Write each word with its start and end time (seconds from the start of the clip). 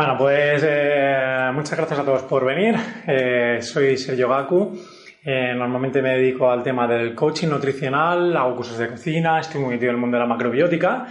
Bueno, 0.00 0.16
pues 0.16 0.64
eh, 0.66 1.50
muchas 1.52 1.76
gracias 1.76 2.00
a 2.00 2.04
todos 2.06 2.22
por 2.22 2.42
venir. 2.42 2.74
Eh, 3.06 3.58
soy 3.60 3.98
Sergio 3.98 4.30
Gaku. 4.30 4.72
Eh, 5.22 5.52
normalmente 5.54 6.00
me 6.00 6.16
dedico 6.16 6.50
al 6.50 6.62
tema 6.62 6.88
del 6.88 7.14
coaching 7.14 7.48
nutricional, 7.48 8.34
hago 8.34 8.56
cursos 8.56 8.78
de 8.78 8.88
cocina, 8.88 9.38
estoy 9.40 9.60
muy 9.60 9.74
metido 9.74 9.90
en 9.90 9.96
el 9.96 10.00
mundo 10.00 10.16
de 10.16 10.22
la 10.22 10.26
macrobiótica 10.26 11.06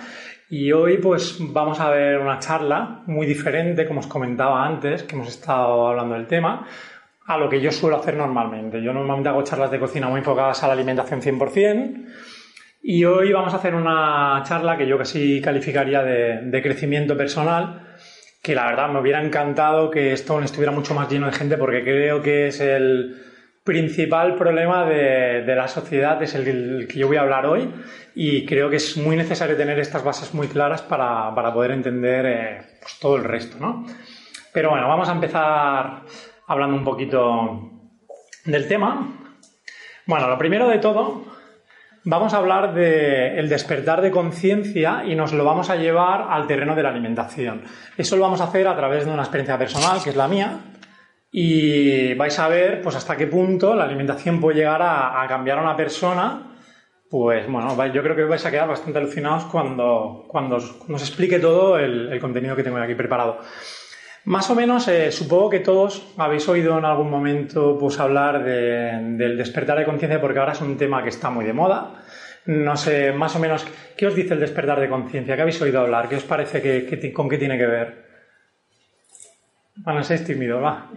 y 0.49 0.71
hoy 0.71 0.97
pues 0.97 1.37
vamos 1.39 1.79
a 1.79 1.91
ver 1.91 2.17
una 2.17 2.39
charla 2.39 3.03
muy 3.05 3.27
diferente, 3.27 3.85
como 3.85 3.99
os 3.99 4.07
comentaba 4.07 4.65
antes, 4.65 5.03
que 5.03 5.15
hemos 5.15 5.27
estado 5.27 5.87
hablando 5.87 6.15
del 6.15 6.25
tema, 6.25 6.65
a 7.27 7.37
lo 7.37 7.47
que 7.47 7.61
yo 7.61 7.71
suelo 7.71 7.97
hacer 7.97 8.17
normalmente. 8.17 8.81
Yo 8.81 8.91
normalmente 8.91 9.29
hago 9.29 9.43
charlas 9.43 9.69
de 9.69 9.77
cocina 9.77 10.09
muy 10.09 10.21
enfocadas 10.21 10.63
a 10.63 10.67
la 10.67 10.73
alimentación 10.73 11.21
100%. 11.21 12.07
Y 12.81 13.05
hoy 13.05 13.31
vamos 13.33 13.53
a 13.53 13.57
hacer 13.57 13.75
una 13.75 14.41
charla 14.47 14.77
que 14.77 14.87
yo 14.87 14.97
casi 14.97 15.41
calificaría 15.41 16.01
de, 16.01 16.41
de 16.41 16.61
crecimiento 16.63 17.15
personal, 17.15 17.85
que 18.41 18.55
la 18.55 18.65
verdad 18.65 18.89
me 18.89 18.99
hubiera 18.99 19.23
encantado 19.23 19.91
que 19.91 20.13
esto 20.13 20.41
estuviera 20.41 20.71
mucho 20.71 20.93
más 20.93 21.09
lleno 21.09 21.25
de 21.25 21.33
gente 21.33 21.57
porque 21.57 21.83
creo 21.83 22.21
que 22.21 22.47
es 22.47 22.59
el 22.61 23.21
principal 23.63 24.35
problema 24.35 24.85
de, 24.85 25.43
de 25.43 25.55
la 25.55 25.67
sociedad, 25.67 26.21
es 26.23 26.33
el, 26.33 26.87
que 26.87 26.97
yo 26.97 27.07
voy 27.07 27.17
a 27.17 27.21
hablar 27.21 27.45
hoy 27.45 27.71
y 28.15 28.45
creo 28.45 28.69
que 28.69 28.77
es 28.77 28.97
muy 28.97 29.15
necesario 29.15 29.55
tener 29.55 29.77
estas 29.79 30.03
bases 30.03 30.33
muy 30.33 30.47
claras 30.47 30.81
para, 30.81 31.33
para 31.35 31.53
poder 31.53 31.71
entender 31.71 32.25
eh, 32.25 32.61
pues 32.81 32.97
todo 32.99 33.17
el 33.17 33.23
resto, 33.23 33.57
¿no? 33.59 33.85
Pero 34.53 34.71
bueno, 34.71 34.87
vamos 34.87 35.07
a 35.09 35.11
empezar 35.11 36.01
hablando 36.47 36.75
un 36.75 36.83
poquito 36.83 37.71
del 38.45 38.67
tema. 38.67 39.07
Bueno, 40.07 40.27
lo 40.27 40.37
primero 40.37 40.67
de 40.67 40.79
todo, 40.79 41.25
vamos 42.03 42.33
a 42.33 42.37
hablar 42.37 42.73
del 42.73 43.39
el 43.39 43.49
despertar 43.49 44.01
de 44.01 44.11
conciencia 44.11 45.03
y 45.05 45.15
nos 45.15 45.33
lo 45.33 45.43
vamos 45.43 45.69
a 45.69 45.75
llevar 45.75 46.27
al 46.29 46.47
terreno 46.47 46.75
de 46.75 46.83
la 46.83 46.89
alimentación. 46.89 47.63
Eso 47.97 48.15
lo 48.15 48.23
vamos 48.23 48.41
a 48.41 48.45
hacer 48.45 48.67
a 48.67 48.75
través 48.75 49.05
de 49.05 49.11
una 49.11 49.23
experiencia 49.23 49.57
personal, 49.57 50.01
que 50.03 50.09
es 50.09 50.15
la 50.15 50.27
mía, 50.27 50.59
y 51.31 52.13
vais 52.15 52.37
a 52.39 52.47
ver 52.47 52.81
pues 52.81 52.95
hasta 52.95 53.15
qué 53.15 53.27
punto 53.27 53.75
la 53.75 53.83
alimentación 53.83 54.39
puede 54.39 54.57
llegar 54.57 54.81
a, 54.81 55.25
cambiar 55.27 55.59
a 55.59 55.61
una 55.61 55.75
persona. 55.75 56.45
Pues 57.09 57.49
bueno, 57.49 57.75
yo 57.87 58.03
creo 58.03 58.15
que 58.15 58.23
vais 58.23 58.45
a 58.45 58.51
quedar 58.51 58.67
bastante 58.67 58.99
alucinados 58.99 59.45
cuando, 59.45 60.25
cuando, 60.27 60.57
os, 60.57 60.71
cuando 60.73 60.95
os 60.95 61.01
explique 61.01 61.39
todo 61.39 61.79
el 61.79 62.19
contenido 62.19 62.55
que 62.55 62.63
tengo 62.63 62.77
aquí 62.77 62.95
preparado. 62.95 63.39
Más 64.25 64.49
o 64.49 64.55
menos, 64.55 64.87
eh, 64.87 65.11
supongo 65.11 65.49
que 65.49 65.59
todos 65.59 66.13
habéis 66.17 66.47
oído 66.49 66.77
en 66.77 66.85
algún 66.85 67.09
momento 67.09 67.77
pues, 67.79 67.99
hablar 67.99 68.43
de, 68.43 69.15
del 69.17 69.37
despertar 69.37 69.79
de 69.79 69.85
conciencia, 69.85 70.21
porque 70.21 70.39
ahora 70.39 70.51
es 70.51 70.61
un 70.61 70.77
tema 70.77 71.01
que 71.03 71.09
está 71.09 71.29
muy 71.29 71.45
de 71.45 71.53
moda. 71.53 72.03
No 72.45 72.75
sé, 72.77 73.11
más 73.11 73.35
o 73.35 73.39
menos, 73.39 73.65
¿qué 73.97 74.07
os 74.07 74.15
dice 74.15 74.33
el 74.33 74.39
despertar 74.39 74.79
de 74.79 74.89
conciencia? 74.89 75.35
¿Qué 75.35 75.41
habéis 75.41 75.61
oído 75.61 75.81
hablar? 75.81 76.09
¿Qué 76.09 76.15
os 76.15 76.23
parece 76.23 76.61
que, 76.61 76.85
que, 76.85 77.13
con 77.13 77.29
qué 77.29 77.37
tiene 77.37 77.57
que 77.57 77.65
ver? 77.65 78.05
Bueno, 79.77 80.03
seáis 80.03 80.25
tímidos, 80.25 80.61
va. 80.61 80.89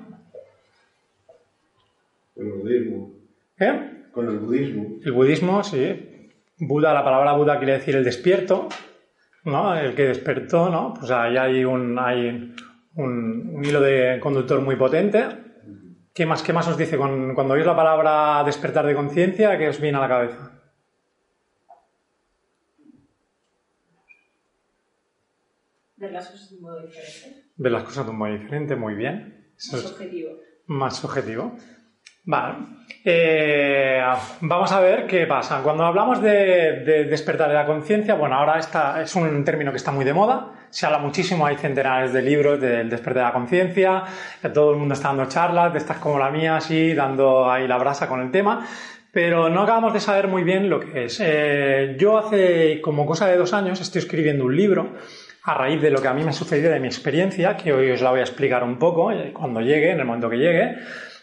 Con 2.34 2.46
el 2.46 2.52
budismo. 2.52 3.10
¿Eh? 3.58 4.06
Con 4.12 4.28
el 4.28 4.38
budismo. 4.38 4.98
El 5.04 5.12
budismo, 5.12 5.62
sí. 5.62 6.30
Buda, 6.58 6.92
la 6.92 7.04
palabra 7.04 7.32
Buda 7.34 7.58
quiere 7.58 7.74
decir 7.74 7.96
el 7.96 8.04
despierto, 8.04 8.68
¿no? 9.44 9.76
El 9.76 9.94
que 9.94 10.06
despertó, 10.06 10.68
¿no? 10.70 10.94
Pues 10.94 11.10
ahí 11.10 11.36
hay 11.36 11.64
un, 11.64 11.98
hay 11.98 12.54
un, 12.96 13.52
un 13.54 13.64
hilo 13.64 13.80
de 13.80 14.18
conductor 14.20 14.60
muy 14.60 14.76
potente. 14.76 15.24
¿Qué 16.14 16.26
más, 16.26 16.42
qué 16.42 16.52
más 16.52 16.68
os 16.68 16.76
dice 16.76 16.98
con, 16.98 17.34
cuando 17.34 17.54
oís 17.54 17.64
la 17.64 17.74
palabra 17.74 18.42
despertar 18.44 18.86
de 18.86 18.94
conciencia? 18.94 19.56
¿Qué 19.56 19.68
os 19.68 19.80
viene 19.80 19.96
a 19.96 20.02
la 20.02 20.08
cabeza? 20.08 20.50
Ver 25.96 26.12
las 26.12 26.28
cosas 26.28 26.50
de 26.50 26.56
un 26.56 26.62
modo 26.62 26.82
diferente. 26.82 27.44
Ver 27.56 27.72
las 27.72 27.84
cosas 27.84 28.04
de 28.04 28.10
un 28.10 28.18
modo 28.18 28.32
diferente, 28.32 28.76
muy 28.76 28.94
bien. 28.94 29.52
Eso 29.56 29.76
más 29.76 29.92
objetivo. 29.92 30.30
Más 30.66 31.04
objetivo. 31.04 31.56
Vale. 32.24 32.58
Eh, 33.04 34.00
vamos 34.42 34.70
a 34.70 34.80
ver 34.80 35.06
qué 35.06 35.26
pasa. 35.26 35.62
Cuando 35.62 35.84
hablamos 35.84 36.20
de, 36.20 36.82
de 36.84 37.04
despertar 37.04 37.48
de 37.48 37.54
la 37.54 37.66
conciencia, 37.66 38.14
bueno, 38.14 38.34
ahora 38.34 38.58
esta 38.58 39.00
es 39.00 39.14
un 39.16 39.44
término 39.44 39.70
que 39.70 39.78
está 39.78 39.92
muy 39.92 40.04
de 40.04 40.12
moda. 40.12 40.61
Se 40.72 40.86
habla 40.86 40.98
muchísimo, 40.98 41.44
hay 41.44 41.56
centenares 41.56 42.14
de 42.14 42.22
libros 42.22 42.58
del 42.58 42.88
despertar 42.88 43.24
de 43.24 43.28
la 43.28 43.32
conciencia. 43.34 44.04
Todo 44.54 44.72
el 44.72 44.78
mundo 44.78 44.94
está 44.94 45.08
dando 45.08 45.26
charlas, 45.26 45.70
de 45.70 45.78
estas 45.78 45.98
como 45.98 46.18
la 46.18 46.30
mía, 46.30 46.56
así, 46.56 46.94
dando 46.94 47.50
ahí 47.50 47.68
la 47.68 47.76
brasa 47.76 48.08
con 48.08 48.22
el 48.22 48.30
tema. 48.30 48.66
Pero 49.12 49.50
no 49.50 49.64
acabamos 49.64 49.92
de 49.92 50.00
saber 50.00 50.28
muy 50.28 50.44
bien 50.44 50.70
lo 50.70 50.80
que 50.80 51.04
es. 51.04 51.20
Eh, 51.22 51.94
yo 51.98 52.16
hace 52.16 52.80
como 52.80 53.04
cosa 53.04 53.26
de 53.26 53.36
dos 53.36 53.52
años 53.52 53.82
estoy 53.82 53.98
escribiendo 53.98 54.46
un 54.46 54.56
libro 54.56 54.94
a 55.44 55.52
raíz 55.52 55.82
de 55.82 55.90
lo 55.90 56.00
que 56.00 56.08
a 56.08 56.14
mí 56.14 56.24
me 56.24 56.32
sucedió 56.32 56.70
de 56.70 56.80
mi 56.80 56.86
experiencia, 56.86 57.54
que 57.54 57.74
hoy 57.74 57.90
os 57.90 58.00
la 58.00 58.08
voy 58.08 58.20
a 58.20 58.22
explicar 58.22 58.64
un 58.64 58.78
poco, 58.78 59.12
eh, 59.12 59.30
cuando 59.34 59.60
llegue, 59.60 59.90
en 59.90 60.00
el 60.00 60.06
momento 60.06 60.30
que 60.30 60.38
llegue 60.38 60.78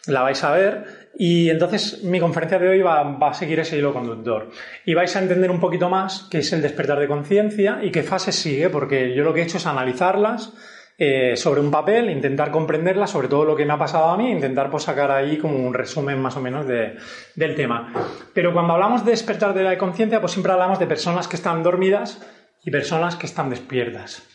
la 0.08 0.22
vais 0.22 0.44
a 0.44 0.52
ver 0.52 0.99
y 1.18 1.50
entonces 1.50 2.04
mi 2.04 2.20
conferencia 2.20 2.60
de 2.60 2.70
hoy 2.70 2.82
va, 2.82 3.18
a 3.20 3.34
seguir 3.34 3.60
ese 3.60 3.78
hilo 3.78 3.94
conductor 3.94 4.50
y 4.86 4.94
vais 4.94 5.16
a 5.16 5.22
entender 5.22 5.52
un 5.52 5.60
poquito 5.60 5.90
más 5.90 6.28
qué 6.32 6.40
es 6.40 6.54
el 6.54 6.62
despertar 6.62 7.00
de 7.00 7.08
conciencia 7.08 7.80
y 7.82 7.92
qué 7.92 8.04
fase 8.04 8.32
sigue, 8.32 8.70
porque 8.70 9.14
yo 9.14 9.24
lo 9.24 9.34
que 9.34 9.42
he 9.42 9.44
hecho 9.44 9.58
es 9.58 9.66
analizarlas 9.66 10.54
eh, 11.02 11.38
sobre 11.38 11.62
un 11.62 11.72
papel, 11.72 12.10
intentar 12.10 12.52
comprenderlas, 12.52 13.12
sobre 13.12 13.30
todo 13.30 13.46
lo 13.46 13.56
que 13.56 13.66
me 13.66 13.72
ha 13.72 13.78
pasado 13.78 14.10
a 14.10 14.18
mí, 14.18 14.30
intentar 14.32 14.70
pues, 14.70 14.84
sacar 14.84 15.12
ahí 15.12 15.38
como 15.38 15.56
un 15.58 15.74
resumen 15.74 16.22
más 16.22 16.36
o 16.36 16.42
menos 16.42 16.68
de, 16.68 16.98
del 17.36 17.56
tema. 17.56 17.94
Pero 18.34 18.52
cuando 18.52 18.74
hablamos 18.74 19.06
de 19.06 19.12
despertar 19.12 19.54
de 19.54 19.64
la 19.64 19.78
conciencia, 19.78 20.20
pues 20.20 20.34
siempre 20.34 20.52
hablamos 20.52 20.78
de 20.78 20.88
personas 20.88 21.30
que 21.30 21.38
están 21.38 21.64
dormidas 21.64 22.22
y 22.66 22.70
personas 22.70 23.16
que 23.16 23.28
están 23.28 23.50
despiertas. 23.50 24.28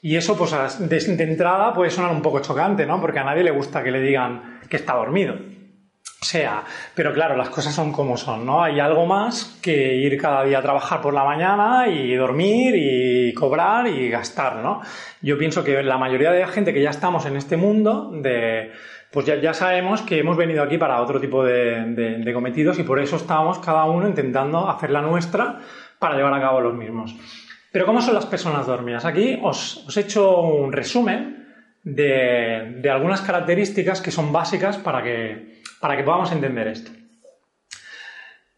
Y 0.00 0.16
eso, 0.16 0.38
pues 0.38 0.52
de, 0.78 0.98
de, 0.98 1.24
entrada 1.24 1.74
puede 1.74 1.90
sonar 1.90 2.12
un 2.12 2.22
poco 2.22 2.40
chocante, 2.40 2.86
¿no? 2.86 2.98
Porque 2.98 3.18
a 3.18 3.24
nadie 3.24 3.44
le 3.44 3.50
gusta 3.50 3.82
que 3.82 3.90
le 3.90 4.00
digan 4.00 4.60
que 4.70 4.76
está 4.76 4.94
dormido. 4.94 5.34
Sea, 6.20 6.64
pero 6.94 7.12
claro, 7.12 7.36
las 7.36 7.50
cosas 7.50 7.74
son 7.74 7.92
como 7.92 8.16
son, 8.16 8.46
¿no? 8.46 8.62
Hay 8.62 8.80
algo 8.80 9.06
más 9.06 9.58
que 9.62 9.96
ir 9.96 10.18
cada 10.18 10.44
día 10.44 10.58
a 10.58 10.62
trabajar 10.62 11.00
por 11.02 11.12
la 11.12 11.24
mañana 11.24 11.88
y 11.88 12.14
dormir 12.14 12.74
y 12.74 13.34
cobrar 13.34 13.86
y 13.86 14.08
gastar, 14.08 14.56
¿no? 14.56 14.80
Yo 15.20 15.36
pienso 15.36 15.62
que 15.62 15.82
la 15.82 15.98
mayoría 15.98 16.32
de 16.32 16.40
la 16.40 16.48
gente 16.48 16.72
que 16.72 16.82
ya 16.82 16.90
estamos 16.90 17.26
en 17.26 17.36
este 17.36 17.56
mundo 17.56 18.10
de 18.12 18.72
pues 19.16 19.24
ya, 19.24 19.36
ya, 19.36 19.54
sabemos 19.54 20.02
que 20.02 20.18
hemos 20.18 20.36
venido 20.36 20.62
aquí 20.62 20.78
para 20.78 21.00
otro 21.00 21.20
tipo 21.20 21.42
de, 21.44 22.30
cometidos 22.34 22.78
y 22.78 22.82
por 22.82 22.98
eso 22.98 23.16
estamos 23.16 23.58
cada 23.60 23.84
uno 23.86 24.06
intentando 24.06 24.68
hacer 24.68 24.90
la 24.90 25.00
nuestra 25.00 25.60
para 25.98 26.16
llevar 26.16 26.34
a 26.34 26.40
cabo 26.40 26.60
los 26.60 26.74
mismos. 26.74 27.16
Pero 27.72 27.86
¿cómo 27.86 28.02
son 28.02 28.14
las 28.14 28.26
personas 28.26 28.66
dormidas? 28.66 29.04
Aquí 29.04 29.38
os, 29.42 29.86
he 29.96 30.00
hecho 30.00 30.40
un 30.40 30.70
resumen 30.72 31.46
de, 31.82 32.82
algunas 32.90 33.22
características 33.22 34.00
que 34.00 34.10
son 34.10 34.32
básicas 34.32 34.76
para 34.76 35.02
que, 35.02 35.55
para 35.80 35.96
que 35.96 36.02
podamos 36.02 36.32
entender 36.32 36.68
esto. 36.68 36.90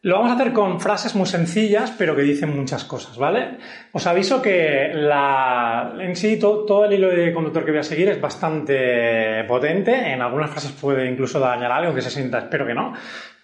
Lo 0.03 0.15
vamos 0.15 0.31
a 0.31 0.35
hacer 0.37 0.53
con 0.53 0.81
frases 0.81 1.17
muy 1.17 1.26
sencillas, 1.26 1.93
pero 1.99 2.15
que 2.15 2.23
dicen 2.23 2.56
muchas 2.56 2.85
cosas, 2.85 3.19
¿vale? 3.19 3.59
Os 3.93 4.06
aviso 4.06 4.41
que 4.41 4.93
la, 4.94 5.93
en 5.99 6.15
sí 6.15 6.38
todo, 6.38 6.85
el 6.85 6.93
hilo 6.93 7.09
de 7.09 7.35
conductor 7.35 7.65
que 7.65 7.73
voy 7.73 7.81
a 7.81 7.82
seguir 7.82 8.09
es 8.09 8.20
bastante 8.20 9.43
potente. 9.49 10.12
En 10.12 10.23
algunas 10.23 10.50
frases 10.50 10.70
puede 10.70 11.11
incluso 11.11 11.41
dañar 11.41 11.73
algo 11.73 11.93
que 11.93 12.00
se 12.00 12.11
sienta, 12.11 12.38
espero 12.38 12.65
que 12.65 12.75
no. 12.75 12.93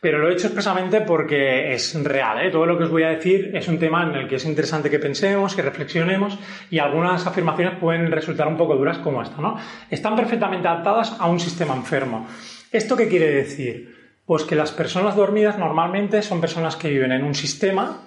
Pero 0.00 0.18
lo 0.18 0.28
he 0.28 0.34
hecho 0.34 0.46
expresamente 0.46 1.00
porque 1.00 1.74
es 1.74 2.00
real. 2.04 2.46
¿eh? 2.46 2.50
Todo 2.52 2.66
lo 2.66 2.78
que 2.78 2.84
os 2.84 2.90
voy 2.90 3.02
a 3.02 3.08
decir 3.08 3.50
es 3.52 3.66
un 3.66 3.80
tema 3.80 4.04
en 4.04 4.14
el 4.14 4.28
que 4.28 4.36
es 4.36 4.44
interesante 4.44 4.88
que 4.88 5.00
pensemos, 5.00 5.56
que 5.56 5.62
reflexionemos 5.62 6.38
y 6.70 6.78
algunas 6.78 7.26
afirmaciones 7.26 7.78
pueden 7.80 8.12
resultar 8.12 8.46
un 8.46 8.56
poco 8.56 8.76
duras 8.76 8.98
como 8.98 9.22
esta, 9.22 9.42
¿no? 9.42 9.56
Están 9.90 10.14
perfectamente 10.14 10.68
adaptadas 10.68 11.16
a 11.18 11.26
un 11.26 11.40
sistema 11.40 11.74
enfermo. 11.74 12.28
¿Esto 12.74 12.96
qué 12.96 13.06
quiere 13.06 13.30
decir? 13.30 14.18
Pues 14.26 14.42
que 14.42 14.56
las 14.56 14.72
personas 14.72 15.14
dormidas 15.14 15.60
normalmente 15.60 16.22
son 16.22 16.40
personas 16.40 16.74
que 16.74 16.90
viven 16.90 17.12
en 17.12 17.22
un 17.22 17.36
sistema 17.36 18.02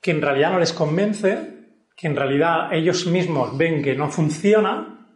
que 0.00 0.12
en 0.12 0.22
realidad 0.22 0.52
no 0.52 0.58
les 0.58 0.72
convence, 0.72 1.50
que 1.94 2.06
en 2.06 2.16
realidad 2.16 2.72
ellos 2.72 3.06
mismos 3.06 3.54
ven 3.58 3.82
que 3.82 3.96
no 3.96 4.08
funciona, 4.08 5.10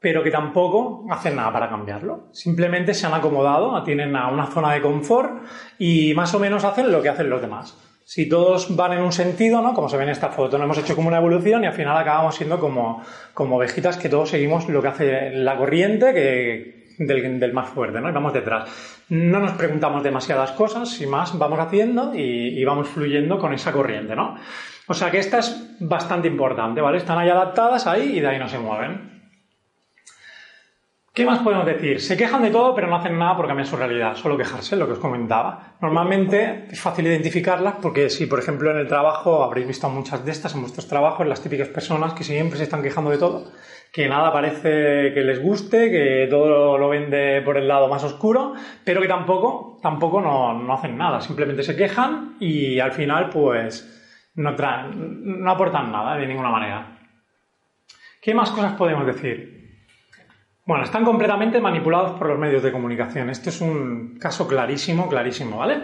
pero 0.00 0.24
que 0.24 0.32
tampoco 0.32 1.06
hacen 1.10 1.36
nada 1.36 1.52
para 1.52 1.70
cambiarlo. 1.70 2.30
Simplemente 2.32 2.92
se 2.92 3.06
han 3.06 3.14
acomodado, 3.14 3.80
tienen 3.84 4.16
a 4.16 4.26
una 4.32 4.48
zona 4.48 4.72
de 4.72 4.82
confort 4.82 5.44
y 5.78 6.12
más 6.14 6.34
o 6.34 6.40
menos 6.40 6.64
hacen 6.64 6.90
lo 6.90 7.00
que 7.00 7.10
hacen 7.10 7.30
los 7.30 7.40
demás. 7.40 7.78
Si 8.02 8.28
todos 8.28 8.74
van 8.74 8.94
en 8.94 9.02
un 9.02 9.12
sentido, 9.12 9.62
¿no? 9.62 9.74
Como 9.74 9.88
se 9.88 9.96
ve 9.96 10.02
en 10.02 10.08
esta 10.08 10.30
foto, 10.30 10.58
no 10.58 10.64
hemos 10.64 10.78
hecho 10.78 10.96
como 10.96 11.06
una 11.06 11.18
evolución 11.18 11.62
y 11.62 11.68
al 11.68 11.74
final 11.74 11.96
acabamos 11.96 12.34
siendo 12.34 12.58
como, 12.58 13.00
como 13.32 13.58
ovejitas 13.58 13.96
que 13.96 14.08
todos 14.08 14.30
seguimos 14.30 14.68
lo 14.68 14.82
que 14.82 14.88
hace 14.88 15.30
la 15.30 15.56
corriente 15.56 16.12
que, 16.12 16.79
del, 17.06 17.52
más 17.52 17.68
fuerte, 17.70 18.00
¿no? 18.00 18.08
Y 18.08 18.12
vamos 18.12 18.32
detrás. 18.32 19.04
No 19.08 19.40
nos 19.40 19.52
preguntamos 19.52 20.02
demasiadas 20.02 20.52
cosas, 20.52 20.90
sin 20.90 21.10
más, 21.10 21.36
vamos 21.38 21.58
haciendo 21.58 22.14
y, 22.14 22.60
y, 22.60 22.64
vamos 22.64 22.88
fluyendo 22.88 23.38
con 23.38 23.52
esa 23.52 23.72
corriente, 23.72 24.14
¿no? 24.14 24.36
O 24.86 24.94
sea 24.94 25.10
que 25.10 25.18
esta 25.18 25.38
es 25.38 25.76
bastante 25.80 26.28
importante, 26.28 26.80
¿vale? 26.80 26.98
Están 26.98 27.18
ahí 27.18 27.28
adaptadas 27.28 27.86
ahí 27.86 28.16
y 28.16 28.20
de 28.20 28.28
ahí 28.28 28.38
no 28.38 28.48
se 28.48 28.58
mueven. 28.58 29.19
¿Qué 31.20 31.26
más 31.26 31.40
podemos 31.40 31.66
decir? 31.66 32.00
Se 32.00 32.16
quejan 32.16 32.42
de 32.42 32.48
todo, 32.48 32.74
pero 32.74 32.86
no 32.86 32.96
hacen 32.96 33.18
nada 33.18 33.36
por 33.36 33.46
cambiar 33.46 33.66
su 33.66 33.76
realidad, 33.76 34.16
solo 34.16 34.38
quejarse, 34.38 34.74
lo 34.74 34.86
que 34.86 34.94
os 34.94 34.98
comentaba. 34.98 35.74
Normalmente 35.82 36.64
es 36.70 36.80
fácil 36.80 37.06
identificarlas 37.06 37.74
porque 37.82 38.08
si, 38.08 38.24
por 38.24 38.38
ejemplo, 38.38 38.70
en 38.70 38.78
el 38.78 38.88
trabajo 38.88 39.44
habréis 39.44 39.66
visto 39.66 39.86
muchas 39.90 40.24
de 40.24 40.30
estas 40.30 40.54
en 40.54 40.62
vuestros 40.62 40.88
trabajos, 40.88 41.26
las 41.26 41.42
típicas 41.42 41.68
personas 41.68 42.14
que 42.14 42.24
siempre 42.24 42.56
se 42.56 42.62
están 42.64 42.82
quejando 42.82 43.10
de 43.10 43.18
todo, 43.18 43.52
que 43.92 44.08
nada 44.08 44.32
parece 44.32 45.12
que 45.12 45.20
les 45.22 45.42
guste, 45.42 45.90
que 45.90 46.26
todo 46.30 46.78
lo 46.78 46.88
vende 46.88 47.42
por 47.42 47.58
el 47.58 47.68
lado 47.68 47.88
más 47.88 48.02
oscuro, 48.02 48.54
pero 48.82 49.02
que 49.02 49.08
tampoco, 49.08 49.78
tampoco 49.82 50.22
no, 50.22 50.54
no 50.54 50.72
hacen 50.72 50.96
nada, 50.96 51.20
simplemente 51.20 51.62
se 51.62 51.76
quejan 51.76 52.36
y 52.40 52.80
al 52.80 52.92
final, 52.92 53.28
pues, 53.28 54.30
no 54.36 54.56
traen, 54.56 55.42
no 55.42 55.50
aportan 55.50 55.92
nada 55.92 56.16
de 56.16 56.26
ninguna 56.26 56.48
manera. 56.48 56.96
¿Qué 58.22 58.32
más 58.32 58.50
cosas 58.52 58.72
podemos 58.72 59.04
decir? 59.04 59.60
Bueno, 60.70 60.84
están 60.84 61.04
completamente 61.04 61.60
manipulados 61.60 62.12
por 62.12 62.28
los 62.28 62.38
medios 62.38 62.62
de 62.62 62.70
comunicación. 62.70 63.28
Esto 63.28 63.50
es 63.50 63.60
un 63.60 64.16
caso 64.20 64.46
clarísimo, 64.46 65.08
clarísimo, 65.08 65.56
¿vale? 65.56 65.80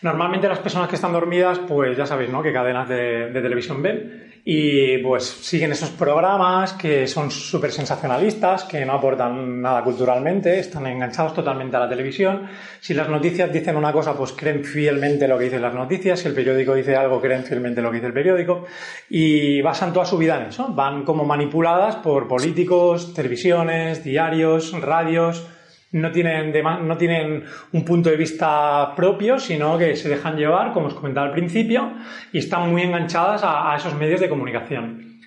Normalmente 0.00 0.46
las 0.46 0.60
personas 0.60 0.88
que 0.88 0.94
están 0.94 1.12
dormidas, 1.12 1.58
pues 1.58 1.96
ya 1.96 2.06
sabéis, 2.06 2.30
¿no? 2.30 2.40
¿Qué 2.40 2.52
cadenas 2.52 2.88
de, 2.88 3.32
de 3.32 3.42
televisión 3.42 3.82
ven? 3.82 4.27
Y 4.50 4.96
pues 5.02 5.24
siguen 5.24 5.72
esos 5.72 5.90
programas 5.90 6.72
que 6.72 7.06
son 7.06 7.30
súper 7.30 7.70
sensacionalistas, 7.70 8.64
que 8.64 8.82
no 8.86 8.94
aportan 8.94 9.60
nada 9.60 9.84
culturalmente, 9.84 10.58
están 10.58 10.86
enganchados 10.86 11.34
totalmente 11.34 11.76
a 11.76 11.80
la 11.80 11.88
televisión. 11.90 12.48
Si 12.80 12.94
las 12.94 13.10
noticias 13.10 13.52
dicen 13.52 13.76
una 13.76 13.92
cosa, 13.92 14.16
pues 14.16 14.32
creen 14.32 14.64
fielmente 14.64 15.28
lo 15.28 15.36
que 15.36 15.44
dicen 15.44 15.60
las 15.60 15.74
noticias, 15.74 16.20
si 16.20 16.28
el 16.28 16.34
periódico 16.34 16.72
dice 16.72 16.96
algo, 16.96 17.20
creen 17.20 17.44
fielmente 17.44 17.82
lo 17.82 17.90
que 17.90 17.96
dice 17.96 18.06
el 18.06 18.14
periódico. 18.14 18.64
Y 19.10 19.60
basan 19.60 19.92
toda 19.92 20.06
su 20.06 20.16
vida 20.16 20.40
en 20.40 20.48
eso, 20.48 20.68
van 20.68 21.04
como 21.04 21.26
manipuladas 21.26 21.96
por 21.96 22.26
políticos, 22.26 23.12
televisiones, 23.12 24.02
diarios, 24.02 24.72
radios, 24.80 25.46
no 25.92 26.10
tienen, 26.10 26.52
no 26.86 26.96
tienen 26.96 27.44
un 27.72 27.84
punto 27.84 28.10
de 28.10 28.16
vista 28.16 28.94
propio, 28.94 29.38
sino 29.38 29.78
que 29.78 29.96
se 29.96 30.08
dejan 30.08 30.36
llevar, 30.36 30.72
como 30.72 30.88
os 30.88 30.94
comentaba 30.94 31.26
al 31.26 31.32
principio, 31.32 31.92
y 32.32 32.38
están 32.38 32.70
muy 32.70 32.82
enganchadas 32.82 33.42
a, 33.44 33.74
esos 33.76 33.94
medios 33.94 34.20
de 34.20 34.28
comunicación. 34.28 35.20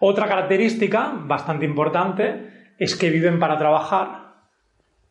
Otra 0.00 0.26
característica 0.26 1.12
bastante 1.14 1.64
importante 1.64 2.72
es 2.78 2.96
que 2.96 3.10
viven 3.10 3.38
para 3.38 3.58
trabajar 3.58 4.28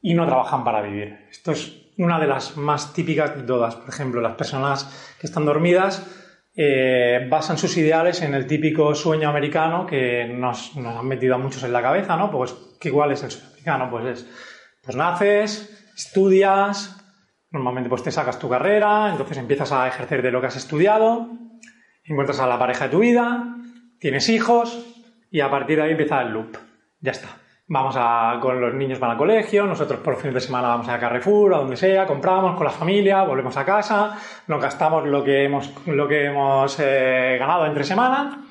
y 0.01 0.13
no 0.13 0.25
trabajan 0.25 0.63
para 0.63 0.81
vivir. 0.81 1.27
Esto 1.29 1.51
es 1.51 1.91
una 1.97 2.19
de 2.19 2.27
las 2.27 2.57
más 2.57 2.93
típicas 2.93 3.35
de 3.35 3.43
todas. 3.43 3.75
Por 3.75 3.89
ejemplo, 3.89 4.21
las 4.21 4.35
personas 4.35 5.15
que 5.19 5.27
están 5.27 5.45
dormidas 5.45 6.05
eh, 6.55 7.27
basan 7.29 7.57
sus 7.57 7.75
ideales 7.77 8.21
en 8.21 8.33
el 8.33 8.47
típico 8.47 8.93
sueño 8.95 9.29
americano 9.29 9.85
que 9.85 10.25
nos, 10.25 10.75
nos, 10.75 10.97
han 10.97 11.07
metido 11.07 11.35
a 11.35 11.37
muchos 11.37 11.63
en 11.63 11.73
la 11.73 11.81
cabeza, 11.81 12.15
¿no? 12.15 12.31
Pues, 12.31 12.55
¿qué 12.79 12.89
igual 12.89 13.11
es 13.11 13.23
el 13.23 13.31
sueño 13.31 13.47
americano? 13.49 13.89
Pues 13.89 14.05
es 14.05 14.46
pues 14.87 14.95
naces, 14.95 15.91
estudias, 15.97 16.95
normalmente 17.51 17.89
pues 17.89 18.03
te 18.03 18.09
sacas 18.09 18.39
tu 18.39 18.47
carrera, 18.47 19.09
entonces 19.11 19.37
empiezas 19.37 19.73
a 19.73 19.85
ejercer 19.85 20.21
de 20.21 20.31
lo 20.31 20.39
que 20.39 20.47
has 20.47 20.55
estudiado, 20.55 21.27
encuentras 22.05 22.39
a 22.39 22.47
la 22.47 22.57
pareja 22.57 22.85
de 22.85 22.91
tu 22.91 22.99
vida, 22.99 23.53
tienes 23.99 24.29
hijos 24.29 24.81
y 25.29 25.41
a 25.41 25.51
partir 25.51 25.75
de 25.75 25.83
ahí 25.83 25.91
empieza 25.91 26.21
el 26.21 26.31
loop. 26.31 26.55
Ya 27.01 27.11
está. 27.11 27.27
Vamos 27.67 27.95
a, 27.97 28.39
con 28.41 28.61
los 28.61 28.73
niños 28.75 28.97
van 28.97 29.11
al 29.11 29.17
colegio, 29.17 29.65
nosotros 29.65 29.99
por 29.99 30.15
fin 30.15 30.33
de 30.33 30.39
semana 30.39 30.69
vamos 30.69 30.87
a 30.87 30.97
Carrefour, 30.97 31.53
a 31.53 31.57
donde 31.57 31.75
sea, 31.75 32.05
compramos 32.05 32.55
con 32.55 32.63
la 32.63 32.71
familia, 32.71 33.23
volvemos 33.23 33.57
a 33.57 33.65
casa, 33.65 34.17
nos 34.47 34.61
gastamos 34.61 35.05
lo 35.05 35.21
que 35.21 35.43
hemos, 35.43 35.69
lo 35.85 36.07
que 36.07 36.27
hemos 36.27 36.79
eh, 36.79 37.35
ganado 37.37 37.65
entre 37.65 37.83
semana 37.83 38.46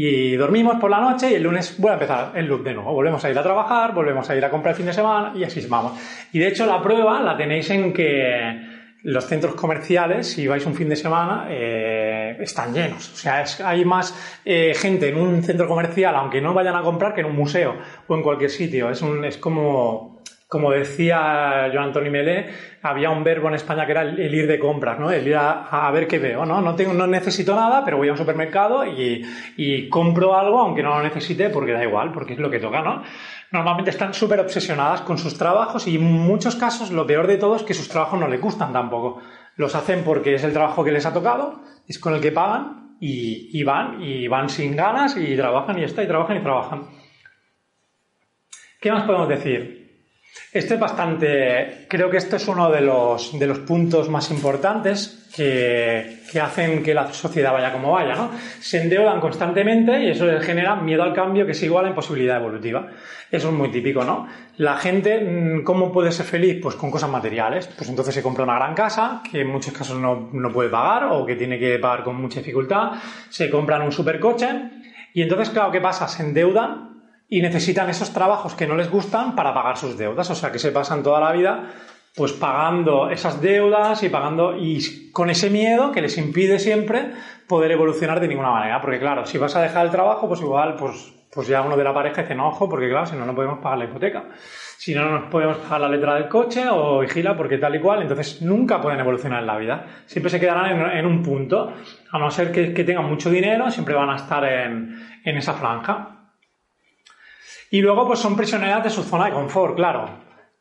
y 0.00 0.36
dormimos 0.36 0.76
por 0.76 0.92
la 0.92 1.00
noche 1.00 1.28
y 1.28 1.34
el 1.34 1.42
lunes 1.42 1.74
vuelve 1.76 1.94
a 1.94 1.94
empezar 1.94 2.32
el 2.36 2.46
loop 2.46 2.62
de 2.62 2.72
nuevo. 2.72 2.92
Volvemos 2.92 3.24
a 3.24 3.30
ir 3.30 3.36
a 3.36 3.42
trabajar, 3.42 3.92
volvemos 3.92 4.30
a 4.30 4.36
ir 4.36 4.44
a 4.44 4.48
comprar 4.48 4.70
el 4.70 4.76
fin 4.76 4.86
de 4.86 4.92
semana 4.92 5.32
y 5.34 5.42
así 5.42 5.60
vamos. 5.68 5.94
Y 6.32 6.38
de 6.38 6.46
hecho 6.46 6.66
la 6.66 6.80
prueba 6.80 7.20
la 7.20 7.36
tenéis 7.36 7.68
en 7.70 7.92
que 7.92 8.60
los 9.02 9.26
centros 9.26 9.56
comerciales, 9.56 10.28
si 10.28 10.46
vais 10.46 10.64
un 10.66 10.76
fin 10.76 10.88
de 10.88 10.94
semana, 10.94 11.48
eh, 11.50 12.36
están 12.38 12.72
llenos. 12.72 13.12
O 13.12 13.16
sea, 13.16 13.44
hay 13.64 13.84
más 13.84 14.40
eh, 14.44 14.72
gente 14.76 15.08
en 15.08 15.18
un 15.18 15.42
centro 15.42 15.66
comercial, 15.66 16.14
aunque 16.14 16.40
no 16.40 16.54
vayan 16.54 16.76
a 16.76 16.82
comprar, 16.82 17.12
que 17.12 17.22
en 17.22 17.26
un 17.26 17.34
museo 17.34 17.74
o 18.06 18.14
en 18.14 18.22
cualquier 18.22 18.50
sitio. 18.50 18.90
Es, 18.90 19.02
un, 19.02 19.24
es 19.24 19.36
como 19.36 20.17
como 20.48 20.70
decía 20.72 21.68
Joan 21.70 21.88
Antonio 21.88 22.10
Melé, 22.10 22.48
había 22.82 23.10
un 23.10 23.22
verbo 23.22 23.48
en 23.48 23.54
España 23.54 23.84
que 23.84 23.92
era 23.92 24.00
el, 24.00 24.34
ir 24.34 24.46
de 24.46 24.58
compras, 24.58 24.98
¿no? 24.98 25.10
El 25.10 25.28
ir 25.28 25.36
a, 25.36 25.90
ver 25.92 26.08
qué 26.08 26.18
veo, 26.18 26.46
¿no? 26.46 26.62
No, 26.62 26.74
tengo, 26.74 26.94
no 26.94 27.06
necesito 27.06 27.54
nada, 27.54 27.84
pero 27.84 27.98
voy 27.98 28.08
a 28.08 28.12
un 28.12 28.18
supermercado 28.18 28.82
y, 28.86 29.88
compro 29.90 30.38
algo 30.38 30.58
aunque 30.60 30.82
no 30.82 30.96
lo 30.96 31.02
necesite 31.02 31.50
porque 31.50 31.72
da 31.72 31.84
igual, 31.84 32.12
porque 32.12 32.32
es 32.32 32.38
lo 32.38 32.50
que 32.50 32.60
toca, 32.60 32.80
¿no? 32.80 33.02
Normalmente 33.52 33.90
están 33.90 34.14
súper 34.14 34.40
obsesionadas 34.40 35.02
con 35.02 35.18
sus 35.18 35.36
trabajos 35.36 35.86
y 35.86 35.96
en 35.96 36.04
muchos 36.04 36.56
casos 36.56 36.90
lo 36.90 37.06
peor 37.06 37.26
de 37.26 37.36
todo 37.36 37.54
es 37.56 37.62
que 37.62 37.74
sus 37.74 37.88
trabajos 37.88 38.18
no 38.18 38.26
les 38.26 38.40
gustan 38.40 38.72
tampoco. 38.72 39.20
Los 39.56 39.74
hacen 39.74 40.02
porque 40.02 40.34
es 40.34 40.44
el 40.44 40.54
trabajo 40.54 40.82
que 40.82 40.92
les 40.92 41.04
ha 41.04 41.12
tocado, 41.12 41.60
es 41.86 41.98
con 41.98 42.14
el 42.14 42.22
que 42.22 42.32
pagan 42.32 42.96
y 43.00 43.62
van, 43.64 44.02
y 44.02 44.28
van 44.28 44.48
sin 44.48 44.74
ganas 44.74 45.14
y 45.16 45.36
trabajan 45.36 45.78
y 45.78 45.84
está, 45.84 46.02
y 46.02 46.06
trabajan 46.06 46.38
y 46.38 46.40
trabajan. 46.40 46.88
¿Qué 48.80 48.90
más 48.90 49.04
podemos 49.04 49.28
decir? 49.28 49.77
Esto 50.52 50.74
es 50.74 50.80
bastante, 50.80 51.86
creo 51.88 52.08
que 52.08 52.16
esto 52.16 52.36
es 52.36 52.48
uno 52.48 52.70
de 52.70 52.80
los, 52.80 53.38
de 53.38 53.46
los 53.46 53.58
puntos 53.60 54.08
más 54.08 54.30
importantes 54.30 55.28
que, 55.34 56.22
que, 56.32 56.40
hacen 56.40 56.82
que 56.82 56.94
la 56.94 57.12
sociedad 57.12 57.52
vaya 57.52 57.70
como 57.70 57.92
vaya, 57.92 58.14
¿no? 58.14 58.30
Se 58.58 58.80
endeudan 58.80 59.20
constantemente 59.20 60.02
y 60.02 60.10
eso 60.10 60.24
les 60.24 60.42
genera 60.44 60.74
miedo 60.76 61.02
al 61.02 61.12
cambio 61.12 61.44
que 61.44 61.52
es 61.52 61.62
igual 61.62 61.84
a 61.84 61.88
imposibilidad 61.90 62.38
evolutiva. 62.38 62.88
Eso 63.30 63.48
es 63.48 63.54
muy 63.54 63.70
típico, 63.70 64.04
¿no? 64.04 64.26
La 64.56 64.76
gente, 64.76 65.20
mm, 65.20 65.64
¿cómo 65.64 65.92
puede 65.92 66.12
ser 66.12 66.24
feliz? 66.24 66.58
Pues 66.62 66.76
con 66.76 66.90
cosas 66.90 67.10
materiales. 67.10 67.66
Pues 67.66 67.90
entonces 67.90 68.14
se 68.14 68.22
compra 68.22 68.44
una 68.44 68.54
gran 68.54 68.74
casa, 68.74 69.22
que 69.30 69.42
en 69.42 69.48
muchos 69.48 69.74
casos 69.74 69.98
no, 69.98 70.30
no 70.32 70.50
puede 70.50 70.70
pagar 70.70 71.04
o 71.10 71.26
que 71.26 71.36
tiene 71.36 71.58
que 71.58 71.78
pagar 71.78 72.04
con 72.04 72.16
mucha 72.16 72.40
dificultad. 72.40 72.92
Se 73.28 73.50
compran 73.50 73.82
un 73.82 73.92
supercoche 73.92 74.48
y 75.12 75.20
entonces, 75.22 75.50
claro, 75.50 75.70
¿qué 75.70 75.80
pasa? 75.80 76.08
Se 76.08 76.22
endeudan 76.22 76.97
y 77.28 77.42
necesitan 77.42 77.90
esos 77.90 78.12
trabajos 78.12 78.54
que 78.54 78.66
no 78.66 78.74
les 78.74 78.90
gustan 78.90 79.34
para 79.34 79.52
pagar 79.52 79.76
sus 79.76 79.98
deudas. 79.98 80.30
O 80.30 80.34
sea, 80.34 80.50
que 80.50 80.58
se 80.58 80.72
pasan 80.72 81.02
toda 81.02 81.20
la 81.20 81.32
vida 81.32 81.70
pues 82.18 82.32
pagando 82.32 83.10
esas 83.10 83.40
deudas 83.40 84.02
y 84.02 84.08
pagando 84.08 84.56
y 84.56 85.10
con 85.12 85.30
ese 85.30 85.50
miedo 85.50 85.92
que 85.92 86.02
les 86.02 86.18
impide 86.18 86.58
siempre 86.58 87.12
poder 87.46 87.70
evolucionar 87.70 88.18
de 88.18 88.28
ninguna 88.28 88.50
manera. 88.50 88.80
Porque 88.80 88.98
claro, 88.98 89.24
si 89.24 89.38
vas 89.38 89.54
a 89.54 89.62
dejar 89.62 89.86
el 89.86 89.92
trabajo, 89.92 90.26
pues 90.26 90.40
igual 90.40 90.74
pues, 90.74 91.14
pues 91.32 91.46
ya 91.46 91.62
uno 91.62 91.76
de 91.76 91.84
la 91.84 91.94
pareja 91.94 92.22
dice, 92.22 92.34
no, 92.34 92.48
ojo, 92.48 92.68
porque 92.68 92.88
claro, 92.88 93.06
si 93.06 93.14
no, 93.14 93.24
no 93.24 93.34
podemos 93.34 93.60
pagar 93.60 93.78
la 93.78 93.84
hipoteca. 93.84 94.24
Si 94.78 94.94
no, 94.94 95.04
no 95.04 95.20
nos 95.20 95.30
podemos 95.30 95.58
pagar 95.58 95.82
la 95.82 95.88
letra 95.88 96.14
del 96.14 96.28
coche 96.28 96.64
o 96.68 97.00
vigila 97.00 97.36
porque 97.36 97.58
tal 97.58 97.76
y 97.76 97.80
cual, 97.80 98.02
entonces 98.02 98.42
nunca 98.42 98.80
pueden 98.80 98.98
evolucionar 98.98 99.40
en 99.40 99.46
la 99.46 99.56
vida. 99.56 99.86
Siempre 100.06 100.30
se 100.30 100.40
quedarán 100.40 100.96
en, 100.96 101.06
un 101.06 101.22
punto. 101.22 101.72
A 102.10 102.18
no 102.18 102.30
ser 102.30 102.50
que, 102.50 102.72
que, 102.72 102.84
tengan 102.84 103.04
mucho 103.04 103.30
dinero, 103.30 103.70
siempre 103.70 103.94
van 103.94 104.10
a 104.10 104.16
estar 104.16 104.44
en, 104.44 105.20
en 105.24 105.36
esa 105.36 105.52
franja. 105.54 106.17
Y 107.70 107.80
luego, 107.82 108.06
pues 108.06 108.18
son 108.18 108.36
prisioneras 108.36 108.84
de 108.84 108.90
su 108.90 109.02
zona 109.02 109.26
de 109.26 109.32
confort, 109.32 109.76
claro. 109.76 110.08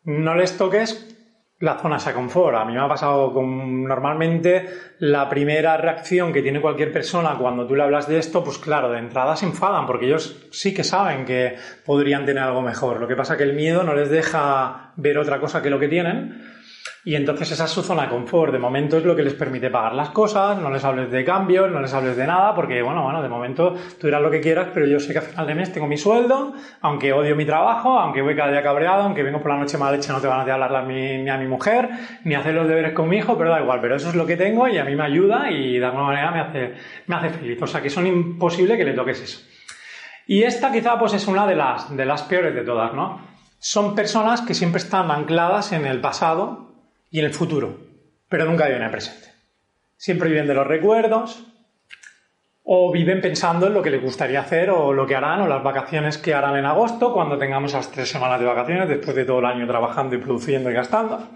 No 0.04 0.36
les 0.36 0.58
toques 0.58 1.16
la 1.60 1.80
zona 1.80 1.98
de 1.98 2.14
confort. 2.14 2.56
A 2.56 2.66
mí 2.66 2.74
me 2.74 2.80
ha 2.80 2.88
pasado 2.88 3.34
con 3.34 3.84
normalmente 3.84 4.68
la 5.00 5.28
primera 5.28 5.78
reacción 5.78 6.32
que 6.32 6.42
tiene 6.42 6.62
cualquier 6.62 6.92
persona 6.92 7.36
cuando 7.40 7.66
tú 7.66 7.76
le 7.76 7.84
hablas 7.84 8.08
de 8.08 8.20
esto, 8.20 8.44
pues 8.44 8.58
claro, 8.58 8.92
de 8.92 9.00
entrada 9.00 9.36
se 9.36 9.46
enfadan 9.46 9.88
porque 9.88 10.06
ellos 10.06 10.48
sí 10.52 10.74
que 10.74 10.84
saben 10.84 11.26
que 11.26 11.56
podrían 11.86 12.26
tener 12.26 12.44
algo 12.44 12.62
mejor. 12.62 13.00
Lo 13.00 13.08
que 13.08 13.16
pasa 13.16 13.38
que 13.38 13.44
el 13.44 13.54
miedo 13.54 13.84
no 13.84 13.96
les 13.96 14.10
deja 14.10 14.94
ver 14.98 15.18
otra 15.18 15.40
cosa 15.40 15.62
que 15.62 15.70
lo 15.70 15.80
que 15.80 15.88
tienen 15.88 16.57
y 17.08 17.16
entonces 17.16 17.50
esa 17.54 17.64
es 17.64 17.72
su 17.72 17.84
zona 17.84 18.02
de 18.02 18.10
confort. 18.10 18.52
De 18.52 18.60
momento 18.60 18.98
es 18.98 19.06
lo 19.06 19.16
que 19.16 19.22
les 19.22 19.34
permite 19.34 19.70
pagar 19.70 19.94
las 19.94 20.10
cosas, 20.10 20.58
no 20.58 20.70
les 20.70 20.84
hables 20.84 21.10
de 21.10 21.24
cambios, 21.24 21.72
no 21.72 21.80
les 21.80 21.94
hables 21.94 22.18
de 22.18 22.28
nada, 22.28 22.54
porque 22.54 22.82
bueno, 22.82 23.02
bueno, 23.02 23.24
de 23.24 23.30
momento 23.30 23.76
tú 23.98 24.08
dirás 24.08 24.22
lo 24.22 24.30
que 24.30 24.42
quieras, 24.42 24.72
pero 24.74 24.86
yo 24.86 25.00
sé 25.00 25.14
que 25.14 25.20
a 25.20 25.22
final 25.22 25.48
de 25.48 25.56
mes 25.56 25.72
tengo 25.72 25.88
mi 25.88 25.96
sueldo, 25.96 26.52
aunque 26.82 27.14
odio 27.14 27.34
mi 27.38 27.46
trabajo, 27.46 27.98
aunque 27.98 28.22
voy 28.22 28.36
cada 28.36 28.52
día 28.52 28.62
cabreado, 28.62 29.04
aunque 29.04 29.24
vengo 29.24 29.40
por 29.40 29.52
la 29.52 29.58
noche 29.58 29.78
mal 29.78 29.96
leche, 29.96 30.12
no 30.12 30.20
te 30.20 30.28
van 30.28 30.50
a 30.50 30.54
hablar 30.54 30.84
ni 30.84 31.30
a 31.30 31.38
mi 31.38 31.48
mujer, 31.48 31.88
ni 32.26 32.36
a 32.36 32.40
hacer 32.40 32.54
los 32.54 32.68
deberes 32.68 32.92
con 32.92 33.08
mi 33.08 33.16
hijo, 33.16 33.38
pero 33.38 33.52
da 33.52 33.62
igual, 33.62 33.80
pero 33.80 33.96
eso 33.96 34.10
es 34.10 34.16
lo 34.16 34.26
que 34.26 34.36
tengo 34.36 34.68
y 34.68 34.78
a 34.78 34.84
mí 34.84 34.94
me 34.94 35.06
ayuda 35.06 35.50
y 35.50 35.80
de 35.80 35.86
alguna 35.86 36.08
manera 36.08 36.32
me 36.32 36.42
hace, 36.42 36.74
me 37.06 37.16
hace 37.16 37.30
feliz. 37.30 37.62
O 37.62 37.68
sea 37.68 37.82
que 37.82 37.90
son 37.90 38.06
imposible 38.06 38.76
que 38.76 38.84
le 38.84 38.92
toques 38.92 39.22
eso. 39.22 39.48
Y 40.26 40.44
esta 40.44 40.74
quizá 40.74 41.00
pues 41.00 41.14
es 41.14 41.26
una 41.26 41.48
de 41.48 41.56
las, 41.56 41.96
de 41.96 42.06
las 42.06 42.24
peores 42.24 42.54
de 42.54 42.64
todas, 42.64 42.94
¿no? 42.94 43.22
Son 43.60 43.96
personas 43.96 44.42
que 44.42 44.54
siempre 44.54 44.82
están 44.82 45.10
ancladas 45.10 45.72
en 45.72 45.86
el 45.86 46.02
pasado 46.02 46.67
y 47.18 47.20
en 47.20 47.26
el 47.26 47.34
futuro, 47.34 47.76
pero 48.30 48.46
nunca 48.46 48.66
viven 48.66 48.82
en 48.82 48.86
el 48.86 48.92
presente. 48.92 49.30
Siempre 49.96 50.30
viven 50.30 50.46
de 50.46 50.54
los 50.54 50.68
recuerdos 50.68 51.44
o 52.64 52.92
viven 52.92 53.22
pensando 53.22 53.66
en 53.66 53.74
lo 53.74 53.82
que 53.82 53.90
les 53.90 54.04
gustaría 54.04 54.40
hacer 54.40 54.70
o 54.70 54.94
lo 54.94 55.08
que 55.08 55.16
harán 55.16 55.42
o 55.42 55.48
las 55.48 55.64
vacaciones 55.64 56.20
que 56.20 56.36
harán 56.36 56.58
en 56.58 56.66
agosto 56.66 57.14
cuando 57.14 57.40
tengamos 57.40 57.74
las 57.74 57.90
tres 57.90 58.08
semanas 58.08 58.40
de 58.40 58.46
vacaciones 58.46 58.88
después 58.88 59.16
de 59.16 59.26
todo 59.26 59.40
el 59.40 59.46
año 59.46 59.66
trabajando 59.66 60.16
y 60.16 60.20
produciendo 60.20 60.70
y 60.70 60.76
gastando. 60.76 61.28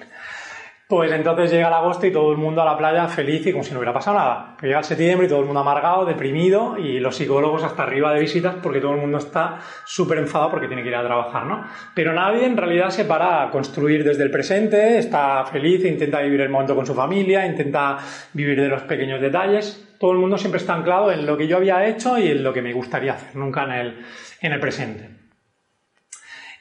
Pues 0.92 1.10
entonces 1.14 1.50
llega 1.50 1.70
el 1.70 1.74
agosto 1.74 2.06
y 2.06 2.12
todo 2.12 2.34
el 2.34 2.38
mundo 2.38 2.62
a 2.62 2.66
la 2.66 2.78
playa 2.78 3.08
feliz 3.08 3.48
y 3.48 3.54
como 3.54 3.64
si 3.64 3.72
no 3.72 3.80
hubiera 3.80 3.94
pasado 3.94 4.18
nada. 4.18 4.58
Llega 4.62 4.80
el 4.80 4.84
septiembre 4.84 5.26
y 5.26 5.30
todo 5.30 5.40
el 5.40 5.46
mundo 5.46 5.62
amargado, 5.62 6.04
deprimido 6.04 6.78
y 6.78 7.00
los 7.00 7.16
psicólogos 7.16 7.64
hasta 7.64 7.84
arriba 7.84 8.14
de 8.14 8.20
visitas 8.20 8.56
porque 8.62 8.82
todo 8.82 8.96
el 8.96 9.00
mundo 9.00 9.20
está 9.20 9.60
súper 9.86 10.18
enfadado 10.18 10.52
porque 10.52 10.68
tiene 10.68 10.84
que 10.84 10.90
ir 10.90 10.96
a 10.96 11.06
trabajar, 11.06 11.46
¿no? 11.46 11.64
Pero 11.96 12.12
nadie 12.12 12.46
en 12.46 12.58
realidad 12.58 12.90
se 12.90 13.06
para 13.06 13.42
a 13.42 13.52
construir 13.52 14.04
desde 14.04 14.24
el 14.24 14.32
presente, 14.32 14.98
está 14.98 15.46
feliz, 15.46 15.86
intenta 15.86 16.20
vivir 16.20 16.42
el 16.42 16.50
momento 16.50 16.76
con 16.76 16.86
su 16.86 16.94
familia, 16.94 17.46
intenta 17.46 17.98
vivir 18.34 18.60
de 18.60 18.68
los 18.68 18.82
pequeños 18.82 19.22
detalles. 19.22 19.96
Todo 19.98 20.12
el 20.12 20.18
mundo 20.18 20.38
siempre 20.38 20.60
está 20.60 20.74
anclado 20.74 21.10
en 21.10 21.26
lo 21.26 21.38
que 21.38 21.48
yo 21.48 21.56
había 21.56 21.88
hecho 21.88 22.20
y 22.20 22.28
en 22.28 22.44
lo 22.44 22.52
que 22.52 22.62
me 22.62 22.74
gustaría 22.74 23.14
hacer, 23.14 23.34
nunca 23.38 23.64
en 23.64 23.72
el, 23.72 24.06
en 24.42 24.52
el 24.52 24.60
presente. 24.60 25.10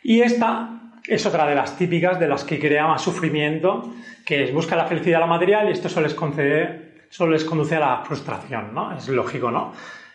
Y 0.04 0.20
esta 0.20 0.80
es 1.06 1.26
otra 1.26 1.46
de 1.46 1.54
las 1.54 1.76
típicas 1.76 2.20
de 2.20 2.28
las 2.28 2.44
que 2.44 2.60
crea 2.60 2.86
más 2.86 3.02
sufrimiento, 3.02 3.92
que 4.30 4.44
es 4.44 4.54
buscar 4.54 4.78
la 4.78 4.86
felicidad 4.86 5.16
a 5.16 5.26
lo 5.26 5.26
material 5.26 5.68
y 5.68 5.72
esto 5.72 5.88
solo 5.88 6.06
les, 6.06 6.14
concede, 6.14 7.02
solo 7.08 7.32
les 7.32 7.44
conduce 7.44 7.74
a 7.74 7.80
la 7.80 8.02
frustración, 8.04 8.72
¿no? 8.72 8.96
Es 8.96 9.08
lógico, 9.08 9.50
¿no? 9.50 9.72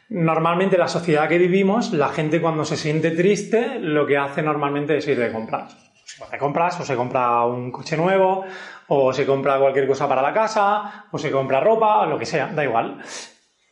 Normalmente 0.07 0.77
en 0.77 0.79
la 0.79 0.87
sociedad 0.87 1.27
que 1.27 1.37
vivimos, 1.37 1.91
la 1.91 2.07
gente 2.07 2.39
cuando 2.39 2.63
se 2.63 2.77
siente 2.77 3.11
triste, 3.11 3.77
lo 3.77 4.05
que 4.05 4.17
hace 4.17 4.41
normalmente 4.41 4.95
es 4.95 5.05
ir 5.09 5.19
de 5.19 5.33
compras. 5.33 5.75
Se 6.05 6.23
va 6.23 6.29
de 6.29 6.37
compras 6.37 6.79
o 6.79 6.85
se 6.85 6.95
compra 6.95 7.43
un 7.43 7.73
coche 7.73 7.97
nuevo, 7.97 8.45
o 8.87 9.11
se 9.11 9.25
compra 9.25 9.59
cualquier 9.59 9.85
cosa 9.85 10.07
para 10.07 10.21
la 10.21 10.31
casa, 10.31 11.07
o 11.11 11.17
se 11.17 11.29
compra 11.29 11.59
ropa, 11.59 11.99
o 11.99 12.05
lo 12.05 12.17
que 12.17 12.25
sea, 12.25 12.47
da 12.47 12.63
igual. 12.63 13.01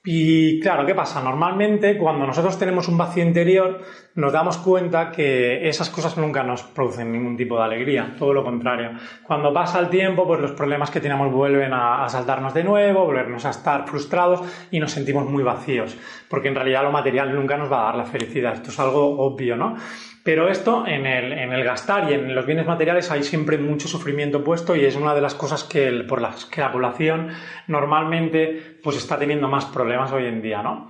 Y 0.06 0.60
claro, 0.60 0.86
¿qué 0.86 0.94
pasa? 0.94 1.22
Normalmente 1.24 1.98
cuando 1.98 2.28
nosotros 2.28 2.60
tenemos 2.60 2.90
un 2.90 2.98
vacío 2.98 3.24
interior 3.24 3.80
nos 4.16 4.34
damos 4.34 4.58
cuenta 4.58 5.12
que 5.12 5.66
esas 5.70 5.90
cosas 5.90 6.18
nunca 6.18 6.44
nos 6.44 6.62
producen 6.62 7.10
ningún 7.10 7.38
tipo 7.38 7.58
de 7.58 7.64
alegría, 7.64 8.14
todo 8.20 8.34
lo 8.34 8.44
contrario. 8.44 8.92
Cuando 9.24 9.54
pasa 9.54 9.80
el 9.80 9.88
tiempo, 9.88 10.28
pues 10.28 10.42
los 10.42 10.52
problemas 10.52 10.92
que 10.92 11.00
teníamos 11.00 11.32
vuelven 11.32 11.72
a, 11.74 12.08
saltarnos 12.10 12.54
de 12.54 12.66
nuevo, 12.66 13.06
volvernos 13.06 13.46
a 13.46 13.52
estar 13.52 13.88
frustrados 13.88 14.42
y 14.72 14.80
nos 14.82 14.92
sentimos 14.92 15.26
muy 15.26 15.42
vacíos, 15.42 15.98
porque 16.28 16.50
en 16.50 16.56
realidad 16.56 16.84
lo 16.84 16.92
material 16.92 17.34
nunca 17.34 17.56
nos 17.56 17.72
va 17.72 17.84
a 17.84 17.86
dar 17.86 17.96
la 17.96 18.06
felicidad. 18.06 18.56
Esto 18.56 18.72
es 18.72 18.80
algo 18.80 19.20
obvio, 19.20 19.56
¿no? 19.56 19.78
Pero 20.24 20.48
esto, 20.48 20.88
en 20.88 21.06
el, 21.06 21.64
gastar 21.66 22.10
y 22.10 22.14
en 22.14 22.34
los 22.34 22.46
bienes 22.46 22.66
materiales 22.66 23.12
hay 23.12 23.24
siempre 23.24 23.58
mucho 23.58 23.90
sufrimiento 23.90 24.42
puesto 24.42 24.74
y 24.76 24.86
es 24.86 24.96
una 24.96 25.14
de 25.14 25.20
las 25.20 25.36
cosas 25.36 25.66
que 25.66 25.92
por 26.08 26.22
las 26.22 26.46
que 26.46 26.62
la 26.62 26.72
población 26.72 27.30
normalmente 27.68 28.80
pues 28.82 28.96
está 28.96 29.20
teniendo 29.20 29.50
más 29.50 29.66
problemas 29.66 30.14
hoy 30.14 30.28
en 30.28 30.42
día, 30.42 30.64
¿no? 30.64 30.90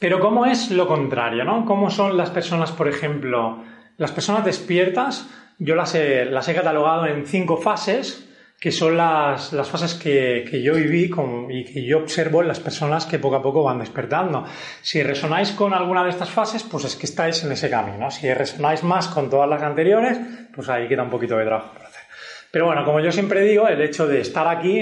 Pero 0.00 0.18
¿cómo 0.18 0.44
es 0.44 0.72
lo 0.72 0.88
contrario, 0.88 1.44
no? 1.44 1.64
¿Cómo 1.64 1.90
son 1.90 2.16
las 2.16 2.30
personas, 2.30 2.72
por 2.72 2.88
ejemplo, 2.88 3.62
las 3.96 4.10
personas 4.10 4.44
despiertas? 4.44 5.30
Yo 5.58 5.76
las 5.76 5.94
las 5.94 6.48
he 6.48 6.54
catalogado 6.54 7.06
en 7.06 7.26
cinco 7.26 7.56
fases 7.58 8.28
que 8.60 8.72
son 8.72 8.96
las, 8.96 9.52
las 9.52 9.68
fases 9.68 9.94
que, 9.94 10.44
que, 10.50 10.60
yo 10.60 10.74
viví 10.74 11.08
con, 11.08 11.48
y 11.50 11.64
que 11.64 11.84
yo 11.84 11.98
observo 11.98 12.42
en 12.42 12.48
las 12.48 12.58
personas 12.58 13.06
que 13.06 13.20
poco 13.20 13.36
a 13.36 13.42
poco 13.42 13.62
van 13.62 13.78
despertando. 13.78 14.44
Si 14.82 15.00
resonáis 15.02 15.52
con 15.52 15.72
alguna 15.72 16.02
de 16.02 16.10
estas 16.10 16.30
fases, 16.30 16.64
pues 16.64 16.84
es 16.84 16.96
que 16.96 17.06
estáis 17.06 17.44
en 17.44 17.52
ese 17.52 17.70
camino. 17.70 18.10
Si 18.10 18.32
resonáis 18.34 18.82
más 18.82 19.06
con 19.08 19.30
todas 19.30 19.48
las 19.48 19.62
anteriores, 19.62 20.18
pues 20.52 20.68
ahí 20.68 20.88
queda 20.88 21.04
un 21.04 21.10
poquito 21.10 21.36
de 21.36 21.44
trabajo 21.44 21.72
por 21.72 21.86
hacer. 21.86 22.02
Pero 22.50 22.66
bueno, 22.66 22.84
como 22.84 22.98
yo 22.98 23.12
siempre 23.12 23.42
digo, 23.42 23.68
el 23.68 23.80
hecho 23.80 24.08
de 24.08 24.22
estar 24.22 24.48
aquí 24.48 24.80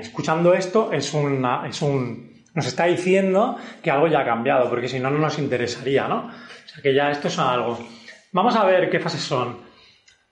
escuchando 0.00 0.54
esto 0.54 0.92
es, 0.92 1.12
una, 1.12 1.66
es 1.66 1.82
un, 1.82 2.44
nos 2.54 2.66
está 2.66 2.84
diciendo 2.84 3.56
que 3.82 3.90
algo 3.90 4.06
ya 4.06 4.20
ha 4.20 4.24
cambiado, 4.24 4.68
porque 4.68 4.86
si 4.86 5.00
no, 5.00 5.10
no 5.10 5.18
nos 5.18 5.38
interesaría, 5.40 6.06
¿no? 6.06 6.26
O 6.26 6.68
sea 6.68 6.82
que 6.82 6.94
ya 6.94 7.10
esto 7.10 7.26
es 7.26 7.38
algo. 7.40 7.78
Vamos 8.30 8.54
a 8.54 8.64
ver 8.64 8.88
qué 8.88 9.00
fases 9.00 9.22
son. 9.22 9.58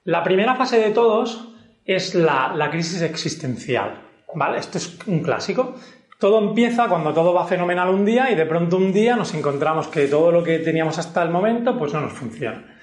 La 0.04 0.22
primera 0.22 0.54
fase 0.54 0.78
de 0.78 0.90
todos 0.90 1.53
es 1.84 2.14
la, 2.14 2.68
crisis 2.70 3.02
existencial. 3.02 4.02
¿Vale? 4.34 4.58
Esto 4.58 4.78
es 4.78 4.98
un 5.06 5.20
clásico. 5.20 5.76
Todo 6.18 6.38
empieza 6.38 6.88
cuando 6.88 7.12
todo 7.12 7.34
va 7.34 7.46
fenomenal 7.46 7.88
un 7.88 8.04
día 8.04 8.30
y 8.30 8.34
de 8.34 8.46
pronto 8.46 8.76
un 8.76 8.92
día 8.92 9.16
nos 9.16 9.34
encontramos 9.34 9.88
que 9.88 10.06
todo 10.06 10.32
lo 10.32 10.42
que 10.42 10.58
teníamos 10.58 10.98
hasta 10.98 11.22
el 11.22 11.30
momento 11.30 11.78
pues 11.78 11.92
no 11.92 12.00
nos 12.00 12.12
funciona 12.12 12.73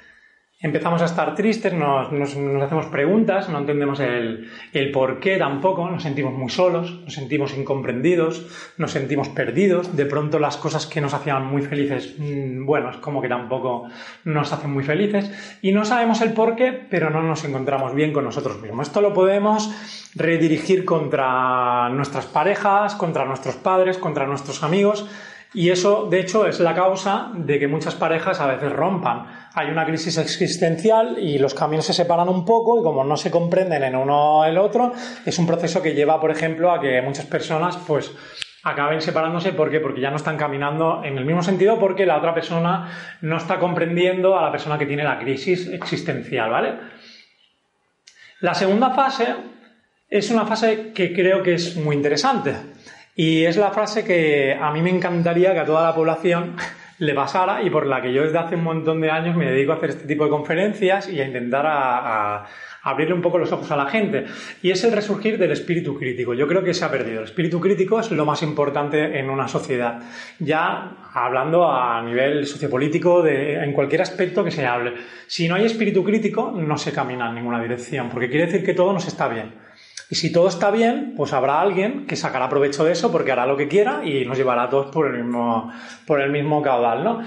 empezamos 0.61 1.01
a 1.01 1.05
estar 1.05 1.33
tristes, 1.33 1.73
nos, 1.73 2.07
hacemos 2.07 2.85
preguntas, 2.87 3.49
no 3.49 3.59
entendemos 3.59 3.99
el, 3.99 4.47
el, 4.73 4.91
por 4.91 5.19
qué 5.19 5.37
tampoco, 5.37 5.89
nos 5.89 6.03
sentimos 6.03 6.33
muy 6.33 6.49
solos, 6.49 7.01
nos 7.03 7.13
sentimos 7.13 7.57
incomprendidos, 7.57 8.73
nos 8.77 8.91
sentimos 8.91 9.29
perdidos, 9.29 9.95
de 9.95 10.05
pronto 10.05 10.37
las 10.37 10.57
cosas 10.57 10.85
que 10.85 11.01
nos 11.01 11.15
hacían 11.15 11.47
muy 11.47 11.63
felices, 11.63 12.15
mm, 12.17 12.63
bueno, 12.65 12.91
es 12.91 12.97
como 12.97 13.21
que 13.21 13.27
tampoco 13.27 13.87
nos 14.25 14.53
hacen 14.53 14.71
muy 14.71 14.83
felices 14.83 15.57
y 15.63 15.71
no 15.71 15.83
sabemos 15.83 16.21
el 16.21 16.33
por 16.33 16.55
qué, 16.55 16.71
pero 16.71 17.09
no 17.09 17.23
nos 17.23 17.43
encontramos 17.43 17.95
bien 17.95 18.13
con 18.13 18.23
nosotros 18.23 18.61
mismos. 18.61 18.87
Esto 18.87 19.01
lo 19.01 19.13
podemos 19.13 19.71
redirigir 20.15 20.85
contra 20.85 21.89
nuestras 21.89 22.27
parejas, 22.27 22.93
contra 22.93 23.25
nuestros 23.25 23.55
padres, 23.55 23.97
contra 23.97 24.27
nuestros 24.27 24.61
amigos, 24.61 25.09
y 25.53 25.69
eso, 25.69 26.07
de 26.09 26.21
hecho, 26.21 26.45
es 26.47 26.59
la 26.61 26.73
causa 26.73 27.31
de 27.35 27.59
que 27.59 27.67
muchas 27.67 27.95
parejas 27.95 28.39
a 28.39 28.47
veces 28.47 28.71
rompan. 28.71 29.40
Hay 29.53 29.70
una 29.70 29.86
crisis 29.86 30.17
existencial 30.17 31.17
y 31.20 31.38
los 31.38 31.53
caminos 31.53 31.86
se 31.86 31.93
separan 31.93 32.29
un 32.29 32.46
poco 32.46 32.79
y 32.79 32.84
como 32.84 33.03
no 33.03 33.17
se 33.17 33.29
comprenden 33.29 33.84
en 33.84 33.96
uno 33.96 34.46
el 34.46 34.58
otro, 34.58 34.93
es 35.25 35.38
un 35.39 35.48
proceso 35.48 35.81
que 35.81 35.93
lleva, 35.93 36.22
por 36.22 36.31
ejemplo, 36.31 36.72
a 36.72 36.79
que 36.79 37.01
muchas 37.01 37.25
personas 37.25 37.77
pues 37.86 38.13
acaben 38.63 39.01
separándose. 39.01 39.53
¿Por 39.53 39.70
qué? 39.70 39.79
Porque 39.79 40.01
ya 40.01 40.10
no 40.10 40.17
están 40.17 40.38
caminando 40.38 41.03
en 41.03 41.17
el 41.17 41.25
mismo 41.25 41.43
sentido 41.43 41.79
porque 41.79 42.05
la 42.05 42.17
otra 42.17 42.34
persona 42.34 42.89
no 43.22 43.38
está 43.38 43.60
comprendiendo 43.60 44.38
a 44.38 44.43
la 44.43 44.51
persona 44.51 44.77
que 44.77 44.86
tiene 44.86 45.03
la 45.03 45.20
crisis 45.20 45.67
existencial, 45.67 46.50
¿vale? 46.50 46.75
La 48.39 48.53
segunda 48.53 48.91
fase 48.91 49.36
es 50.10 50.31
una 50.31 50.46
fase 50.46 50.91
que 50.93 51.13
creo 51.13 51.43
que 51.43 51.55
es 51.55 51.75
muy 51.75 51.96
interesante 51.96 52.55
y 53.15 53.43
es 53.43 53.58
la 53.58 53.72
frase 53.72 54.03
que 54.03 54.58
a 54.60 54.72
mí 54.72 54.81
me 54.81 54.89
encantaría 54.89 55.53
que 55.53 55.60
a 55.60 55.65
toda 55.65 55.84
la 55.84 55.93
población 55.93 56.55
le 57.01 57.15
pasara 57.15 57.63
y 57.63 57.72
por 57.72 57.88
la 57.88 58.00
que 58.00 58.13
yo 58.13 58.22
desde 58.22 58.38
hace 58.38 58.55
un 58.55 58.63
montón 58.63 59.01
de 59.01 59.10
años 59.10 59.36
me 59.36 59.50
dedico 59.50 59.72
a 59.72 59.77
hacer 59.77 59.89
este 59.89 60.08
tipo 60.08 60.24
de 60.24 60.29
conferencias 60.29 61.10
y 61.10 61.20
a 61.20 61.25
intentar 61.25 61.65
a, 61.65 62.46
abrirle 62.84 63.15
un 63.15 63.24
poco 63.24 63.39
los 63.39 63.51
ojos 63.51 63.72
a 63.72 63.75
la 63.75 63.88
gente. 63.88 64.25
Y 64.62 64.70
es 64.70 64.84
el 64.84 64.91
resurgir 64.91 65.39
del 65.39 65.51
espíritu 65.51 65.98
crítico. 65.98 66.36
Yo 66.36 66.48
creo 66.48 66.63
que 66.63 66.75
se 66.75 66.86
ha 66.86 66.91
perdido. 66.91 67.20
El 67.20 67.25
espíritu 67.25 67.60
crítico 67.60 68.00
es 68.00 68.12
lo 68.12 68.24
más 68.24 68.43
importante 68.43 69.17
en 69.17 69.31
una 69.31 69.48
sociedad. 69.48 70.00
Ya 70.38 71.10
hablando 71.12 71.72
a 71.72 72.03
nivel 72.03 72.46
sociopolítico, 72.46 73.24
de, 73.24 73.55
en 73.63 73.74
cualquier 73.74 74.03
aspecto 74.03 74.43
que 74.43 74.51
se 74.51 74.67
hable. 74.67 74.93
Si 75.25 75.48
no 75.48 75.55
hay 75.55 75.65
espíritu 75.65 76.03
crítico, 76.03 76.53
no 76.55 76.77
se 76.77 76.91
camina 76.91 77.29
en 77.29 77.36
ninguna 77.36 77.60
dirección, 77.60 78.10
porque 78.10 78.29
quiere 78.29 78.46
decir 78.46 78.63
que 78.63 78.75
todo 78.75 78.93
nos 78.93 79.08
está 79.08 79.27
bien. 79.27 79.53
Y 80.11 80.15
si 80.15 80.29
todo 80.29 80.49
está 80.49 80.71
bien, 80.71 81.13
pues 81.15 81.31
habrá 81.31 81.61
alguien 81.61 82.05
que 82.05 82.17
sacará 82.17 82.49
provecho 82.49 82.83
de 82.83 82.91
eso 82.91 83.13
porque 83.13 83.31
hará 83.31 83.45
lo 83.45 83.55
que 83.55 83.69
quiera 83.69 84.01
y 84.03 84.25
nos 84.25 84.37
llevará 84.37 84.63
a 84.63 84.69
todos 84.69 84.91
por 84.91 85.07
el 85.07 85.23
mismo, 85.23 85.71
por 86.05 86.19
el 86.19 86.29
mismo 86.29 86.61
caudal, 86.61 87.01
¿no? 87.01 87.21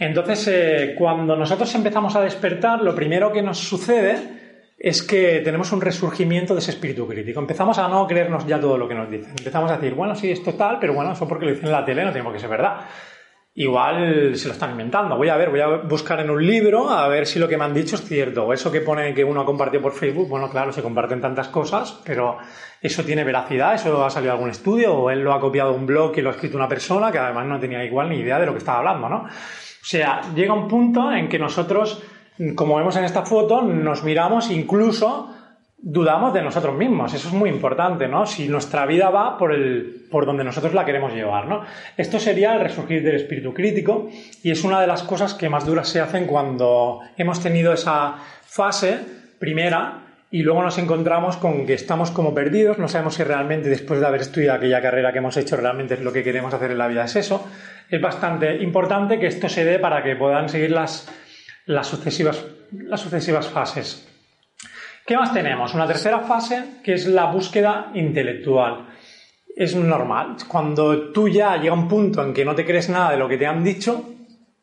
Entonces, 0.00 0.48
eh, 0.48 0.94
cuando 0.98 1.36
nosotros 1.36 1.72
empezamos 1.76 2.16
a 2.16 2.20
despertar, 2.20 2.82
lo 2.82 2.92
primero 2.92 3.30
que 3.30 3.40
nos 3.40 3.58
sucede 3.58 4.74
es 4.76 5.04
que 5.04 5.42
tenemos 5.44 5.70
un 5.70 5.80
resurgimiento 5.80 6.54
de 6.54 6.58
ese 6.58 6.72
espíritu 6.72 7.06
crítico. 7.06 7.38
Empezamos 7.38 7.78
a 7.78 7.86
no 7.86 8.04
creernos 8.08 8.44
ya 8.48 8.58
todo 8.58 8.76
lo 8.76 8.88
que 8.88 8.96
nos 8.96 9.08
dicen. 9.08 9.30
Empezamos 9.38 9.70
a 9.70 9.76
decir, 9.76 9.94
bueno, 9.94 10.16
sí, 10.16 10.32
es 10.32 10.42
tal, 10.42 10.80
pero 10.80 10.92
bueno, 10.92 11.12
eso 11.12 11.28
porque 11.28 11.44
lo 11.44 11.52
dicen 11.52 11.66
en 11.66 11.72
la 11.72 11.84
tele 11.84 12.04
no 12.04 12.12
tiene 12.12 12.32
que 12.32 12.40
ser 12.40 12.50
verdad. 12.50 12.80
Igual 13.56 14.34
se 14.34 14.48
lo 14.48 14.54
están 14.54 14.72
inventando. 14.72 15.16
Voy 15.16 15.28
a 15.28 15.36
ver, 15.36 15.50
voy 15.50 15.60
a 15.60 15.68
buscar 15.68 16.18
en 16.18 16.28
un 16.28 16.44
libro 16.44 16.90
a 16.90 17.06
ver 17.06 17.24
si 17.24 17.38
lo 17.38 17.48
que 17.48 17.56
me 17.56 17.64
han 17.64 17.72
dicho 17.72 17.94
es 17.94 18.02
cierto. 18.02 18.52
Eso 18.52 18.72
que 18.72 18.80
pone 18.80 19.14
que 19.14 19.22
uno 19.22 19.42
ha 19.42 19.44
compartido 19.44 19.80
por 19.80 19.92
Facebook, 19.92 20.28
bueno, 20.28 20.50
claro, 20.50 20.72
se 20.72 20.82
comparten 20.82 21.20
tantas 21.20 21.46
cosas, 21.48 22.00
pero 22.04 22.38
eso 22.80 23.04
tiene 23.04 23.22
veracidad, 23.22 23.74
eso 23.74 24.04
ha 24.04 24.10
salido 24.10 24.32
algún 24.32 24.50
estudio, 24.50 24.92
o 24.94 25.08
él 25.08 25.20
lo 25.20 25.32
ha 25.32 25.38
copiado 25.38 25.70
de 25.70 25.78
un 25.78 25.86
blog 25.86 26.18
y 26.18 26.20
lo 26.20 26.30
ha 26.30 26.32
escrito 26.32 26.56
una 26.56 26.68
persona 26.68 27.12
que 27.12 27.18
además 27.18 27.46
no 27.46 27.60
tenía 27.60 27.84
igual 27.84 28.08
ni 28.08 28.16
idea 28.16 28.40
de 28.40 28.46
lo 28.46 28.52
que 28.52 28.58
estaba 28.58 28.78
hablando, 28.78 29.08
¿no? 29.08 29.16
O 29.18 29.86
sea, 29.86 30.22
llega 30.34 30.52
un 30.52 30.66
punto 30.66 31.12
en 31.12 31.28
que 31.28 31.38
nosotros, 31.38 32.02
como 32.56 32.76
vemos 32.76 32.96
en 32.96 33.04
esta 33.04 33.22
foto, 33.24 33.62
nos 33.62 34.02
miramos 34.02 34.50
incluso 34.50 35.32
dudamos 35.86 36.32
de 36.32 36.40
nosotros 36.40 36.74
mismos. 36.74 37.12
Eso 37.12 37.28
es 37.28 37.34
muy 37.34 37.50
importante, 37.50 38.08
¿no? 38.08 38.24
Si 38.24 38.48
nuestra 38.48 38.86
vida 38.86 39.10
va 39.10 39.36
por, 39.36 39.52
el, 39.52 40.06
por 40.10 40.24
donde 40.24 40.42
nosotros 40.42 40.72
la 40.72 40.84
queremos 40.84 41.12
llevar, 41.12 41.46
¿no? 41.46 41.62
Esto 41.96 42.18
sería 42.18 42.54
el 42.54 42.60
resurgir 42.60 43.02
del 43.02 43.16
espíritu 43.16 43.52
crítico 43.52 44.08
y 44.42 44.50
es 44.50 44.64
una 44.64 44.80
de 44.80 44.86
las 44.86 45.02
cosas 45.02 45.34
que 45.34 45.50
más 45.50 45.66
duras 45.66 45.88
se 45.88 46.00
hacen 46.00 46.26
cuando 46.26 47.00
hemos 47.18 47.40
tenido 47.40 47.74
esa 47.74 48.14
fase 48.46 48.98
primera 49.38 50.00
y 50.30 50.42
luego 50.42 50.62
nos 50.62 50.78
encontramos 50.78 51.36
con 51.36 51.66
que 51.66 51.74
estamos 51.74 52.10
como 52.10 52.34
perdidos, 52.34 52.78
no 52.78 52.88
sabemos 52.88 53.14
si 53.14 53.22
realmente 53.22 53.68
después 53.68 54.00
de 54.00 54.06
haber 54.06 54.22
estudiado 54.22 54.56
aquella 54.56 54.80
carrera 54.80 55.12
que 55.12 55.18
hemos 55.18 55.36
hecho 55.36 55.56
realmente 55.56 55.98
lo 55.98 56.12
que 56.12 56.24
queremos 56.24 56.52
hacer 56.54 56.70
en 56.70 56.78
la 56.78 56.88
vida 56.88 57.04
es 57.04 57.14
eso. 57.14 57.46
Es 57.90 58.00
bastante 58.00 58.56
importante 58.62 59.20
que 59.20 59.26
esto 59.26 59.50
se 59.50 59.66
dé 59.66 59.78
para 59.78 60.02
que 60.02 60.16
puedan 60.16 60.48
seguir 60.48 60.70
las, 60.70 61.08
las, 61.66 61.86
sucesivas, 61.86 62.42
las 62.72 63.00
sucesivas 63.00 63.48
fases. 63.48 64.13
¿Qué 65.06 65.18
más 65.18 65.34
tenemos? 65.34 65.74
Una 65.74 65.86
tercera 65.86 66.20
fase 66.20 66.80
que 66.82 66.94
es 66.94 67.06
la 67.06 67.26
búsqueda 67.26 67.90
intelectual. 67.92 68.88
Es 69.54 69.76
normal. 69.76 70.36
Cuando 70.48 71.12
tú 71.12 71.28
ya 71.28 71.58
llega 71.58 71.74
un 71.74 71.88
punto 71.88 72.22
en 72.22 72.32
que 72.32 72.44
no 72.44 72.54
te 72.54 72.64
crees 72.64 72.88
nada 72.88 73.10
de 73.10 73.18
lo 73.18 73.28
que 73.28 73.36
te 73.36 73.46
han 73.46 73.62
dicho, 73.62 74.02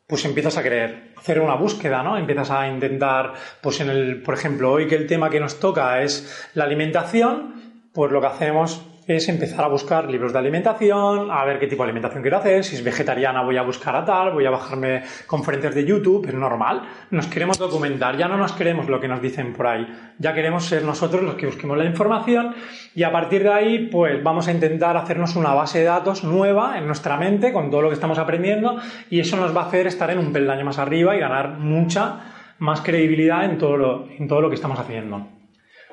pues 0.04 0.24
empiezas 0.24 0.56
a 0.56 0.62
querer 0.64 1.12
hacer 1.16 1.40
una 1.40 1.54
búsqueda, 1.54 2.02
¿no? 2.02 2.18
Empiezas 2.18 2.50
a 2.50 2.66
intentar, 2.66 3.34
pues 3.60 3.80
en 3.80 3.90
el, 3.90 4.20
por 4.20 4.34
ejemplo, 4.34 4.72
hoy 4.72 4.88
que 4.88 4.96
el 4.96 5.06
tema 5.06 5.30
que 5.30 5.38
nos 5.38 5.60
toca 5.60 6.02
es 6.02 6.50
la 6.54 6.64
alimentación, 6.64 7.90
pues 7.94 8.10
lo 8.10 8.20
que 8.20 8.26
hacemos 8.26 8.84
es 9.06 9.28
empezar 9.28 9.64
a 9.64 9.68
buscar 9.68 10.08
libros 10.08 10.32
de 10.32 10.38
alimentación, 10.38 11.30
a 11.30 11.44
ver 11.44 11.58
qué 11.58 11.66
tipo 11.66 11.82
de 11.82 11.88
alimentación 11.88 12.22
quiero 12.22 12.38
hacer, 12.38 12.64
si 12.64 12.76
es 12.76 12.84
vegetariana 12.84 13.42
voy 13.42 13.56
a 13.56 13.62
buscar 13.62 13.96
a 13.96 14.04
tal, 14.04 14.32
voy 14.32 14.46
a 14.46 14.50
bajarme 14.50 15.02
conferencias 15.26 15.74
de 15.74 15.84
YouTube, 15.84 16.26
es 16.26 16.34
normal. 16.34 16.82
Nos 17.10 17.26
queremos 17.26 17.58
documentar, 17.58 18.16
ya 18.16 18.28
no 18.28 18.36
nos 18.36 18.52
queremos 18.52 18.88
lo 18.88 19.00
que 19.00 19.08
nos 19.08 19.20
dicen 19.20 19.52
por 19.52 19.66
ahí, 19.66 19.86
ya 20.18 20.32
queremos 20.34 20.64
ser 20.64 20.84
nosotros 20.84 21.22
los 21.22 21.34
que 21.34 21.46
busquemos 21.46 21.76
la 21.76 21.84
información 21.84 22.54
y 22.94 23.02
a 23.02 23.10
partir 23.10 23.42
de 23.42 23.52
ahí 23.52 23.88
pues 23.90 24.22
vamos 24.22 24.48
a 24.48 24.52
intentar 24.52 24.96
hacernos 24.96 25.34
una 25.36 25.54
base 25.54 25.80
de 25.80 25.84
datos 25.86 26.24
nueva 26.24 26.78
en 26.78 26.86
nuestra 26.86 27.16
mente 27.16 27.52
con 27.52 27.70
todo 27.70 27.82
lo 27.82 27.88
que 27.88 27.94
estamos 27.94 28.18
aprendiendo 28.18 28.76
y 29.10 29.20
eso 29.20 29.36
nos 29.36 29.56
va 29.56 29.62
a 29.62 29.66
hacer 29.66 29.86
estar 29.86 30.10
en 30.10 30.18
un 30.18 30.32
peldaño 30.32 30.64
más 30.64 30.78
arriba 30.78 31.16
y 31.16 31.20
ganar 31.20 31.58
mucha 31.58 32.20
más 32.58 32.80
credibilidad 32.80 33.44
en 33.44 33.58
todo 33.58 33.76
lo, 33.76 34.08
en 34.08 34.28
todo 34.28 34.40
lo 34.40 34.48
que 34.48 34.54
estamos 34.54 34.78
haciendo. 34.78 35.26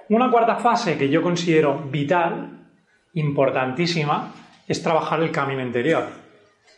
Una 0.10 0.30
cuarta 0.30 0.56
fase 0.56 0.98
que 0.98 1.10
yo 1.10 1.22
considero 1.22 1.84
vital 1.92 2.59
importantísima 3.14 4.34
es 4.68 4.82
trabajar 4.84 5.22
el 5.22 5.32
camino 5.32 5.62
interior. 5.62 6.08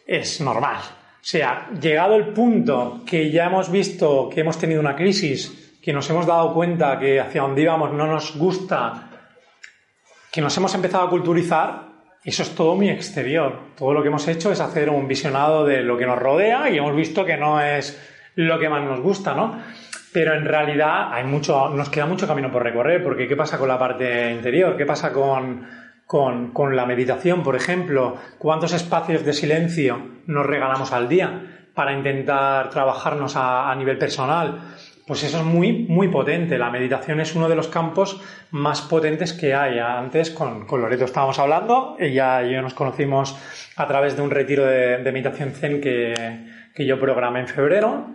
Es 0.05 0.41
normal. 0.41 0.77
O 0.77 1.23
sea, 1.23 1.69
llegado 1.79 2.15
el 2.15 2.29
punto 2.29 3.01
que 3.05 3.29
ya 3.29 3.45
hemos 3.45 3.71
visto 3.71 4.29
que 4.29 4.41
hemos 4.41 4.57
tenido 4.57 4.79
una 4.79 4.95
crisis, 4.95 5.77
que 5.81 5.93
nos 5.93 6.09
hemos 6.09 6.25
dado 6.25 6.53
cuenta 6.53 6.97
que 6.97 7.19
hacia 7.19 7.41
donde 7.41 7.61
íbamos 7.61 7.91
no 7.93 8.07
nos 8.07 8.35
gusta, 8.37 9.09
que 10.31 10.41
nos 10.41 10.55
hemos 10.57 10.73
empezado 10.73 11.05
a 11.05 11.09
culturizar, 11.09 11.91
eso 12.23 12.43
es 12.43 12.55
todo 12.55 12.75
muy 12.75 12.89
exterior. 12.89 13.59
Todo 13.77 13.93
lo 13.93 14.01
que 14.01 14.07
hemos 14.07 14.27
hecho 14.27 14.51
es 14.51 14.59
hacer 14.61 14.89
un 14.89 15.07
visionado 15.07 15.65
de 15.65 15.81
lo 15.81 15.97
que 15.97 16.05
nos 16.05 16.17
rodea 16.17 16.69
y 16.69 16.77
hemos 16.77 16.95
visto 16.95 17.25
que 17.25 17.37
no 17.37 17.61
es 17.61 17.99
lo 18.35 18.57
que 18.59 18.69
más 18.69 18.83
nos 18.83 19.01
gusta, 19.01 19.33
¿no? 19.33 19.61
Pero 20.13 20.33
en 20.33 20.45
realidad 20.45 21.13
hay 21.13 21.23
mucho, 21.23 21.69
nos 21.69 21.89
queda 21.89 22.05
mucho 22.05 22.27
camino 22.27 22.51
por 22.51 22.63
recorrer, 22.63 23.03
porque 23.03 23.27
¿qué 23.27 23.35
pasa 23.35 23.57
con 23.57 23.67
la 23.67 23.79
parte 23.79 24.31
interior? 24.31 24.77
¿Qué 24.77 24.85
pasa 24.85 25.11
con, 25.11 25.67
con, 26.11 26.75
la 26.75 26.85
meditación, 26.85 27.41
por 27.41 27.55
ejemplo, 27.55 28.17
cuántos 28.37 28.73
espacios 28.73 29.23
de 29.23 29.31
silencio 29.31 29.97
nos 30.27 30.45
regalamos 30.45 30.91
al 30.91 31.07
día 31.07 31.69
para 31.73 31.93
intentar 31.93 32.69
trabajarnos 32.69 33.35
a, 33.37 33.73
nivel 33.77 33.97
personal. 33.97 34.59
Pues 35.07 35.23
eso 35.23 35.37
es 35.37 35.45
muy, 35.45 35.71
muy 35.87 36.09
potente. 36.09 36.57
La 36.57 36.69
meditación 36.69 37.21
es 37.21 37.33
uno 37.33 37.47
de 37.47 37.55
los 37.55 37.69
campos 37.69 38.21
más 38.51 38.81
potentes 38.81 39.31
que 39.31 39.55
hay. 39.55 39.79
Antes 39.79 40.31
con, 40.31 40.67
Loreto 40.69 41.05
estábamos 41.05 41.39
hablando, 41.39 41.95
ella 41.97 42.43
y 42.43 42.55
yo 42.55 42.61
nos 42.61 42.73
conocimos 42.73 43.37
a 43.77 43.87
través 43.87 44.17
de 44.17 44.21
un 44.21 44.31
retiro 44.31 44.65
de, 44.65 44.99
meditación 45.13 45.51
zen 45.51 45.79
que, 45.79 46.13
que 46.75 46.85
yo 46.85 46.99
programé 46.99 47.39
en 47.39 47.47
febrero 47.47 48.07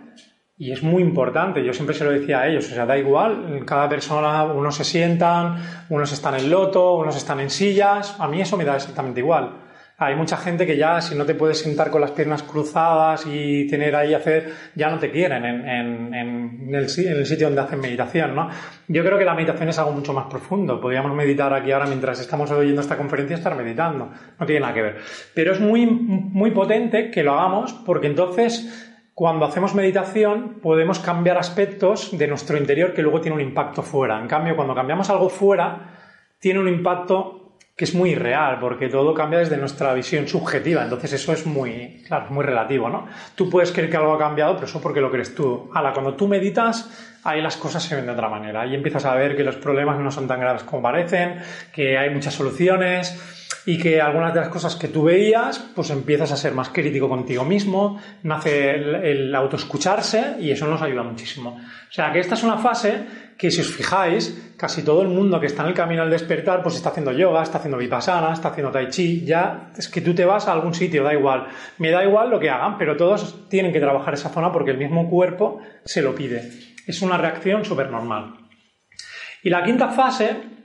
y 0.59 0.71
es 0.71 0.81
muy 0.81 1.03
importante, 1.03 1.63
yo 1.63 1.71
siempre 1.71 1.95
se 1.95 2.03
lo 2.03 2.11
decía 2.11 2.39
a 2.39 2.47
ellos, 2.47 2.65
o 2.65 2.73
sea, 2.73 2.85
da 2.85 2.97
igual, 2.97 3.63
cada 3.65 3.87
persona, 3.87 4.43
unos 4.43 4.75
se 4.75 4.83
sientan, 4.83 5.55
unos 5.89 6.11
están 6.11 6.33
en 6.35 6.49
loto, 6.49 6.95
unos 6.95 7.15
están 7.15 7.39
en 7.39 7.51
sillas, 7.51 8.15
a 8.19 8.27
mí 8.27 8.41
eso 8.41 8.57
me 8.57 8.65
da 8.65 8.75
exactamente 8.75 9.19
igual. 9.19 9.67
Hay 9.99 10.15
mucha 10.15 10.37
gente 10.37 10.67
que 10.67 10.77
ya, 10.77 11.01
si 11.01 11.15
no 11.15 11.25
te 11.25 11.33
puedes 11.33 11.59
sentar 11.59 11.89
con 11.89 12.01
las 12.01 12.11
piernas 12.11 12.43
cruzadas 12.43 13.25
y 13.25 13.67
tener 13.67 13.95
ahí 13.95 14.13
hacer, 14.13 14.53
ya 14.75 14.91
no 14.91 14.99
te 14.99 15.09
quieren 15.09 15.43
en, 15.43 15.67
en, 15.67 16.13
en, 16.13 16.75
el, 16.75 16.85
en, 16.85 17.17
el, 17.17 17.25
sitio 17.25 17.47
donde 17.47 17.61
hacen 17.61 17.79
meditación, 17.79 18.35
¿no? 18.35 18.47
Yo 18.87 19.03
creo 19.03 19.17
que 19.17 19.25
la 19.25 19.33
meditación 19.33 19.69
es 19.69 19.79
algo 19.79 19.93
mucho 19.93 20.13
más 20.13 20.27
profundo. 20.27 20.79
Podríamos 20.79 21.15
meditar 21.15 21.51
aquí 21.51 21.71
ahora 21.71 21.87
mientras 21.87 22.19
estamos 22.19 22.51
oyendo 22.51 22.81
esta 22.81 22.95
conferencia, 22.95 23.37
estar 23.37 23.55
meditando. 23.55 24.11
No 24.39 24.45
tiene 24.45 24.61
nada 24.61 24.73
que 24.75 24.81
ver. 24.83 24.97
Pero 25.33 25.53
es 25.53 25.59
muy, 25.59 25.87
muy 25.87 26.51
potente 26.51 27.09
que 27.09 27.23
lo 27.23 27.33
hagamos 27.33 27.73
porque 27.73 28.05
entonces 28.05 28.86
cuando 29.17 29.45
hacemos 29.45 29.73
meditación 29.73 30.59
podemos 30.61 30.99
cambiar 30.99 31.39
aspectos 31.39 32.15
de 32.15 32.27
nuestro 32.27 32.55
interior 32.55 32.93
que 32.93 33.01
luego 33.01 33.19
tiene 33.19 33.33
un 33.33 33.41
impacto 33.41 33.81
fuera. 33.81 34.21
En 34.21 34.27
cambio, 34.27 34.55
cuando 34.55 34.75
cambiamos 34.75 35.09
algo 35.09 35.27
fuera, 35.27 36.35
tiene 36.37 36.59
un 36.59 36.67
impacto 36.67 37.57
que 37.75 37.85
es 37.85 37.95
muy 37.95 38.13
real, 38.13 38.59
porque 38.59 38.89
todo 38.89 39.15
cambia 39.15 39.39
desde 39.39 39.57
nuestra 39.57 39.91
visión 39.95 40.27
subjetiva. 40.27 40.83
Entonces 40.83 41.13
eso 41.13 41.33
es 41.33 41.47
muy, 41.47 42.03
claro, 42.07 42.27
muy 42.29 42.45
relativo, 42.45 42.89
¿no? 42.89 43.07
Tú 43.33 43.49
puedes 43.49 43.71
creer 43.71 43.89
que 43.89 43.97
algo 43.97 44.13
ha 44.13 44.19
cambiado, 44.19 44.53
pero 44.53 44.67
eso 44.67 44.79
porque 44.79 45.01
lo 45.01 45.09
crees 45.09 45.33
tú. 45.33 45.67
Ahora, 45.73 45.93
cuando 45.93 46.13
tú 46.13 46.27
meditas, 46.27 47.19
ahí 47.23 47.41
las 47.41 47.57
cosas 47.57 47.81
se 47.81 47.95
ven 47.95 48.05
de 48.05 48.11
otra 48.11 48.29
manera. 48.29 48.61
Ahí 48.61 48.75
empiezas 48.75 49.05
a 49.05 49.15
ver 49.15 49.35
que 49.35 49.43
los 49.43 49.55
problemas 49.55 49.97
no 49.99 50.11
son 50.11 50.27
tan 50.27 50.39
graves 50.39 50.61
como 50.61 50.83
parecen, 50.83 51.39
que 51.73 51.97
hay 51.97 52.11
muchas 52.11 52.35
soluciones, 52.35 53.19
y 53.67 53.77
que 53.77 53.99
algunas 53.99 54.33
de 54.33 54.39
las 54.39 54.47
cosas 54.47 54.77
que 54.77 54.87
tú 54.87 55.03
veías, 55.03 55.59
pues 55.75 55.89
empiezas 55.89 56.31
a 56.31 56.37
ser 56.37 56.53
más 56.53 56.69
crítico 56.69 57.09
contigo 57.09 57.43
mismo, 57.43 57.99
nace 58.23 58.75
el, 58.75 59.35
autoescucharse 59.35 60.37
y 60.39 60.51
eso 60.51 60.65
nos 60.67 60.81
ayuda 60.81 61.03
muchísimo. 61.03 61.49
O 61.49 61.91
sea 61.91 62.13
que 62.13 62.19
esta 62.19 62.35
es 62.35 62.43
una 62.43 62.59
fase 62.59 63.05
que 63.37 63.51
si 63.51 63.59
os 63.59 63.67
fijáis, 63.67 64.53
casi 64.55 64.83
todo 64.83 65.01
el 65.01 65.09
mundo 65.09 65.37
que 65.41 65.47
está 65.47 65.63
en 65.63 65.67
el 65.67 65.73
camino 65.73 66.01
al 66.01 66.09
despertar, 66.09 66.63
pues 66.63 66.77
está 66.77 66.91
haciendo 66.91 67.11
yoga, 67.11 67.43
está 67.43 67.57
haciendo 67.57 67.77
vipassana, 67.77 68.31
está 68.31 68.47
haciendo 68.47 68.71
tai 68.71 68.87
chi, 68.87 69.25
ya 69.25 69.73
es 69.77 69.89
que 69.89 69.99
tú 69.99 70.15
te 70.15 70.23
vas 70.23 70.47
a 70.47 70.53
algún 70.53 70.73
sitio, 70.73 71.03
da 71.03 71.13
igual. 71.13 71.47
Me 71.77 71.91
da 71.91 72.05
igual 72.05 72.29
lo 72.29 72.39
que 72.39 72.49
hagan, 72.49 72.77
pero 72.77 72.95
todos 72.95 73.49
tienen 73.49 73.73
que 73.73 73.81
trabajar 73.81 74.13
esa 74.13 74.29
zona 74.29 74.49
porque 74.49 74.71
el 74.71 74.77
mismo 74.77 75.09
cuerpo 75.09 75.59
se 75.83 76.01
lo 76.01 76.15
pide. 76.15 76.49
Es 76.87 77.01
una 77.01 77.17
reacción 77.17 77.65
súper 77.65 77.91
normal. 77.91 78.33
Y 79.43 79.49
la 79.49 79.61
quinta 79.61 79.89
fase 79.89 80.56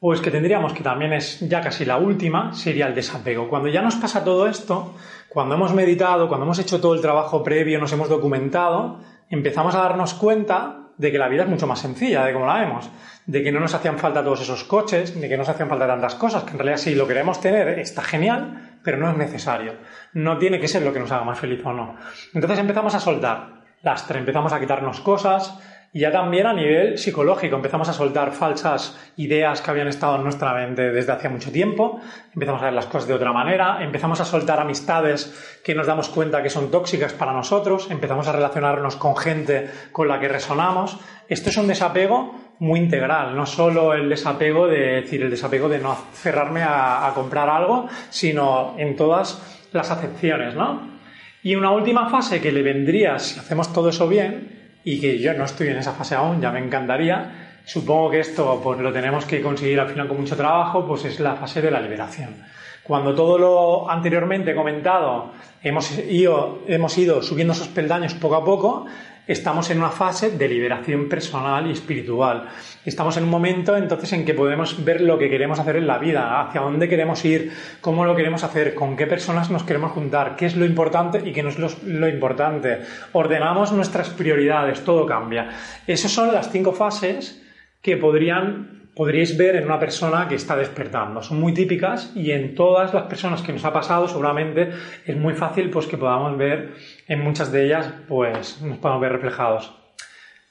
pues 0.00 0.20
que 0.20 0.30
tendríamos, 0.30 0.72
que 0.72 0.82
también 0.82 1.12
es 1.12 1.40
ya 1.40 1.60
casi 1.60 1.84
la 1.84 1.96
última, 1.96 2.54
sería 2.54 2.86
el 2.86 2.94
desapego. 2.94 3.48
Cuando 3.48 3.68
ya 3.68 3.82
nos 3.82 3.96
pasa 3.96 4.22
todo 4.22 4.46
esto, 4.46 4.94
cuando 5.28 5.56
hemos 5.56 5.74
meditado, 5.74 6.28
cuando 6.28 6.44
hemos 6.44 6.58
hecho 6.58 6.80
todo 6.80 6.94
el 6.94 7.00
trabajo 7.00 7.42
previo, 7.42 7.80
nos 7.80 7.92
hemos 7.92 8.08
documentado, 8.08 9.00
empezamos 9.28 9.74
a 9.74 9.82
darnos 9.82 10.14
cuenta 10.14 10.88
de 10.96 11.12
que 11.12 11.18
la 11.18 11.28
vida 11.28 11.44
es 11.44 11.48
mucho 11.48 11.66
más 11.66 11.80
sencilla 11.80 12.24
de 12.24 12.32
cómo 12.32 12.46
la 12.46 12.58
vemos, 12.58 12.90
de 13.26 13.42
que 13.42 13.52
no 13.52 13.60
nos 13.60 13.74
hacían 13.74 13.98
falta 13.98 14.22
todos 14.22 14.40
esos 14.40 14.64
coches, 14.64 15.20
de 15.20 15.28
que 15.28 15.36
no 15.36 15.42
nos 15.42 15.48
hacían 15.48 15.68
falta 15.68 15.86
tantas 15.86 16.14
cosas, 16.14 16.44
que 16.44 16.52
en 16.52 16.58
realidad 16.58 16.78
si 16.78 16.94
lo 16.94 17.06
queremos 17.06 17.40
tener 17.40 17.78
está 17.78 18.02
genial, 18.02 18.78
pero 18.82 18.98
no 18.98 19.10
es 19.10 19.16
necesario. 19.16 19.74
No 20.12 20.38
tiene 20.38 20.60
que 20.60 20.68
ser 20.68 20.82
lo 20.82 20.92
que 20.92 21.00
nos 21.00 21.10
haga 21.12 21.24
más 21.24 21.38
feliz 21.38 21.60
o 21.64 21.72
no. 21.72 21.96
Entonces 22.34 22.58
empezamos 22.58 22.94
a 22.94 23.00
soltar 23.00 23.58
lastre, 23.82 24.18
empezamos 24.18 24.52
a 24.52 24.60
quitarnos 24.60 25.00
cosas, 25.00 25.58
y 25.92 26.00
ya 26.00 26.12
también 26.12 26.46
a 26.46 26.52
nivel 26.52 26.98
psicológico 26.98 27.56
empezamos 27.56 27.88
a 27.88 27.94
soltar 27.94 28.32
falsas 28.32 28.98
ideas 29.16 29.62
que 29.62 29.70
habían 29.70 29.88
estado 29.88 30.16
en 30.16 30.22
nuestra 30.22 30.52
mente 30.52 30.90
desde 30.92 31.12
hace 31.12 31.30
mucho 31.30 31.50
tiempo, 31.50 32.00
empezamos 32.34 32.60
a 32.60 32.66
ver 32.66 32.74
las 32.74 32.86
cosas 32.86 33.08
de 33.08 33.14
otra 33.14 33.32
manera, 33.32 33.82
empezamos 33.82 34.20
a 34.20 34.26
soltar 34.26 34.60
amistades 34.60 35.60
que 35.64 35.74
nos 35.74 35.86
damos 35.86 36.10
cuenta 36.10 36.42
que 36.42 36.50
son 36.50 36.70
tóxicas 36.70 37.14
para 37.14 37.32
nosotros, 37.32 37.90
empezamos 37.90 38.28
a 38.28 38.32
relacionarnos 38.32 38.96
con 38.96 39.16
gente 39.16 39.70
con 39.90 40.08
la 40.08 40.20
que 40.20 40.28
resonamos. 40.28 40.98
Esto 41.26 41.48
es 41.48 41.56
un 41.56 41.68
desapego 41.68 42.34
muy 42.58 42.80
integral, 42.80 43.34
no 43.34 43.46
solo 43.46 43.94
el 43.94 44.10
desapego 44.10 44.66
de 44.66 45.00
decir 45.00 45.22
el 45.22 45.30
desapego 45.30 45.70
de 45.70 45.78
no 45.78 45.96
cerrarme 46.12 46.62
a, 46.62 47.06
a 47.06 47.14
comprar 47.14 47.48
algo, 47.48 47.88
sino 48.10 48.74
en 48.76 48.94
todas 48.94 49.68
las 49.72 49.90
acepciones, 49.90 50.54
¿no? 50.54 50.98
Y 51.42 51.54
una 51.54 51.70
última 51.70 52.10
fase 52.10 52.42
que 52.42 52.52
le 52.52 52.62
vendría 52.62 53.18
si 53.18 53.38
hacemos 53.38 53.72
todo 53.72 53.88
eso 53.88 54.06
bien 54.06 54.57
y 54.84 55.00
que 55.00 55.18
yo 55.18 55.34
no 55.34 55.44
estoy 55.44 55.68
en 55.68 55.76
esa 55.76 55.92
fase 55.92 56.14
aún, 56.14 56.40
ya 56.40 56.50
me 56.50 56.60
encantaría. 56.60 57.60
Supongo 57.64 58.10
que 58.10 58.20
esto 58.20 58.60
pues 58.62 58.78
lo 58.80 58.92
tenemos 58.92 59.24
que 59.26 59.42
conseguir 59.42 59.78
al 59.80 59.88
final 59.88 60.08
con 60.08 60.20
mucho 60.20 60.36
trabajo, 60.36 60.86
pues 60.86 61.04
es 61.04 61.20
la 61.20 61.36
fase 61.36 61.60
de 61.60 61.70
la 61.70 61.80
liberación. 61.80 62.36
Cuando 62.82 63.14
todo 63.14 63.36
lo 63.36 63.90
anteriormente 63.90 64.54
comentado 64.54 65.32
hemos 65.62 65.98
ido, 65.98 66.60
hemos 66.66 66.96
ido 66.96 67.22
subiendo 67.22 67.52
esos 67.52 67.68
peldaños 67.68 68.14
poco 68.14 68.36
a 68.36 68.44
poco, 68.44 68.86
estamos 69.28 69.70
en 69.70 69.78
una 69.78 69.90
fase 69.90 70.30
de 70.30 70.48
liberación 70.48 71.08
personal 71.08 71.66
y 71.66 71.72
espiritual. 71.72 72.48
Estamos 72.84 73.16
en 73.18 73.24
un 73.24 73.30
momento 73.30 73.76
entonces 73.76 74.12
en 74.14 74.24
que 74.24 74.32
podemos 74.32 74.82
ver 74.84 75.02
lo 75.02 75.18
que 75.18 75.28
queremos 75.28 75.60
hacer 75.60 75.76
en 75.76 75.86
la 75.86 75.98
vida, 75.98 76.40
hacia 76.40 76.62
dónde 76.62 76.88
queremos 76.88 77.22
ir, 77.26 77.52
cómo 77.82 78.06
lo 78.06 78.16
queremos 78.16 78.42
hacer, 78.42 78.74
con 78.74 78.96
qué 78.96 79.06
personas 79.06 79.50
nos 79.50 79.62
queremos 79.62 79.92
juntar, 79.92 80.34
qué 80.34 80.46
es 80.46 80.56
lo 80.56 80.64
importante 80.64 81.22
y 81.24 81.32
qué 81.32 81.42
no 81.42 81.50
es 81.50 81.58
lo, 81.84 82.08
importante. 82.08 82.80
Ordenamos 83.12 83.70
nuestras 83.72 84.08
prioridades, 84.08 84.82
todo 84.82 85.04
cambia. 85.04 85.50
Esas 85.86 86.10
son 86.10 86.32
las 86.32 86.50
cinco 86.50 86.72
fases 86.72 87.42
que 87.82 87.98
podrían 87.98 88.77
podríais 88.98 89.36
ver 89.38 89.54
en 89.54 89.64
una 89.64 89.78
persona 89.78 90.26
que 90.26 90.34
está 90.34 90.56
despertando. 90.56 91.22
Son 91.22 91.38
muy 91.38 91.54
típicas 91.54 92.10
y 92.16 92.32
en 92.32 92.56
todas 92.56 92.92
las 92.92 93.04
personas 93.04 93.42
que 93.42 93.52
nos 93.52 93.64
ha 93.64 93.72
pasado 93.72 94.08
seguramente 94.08 94.72
es 95.06 95.16
muy 95.16 95.34
fácil 95.34 95.70
pues 95.70 95.86
que 95.86 95.96
podamos 95.96 96.36
ver 96.36 96.74
en 97.06 97.22
muchas 97.22 97.52
de 97.52 97.64
ellas 97.64 97.92
pues 98.08 98.60
nos 98.60 98.78
podamos 98.78 99.00
ver 99.00 99.12
reflejados. 99.12 99.72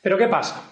Pero 0.01 0.17
¿qué 0.17 0.29
pasa? 0.29 0.63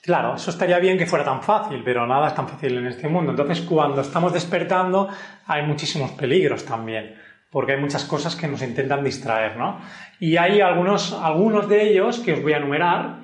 Claro, 0.00 0.36
eso 0.36 0.50
estaría 0.52 0.78
bien 0.78 0.96
que 0.96 1.04
fuera 1.04 1.24
tan 1.24 1.42
fácil, 1.42 1.82
pero 1.84 2.06
nada 2.06 2.28
es 2.28 2.34
tan 2.36 2.46
fácil 2.46 2.78
en 2.78 2.86
este 2.86 3.08
mundo. 3.08 3.32
Entonces, 3.32 3.60
cuando 3.62 4.02
estamos 4.02 4.32
despertando, 4.32 5.08
hay 5.48 5.66
muchísimos 5.66 6.12
peligros 6.12 6.64
también, 6.64 7.16
porque 7.50 7.72
hay 7.72 7.80
muchas 7.80 8.04
cosas 8.04 8.36
que 8.36 8.46
nos 8.46 8.62
intentan 8.62 9.02
distraer, 9.02 9.56
¿no? 9.56 9.80
Y 10.20 10.36
hay 10.36 10.60
algunos, 10.60 11.12
algunos 11.12 11.68
de 11.68 11.90
ellos 11.90 12.20
que 12.20 12.34
os 12.34 12.42
voy 12.42 12.52
a 12.52 12.58
enumerar. 12.58 13.18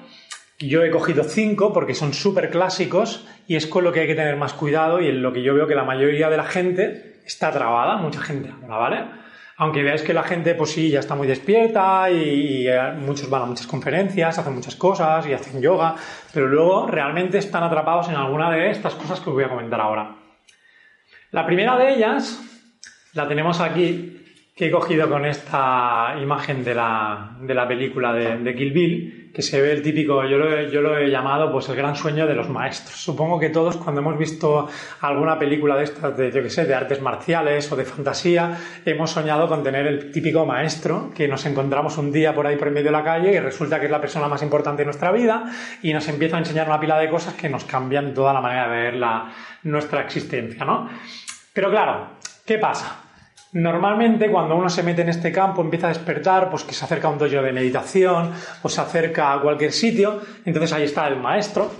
Yo 0.58 0.82
he 0.82 0.90
cogido 0.90 1.24
cinco 1.24 1.72
porque 1.72 1.94
son 1.94 2.14
súper 2.14 2.50
clásicos 2.50 3.26
y 3.46 3.56
es 3.56 3.66
con 3.66 3.84
lo 3.84 3.92
que 3.92 4.00
hay 4.00 4.06
que 4.06 4.14
tener 4.14 4.36
más 4.36 4.54
cuidado 4.54 5.00
y 5.00 5.08
en 5.08 5.22
lo 5.22 5.32
que 5.32 5.42
yo 5.42 5.54
veo 5.54 5.66
que 5.66 5.74
la 5.74 5.84
mayoría 5.84 6.30
de 6.30 6.36
la 6.38 6.44
gente 6.44 7.20
está 7.26 7.50
trabada, 7.50 7.96
mucha 7.98 8.20
gente 8.20 8.50
habla, 8.50 8.76
¿vale? 8.76 9.04
Aunque 9.58 9.82
veáis 9.82 10.02
que 10.02 10.12
la 10.12 10.22
gente, 10.22 10.54
pues 10.54 10.70
sí, 10.70 10.90
ya 10.90 11.00
está 11.00 11.14
muy 11.14 11.26
despierta 11.26 12.10
y, 12.10 12.68
eh, 12.68 12.92
muchos 12.98 13.28
van 13.28 13.42
a 13.42 13.46
muchas 13.46 13.66
conferencias, 13.66 14.38
hacen 14.38 14.54
muchas 14.54 14.76
cosas 14.76 15.26
y 15.26 15.32
hacen 15.32 15.60
yoga, 15.62 15.94
pero 16.32 16.46
luego 16.46 16.86
realmente 16.86 17.38
están 17.38 17.62
atrapados 17.62 18.08
en 18.08 18.16
alguna 18.16 18.50
de 18.50 18.70
estas 18.70 18.94
cosas 18.94 19.20
que 19.20 19.30
os 19.30 19.34
voy 19.34 19.44
a 19.44 19.48
comentar 19.48 19.80
ahora. 19.80 20.16
La 21.32 21.46
primera 21.46 21.76
de 21.78 21.94
ellas 21.94 22.40
la 23.14 23.26
tenemos 23.26 23.60
aquí, 23.60 24.16
que 24.54 24.68
he 24.68 24.70
cogido 24.70 25.08
con 25.08 25.24
esta 25.26 26.16
imagen 26.20 26.64
de 26.64 26.74
la, 26.74 27.36
de 27.40 27.54
la 27.54 27.68
película 27.68 28.12
de, 28.12 28.54
Kill 28.54 28.72
Bill, 28.72 29.25
que 29.36 29.42
se 29.42 29.60
ve 29.60 29.70
el 29.70 29.82
típico, 29.82 30.24
yo 30.24 30.38
lo, 30.38 30.50
he, 30.50 30.70
yo 30.70 30.80
lo 30.80 30.96
he 30.96 31.10
llamado 31.10 31.52
pues 31.52 31.68
el 31.68 31.76
gran 31.76 31.94
sueño 31.94 32.26
de 32.26 32.32
los 32.32 32.48
maestros. 32.48 32.98
Supongo 32.98 33.38
que 33.38 33.50
todos 33.50 33.76
cuando 33.76 34.00
hemos 34.00 34.16
visto 34.16 34.66
alguna 35.02 35.38
película 35.38 35.76
de 35.76 35.84
estas, 35.84 36.16
de, 36.16 36.32
yo 36.32 36.42
que 36.42 36.48
sé, 36.48 36.64
de 36.64 36.74
artes 36.74 37.02
marciales 37.02 37.70
o 37.70 37.76
de 37.76 37.84
fantasía, 37.84 38.56
hemos 38.86 39.10
soñado 39.10 39.46
con 39.46 39.62
tener 39.62 39.86
el 39.86 40.10
típico 40.10 40.46
maestro 40.46 41.10
que 41.14 41.28
nos 41.28 41.44
encontramos 41.44 41.98
un 41.98 42.12
día 42.12 42.34
por 42.34 42.46
ahí 42.46 42.56
por 42.56 42.68
en 42.68 42.72
medio 42.72 42.86
de 42.86 42.92
la 42.92 43.04
calle 43.04 43.34
y 43.34 43.38
resulta 43.38 43.78
que 43.78 43.84
es 43.84 43.92
la 43.92 44.00
persona 44.00 44.26
más 44.26 44.42
importante 44.42 44.80
de 44.80 44.86
nuestra 44.86 45.12
vida 45.12 45.44
y 45.82 45.92
nos 45.92 46.08
empieza 46.08 46.36
a 46.36 46.38
enseñar 46.38 46.66
una 46.66 46.80
pila 46.80 46.98
de 46.98 47.10
cosas 47.10 47.34
que 47.34 47.50
nos 47.50 47.66
cambian 47.66 48.14
toda 48.14 48.32
la 48.32 48.40
manera 48.40 48.70
de 48.70 48.82
ver 48.84 48.94
la, 48.94 49.34
nuestra 49.64 50.00
existencia, 50.00 50.64
¿no? 50.64 50.88
Pero 51.52 51.68
claro, 51.68 52.12
¿qué 52.46 52.56
pasa? 52.56 53.05
Normalmente 53.58 54.30
cuando 54.30 54.54
uno 54.54 54.68
se 54.68 54.82
mete 54.82 55.00
en 55.00 55.08
este 55.08 55.32
campo 55.32 55.62
empieza 55.62 55.86
a 55.86 55.88
despertar, 55.88 56.50
pues 56.50 56.62
que 56.62 56.74
se 56.74 56.84
acerca 56.84 57.08
a 57.08 57.10
un 57.10 57.16
dojo 57.16 57.40
de 57.40 57.52
meditación 57.52 58.32
o 58.60 58.68
se 58.68 58.80
acerca 58.82 59.32
a 59.32 59.40
cualquier 59.40 59.72
sitio, 59.72 60.20
entonces 60.44 60.74
ahí 60.74 60.82
está 60.82 61.08
el 61.08 61.16
maestro 61.16 61.70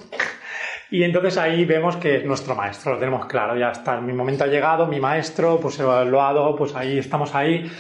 y 0.91 1.03
entonces 1.03 1.37
ahí 1.37 1.67
vemos 1.67 1.97
que 1.97 2.17
es 2.17 2.25
nuestro 2.25 2.55
maestro, 2.55 2.95
lo 2.95 2.99
tenemos 2.99 3.27
claro, 3.27 3.59
ya 3.59 3.73
está, 3.73 4.01
mi 4.01 4.15
momento 4.15 4.45
ha 4.45 4.47
llegado, 4.47 4.87
mi 4.87 5.01
maestro, 5.01 5.61
pues 5.61 5.79
evaluado, 5.79 6.57
pues 6.57 6.75
ahí 6.75 6.97
estamos 6.97 7.35
ahí. 7.35 7.71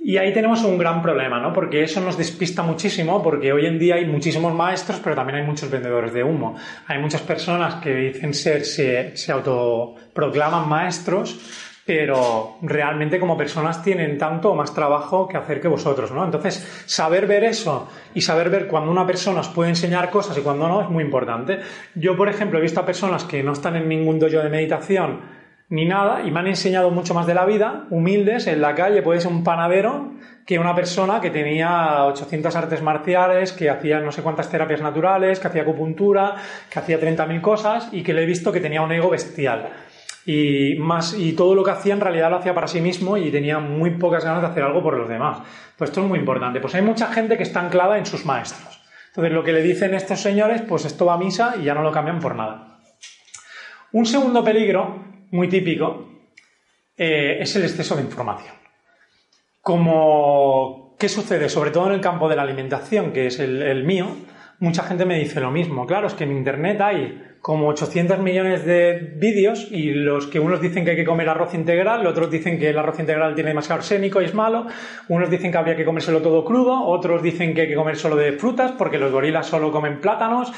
Y 0.00 0.18
ahí 0.18 0.32
tenemos 0.32 0.64
un 0.64 0.76
gran 0.76 1.00
problema, 1.00 1.40
¿no? 1.40 1.52
Porque 1.52 1.82
eso 1.82 2.00
nos 2.00 2.16
despista 2.16 2.62
muchísimo, 2.62 3.22
porque 3.22 3.52
hoy 3.52 3.66
en 3.66 3.78
día 3.78 3.96
hay 3.96 4.04
muchísimos 4.04 4.52
maestros, 4.52 5.00
pero 5.02 5.16
también 5.16 5.40
hay 5.40 5.44
muchos 5.46 5.70
vendedores 5.70 6.12
de 6.12 6.22
humo. 6.22 6.56
Hay 6.86 6.98
muchas 6.98 7.22
personas 7.22 7.76
que 7.76 7.92
dicen 7.94 8.34
ser, 8.34 8.64
se, 8.64 9.16
se 9.16 9.32
autoproclaman 9.32 10.68
maestros, 10.68 11.65
pero 11.86 12.56
realmente 12.62 13.20
como 13.20 13.36
personas 13.36 13.80
tienen 13.80 14.18
tanto 14.18 14.50
o 14.50 14.54
más 14.56 14.74
trabajo 14.74 15.28
que 15.28 15.36
hacer 15.36 15.60
que 15.60 15.68
vosotros, 15.68 16.10
¿no? 16.10 16.24
Entonces, 16.24 16.84
saber 16.84 17.28
ver 17.28 17.44
eso 17.44 17.88
y 18.12 18.22
saber 18.22 18.50
ver 18.50 18.66
cuando 18.66 18.90
una 18.90 19.06
persona 19.06 19.40
os 19.40 19.48
puede 19.48 19.70
enseñar 19.70 20.10
cosas 20.10 20.36
y 20.36 20.40
cuando 20.40 20.66
no 20.66 20.82
es 20.82 20.90
muy 20.90 21.04
importante. 21.04 21.60
Yo, 21.94 22.16
por 22.16 22.28
ejemplo, 22.28 22.58
he 22.58 22.62
visto 22.62 22.80
a 22.80 22.86
personas 22.86 23.22
que 23.22 23.44
no 23.44 23.52
están 23.52 23.76
en 23.76 23.88
ningún 23.88 24.18
dojo 24.18 24.38
de 24.38 24.50
meditación 24.50 25.20
ni 25.68 25.84
nada 25.84 26.22
y 26.24 26.30
me 26.32 26.40
han 26.40 26.48
enseñado 26.48 26.90
mucho 26.90 27.14
más 27.14 27.26
de 27.26 27.34
la 27.34 27.44
vida, 27.44 27.86
humildes, 27.90 28.48
en 28.48 28.60
la 28.60 28.74
calle, 28.74 29.02
puede 29.02 29.20
ser 29.20 29.30
un 29.30 29.44
panadero 29.44 30.12
que 30.44 30.58
una 30.60 30.74
persona 30.76 31.20
que 31.20 31.30
tenía 31.30 32.04
800 32.04 32.54
artes 32.54 32.82
marciales, 32.82 33.52
que 33.52 33.68
hacía 33.68 33.98
no 33.98 34.12
sé 34.12 34.22
cuántas 34.22 34.48
terapias 34.48 34.80
naturales, 34.80 35.40
que 35.40 35.48
hacía 35.48 35.62
acupuntura, 35.62 36.36
que 36.70 36.78
hacía 36.78 37.00
30.000 37.00 37.40
cosas 37.40 37.88
y 37.92 38.04
que 38.04 38.12
le 38.12 38.22
he 38.22 38.26
visto 38.26 38.52
que 38.52 38.60
tenía 38.60 38.82
un 38.82 38.92
ego 38.92 39.10
bestial 39.10 39.70
y 40.26 40.74
más 40.76 41.14
y 41.16 41.34
todo 41.34 41.54
lo 41.54 41.62
que 41.62 41.70
hacía 41.70 41.94
en 41.94 42.00
realidad 42.00 42.30
lo 42.30 42.38
hacía 42.38 42.52
para 42.52 42.66
sí 42.66 42.80
mismo 42.80 43.16
y 43.16 43.30
tenía 43.30 43.60
muy 43.60 43.90
pocas 43.90 44.24
ganas 44.24 44.42
de 44.42 44.48
hacer 44.48 44.64
algo 44.64 44.82
por 44.82 44.96
los 44.96 45.08
demás. 45.08 45.38
Pues 45.78 45.90
esto 45.90 46.02
es 46.02 46.08
muy 46.08 46.18
importante. 46.18 46.60
Pues 46.60 46.74
hay 46.74 46.82
mucha 46.82 47.06
gente 47.12 47.36
que 47.36 47.44
está 47.44 47.60
anclada 47.60 47.96
en 47.96 48.04
sus 48.04 48.26
maestros. 48.26 48.82
Entonces 49.08 49.32
lo 49.32 49.44
que 49.44 49.52
le 49.52 49.62
dicen 49.62 49.94
estos 49.94 50.20
señores, 50.20 50.62
pues 50.62 50.84
esto 50.84 51.06
va 51.06 51.14
a 51.14 51.18
misa 51.18 51.54
y 51.60 51.64
ya 51.64 51.74
no 51.74 51.82
lo 51.82 51.92
cambian 51.92 52.18
por 52.18 52.34
nada. 52.34 52.80
Un 53.92 54.04
segundo 54.04 54.42
peligro, 54.42 55.04
muy 55.30 55.48
típico, 55.48 56.08
eh, 56.96 57.38
es 57.40 57.54
el 57.54 57.62
exceso 57.62 57.94
de 57.94 58.02
información. 58.02 58.54
Como, 59.62 60.96
¿qué 60.98 61.08
sucede? 61.08 61.48
Sobre 61.48 61.70
todo 61.70 61.86
en 61.86 61.94
el 61.94 62.00
campo 62.00 62.28
de 62.28 62.36
la 62.36 62.42
alimentación, 62.42 63.12
que 63.12 63.28
es 63.28 63.38
el, 63.38 63.62
el 63.62 63.84
mío, 63.84 64.08
mucha 64.58 64.82
gente 64.82 65.06
me 65.06 65.18
dice 65.18 65.40
lo 65.40 65.52
mismo. 65.52 65.86
Claro, 65.86 66.08
es 66.08 66.14
que 66.14 66.24
en 66.24 66.32
Internet 66.36 66.80
hay 66.80 67.25
como 67.46 67.68
800 67.68 68.18
millones 68.18 68.64
de 68.64 69.12
vídeos 69.14 69.68
y 69.70 69.92
los 69.92 70.26
que 70.26 70.40
unos 70.40 70.60
dicen 70.60 70.84
que 70.84 70.90
hay 70.90 70.96
que 70.96 71.04
comer 71.04 71.28
arroz 71.28 71.54
integral, 71.54 72.04
otros 72.04 72.28
dicen 72.28 72.58
que 72.58 72.70
el 72.70 72.76
arroz 72.76 72.98
integral 72.98 73.36
tiene 73.36 73.50
demasiado 73.50 73.78
arsénico 73.78 74.20
y 74.20 74.24
es 74.24 74.34
malo, 74.34 74.66
unos 75.06 75.30
dicen 75.30 75.52
que 75.52 75.58
habría 75.58 75.76
que 75.76 75.84
comérselo 75.84 76.20
todo 76.20 76.44
crudo, 76.44 76.84
otros 76.84 77.22
dicen 77.22 77.54
que 77.54 77.60
hay 77.60 77.68
que 77.68 77.76
comer 77.76 77.94
solo 77.94 78.16
de 78.16 78.32
frutas 78.32 78.72
porque 78.72 78.98
los 78.98 79.12
gorilas 79.12 79.46
solo 79.46 79.70
comen 79.70 80.00
plátanos 80.00 80.52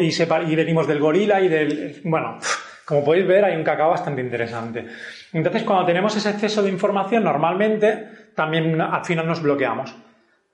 y, 0.00 0.52
y 0.52 0.56
venimos 0.56 0.88
del 0.88 0.98
gorila 0.98 1.40
y 1.40 1.46
del... 1.46 2.00
bueno... 2.02 2.38
Como 2.84 3.02
podéis 3.02 3.26
ver, 3.26 3.46
hay 3.46 3.56
un 3.56 3.64
cacao 3.64 3.88
bastante 3.88 4.20
interesante. 4.20 4.84
Entonces, 5.32 5.62
cuando 5.62 5.86
tenemos 5.86 6.14
ese 6.16 6.28
exceso 6.28 6.62
de 6.62 6.68
información, 6.68 7.24
normalmente 7.24 8.08
también 8.34 8.78
al 8.78 9.02
final 9.06 9.26
nos 9.26 9.40
bloqueamos 9.40 9.96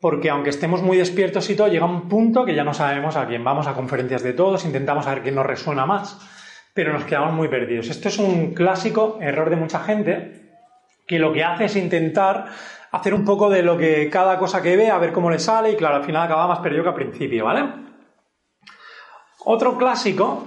porque 0.00 0.30
aunque 0.30 0.50
estemos 0.50 0.82
muy 0.82 0.96
despiertos 0.96 1.48
y 1.50 1.56
todo, 1.56 1.68
llega 1.68 1.84
un 1.84 2.08
punto 2.08 2.44
que 2.44 2.54
ya 2.54 2.64
no 2.64 2.72
sabemos 2.72 3.16
a 3.16 3.26
quién 3.26 3.44
vamos 3.44 3.66
a 3.66 3.74
conferencias 3.74 4.22
de 4.22 4.32
todos, 4.32 4.64
intentamos 4.64 5.04
saber 5.04 5.22
quién 5.22 5.34
nos 5.34 5.46
resuena 5.46 5.84
más, 5.84 6.18
pero 6.72 6.92
nos 6.92 7.04
quedamos 7.04 7.34
muy 7.34 7.48
perdidos. 7.48 7.90
Esto 7.90 8.08
es 8.08 8.18
un 8.18 8.54
clásico 8.54 9.18
error 9.20 9.50
de 9.50 9.56
mucha 9.56 9.80
gente 9.80 10.40
que 11.06 11.18
lo 11.18 11.32
que 11.32 11.44
hace 11.44 11.66
es 11.66 11.76
intentar 11.76 12.46
hacer 12.92 13.12
un 13.12 13.24
poco 13.24 13.50
de 13.50 13.62
lo 13.62 13.76
que 13.76 14.08
cada 14.08 14.38
cosa 14.38 14.62
que 14.62 14.76
ve, 14.76 14.90
a 14.90 14.98
ver 14.98 15.12
cómo 15.12 15.30
le 15.30 15.38
sale 15.38 15.72
y 15.72 15.76
claro, 15.76 15.96
al 15.96 16.04
final 16.04 16.22
acaba 16.22 16.46
más 16.46 16.60
perdido 16.60 16.82
que 16.84 16.88
al 16.88 16.94
principio, 16.94 17.44
¿vale? 17.44 17.64
Otro 19.44 19.76
clásico 19.76 20.44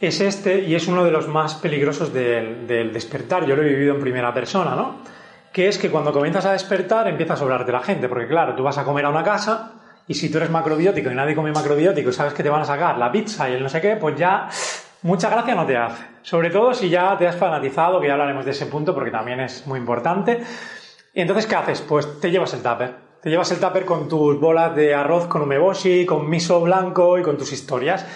es 0.00 0.20
este 0.20 0.60
y 0.60 0.74
es 0.74 0.88
uno 0.88 1.04
de 1.04 1.10
los 1.10 1.26
más 1.28 1.54
peligrosos 1.54 2.12
del, 2.12 2.66
del 2.66 2.92
despertar. 2.92 3.46
Yo 3.46 3.56
lo 3.56 3.62
he 3.62 3.68
vivido 3.68 3.94
en 3.94 4.00
primera 4.00 4.32
persona, 4.32 4.74
¿no? 4.74 4.96
Que 5.52 5.68
es 5.68 5.78
que 5.78 5.90
cuando 5.90 6.12
comienzas 6.12 6.46
a 6.46 6.52
despertar 6.52 7.08
empieza 7.08 7.34
a 7.34 7.36
sobrarte 7.36 7.72
la 7.72 7.80
gente, 7.80 8.08
porque 8.08 8.28
claro, 8.28 8.54
tú 8.54 8.62
vas 8.62 8.78
a 8.78 8.84
comer 8.84 9.04
a 9.04 9.10
una 9.10 9.24
casa 9.24 9.72
y 10.06 10.14
si 10.14 10.30
tú 10.30 10.38
eres 10.38 10.50
macrobiótico 10.50 11.10
y 11.10 11.14
nadie 11.14 11.34
come 11.34 11.52
macrobiótico 11.52 12.10
y 12.10 12.12
sabes 12.12 12.34
que 12.34 12.42
te 12.42 12.50
van 12.50 12.62
a 12.62 12.64
sacar 12.64 12.98
la 12.98 13.10
pizza 13.12 13.48
y 13.48 13.54
el 13.54 13.62
no 13.62 13.68
sé 13.68 13.80
qué, 13.80 13.96
pues 13.96 14.16
ya 14.16 14.48
mucha 15.02 15.30
gracia 15.30 15.54
no 15.54 15.66
te 15.66 15.76
hace. 15.76 16.04
Sobre 16.22 16.50
todo 16.50 16.74
si 16.74 16.88
ya 16.88 17.16
te 17.16 17.26
has 17.26 17.36
fanatizado, 17.36 18.00
que 18.00 18.06
ya 18.08 18.14
hablaremos 18.14 18.44
de 18.44 18.50
ese 18.50 18.66
punto 18.66 18.94
porque 18.94 19.10
también 19.10 19.40
es 19.40 19.66
muy 19.66 19.78
importante. 19.78 20.42
Y 21.14 21.20
entonces, 21.20 21.46
¿qué 21.46 21.56
haces? 21.56 21.80
Pues 21.80 22.20
te 22.20 22.30
llevas 22.30 22.54
el 22.54 22.62
tupper. 22.62 22.94
Te 23.22 23.30
llevas 23.30 23.50
el 23.52 23.58
tupper 23.58 23.84
con 23.84 24.08
tus 24.08 24.38
bolas 24.40 24.74
de 24.74 24.94
arroz 24.94 25.26
con 25.26 25.42
umeboshi, 25.42 26.06
con 26.06 26.28
miso 26.28 26.60
blanco 26.60 27.18
y 27.18 27.22
con 27.22 27.36
tus 27.36 27.52
historias. 27.52 28.06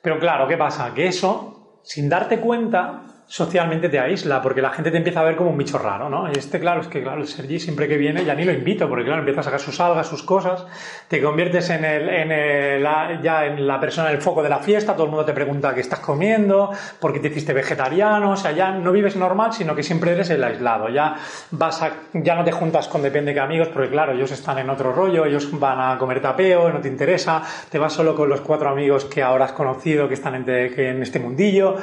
Pero 0.00 0.18
claro, 0.18 0.46
¿qué 0.46 0.56
pasa? 0.56 0.92
Que 0.94 1.06
eso, 1.06 1.80
sin 1.82 2.08
darte 2.08 2.40
cuenta, 2.40 3.02
socialmente 3.26 3.88
te 3.88 3.98
aísla, 3.98 4.42
porque 4.42 4.60
la 4.60 4.70
gente 4.70 4.90
te 4.90 4.98
empieza 4.98 5.20
a 5.20 5.24
ver 5.24 5.36
como 5.36 5.50
un 5.50 5.56
bicho 5.56 5.78
raro, 5.78 6.10
¿no? 6.10 6.28
Y 6.28 6.38
este, 6.38 6.60
claro, 6.60 6.82
es 6.82 6.88
que, 6.88 7.02
claro, 7.02 7.20
el 7.22 7.26
Sergi 7.26 7.58
siempre 7.58 7.88
que 7.88 7.96
viene 7.96 8.24
ya 8.24 8.34
ni 8.34 8.44
lo 8.44 8.52
invito, 8.52 8.88
porque, 8.88 9.04
claro, 9.04 9.20
empieza 9.20 9.40
a 9.40 9.44
sacar 9.44 9.60
sus 9.60 9.80
algas, 9.80 10.06
sus 10.06 10.22
cosas, 10.22 10.66
te 11.08 11.22
conviertes 11.22 11.70
en 11.70 11.84
el, 11.84 12.08
en 12.08 12.30
el, 12.30 12.82
ya 13.22 13.46
en 13.46 13.66
la 13.66 13.80
persona, 13.80 14.10
el 14.10 14.18
foco 14.18 14.42
de 14.42 14.50
la 14.50 14.58
fiesta, 14.58 14.92
todo 14.92 15.04
el 15.04 15.10
mundo 15.10 15.24
te 15.24 15.32
pregunta 15.32 15.74
qué 15.74 15.80
estás 15.80 16.00
comiendo, 16.00 16.70
por 17.00 17.12
qué 17.12 17.20
te 17.20 17.28
hiciste 17.28 17.54
vegetariano, 17.54 18.32
o 18.32 18.36
sea, 18.36 18.52
ya 18.52 18.70
no 18.72 18.92
vives 18.92 19.16
normal, 19.16 19.52
sino 19.54 19.74
que 19.74 19.82
siempre 19.82 20.12
eres 20.12 20.28
el 20.28 20.44
aislado, 20.44 20.90
ya 20.90 21.16
vas 21.50 21.82
a, 21.82 21.92
ya 22.12 22.34
no 22.34 22.44
te 22.44 22.52
juntas 22.52 22.88
con 22.88 23.02
depende 23.02 23.32
qué 23.32 23.40
amigos, 23.40 23.68
porque, 23.68 23.88
claro, 23.88 24.12
ellos 24.12 24.32
están 24.32 24.58
en 24.58 24.68
otro 24.68 24.92
rollo, 24.92 25.24
ellos 25.24 25.48
van 25.58 25.80
a 25.80 25.98
comer 25.98 26.20
tapeo, 26.20 26.70
no 26.70 26.80
te 26.80 26.88
interesa, 26.88 27.42
te 27.70 27.78
vas 27.78 27.92
solo 27.92 28.14
con 28.14 28.28
los 28.28 28.42
cuatro 28.42 28.68
amigos 28.68 29.06
que 29.06 29.22
ahora 29.22 29.46
has 29.46 29.52
conocido, 29.52 30.08
que 30.08 30.14
están 30.14 30.34
en, 30.34 30.48
en 30.48 31.02
este 31.02 31.18
mundillo, 31.18 31.76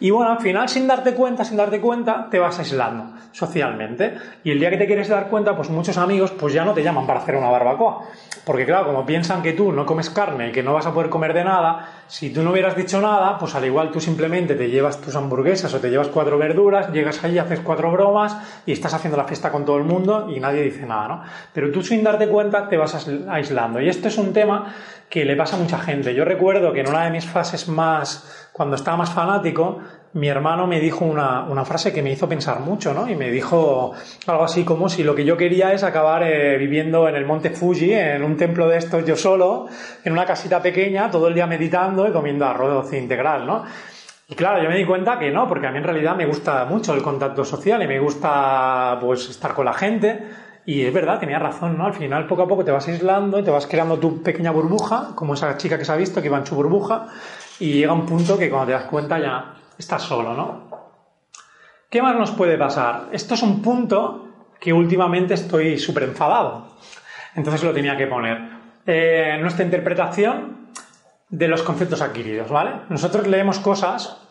y 0.00 0.10
bueno, 0.10 0.30
al 0.30 0.40
final, 0.40 0.68
sin 0.68 0.86
darte 0.88 1.14
cuenta, 1.14 1.44
sin 1.44 1.56
darte 1.56 1.80
cuenta, 1.80 2.26
te 2.28 2.40
vas 2.40 2.58
aislando 2.58 3.12
socialmente. 3.30 4.14
Y 4.42 4.50
el 4.50 4.58
día 4.58 4.70
que 4.70 4.76
te 4.76 4.86
quieres 4.86 5.08
dar 5.08 5.28
cuenta, 5.28 5.54
pues 5.54 5.70
muchos 5.70 5.96
amigos 5.96 6.32
pues 6.32 6.52
ya 6.52 6.64
no 6.64 6.74
te 6.74 6.82
llaman 6.82 7.06
para 7.06 7.20
hacer 7.20 7.36
una 7.36 7.50
barbacoa. 7.50 8.08
Porque 8.44 8.64
claro, 8.64 8.86
como 8.86 9.06
piensan 9.06 9.42
que 9.42 9.52
tú 9.52 9.72
no 9.72 9.86
comes 9.86 10.10
carne 10.10 10.48
y 10.48 10.52
que 10.52 10.62
no 10.62 10.72
vas 10.72 10.86
a 10.86 10.92
poder 10.92 11.10
comer 11.10 11.34
de 11.34 11.44
nada, 11.44 11.88
si 12.08 12.30
tú 12.30 12.42
no 12.42 12.50
hubieras 12.50 12.74
dicho 12.74 13.00
nada, 13.00 13.38
pues 13.38 13.54
al 13.54 13.64
igual 13.64 13.90
tú 13.90 14.00
simplemente 14.00 14.54
te 14.54 14.70
llevas 14.70 15.00
tus 15.00 15.14
hamburguesas 15.14 15.72
o 15.74 15.80
te 15.80 15.90
llevas 15.90 16.08
cuatro 16.08 16.38
verduras, 16.38 16.90
llegas 16.90 17.22
allí, 17.22 17.38
haces 17.38 17.60
cuatro 17.60 17.92
bromas 17.92 18.36
y 18.64 18.72
estás 18.72 18.94
haciendo 18.94 19.16
la 19.16 19.24
fiesta 19.24 19.52
con 19.52 19.64
todo 19.64 19.76
el 19.76 19.84
mundo 19.84 20.28
y 20.30 20.40
nadie 20.40 20.62
dice 20.62 20.86
nada, 20.86 21.08
¿no? 21.08 21.22
Pero 21.52 21.70
tú 21.70 21.82
sin 21.82 22.02
darte 22.02 22.28
cuenta 22.28 22.68
te 22.68 22.76
vas 22.76 23.08
aislando. 23.28 23.80
Y 23.80 23.88
esto 23.88 24.08
es 24.08 24.16
un 24.18 24.32
tema 24.32 24.74
que 25.08 25.24
le 25.24 25.36
pasa 25.36 25.56
a 25.56 25.58
mucha 25.58 25.78
gente. 25.78 26.14
Yo 26.14 26.24
recuerdo 26.24 26.72
que 26.72 26.80
en 26.80 26.88
una 26.88 27.04
de 27.04 27.10
mis 27.10 27.26
fases 27.26 27.68
más, 27.68 28.48
cuando 28.52 28.76
estaba 28.76 28.96
más 28.96 29.10
fanático, 29.10 29.80
mi 30.14 30.28
hermano 30.28 30.66
me 30.66 30.80
dijo 30.80 31.04
una, 31.04 31.42
una, 31.44 31.64
frase 31.64 31.92
que 31.92 32.02
me 32.02 32.10
hizo 32.10 32.28
pensar 32.28 32.60
mucho, 32.60 32.94
¿no? 32.94 33.08
Y 33.08 33.14
me 33.14 33.30
dijo 33.30 33.92
algo 34.26 34.44
así 34.44 34.64
como 34.64 34.88
si 34.88 35.04
lo 35.04 35.14
que 35.14 35.24
yo 35.24 35.36
quería 35.36 35.72
es 35.72 35.82
acabar 35.82 36.22
eh, 36.22 36.56
viviendo 36.56 37.08
en 37.08 37.16
el 37.16 37.26
monte 37.26 37.50
Fuji, 37.50 37.92
en 37.92 38.24
un 38.24 38.36
templo 38.36 38.68
de 38.68 38.78
estos 38.78 39.04
yo 39.04 39.16
solo, 39.16 39.66
en 40.04 40.12
una 40.12 40.24
casita 40.24 40.62
pequeña, 40.62 41.10
todo 41.10 41.28
el 41.28 41.34
día 41.34 41.46
meditando 41.46 42.08
y 42.08 42.12
comiendo 42.12 42.46
arroz 42.46 42.92
integral, 42.92 43.46
¿no? 43.46 43.64
Y 44.30 44.34
claro, 44.34 44.62
yo 44.62 44.68
me 44.68 44.76
di 44.76 44.84
cuenta 44.84 45.18
que 45.18 45.30
no, 45.30 45.48
porque 45.48 45.66
a 45.66 45.70
mí 45.70 45.78
en 45.78 45.84
realidad 45.84 46.14
me 46.14 46.26
gusta 46.26 46.64
mucho 46.66 46.94
el 46.94 47.02
contacto 47.02 47.44
social 47.44 47.82
y 47.82 47.86
me 47.86 47.98
gusta 47.98 48.98
pues 49.00 49.28
estar 49.30 49.54
con 49.54 49.64
la 49.64 49.72
gente. 49.72 50.22
Y 50.66 50.84
es 50.84 50.92
verdad, 50.92 51.18
tenía 51.18 51.38
razón, 51.38 51.78
¿no? 51.78 51.86
Al 51.86 51.94
final, 51.94 52.26
poco 52.26 52.42
a 52.42 52.46
poco 52.46 52.62
te 52.62 52.70
vas 52.70 52.86
aislando 52.88 53.38
y 53.38 53.42
te 53.42 53.50
vas 53.50 53.66
creando 53.66 53.98
tu 53.98 54.22
pequeña 54.22 54.50
burbuja, 54.50 55.12
como 55.14 55.32
esa 55.32 55.56
chica 55.56 55.78
que 55.78 55.86
se 55.86 55.92
ha 55.92 55.96
visto 55.96 56.20
que 56.20 56.26
iba 56.26 56.36
en 56.36 56.44
su 56.44 56.54
burbuja, 56.54 57.06
y 57.58 57.72
llega 57.72 57.94
un 57.94 58.04
punto 58.04 58.36
que 58.36 58.50
cuando 58.50 58.66
te 58.66 58.72
das 58.72 58.84
cuenta 58.84 59.18
ya 59.18 59.54
estás 59.78 60.02
solo, 60.02 60.34
¿no? 60.34 60.68
¿Qué 61.90 62.02
más 62.02 62.16
nos 62.16 62.32
puede 62.32 62.58
pasar? 62.58 63.08
Esto 63.12 63.34
es 63.34 63.42
un 63.42 63.62
punto 63.62 64.28
que 64.60 64.72
últimamente 64.72 65.34
estoy 65.34 65.78
súper 65.78 66.02
enfadado. 66.02 66.66
Entonces 67.34 67.62
lo 67.62 67.72
tenía 67.72 67.96
que 67.96 68.06
poner. 68.06 68.38
Eh, 68.84 69.38
nuestra 69.40 69.64
interpretación 69.64 70.68
de 71.28 71.48
los 71.48 71.62
conceptos 71.62 72.02
adquiridos, 72.02 72.50
¿vale? 72.50 72.72
Nosotros 72.88 73.26
leemos 73.26 73.58
cosas, 73.58 74.26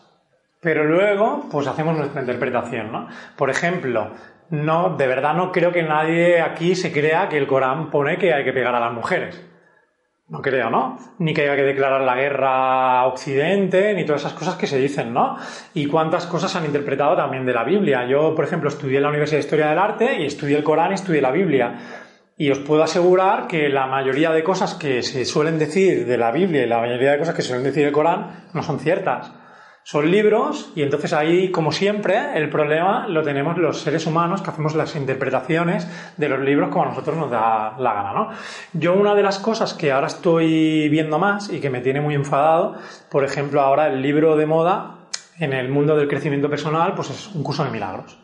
pero 0.60 0.84
luego 0.84 1.46
pues 1.50 1.66
hacemos 1.66 1.96
nuestra 1.96 2.20
interpretación, 2.20 2.92
¿no? 2.92 3.08
Por 3.36 3.50
ejemplo, 3.50 4.10
no, 4.50 4.96
de 4.96 5.06
verdad 5.06 5.34
no 5.34 5.52
creo 5.52 5.72
que 5.72 5.82
nadie 5.82 6.40
aquí 6.40 6.74
se 6.74 6.92
crea 6.92 7.28
que 7.28 7.38
el 7.38 7.46
Corán 7.46 7.90
pone 7.90 8.18
que 8.18 8.34
hay 8.34 8.44
que 8.44 8.52
pegar 8.52 8.74
a 8.74 8.80
las 8.80 8.92
mujeres. 8.92 9.47
No 10.28 10.42
creo, 10.42 10.68
¿no? 10.68 10.98
Ni 11.18 11.32
que 11.32 11.42
haya 11.42 11.56
que 11.56 11.62
declarar 11.62 12.02
la 12.02 12.14
guerra 12.14 13.00
a 13.00 13.06
Occidente, 13.06 13.94
ni 13.94 14.04
todas 14.04 14.20
esas 14.20 14.34
cosas 14.34 14.56
que 14.56 14.66
se 14.66 14.78
dicen, 14.78 15.14
¿no? 15.14 15.38
Y 15.72 15.86
cuántas 15.86 16.26
cosas 16.26 16.54
han 16.54 16.66
interpretado 16.66 17.16
también 17.16 17.46
de 17.46 17.54
la 17.54 17.64
Biblia. 17.64 18.06
Yo, 18.06 18.34
por 18.34 18.44
ejemplo, 18.44 18.68
estudié 18.68 18.98
en 18.98 19.04
la 19.04 19.08
Universidad 19.08 19.38
de 19.38 19.44
Historia 19.44 19.68
del 19.70 19.78
Arte 19.78 20.20
y 20.20 20.26
estudié 20.26 20.58
el 20.58 20.64
Corán 20.64 20.90
y 20.90 20.94
estudié 20.96 21.22
la 21.22 21.30
Biblia. 21.30 21.78
Y 22.36 22.50
os 22.50 22.58
puedo 22.58 22.82
asegurar 22.82 23.46
que 23.48 23.70
la 23.70 23.86
mayoría 23.86 24.30
de 24.30 24.44
cosas 24.44 24.74
que 24.74 25.02
se 25.02 25.24
suelen 25.24 25.58
decir 25.58 26.06
de 26.06 26.18
la 26.18 26.30
Biblia 26.30 26.62
y 26.62 26.68
la 26.68 26.78
mayoría 26.78 27.12
de 27.12 27.18
cosas 27.18 27.34
que 27.34 27.40
se 27.40 27.48
suelen 27.48 27.64
decir 27.64 27.84
del 27.84 27.92
Corán 27.92 28.48
no 28.52 28.62
son 28.62 28.78
ciertas 28.80 29.32
son 29.90 30.10
libros 30.10 30.70
y 30.74 30.82
entonces 30.82 31.14
ahí, 31.14 31.50
como 31.50 31.72
siempre, 31.72 32.14
el 32.34 32.50
problema 32.50 33.08
lo 33.08 33.22
tenemos 33.22 33.56
los 33.56 33.80
seres 33.80 34.04
humanos 34.04 34.42
que 34.42 34.50
hacemos 34.50 34.74
las 34.74 34.94
interpretaciones 34.96 35.88
de 36.18 36.28
los 36.28 36.40
libros 36.40 36.68
como 36.68 36.84
a 36.84 36.88
nosotros 36.88 37.16
nos 37.16 37.30
da 37.30 37.74
la 37.78 37.94
gana, 37.94 38.12
¿no? 38.12 38.28
Yo 38.74 38.92
una 38.92 39.14
de 39.14 39.22
las 39.22 39.38
cosas 39.38 39.72
que 39.72 39.90
ahora 39.90 40.08
estoy 40.08 40.90
viendo 40.90 41.18
más 41.18 41.50
y 41.50 41.60
que 41.60 41.70
me 41.70 41.80
tiene 41.80 42.02
muy 42.02 42.14
enfadado, 42.14 42.76
por 43.08 43.24
ejemplo, 43.24 43.62
ahora 43.62 43.86
el 43.86 44.02
libro 44.02 44.36
de 44.36 44.44
moda 44.44 44.96
en 45.38 45.54
el 45.54 45.70
mundo 45.70 45.96
del 45.96 46.06
crecimiento 46.06 46.50
personal, 46.50 46.92
pues 46.94 47.08
es 47.08 47.28
un 47.28 47.42
curso 47.42 47.64
de 47.64 47.70
milagros. 47.70 48.18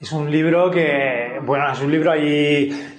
Es 0.00 0.10
un 0.10 0.30
libro 0.30 0.70
que, 0.70 1.38
bueno, 1.44 1.70
es 1.70 1.82
un 1.82 1.92
libro 1.92 2.12
ahí 2.12 2.70
Ah, 2.70 2.93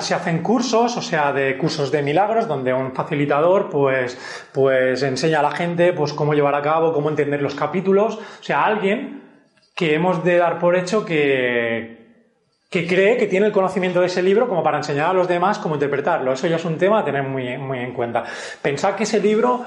se 0.00 0.14
hacen 0.14 0.42
cursos, 0.42 0.96
o 0.96 1.02
sea, 1.02 1.32
de 1.32 1.56
cursos 1.56 1.90
de 1.90 2.02
milagros, 2.02 2.48
donde 2.48 2.72
un 2.72 2.92
facilitador 2.92 3.68
pues, 3.70 4.18
pues 4.52 5.02
enseña 5.02 5.40
a 5.40 5.42
la 5.42 5.52
gente 5.52 5.92
pues 5.92 6.12
cómo 6.12 6.34
llevar 6.34 6.54
a 6.54 6.62
cabo, 6.62 6.92
cómo 6.92 7.08
entender 7.08 7.42
los 7.42 7.54
capítulos, 7.54 8.16
o 8.16 8.42
sea, 8.42 8.64
alguien 8.64 9.22
que 9.74 9.94
hemos 9.94 10.22
de 10.24 10.36
dar 10.36 10.58
por 10.58 10.76
hecho 10.76 11.04
que, 11.04 12.02
que 12.72 12.86
cree 12.86 13.16
que 13.16 13.26
tiene 13.26 13.46
el 13.46 13.52
conocimiento 13.52 14.00
de 14.00 14.06
ese 14.06 14.22
libro 14.22 14.48
como 14.48 14.62
para 14.62 14.78
enseñar 14.78 15.10
a 15.10 15.12
los 15.12 15.28
demás 15.28 15.58
cómo 15.58 15.74
interpretarlo. 15.74 16.32
Eso 16.32 16.46
ya 16.46 16.56
es 16.56 16.64
un 16.64 16.78
tema 16.78 17.00
a 17.00 17.04
tener 17.04 17.22
muy, 17.22 17.56
muy 17.58 17.78
en 17.78 17.92
cuenta. 17.92 18.24
Pensad 18.60 18.94
que 18.94 19.04
ese 19.04 19.20
libro, 19.20 19.64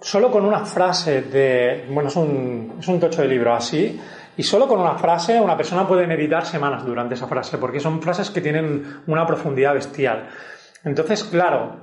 solo 0.00 0.30
con 0.30 0.44
una 0.44 0.64
frase 0.64 1.22
de, 1.22 1.84
bueno, 1.90 2.08
es 2.08 2.16
un, 2.16 2.76
es 2.78 2.88
un 2.88 3.00
tocho 3.00 3.22
de 3.22 3.28
libro 3.28 3.54
así, 3.54 4.00
y 4.36 4.42
solo 4.42 4.66
con 4.66 4.80
una 4.80 4.94
frase 4.94 5.40
una 5.40 5.56
persona 5.56 5.86
puede 5.86 6.06
meditar 6.06 6.46
semanas 6.46 6.84
durante 6.84 7.14
esa 7.14 7.26
frase, 7.26 7.58
porque 7.58 7.80
son 7.80 8.00
frases 8.00 8.30
que 8.30 8.40
tienen 8.40 9.02
una 9.06 9.26
profundidad 9.26 9.74
bestial. 9.74 10.28
Entonces, 10.84 11.24
claro, 11.24 11.76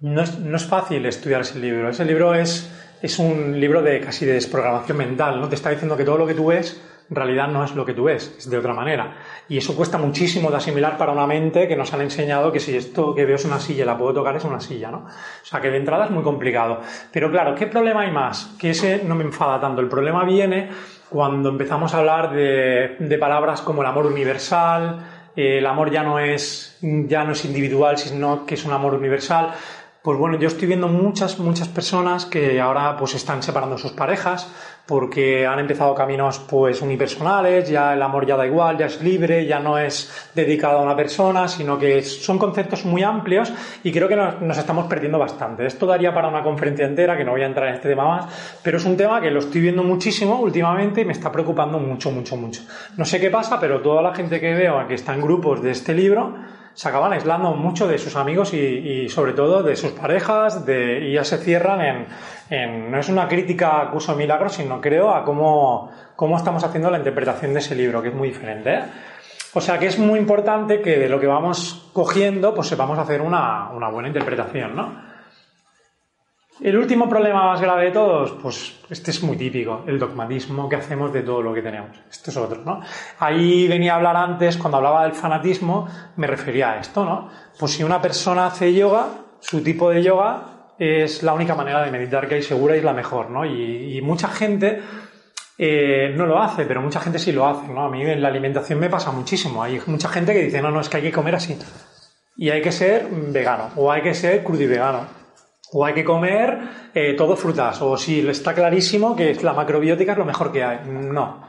no 0.00 0.22
es, 0.22 0.38
no 0.38 0.56
es 0.56 0.64
fácil 0.64 1.04
estudiar 1.06 1.42
ese 1.42 1.58
libro. 1.58 1.88
Ese 1.88 2.04
libro 2.04 2.34
es, 2.34 2.70
es 3.02 3.18
un 3.18 3.58
libro 3.58 3.82
de 3.82 4.00
casi 4.00 4.26
de 4.26 4.34
desprogramación 4.34 4.98
mental, 4.98 5.40
¿no? 5.40 5.48
Te 5.48 5.54
está 5.54 5.70
diciendo 5.70 5.96
que 5.96 6.04
todo 6.04 6.18
lo 6.18 6.26
que 6.26 6.34
tú 6.34 6.46
ves 6.46 6.82
en 7.08 7.16
realidad 7.16 7.48
no 7.48 7.62
es 7.62 7.74
lo 7.74 7.86
que 7.86 7.94
tú 7.94 8.04
ves, 8.04 8.34
es 8.36 8.50
de 8.50 8.58
otra 8.58 8.74
manera. 8.74 9.16
Y 9.48 9.58
eso 9.58 9.76
cuesta 9.76 9.96
muchísimo 9.98 10.50
de 10.50 10.56
asimilar 10.56 10.98
para 10.98 11.12
una 11.12 11.26
mente 11.26 11.68
que 11.68 11.76
nos 11.76 11.92
han 11.94 12.00
enseñado 12.00 12.50
que 12.50 12.58
si 12.58 12.76
esto 12.76 13.14
que 13.14 13.24
veo 13.24 13.36
es 13.36 13.44
una 13.44 13.60
silla 13.60 13.84
la 13.84 13.96
puedo 13.96 14.14
tocar 14.14 14.36
es 14.36 14.44
una 14.44 14.60
silla, 14.60 14.90
¿no? 14.90 14.98
O 15.06 15.44
sea 15.44 15.60
que 15.60 15.70
de 15.70 15.76
entrada 15.76 16.06
es 16.06 16.10
muy 16.10 16.24
complicado. 16.24 16.80
Pero 17.12 17.30
claro, 17.30 17.54
¿qué 17.54 17.66
problema 17.66 18.00
hay 18.00 18.10
más? 18.10 18.56
Que 18.58 18.70
ese 18.70 19.02
no 19.04 19.14
me 19.14 19.24
enfada 19.24 19.60
tanto. 19.60 19.80
El 19.80 19.88
problema 19.88 20.24
viene 20.24 20.68
cuando 21.08 21.50
empezamos 21.50 21.94
a 21.94 21.98
hablar 21.98 22.32
de, 22.32 23.18
palabras 23.18 23.60
como 23.60 23.82
el 23.82 23.88
amor 23.88 24.06
universal, 24.06 25.04
eh, 25.36 25.58
el 25.58 25.66
amor 25.66 25.90
ya 25.90 26.02
no 26.02 26.18
es 26.18 26.78
ya 26.80 27.24
no 27.24 27.32
es 27.32 27.44
individual, 27.44 27.96
sino 27.98 28.44
que 28.44 28.54
es 28.54 28.64
un 28.64 28.72
amor 28.72 28.94
universal. 28.94 29.54
Pues 30.06 30.20
bueno, 30.20 30.38
yo 30.38 30.46
estoy 30.46 30.68
viendo 30.68 30.86
muchas, 30.86 31.40
muchas 31.40 31.66
personas 31.66 32.26
que 32.26 32.60
ahora 32.60 32.96
pues 32.96 33.16
están 33.16 33.42
separando 33.42 33.76
sus 33.76 33.90
parejas 33.90 34.48
porque 34.86 35.44
han 35.44 35.58
empezado 35.58 35.96
caminos 35.96 36.38
pues 36.48 36.80
unipersonales, 36.80 37.68
ya 37.68 37.92
el 37.92 38.00
amor 38.00 38.24
ya 38.24 38.36
da 38.36 38.46
igual, 38.46 38.78
ya 38.78 38.86
es 38.86 39.02
libre, 39.02 39.46
ya 39.46 39.58
no 39.58 39.80
es 39.80 40.30
dedicado 40.32 40.78
a 40.78 40.82
una 40.82 40.94
persona, 40.94 41.48
sino 41.48 41.76
que 41.76 42.04
son 42.04 42.38
conceptos 42.38 42.84
muy 42.84 43.02
amplios 43.02 43.52
y 43.82 43.90
creo 43.90 44.06
que 44.06 44.14
nos, 44.14 44.56
estamos 44.56 44.86
perdiendo 44.86 45.18
bastante. 45.18 45.66
Esto 45.66 45.86
daría 45.86 46.14
para 46.14 46.28
una 46.28 46.44
conferencia 46.44 46.86
entera, 46.86 47.16
que 47.16 47.24
no 47.24 47.32
voy 47.32 47.42
a 47.42 47.46
entrar 47.46 47.66
en 47.66 47.74
este 47.74 47.88
tema 47.88 48.06
más, 48.06 48.60
pero 48.62 48.76
es 48.76 48.84
un 48.84 48.96
tema 48.96 49.20
que 49.20 49.32
lo 49.32 49.40
estoy 49.40 49.60
viendo 49.60 49.82
muchísimo 49.82 50.38
últimamente 50.38 51.00
y 51.00 51.04
me 51.04 51.14
está 51.14 51.32
preocupando 51.32 51.80
mucho, 51.80 52.12
mucho, 52.12 52.36
mucho. 52.36 52.62
No 52.96 53.04
sé 53.04 53.18
qué 53.18 53.30
pasa, 53.30 53.58
pero 53.58 53.80
toda 53.80 54.02
la 54.02 54.14
gente 54.14 54.38
que 54.38 54.54
veo 54.54 54.86
que 54.86 54.94
está 54.94 55.14
en 55.14 55.22
grupos 55.22 55.60
de 55.64 55.72
este 55.72 55.94
libro, 55.94 56.32
se 56.76 56.90
acaban 56.90 57.14
aislando 57.14 57.52
mucho 57.52 57.88
de 57.88 57.96
sus 57.96 58.16
amigos 58.16 58.52
y, 58.52 59.08
sobre 59.08 59.32
todo 59.32 59.62
de 59.62 59.76
sus 59.76 59.92
parejas 59.92 60.62
y 60.68 61.12
ya 61.14 61.24
se 61.24 61.38
cierran 61.38 62.06
en, 62.50 62.90
No 62.90 62.98
es 62.98 63.08
una 63.08 63.26
crítica 63.26 63.80
a 63.80 63.90
Curso 63.90 64.12
de 64.12 64.18
Milagros, 64.18 64.52
sino 64.52 64.78
creo 64.78 65.10
a 65.14 65.24
cómo, 65.24 65.90
cómo 66.14 66.36
estamos 66.36 66.62
haciendo 66.64 66.90
la 66.90 66.98
interpretación 66.98 67.54
de 67.54 67.60
ese 67.60 67.74
libro, 67.74 68.02
que 68.02 68.08
es 68.08 68.14
muy 68.14 68.28
diferente. 68.28 68.78
O 69.54 69.60
sea 69.62 69.78
que 69.78 69.86
es 69.86 69.98
muy 69.98 70.18
importante 70.18 70.82
que 70.82 70.98
de 70.98 71.08
lo 71.08 71.18
que 71.18 71.26
vamos 71.26 71.88
cogiendo, 71.94 72.54
pues 72.54 72.68
sepamos 72.68 72.98
hacer 72.98 73.22
una, 73.22 73.70
una 73.70 73.88
buena 73.88 74.08
interpretación, 74.08 74.76
¿no? 74.76 75.05
El 76.60 76.78
último 76.78 77.06
problema 77.06 77.44
más 77.44 77.60
grave 77.60 77.86
de 77.86 77.90
todos, 77.90 78.32
pues 78.42 78.80
este 78.88 79.10
es 79.10 79.22
muy 79.22 79.36
típico, 79.36 79.84
el 79.86 79.98
dogmatismo 79.98 80.70
que 80.70 80.76
hacemos 80.76 81.12
de 81.12 81.22
todo 81.22 81.42
lo 81.42 81.52
que 81.52 81.60
tenemos. 81.60 81.98
Esto 82.10 82.30
es 82.30 82.36
otro, 82.38 82.62
¿no? 82.64 82.80
Ahí 83.18 83.68
venía 83.68 83.92
a 83.92 83.96
hablar 83.96 84.16
antes, 84.16 84.56
cuando 84.56 84.78
hablaba 84.78 85.02
del 85.02 85.12
fanatismo, 85.12 85.86
me 86.16 86.26
refería 86.26 86.72
a 86.72 86.80
esto, 86.80 87.04
¿no? 87.04 87.28
Pues 87.58 87.72
si 87.72 87.84
una 87.84 88.00
persona 88.00 88.46
hace 88.46 88.72
yoga, 88.72 89.08
su 89.38 89.62
tipo 89.62 89.90
de 89.90 90.02
yoga 90.02 90.72
es 90.78 91.22
la 91.22 91.34
única 91.34 91.54
manera 91.54 91.84
de 91.84 91.90
meditar 91.90 92.26
que 92.26 92.36
hay 92.36 92.42
segura 92.42 92.74
y 92.74 92.78
es 92.78 92.84
la 92.84 92.94
mejor, 92.94 93.28
¿no? 93.28 93.44
Y, 93.44 94.00
mucha 94.00 94.28
gente 94.28 94.80
eh, 95.58 96.14
no 96.16 96.24
lo 96.24 96.40
hace, 96.40 96.64
pero 96.64 96.80
mucha 96.80 97.00
gente 97.00 97.18
sí 97.18 97.32
lo 97.32 97.46
hace, 97.46 97.68
¿no? 97.68 97.84
A 97.84 97.90
mí 97.90 98.00
en 98.00 98.22
la 98.22 98.28
alimentación 98.28 98.78
me 98.78 98.88
pasa 98.88 99.12
muchísimo. 99.12 99.62
Hay 99.62 99.78
mucha 99.86 100.08
gente 100.08 100.32
que 100.32 100.44
dice, 100.44 100.62
no, 100.62 100.70
no, 100.70 100.80
es 100.80 100.88
que 100.88 100.96
hay 100.96 101.02
que 101.02 101.12
comer 101.12 101.34
así. 101.34 101.58
Y 102.34 102.48
hay 102.48 102.62
que 102.62 102.72
ser 102.72 103.08
vegano, 103.10 103.70
o 103.76 103.92
hay 103.92 104.00
que 104.00 104.14
ser 104.14 104.42
crudivegano 104.42 105.15
o 105.72 105.84
hay 105.84 105.94
que 105.94 106.04
comer 106.04 106.58
eh, 106.94 107.14
todo 107.14 107.36
frutas, 107.36 107.80
o 107.82 107.96
si 107.96 108.26
está 108.28 108.54
clarísimo 108.54 109.16
que 109.16 109.34
la 109.42 109.52
macrobiótica 109.52 110.12
es 110.12 110.18
lo 110.18 110.24
mejor 110.24 110.52
que 110.52 110.64
hay. 110.64 110.80
No, 110.86 111.40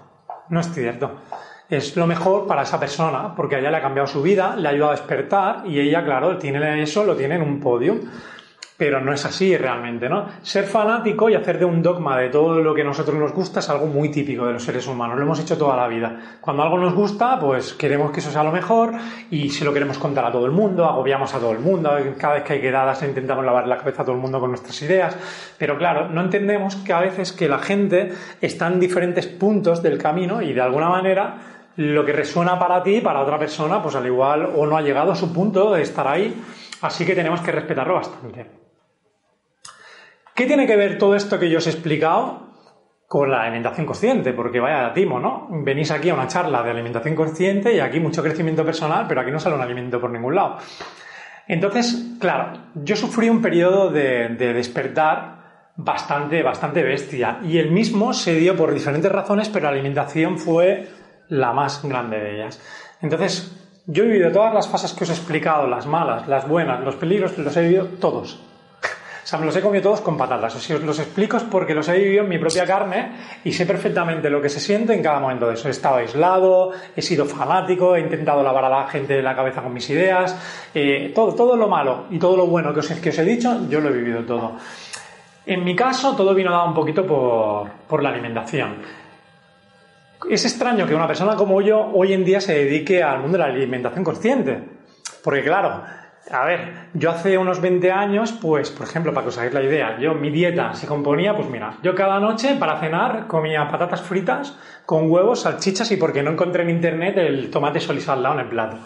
no 0.49 0.59
es 0.59 0.73
cierto. 0.73 1.11
Es 1.69 1.95
lo 1.97 2.07
mejor 2.07 2.47
para 2.47 2.63
esa 2.63 2.79
persona, 2.79 3.35
porque 3.35 3.57
a 3.57 3.59
ella 3.59 3.71
le 3.71 3.77
ha 3.77 3.81
cambiado 3.81 4.07
su 4.07 4.21
vida, 4.21 4.55
le 4.55 4.67
ha 4.67 4.71
ayudado 4.71 4.91
a 4.91 4.95
despertar 4.95 5.63
y 5.65 5.79
ella, 5.79 6.03
claro, 6.05 6.37
tiene 6.37 6.81
eso, 6.81 7.03
lo 7.03 7.15
tiene 7.15 7.35
en 7.35 7.41
un 7.41 7.59
podio 7.59 7.99
pero 8.77 9.01
no 9.01 9.11
es 9.11 9.25
así 9.25 9.57
realmente, 9.57 10.07
¿no? 10.07 10.27
Ser 10.43 10.65
fanático 10.65 11.29
y 11.29 11.35
hacer 11.35 11.57
de 11.57 11.65
un 11.65 11.81
dogma 11.81 12.17
de 12.17 12.29
todo 12.29 12.61
lo 12.61 12.75
que 12.75 12.81
a 12.81 12.85
nosotros 12.85 13.17
nos 13.17 13.33
gusta 13.33 13.59
es 13.59 13.69
algo 13.69 13.87
muy 13.87 14.09
típico 14.09 14.45
de 14.45 14.53
los 14.53 14.63
seres 14.63 14.87
humanos, 14.87 15.17
lo 15.17 15.23
hemos 15.23 15.39
hecho 15.39 15.57
toda 15.57 15.75
la 15.75 15.87
vida. 15.87 16.37
Cuando 16.39 16.61
algo 16.61 16.77
nos 16.77 16.93
gusta, 16.93 17.39
pues 17.39 17.73
queremos 17.73 18.11
que 18.11 18.19
eso 18.19 18.29
sea 18.29 18.43
lo 18.43 18.51
mejor 18.51 18.93
y 19.31 19.49
se 19.49 19.65
lo 19.65 19.73
queremos 19.73 19.97
contar 19.97 20.25
a 20.25 20.31
todo 20.31 20.45
el 20.45 20.51
mundo, 20.51 20.85
agobiamos 20.85 21.33
a 21.33 21.39
todo 21.39 21.51
el 21.51 21.59
mundo, 21.59 21.91
cada 22.17 22.35
vez 22.35 22.43
que 22.43 22.53
hay 22.53 22.61
quedadas 22.61 23.01
intentamos 23.03 23.43
lavar 23.43 23.67
la 23.67 23.77
cabeza 23.77 24.03
a 24.03 24.05
todo 24.05 24.15
el 24.15 24.21
mundo 24.21 24.39
con 24.39 24.51
nuestras 24.51 24.79
ideas, 24.83 25.17
pero 25.57 25.77
claro, 25.77 26.09
no 26.09 26.21
entendemos 26.21 26.75
que 26.75 26.93
a 26.93 26.99
veces 26.99 27.31
que 27.31 27.49
la 27.49 27.59
gente 27.59 28.13
está 28.41 28.67
en 28.67 28.79
diferentes 28.79 29.25
puntos 29.25 29.81
del 29.81 29.97
camino 29.97 30.41
y 30.41 30.53
de 30.53 30.61
alguna 30.61 30.89
manera 30.89 31.37
lo 31.77 32.05
que 32.05 32.11
resuena 32.11 32.59
para 32.59 32.83
ti, 32.83 33.01
para 33.01 33.21
otra 33.21 33.39
persona, 33.39 33.81
pues 33.81 33.95
al 33.95 34.05
igual 34.05 34.49
o 34.55 34.65
no 34.65 34.77
ha 34.77 34.81
llegado 34.81 35.11
a 35.11 35.15
su 35.15 35.33
punto 35.33 35.73
de 35.73 35.81
estar 35.81 36.07
ahí, 36.07 36.35
así 36.81 37.05
que 37.05 37.15
tenemos 37.15 37.41
que 37.41 37.51
respetarlo 37.51 37.95
bastante. 37.95 38.66
¿Qué 40.37 40.45
tiene 40.45 40.67
que 40.67 40.75
ver 40.75 40.99
todo 40.99 41.15
esto 41.15 41.39
que 41.39 41.49
yo 41.49 41.57
os 41.57 41.65
he 41.65 41.71
explicado 41.71 42.51
con 43.07 43.31
la 43.31 43.41
alimentación 43.41 43.87
consciente? 43.87 44.33
Porque 44.33 44.59
vaya 44.59 44.93
timo, 44.93 45.19
¿no? 45.19 45.47
Venís 45.49 45.89
aquí 45.89 46.11
a 46.11 46.13
una 46.13 46.27
charla 46.27 46.61
de 46.61 46.69
alimentación 46.69 47.15
consciente 47.15 47.73
y 47.73 47.79
aquí 47.79 47.99
mucho 47.99 48.21
crecimiento 48.21 48.63
personal, 48.63 49.07
pero 49.07 49.21
aquí 49.21 49.31
no 49.31 49.39
sale 49.39 49.55
un 49.55 49.63
alimento 49.63 49.99
por 49.99 50.11
ningún 50.11 50.35
lado. 50.35 50.57
Entonces, 51.47 52.17
claro, 52.19 52.53
yo 52.75 52.95
sufrí 52.95 53.31
un 53.31 53.41
periodo 53.41 53.89
de, 53.89 54.29
despertar 54.37 55.71
bastante, 55.75 56.43
bastante 56.43 56.83
bestia. 56.83 57.39
Y 57.41 57.57
el 57.57 57.71
mismo 57.71 58.13
se 58.13 58.35
dio 58.35 58.55
por 58.55 58.71
diferentes 58.75 59.11
razones, 59.11 59.49
pero 59.49 59.65
la 59.65 59.71
alimentación 59.71 60.37
fue 60.37 60.87
la 61.29 61.51
más 61.51 61.83
grande 61.83 62.19
de 62.19 62.35
ellas. 62.35 62.61
Entonces, 63.01 63.81
yo 63.87 64.03
he 64.03 64.07
vivido 64.07 64.31
todas 64.31 64.53
las 64.53 64.67
fases 64.67 64.93
que 64.93 65.03
os 65.03 65.09
he 65.09 65.13
explicado, 65.13 65.65
las 65.65 65.87
malas, 65.87 66.27
las 66.27 66.47
buenas, 66.47 66.81
los 66.81 66.95
peligros, 66.95 67.35
los 67.39 67.57
he 67.57 67.61
vivido 67.63 67.85
todos. 67.99 68.46
Sea, 69.27 69.39
me 69.39 69.45
los 69.45 69.57
he 69.57 69.61
comido 69.61 69.83
todos 69.83 69.99
con 69.99 70.15
patatas. 70.15 70.55
O 70.55 70.57
os 70.57 70.83
los 70.83 70.99
explico 70.99 71.35
es 71.35 71.43
porque 71.43 71.75
los 71.75 71.89
he 71.89 71.97
vivido 71.97 72.23
en 72.23 72.29
mi 72.29 72.37
propia 72.37 72.65
carne 72.65 73.11
y 73.43 73.51
sé 73.51 73.65
perfectamente 73.65 74.29
lo 74.29 74.41
que 74.41 74.47
se 74.47 74.61
siente 74.61 74.93
en 74.93 75.03
cada 75.03 75.19
momento 75.19 75.49
de 75.49 75.55
eso. 75.55 75.67
He 75.67 75.71
estado 75.71 75.97
aislado, 75.97 76.71
he 76.95 77.01
sido 77.01 77.25
fanático, 77.25 77.97
he 77.97 77.99
intentado 77.99 78.41
lavar 78.41 78.63
a 78.63 78.69
la 78.69 78.87
gente 78.87 79.21
la 79.21 79.35
cabeza 79.35 79.61
con 79.61 79.73
mis 79.73 79.89
ideas. 79.89 80.33
Eh, 80.73 81.11
todo, 81.13 81.35
todo 81.35 81.57
lo 81.57 81.67
malo 81.67 82.05
y 82.09 82.17
todo 82.17 82.37
lo 82.37 82.47
bueno 82.47 82.73
que 82.73 82.79
os, 82.79 82.87
que 82.87 83.09
os 83.09 83.19
he 83.19 83.25
dicho, 83.25 83.67
yo 83.67 83.81
lo 83.81 83.89
he 83.89 83.91
vivido 83.91 84.23
todo. 84.23 84.53
En 85.45 85.61
mi 85.61 85.75
caso, 85.75 86.15
todo 86.15 86.33
vino 86.33 86.49
dado 86.49 86.69
un 86.69 86.73
poquito 86.73 87.05
por, 87.05 87.69
por 87.85 88.01
la 88.01 88.11
alimentación. 88.11 88.77
es 90.29 90.45
extraño 90.45 90.87
que 90.87 90.95
una 90.95 91.05
persona 91.05 91.35
como 91.35 91.59
yo 91.59 91.91
hoy 91.93 92.13
en 92.13 92.23
día 92.23 92.39
se 92.39 92.53
dedique 92.53 93.03
al 93.03 93.19
mundo 93.19 93.37
de 93.37 93.43
la 93.43 93.49
alimentación 93.49 94.05
consciente. 94.05 94.57
Porque 95.21 95.43
claro, 95.43 95.83
a 96.31 96.45
ver, 96.45 96.73
yo 96.93 97.09
hace 97.09 97.37
unos 97.37 97.61
20 97.61 97.91
años, 97.91 98.33
pues, 98.33 98.71
por 98.71 98.87
ejemplo, 98.87 99.13
para 99.13 99.25
que 99.25 99.29
os 99.29 99.37
hagáis 99.37 99.53
la 99.53 99.63
idea, 99.63 99.97
yo 99.99 100.13
mi 100.13 100.29
dieta 100.29 100.73
se 100.73 100.87
componía, 100.87 101.35
pues 101.35 101.49
mira, 101.49 101.75
yo 101.83 101.95
cada 101.95 102.19
noche 102.19 102.55
para 102.59 102.79
cenar 102.79 103.27
comía 103.27 103.67
patatas 103.67 104.01
fritas 104.01 104.57
con 104.85 105.09
huevos, 105.09 105.41
salchichas 105.41 105.91
y 105.91 105.97
porque 105.97 106.23
no 106.23 106.31
encontré 106.31 106.63
en 106.63 106.69
internet 106.69 107.17
el 107.17 107.49
tomate 107.49 107.79
lado 107.79 108.33
en 108.33 108.39
el 108.39 108.47
plato. 108.47 108.77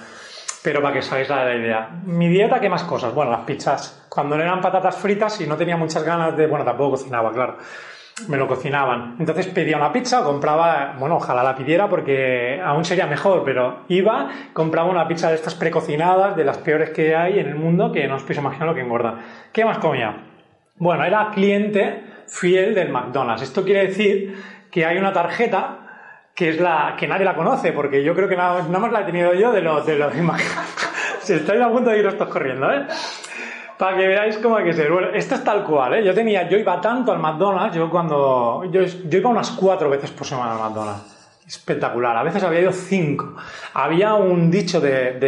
Pero 0.63 0.81
para 0.81 0.93
que 0.93 0.99
os 0.99 1.11
hagáis 1.11 1.29
la 1.29 1.55
idea. 1.55 1.89
Mi 2.05 2.27
dieta, 2.27 2.59
¿qué 2.59 2.69
más 2.69 2.83
cosas? 2.83 3.13
Bueno, 3.15 3.31
las 3.31 3.41
pizzas. 3.41 4.05
Cuando 4.07 4.37
no 4.37 4.43
eran 4.43 4.61
patatas 4.61 4.95
fritas 4.95 5.41
y 5.41 5.47
no 5.47 5.57
tenía 5.57 5.75
muchas 5.75 6.03
ganas 6.03 6.37
de... 6.37 6.45
Bueno, 6.45 6.63
tampoco 6.63 6.91
cocinaba, 6.91 7.31
claro 7.31 7.57
me 8.27 8.37
lo 8.37 8.47
cocinaban. 8.47 9.15
Entonces 9.19 9.47
pedía 9.47 9.77
una 9.77 9.91
pizza, 9.91 10.23
compraba, 10.23 10.95
bueno, 10.99 11.15
ojalá 11.15 11.43
la 11.43 11.55
pidiera 11.55 11.89
porque 11.89 12.61
aún 12.63 12.85
sería 12.85 13.07
mejor, 13.07 13.43
pero 13.43 13.81
iba, 13.87 14.29
compraba 14.53 14.89
una 14.89 15.07
pizza 15.07 15.29
de 15.29 15.35
estas 15.35 15.55
precocinadas, 15.55 16.35
de 16.35 16.43
las 16.43 16.57
peores 16.57 16.91
que 16.91 17.15
hay 17.15 17.39
en 17.39 17.47
el 17.47 17.55
mundo, 17.55 17.91
que 17.91 18.07
no 18.07 18.15
os 18.15 18.21
podéis 18.21 18.39
imaginar 18.39 18.67
lo 18.67 18.75
que 18.75 18.81
engorda. 18.81 19.19
¿Qué 19.51 19.65
más 19.65 19.79
comía? 19.79 20.15
Bueno, 20.77 21.03
era 21.03 21.31
cliente 21.31 22.03
fiel 22.27 22.73
del 22.75 22.89
McDonald's. 22.89 23.43
Esto 23.43 23.63
quiere 23.63 23.87
decir 23.87 24.35
que 24.71 24.85
hay 24.85 24.97
una 24.97 25.13
tarjeta 25.13 25.77
que 26.33 26.49
es 26.49 26.59
la 26.59 26.95
que 26.97 27.07
nadie 27.07 27.25
la 27.25 27.35
conoce, 27.35 27.73
porque 27.73 28.03
yo 28.03 28.15
creo 28.15 28.27
que 28.27 28.37
nada, 28.37 28.63
más 28.63 28.91
la 28.91 29.01
he 29.01 29.03
tenido 29.03 29.33
yo 29.33 29.51
de 29.51 29.61
los 29.61 29.85
de 29.85 29.97
los 29.97 30.13
Se 31.19 31.35
estáis 31.35 31.61
a 31.61 31.69
punto 31.69 31.91
de 31.91 31.99
iros 31.99 32.17
todos 32.17 32.31
corriendo, 32.31 32.71
¿eh? 32.71 32.87
Para 33.81 33.97
que 33.97 34.07
veáis 34.07 34.37
cómo 34.37 34.57
hay 34.57 34.65
que 34.65 34.73
ser. 34.73 34.91
Bueno, 34.91 35.07
esto 35.11 35.33
es 35.33 35.43
tal 35.43 35.63
cual, 35.63 35.95
¿eh? 35.95 36.03
Yo 36.05 36.13
tenía, 36.13 36.47
yo 36.47 36.55
iba 36.55 36.79
tanto 36.79 37.11
al 37.11 37.17
McDonald's, 37.17 37.75
yo 37.75 37.89
cuando, 37.89 38.63
yo, 38.65 38.81
yo 38.83 39.17
iba 39.17 39.27
unas 39.27 39.49
cuatro 39.49 39.89
veces 39.89 40.11
por 40.11 40.27
semana 40.27 40.51
al 40.51 40.59
McDonald's 40.59 41.10
espectacular. 41.51 42.15
A 42.15 42.23
veces 42.23 42.43
había 42.43 42.61
ido 42.61 42.71
cinco. 42.71 43.35
Había 43.73 44.13
un 44.13 44.49
dicho 44.49 44.79
de, 44.79 45.19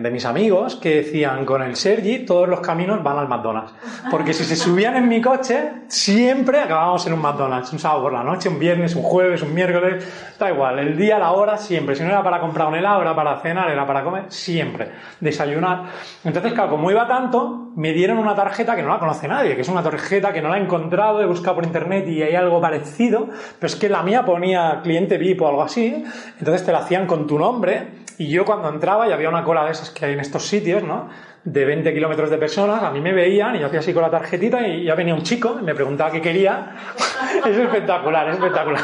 de, 0.00 0.10
mis 0.12 0.24
amigos 0.24 0.76
que 0.76 0.96
decían, 1.02 1.44
con 1.44 1.60
el 1.60 1.74
Sergi 1.74 2.20
todos 2.20 2.48
los 2.48 2.60
caminos 2.60 3.02
van 3.02 3.18
al 3.18 3.26
McDonald's. 3.26 3.74
Porque 4.10 4.32
si 4.32 4.44
se 4.44 4.54
subían 4.54 4.94
en 4.94 5.08
mi 5.08 5.20
coche, 5.20 5.72
siempre 5.88 6.60
acabábamos 6.60 7.04
en 7.08 7.14
un 7.14 7.20
McDonald's. 7.20 7.72
Un 7.72 7.80
sábado 7.80 8.02
por 8.02 8.12
la 8.12 8.22
noche, 8.22 8.48
un 8.48 8.60
viernes, 8.60 8.94
un 8.94 9.02
jueves, 9.02 9.42
un 9.42 9.52
miércoles, 9.52 10.34
da 10.38 10.50
igual. 10.50 10.78
El 10.78 10.96
día, 10.96 11.18
la 11.18 11.32
hora, 11.32 11.56
siempre. 11.58 11.96
Si 11.96 12.02
no 12.04 12.10
era 12.10 12.22
para 12.22 12.38
comprar 12.38 12.68
un 12.68 12.76
helado, 12.76 13.02
era 13.02 13.16
para 13.16 13.40
cenar, 13.40 13.68
era 13.68 13.84
para 13.84 14.04
comer, 14.04 14.26
siempre. 14.28 14.92
Desayunar. 15.18 15.86
Entonces, 16.24 16.52
claro, 16.52 16.70
como 16.70 16.92
iba 16.92 17.08
tanto, 17.08 17.72
me 17.74 17.92
dieron 17.92 18.18
una 18.18 18.34
tarjeta 18.34 18.76
que 18.76 18.82
no 18.82 18.88
la 18.88 18.98
conoce 18.98 19.28
nadie, 19.28 19.54
que 19.54 19.62
es 19.62 19.68
una 19.68 19.82
tarjeta 19.82 20.32
que 20.32 20.42
no 20.42 20.48
la 20.48 20.58
he 20.58 20.60
encontrado, 20.60 21.22
he 21.22 21.26
buscado 21.26 21.56
por 21.56 21.64
internet 21.64 22.06
y 22.08 22.22
hay 22.22 22.34
algo 22.34 22.60
parecido, 22.60 23.28
pero 23.58 23.66
es 23.66 23.76
que 23.76 23.88
la 23.88 24.02
mía 24.02 24.24
ponía 24.24 24.80
cliente 24.82 25.18
VIP 25.18 25.40
o 25.42 25.48
algo 25.48 25.62
así, 25.62 25.71
entonces 25.76 26.64
te 26.64 26.72
la 26.72 26.78
hacían 26.78 27.06
con 27.06 27.26
tu 27.26 27.38
nombre 27.38 27.88
y 28.18 28.28
yo 28.28 28.44
cuando 28.44 28.68
entraba 28.68 29.08
y 29.08 29.12
había 29.12 29.28
una 29.28 29.44
cola 29.44 29.64
de 29.64 29.72
esas 29.72 29.90
que 29.90 30.04
hay 30.04 30.12
en 30.12 30.20
estos 30.20 30.46
sitios, 30.46 30.82
¿no? 30.82 31.08
de 31.44 31.64
20 31.64 31.92
kilómetros 31.92 32.30
de 32.30 32.38
personas, 32.38 32.82
a 32.84 32.90
mí 32.90 33.00
me 33.00 33.12
veían 33.12 33.56
y 33.56 33.58
yo 33.58 33.66
hacía 33.66 33.80
así 33.80 33.92
con 33.92 34.02
la 34.02 34.10
tarjetita 34.10 34.66
y 34.66 34.84
ya 34.84 34.94
venía 34.94 35.12
un 35.12 35.22
chico 35.22 35.58
y 35.60 35.64
me 35.64 35.74
preguntaba 35.74 36.12
qué 36.12 36.20
quería. 36.20 36.76
es 37.46 37.56
espectacular, 37.56 38.28
es 38.28 38.34
espectacular. 38.34 38.82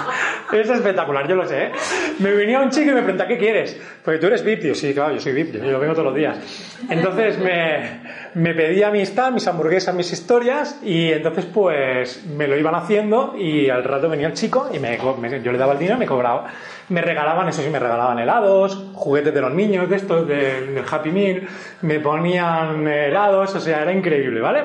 Es 0.53 0.68
espectacular, 0.68 1.29
yo 1.29 1.37
lo 1.37 1.46
sé. 1.46 1.66
¿eh? 1.66 1.72
Me 2.19 2.33
venía 2.33 2.61
un 2.61 2.71
chico 2.71 2.91
y 2.91 2.95
me 2.95 3.03
preguntaba, 3.03 3.29
¿qué 3.29 3.39
quieres? 3.39 3.81
Porque 4.05 4.19
tú 4.19 4.27
eres 4.27 4.45
VIP. 4.45 4.63
Yo, 4.63 4.75
sí, 4.75 4.93
claro, 4.93 5.15
yo 5.15 5.21
soy 5.21 5.33
VIP, 5.33 5.55
yo 5.55 5.71
lo 5.71 5.79
vengo 5.79 5.93
todos 5.93 6.07
los 6.07 6.15
días. 6.15 6.37
Entonces 6.91 7.39
me, 7.39 8.01
me 8.35 8.55
pedía 8.55 8.91
mi 8.91 9.01
stand, 9.03 9.35
mis 9.35 9.47
hamburguesas, 9.47 9.95
mis 9.95 10.13
historias 10.13 10.81
y 10.83 11.13
entonces 11.13 11.45
pues 11.47 12.25
me 12.27 12.49
lo 12.49 12.59
iban 12.59 12.75
haciendo 12.75 13.35
y 13.39 13.71
al 13.71 13.85
rato 13.85 14.09
venía 14.09 14.27
el 14.27 14.33
chico 14.33 14.69
y 14.73 14.79
me, 14.79 14.99
yo 15.43 15.53
le 15.53 15.59
daba 15.59 15.75
el 15.75 15.79
dinero 15.79 15.97
y 15.97 16.01
me 16.01 16.07
cobraba. 16.07 16.47
Me 16.89 17.03
regalaban, 17.03 17.49
eso 17.49 17.63
sí, 17.63 17.69
me 17.71 17.79
regalaban 17.79 18.19
helados, 18.19 18.91
juguetes 18.95 19.33
de 19.33 19.41
los 19.41 19.53
niños, 19.53 19.89
de 19.89 19.97
estos, 19.97 20.27
del 20.27 20.83
Happy 20.91 21.11
Meal, 21.11 21.47
me 21.83 22.01
ponían 22.01 22.89
helados, 22.89 23.55
o 23.55 23.61
sea, 23.61 23.83
era 23.83 23.93
increíble, 23.93 24.41
¿vale? 24.41 24.63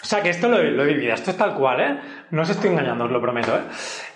O 0.00 0.06
sea, 0.06 0.22
que 0.22 0.30
esto 0.30 0.48
lo, 0.48 0.62
lo 0.62 0.84
he 0.84 0.86
vivido, 0.86 1.12
esto 1.12 1.32
es 1.32 1.36
tal 1.36 1.54
cual, 1.54 1.80
¿eh? 1.80 1.98
No 2.30 2.42
os 2.42 2.50
estoy 2.50 2.70
engañando, 2.70 3.06
os 3.06 3.10
lo 3.10 3.20
prometo, 3.20 3.56
¿eh? 3.56 3.62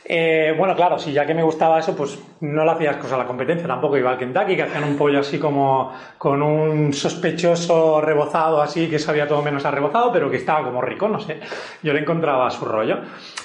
Eh, 0.05 0.55
bueno, 0.59 0.75
claro, 0.75 0.99
si 0.99 1.13
ya 1.13 1.25
que 1.25 1.33
me 1.33 1.45
gustaba 1.45 1.79
eso, 1.79 1.97
pues 1.97 2.19
no 2.41 2.65
le 2.65 2.71
hacías 2.73 2.97
cosas 2.97 3.13
a 3.13 3.19
la 3.19 3.27
competencia, 3.27 3.69
tampoco 3.69 3.97
iba 3.97 4.11
al 4.11 4.19
Kentucky, 4.19 4.57
que 4.57 4.63
hacían 4.65 4.85
un 4.85 4.97
pollo 4.97 5.21
así 5.21 5.39
como 5.39 5.93
con 6.19 6.43
un 6.43 6.93
sospechoso 6.93 8.01
rebozado 8.01 8.61
así, 8.61 8.89
que 8.89 8.99
sabía 8.99 9.29
todo 9.29 9.43
menos 9.43 9.65
a 9.65 9.71
rebozado, 9.71 10.13
pero 10.13 10.29
que 10.29 10.39
estaba 10.39 10.65
como 10.65 10.83
rico, 10.83 11.09
no 11.09 11.21
sé. 11.21 11.39
Yo 11.83 11.93
le 11.93 12.01
encontraba 12.01 12.51
su 12.51 12.65
rollo. 12.65 12.99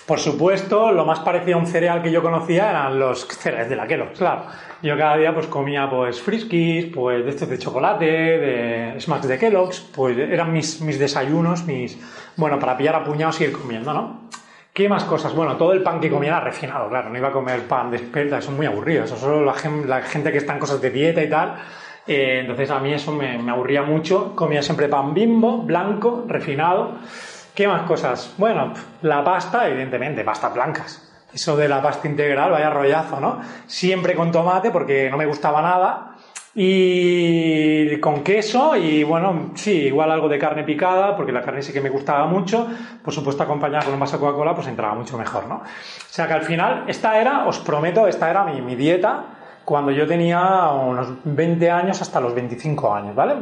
Por 0.08 0.20
supuesto, 0.20 0.92
lo 0.92 1.06
más 1.06 1.20
parecido 1.20 1.58
a 1.58 1.60
un 1.60 1.68
cereal 1.68 2.02
que 2.02 2.12
yo 2.12 2.24
conocía 2.24 2.72
eran 2.72 2.98
los 2.98 3.28
cereales 3.28 3.70
de 3.70 3.76
la 3.76 3.86
Kellogg's, 3.86 4.18
claro. 4.18 4.46
Yo 4.82 4.98
cada 4.98 5.18
día 5.18 5.34
pues 5.34 5.48
comía 5.48 5.88
pues 5.90 6.22
friskies, 6.22 6.94
pues 6.94 7.24
de 7.24 7.30
estos 7.30 7.50
de 7.50 7.60
chocolate, 7.60 8.06
de 8.06 9.00
smacks 9.00 9.28
de 9.28 9.38
Kellogg's, 9.38 9.80
pues 9.96 10.18
eran 10.18 10.52
mis, 10.52 10.82
mis 10.82 10.98
desayunos, 10.98 11.66
mis... 11.66 11.98
Bueno, 12.36 12.58
para 12.60 12.78
pillar 12.78 12.96
a 12.96 13.04
puñados 13.04 13.42
y 13.42 13.46
ir 13.46 13.52
comiendo, 13.52 13.94
¿no? 13.94 14.28
¿Qué 14.78 14.88
más 14.88 15.06
cosas? 15.06 15.34
Bueno, 15.34 15.58
todo 15.58 15.74
el 15.74 15.82
pan 15.82 16.00
que 16.00 16.08
comía 16.08 16.30
era 16.30 16.40
refinado, 16.40 16.88
claro, 16.88 17.10
no 17.10 17.18
iba 17.18 17.30
a 17.30 17.32
comer 17.32 17.68
pan 17.68 17.90
de 17.90 17.98
espelta, 17.98 18.38
eso 18.38 18.52
es 18.52 18.58
muy 18.58 18.68
aburrido, 18.68 19.06
eso 19.06 19.18
solo 19.18 19.44
la, 19.44 19.56
gente, 19.56 20.32
que 20.32 20.38
está 20.38 20.54
en 20.54 20.60
cosas 20.60 20.80
de 20.80 20.92
dieta 20.92 21.24
y 21.24 21.28
tal. 21.28 21.56
Eh, 22.06 22.42
entonces 22.42 22.70
a 22.70 22.80
mí 22.80 22.94
eso 22.94 23.12
me, 23.12 23.50
aburría 23.50 23.82
mucho, 23.82 24.36
comía 24.36 24.62
siempre 24.62 24.88
pan 24.88 25.16
bimbo, 25.16 25.64
blanco, 25.64 26.26
refinado. 26.28 26.92
¿Qué 27.56 27.68
más 27.68 27.88
cosas? 27.88 28.36
Bueno, 28.38 28.72
la 29.02 29.24
pasta, 29.24 29.68
evidentemente, 29.68 30.24
pastas 30.24 30.54
blancas. 30.54 31.12
Eso 31.34 31.58
de 31.58 31.68
la 31.68 31.82
pasta 31.82 32.08
integral, 32.08 32.52
vaya 32.52 32.70
rollazo, 32.70 33.20
¿no? 33.20 33.42
Siempre 33.66 34.14
con 34.14 34.32
tomate 34.32 34.70
porque 34.70 35.10
no 35.10 35.18
me 35.18 35.26
gustaba 35.26 35.60
nada 35.60 36.17
y 36.60 38.00
con 38.00 38.24
queso 38.24 38.76
y 38.76 39.04
bueno, 39.04 39.52
sí, 39.54 39.74
igual 39.74 40.10
algo 40.10 40.28
de 40.28 40.40
carne 40.40 40.64
picada, 40.64 41.16
porque 41.16 41.32
la 41.32 41.44
carne 41.44 41.62
sí 41.62 41.72
que 41.72 41.82
me 41.82 41.90
gustaba 41.90 42.26
mucho, 42.26 42.68
por 43.04 43.14
supuesto 43.14 43.44
acompañada 43.44 43.86
con 43.86 43.94
un 43.94 44.00
vaso 44.00 44.18
de 44.18 44.22
Coca-Cola, 44.22 44.56
pues 44.56 44.66
entraba 44.66 44.96
mucho 44.96 45.20
mejor, 45.20 45.46
¿no? 45.46 45.58
O 45.58 45.64
sea 46.10 46.26
que 46.26 46.34
al 46.34 46.42
final, 46.42 46.86
esta 46.88 47.22
era, 47.22 47.46
os 47.46 47.60
prometo, 47.60 48.08
esta 48.08 48.32
era 48.32 48.44
mi, 48.44 48.76
dieta 48.76 49.24
cuando 49.64 49.92
yo 49.92 50.08
tenía 50.08 50.72
unos 50.72 51.10
20 51.26 51.70
años 51.70 52.02
hasta 52.02 52.20
los 52.20 52.34
25 52.34 52.92
años, 52.92 53.14
¿vale? 53.14 53.36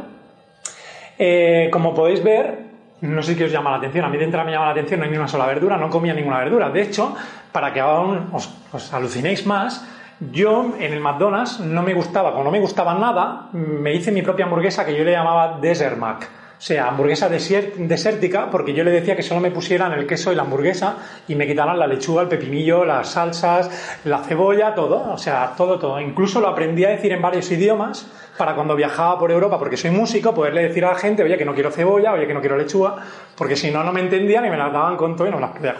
Eh, 1.18 1.70
como 1.72 1.94
podéis 1.94 2.22
ver, 2.22 2.66
no 3.00 3.22
sé 3.22 3.34
qué 3.34 3.44
os 3.44 3.50
llama 3.50 3.70
la 3.70 3.78
atención, 3.78 4.04
a 4.04 4.10
mí 4.10 4.18
dentro 4.18 4.44
me 4.44 4.52
llama 4.52 4.66
la 4.66 4.72
atención, 4.72 5.00
no 5.00 5.06
hay 5.06 5.10
ni 5.10 5.16
una 5.16 5.28
sola 5.28 5.46
verdura, 5.46 5.78
no 5.78 5.88
comía 5.88 6.12
ninguna 6.12 6.40
verdura. 6.40 6.68
De 6.68 6.82
hecho, 6.82 7.16
para 7.50 7.72
que 7.72 7.80
aún 7.80 8.28
os 8.30 8.92
alucinéis 8.92 9.46
más, 9.46 9.95
yo 10.20 10.74
en 10.78 10.92
el 10.92 11.00
McDonald's 11.00 11.60
no 11.60 11.82
me 11.82 11.94
gustaba, 11.94 12.32
como 12.32 12.44
no 12.44 12.50
me 12.50 12.60
gustaba 12.60 12.94
nada, 12.94 13.48
me 13.52 13.94
hice 13.94 14.10
mi 14.10 14.22
propia 14.22 14.46
hamburguesa 14.46 14.84
que 14.84 14.96
yo 14.96 15.04
le 15.04 15.12
llamaba 15.12 15.58
Desert 15.60 15.98
Mac. 15.98 16.28
O 16.58 16.60
sea, 16.60 16.88
hamburguesa 16.88 17.28
desértica, 17.28 18.50
porque 18.50 18.72
yo 18.72 18.82
le 18.82 18.90
decía 18.90 19.14
que 19.14 19.22
solo 19.22 19.42
me 19.42 19.50
pusieran 19.50 19.92
el 19.92 20.06
queso 20.06 20.32
y 20.32 20.36
la 20.36 20.42
hamburguesa 20.42 20.96
y 21.28 21.34
me 21.34 21.46
quitaran 21.46 21.78
la 21.78 21.86
lechuga, 21.86 22.22
el 22.22 22.28
pepinillo, 22.28 22.86
las 22.86 23.10
salsas, 23.10 24.00
la 24.04 24.20
cebolla, 24.20 24.74
todo. 24.74 25.12
O 25.12 25.18
sea, 25.18 25.52
todo, 25.54 25.78
todo. 25.78 26.00
Incluso 26.00 26.40
lo 26.40 26.48
aprendí 26.48 26.82
a 26.86 26.88
decir 26.88 27.12
en 27.12 27.20
varios 27.20 27.50
idiomas 27.50 28.10
para 28.38 28.54
cuando 28.54 28.74
viajaba 28.74 29.18
por 29.18 29.30
Europa, 29.30 29.58
porque 29.58 29.76
soy 29.76 29.90
músico, 29.90 30.32
poderle 30.32 30.62
decir 30.62 30.82
a 30.86 30.92
la 30.92 30.98
gente, 30.98 31.22
oye, 31.22 31.36
que 31.36 31.44
no 31.44 31.52
quiero 31.52 31.70
cebolla, 31.70 32.14
oye, 32.14 32.26
que 32.26 32.32
no 32.32 32.40
quiero 32.40 32.56
lechuga, 32.56 32.96
porque 33.36 33.54
si 33.54 33.70
no, 33.70 33.84
no 33.84 33.92
me 33.92 34.00
entendían 34.00 34.46
y 34.46 34.50
me 34.50 34.56
las 34.56 34.72
daban 34.72 34.96
con 34.96 35.14
todo 35.14 35.28
y 35.28 35.30
no 35.30 35.36
me 35.36 35.42
las 35.42 35.50
podía 35.50 35.74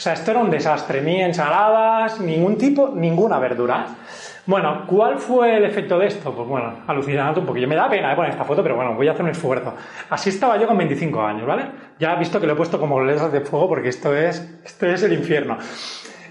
o 0.00 0.02
sea, 0.02 0.14
esto 0.14 0.30
era 0.30 0.40
un 0.40 0.48
desastre, 0.48 1.02
ni 1.02 1.20
ensaladas, 1.20 2.20
ningún 2.20 2.56
tipo, 2.56 2.90
ninguna 2.96 3.38
verdura. 3.38 3.84
Bueno, 4.46 4.84
¿cuál 4.86 5.18
fue 5.18 5.58
el 5.58 5.64
efecto 5.66 5.98
de 5.98 6.06
esto? 6.06 6.34
Pues 6.34 6.48
bueno, 6.48 6.72
alucinante 6.86 7.38
un 7.38 7.44
poquillo. 7.44 7.68
Me 7.68 7.74
da 7.76 7.86
pena 7.86 8.16
poner 8.16 8.30
esta 8.30 8.44
foto, 8.44 8.62
pero 8.62 8.76
bueno, 8.76 8.94
voy 8.94 9.08
a 9.08 9.12
hacer 9.12 9.24
un 9.24 9.30
esfuerzo. 9.32 9.74
Así 10.08 10.30
estaba 10.30 10.56
yo 10.56 10.66
con 10.66 10.78
25 10.78 11.20
años, 11.20 11.46
¿vale? 11.46 11.66
Ya 11.98 12.14
he 12.14 12.18
visto 12.18 12.40
que 12.40 12.46
lo 12.46 12.54
he 12.54 12.56
puesto 12.56 12.80
como 12.80 12.98
letras 13.04 13.30
de 13.30 13.42
fuego 13.42 13.68
porque 13.68 13.90
esto 13.90 14.16
es, 14.16 14.38
esto 14.64 14.86
es 14.86 15.02
el 15.02 15.12
infierno. 15.12 15.58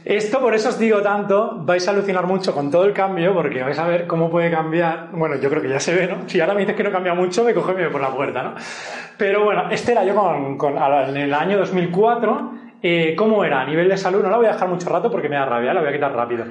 Esto, 0.03 0.39
por 0.39 0.55
eso 0.55 0.69
os 0.69 0.79
digo 0.79 1.03
tanto, 1.03 1.59
vais 1.63 1.87
a 1.87 1.91
alucinar 1.91 2.25
mucho 2.25 2.55
con 2.55 2.71
todo 2.71 2.85
el 2.85 2.93
cambio, 2.93 3.35
porque 3.35 3.61
vais 3.61 3.77
a 3.77 3.85
ver 3.85 4.07
cómo 4.07 4.31
puede 4.31 4.49
cambiar. 4.49 5.09
Bueno, 5.11 5.35
yo 5.35 5.47
creo 5.47 5.61
que 5.61 5.69
ya 5.69 5.79
se 5.79 5.93
ve, 5.93 6.07
¿no? 6.07 6.27
Si 6.27 6.41
ahora 6.41 6.55
me 6.55 6.61
dices 6.61 6.75
que 6.75 6.83
no 6.83 6.91
cambia 6.91 7.13
mucho, 7.13 7.43
me 7.43 7.53
coge 7.53 7.85
y 7.85 7.89
por 7.91 8.01
la 8.01 8.09
puerta, 8.09 8.41
¿no? 8.41 8.55
Pero 9.15 9.43
bueno, 9.43 9.69
este 9.69 9.91
era 9.91 10.03
yo 10.03 10.15
con, 10.15 10.57
con 10.57 10.75
en 10.75 11.17
el 11.17 11.33
año 11.35 11.59
2004 11.59 12.68
eh, 12.81 13.13
¿Cómo 13.17 13.43
era? 13.43 13.61
A 13.61 13.65
nivel 13.65 13.89
de 13.89 13.97
salud, 13.97 14.23
no 14.23 14.29
la 14.29 14.37
voy 14.37 14.45
a 14.45 14.53
dejar 14.53 14.69
mucho 14.69 14.89
rato 14.89 15.11
porque 15.11 15.27
me 15.27 15.35
da 15.35 15.45
rabia, 15.45 15.73
la 15.73 15.81
voy 15.81 15.89
a 15.89 15.93
quitar 15.93 16.13
rápido. 16.13 16.45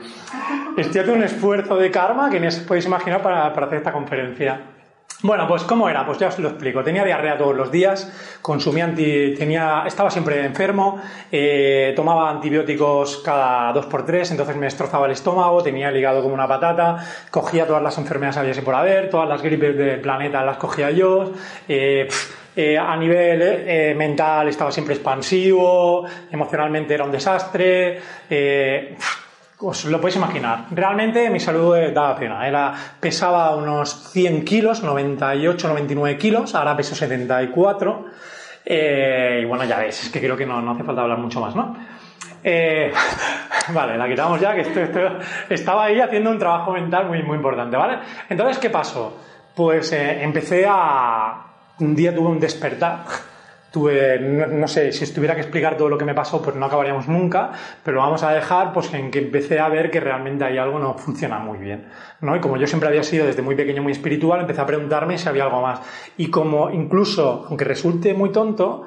Estoy 0.76 1.00
haciendo 1.00 1.14
un 1.14 1.22
esfuerzo 1.22 1.76
de 1.76 1.90
karma 1.90 2.28
que 2.28 2.38
ni 2.38 2.48
podéis 2.66 2.86
imaginar 2.86 3.22
para, 3.22 3.46
hacer 3.46 3.78
esta 3.78 3.92
conferencia. 3.92 4.60
Bueno, 5.22 5.48
pues 5.48 5.64
¿cómo 5.64 5.88
era? 5.88 6.06
Pues 6.06 6.18
ya 6.18 6.28
os 6.28 6.38
lo 6.38 6.50
explico. 6.50 6.84
Tenía 6.84 7.02
diarrea 7.02 7.36
todos 7.36 7.56
los 7.56 7.72
días, 7.72 8.38
consumía 8.40 8.84
anti, 8.84 9.34
tenía, 9.36 9.82
estaba 9.84 10.10
siempre 10.10 10.44
enfermo, 10.44 11.00
eh, 11.32 11.92
tomaba 11.96 12.30
antibióticos 12.30 13.22
cada 13.24 13.72
dos 13.72 13.86
por 13.86 14.06
tres, 14.06 14.30
entonces 14.30 14.54
me 14.54 14.66
destrozaba 14.66 15.06
el 15.06 15.12
estómago, 15.12 15.60
tenía 15.62 15.88
el 15.88 15.96
hígado 15.96 16.22
como 16.22 16.34
una 16.34 16.46
patata, 16.46 17.04
cogía 17.30 17.66
todas 17.66 17.82
las 17.82 17.98
enfermedades 17.98 18.36
habidas 18.36 18.58
y 18.58 18.60
por 18.60 18.76
haber, 18.76 19.10
todas 19.10 19.28
las 19.28 19.42
gripes 19.42 19.76
del 19.76 20.00
planeta 20.00 20.44
las 20.44 20.58
cogía 20.58 20.92
yo. 20.92 21.32
Eh, 21.66 22.06
eh, 22.60 22.76
a 22.76 22.96
nivel 22.96 23.40
eh, 23.40 23.94
mental 23.96 24.48
estaba 24.48 24.72
siempre 24.72 24.96
expansivo, 24.96 26.04
emocionalmente 26.28 26.92
era 26.92 27.04
un 27.04 27.12
desastre, 27.12 28.00
eh, 28.28 28.96
os 29.60 29.84
lo 29.84 30.00
podéis 30.00 30.16
imaginar. 30.16 30.64
Realmente 30.72 31.30
mi 31.30 31.38
salud 31.38 31.76
daba 31.94 32.16
pena. 32.16 32.48
Era, 32.48 32.74
pesaba 32.98 33.54
unos 33.54 34.10
100 34.10 34.44
kilos, 34.44 34.82
98, 34.82 35.68
99 35.68 36.18
kilos, 36.18 36.52
ahora 36.56 36.76
peso 36.76 36.96
74. 36.96 38.06
Eh, 38.64 39.40
y 39.42 39.44
bueno, 39.44 39.64
ya 39.64 39.78
veis, 39.78 40.02
es 40.02 40.10
que 40.10 40.18
creo 40.18 40.36
que 40.36 40.44
no, 40.44 40.60
no 40.60 40.72
hace 40.72 40.82
falta 40.82 41.02
hablar 41.02 41.18
mucho 41.18 41.40
más, 41.40 41.54
¿no? 41.54 41.76
Vale, 43.72 43.96
la 43.96 44.08
quitamos 44.08 44.40
ya, 44.40 44.54
que 44.54 44.62
esto, 44.62 44.80
estaba 45.48 45.84
ahí 45.84 46.00
haciendo 46.00 46.30
un 46.30 46.38
trabajo 46.40 46.72
mental 46.72 47.06
muy, 47.06 47.22
muy 47.22 47.36
importante, 47.36 47.76
¿vale? 47.76 48.00
Entonces, 48.28 48.58
¿qué 48.58 48.70
pasó? 48.70 49.16
Pues 49.54 49.92
empecé 49.92 50.66
a... 50.68 51.47
Un 51.80 51.94
día 51.94 52.14
tuve 52.14 52.28
un 52.28 52.40
despertar. 52.40 53.04
Tuve, 53.70 54.18
no, 54.18 54.66
sé, 54.66 54.92
si 54.92 55.04
os 55.04 55.12
tuviera 55.12 55.34
que 55.34 55.42
explicar 55.42 55.76
todo 55.76 55.90
lo 55.90 55.98
que 55.98 56.06
me 56.06 56.14
pasó, 56.14 56.40
pues 56.40 56.56
no 56.56 56.64
acabaríamos 56.64 57.06
nunca, 57.06 57.52
pero 57.84 57.98
vamos 57.98 58.22
a 58.22 58.32
dejar 58.32 58.72
pues 58.72 58.92
en 58.94 59.10
que 59.10 59.18
empecé 59.18 59.60
a 59.60 59.68
ver 59.68 59.90
que 59.90 60.00
realmente 60.00 60.42
hay 60.42 60.56
algo 60.56 60.78
no 60.78 60.94
funciona 60.94 61.38
muy 61.38 61.58
bien, 61.58 61.84
¿no? 62.22 62.34
Y 62.34 62.40
como 62.40 62.56
yo 62.56 62.66
siempre 62.66 62.88
había 62.88 63.02
sido 63.02 63.26
desde 63.26 63.42
muy 63.42 63.56
pequeño 63.56 63.82
muy 63.82 63.92
espiritual, 63.92 64.40
empecé 64.40 64.62
a 64.62 64.66
preguntarme 64.66 65.18
si 65.18 65.28
había 65.28 65.44
algo 65.44 65.60
más. 65.60 65.80
Y 66.16 66.30
como 66.30 66.70
incluso, 66.70 67.44
aunque 67.46 67.66
resulte 67.66 68.14
muy 68.14 68.32
tonto, 68.32 68.86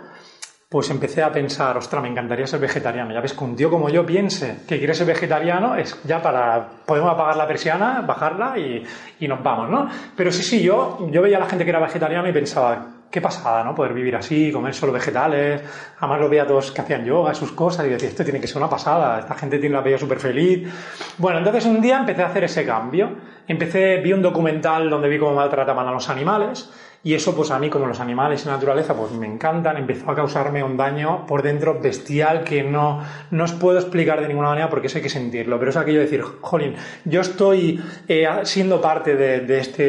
pues 0.72 0.90
empecé 0.90 1.22
a 1.22 1.34
pensar, 1.34 1.76
ostras, 1.76 2.02
me 2.02 2.08
encantaría 2.08 2.48
ser 2.48 2.62
vegetariano. 2.62 3.14
Ya 3.14 3.20
ves 3.20 3.34
que 3.34 3.44
un 3.44 3.58
tío 3.58 3.70
como 3.70 3.90
yo 3.90 4.06
piense 4.06 4.60
que 4.66 4.78
quiere 4.78 4.94
ser 4.94 5.06
vegetariano 5.06 5.76
es 5.76 6.00
ya 6.06 6.22
para, 6.22 6.66
podemos 6.86 7.12
apagar 7.12 7.36
la 7.36 7.46
persiana, 7.46 8.00
bajarla 8.08 8.58
y, 8.58 8.82
y 9.20 9.28
nos 9.28 9.44
vamos, 9.44 9.70
¿no? 9.70 9.90
Pero 10.16 10.32
sí, 10.32 10.44
sí, 10.44 10.64
yo, 10.64 11.10
yo 11.12 11.22
veía 11.22 11.36
a 11.36 11.40
la 11.42 11.48
gente 11.48 11.66
que 11.66 11.72
era 11.72 11.82
vegetariana 11.82 12.30
y 12.30 12.32
pensaba, 12.32 12.86
qué 13.12 13.20
pasada, 13.20 13.66
¿no? 13.66 13.76
Poder 13.76 13.94
vivir 13.94 14.16
así, 14.16 14.50
comer 14.50 14.74
solo 14.74 14.94
vegetales. 14.94 15.62
Además 16.00 16.22
lo 16.22 16.30
veía 16.30 16.44
a 16.44 16.48
todos 16.48 16.72
que 16.72 16.80
hacían 16.80 17.04
yoga, 17.04 17.34
sus 17.34 17.52
cosas, 17.52 17.86
y 17.86 17.90
decía, 17.90 18.08
esto 18.08 18.24
tiene 18.24 18.40
que 18.40 18.48
ser 18.48 18.56
una 18.56 18.70
pasada, 18.70 19.20
esta 19.20 19.36
gente 19.36 19.60
tiene 19.60 19.76
la 19.76 19.82
vida 19.82 19.98
súper 19.98 20.20
feliz. 20.20 20.70
Bueno, 21.18 21.40
entonces 21.40 21.66
un 21.66 21.82
día 21.82 21.98
empecé 22.00 22.24
a 22.24 22.28
hacer 22.28 22.46
ese 22.46 22.66
cambio. 22.66 23.10
Empecé, 23.46 23.98
vi 23.98 24.14
un 24.14 24.22
documental 24.22 24.90
donde 24.90 25.10
vi 25.10 25.20
cómo 25.20 25.34
maltrataban 25.34 25.86
a 25.86 25.92
los 25.92 26.08
animales. 26.08 26.72
Y 27.04 27.16
eso, 27.16 27.36
pues 27.36 27.50
a 27.50 27.58
mí, 27.58 27.70
como 27.70 27.88
los 27.88 28.00
animales 28.00 28.46
y 28.46 28.48
naturaleza, 28.48 28.94
pues 28.94 29.12
me 29.12 29.26
encantan, 29.26 29.76
empezó 29.78 30.12
a 30.12 30.16
causarme 30.16 30.64
un 30.64 30.78
daño 30.78 31.26
por 31.26 31.42
dentro 31.42 31.80
bestial 31.80 32.44
que 32.44 32.62
no, 32.62 33.02
no 33.32 33.44
os 33.44 33.54
puedo 33.54 33.80
explicar 33.80 34.22
de 34.22 34.28
ninguna 34.28 34.50
manera 34.50 34.70
porque 34.70 34.86
eso 34.86 35.00
hay 35.00 35.02
que 35.02 35.10
sentirlo. 35.10 35.58
Pero 35.58 35.72
es 35.72 35.78
aquello 35.78 35.98
de 35.98 36.06
decir, 36.06 36.22
jolín, 36.42 36.76
yo 37.06 37.22
estoy 37.22 37.84
eh, 38.08 38.28
siendo 38.44 38.80
parte 38.80 39.16
de, 39.16 39.40
de 39.40 39.60
este, 39.60 39.84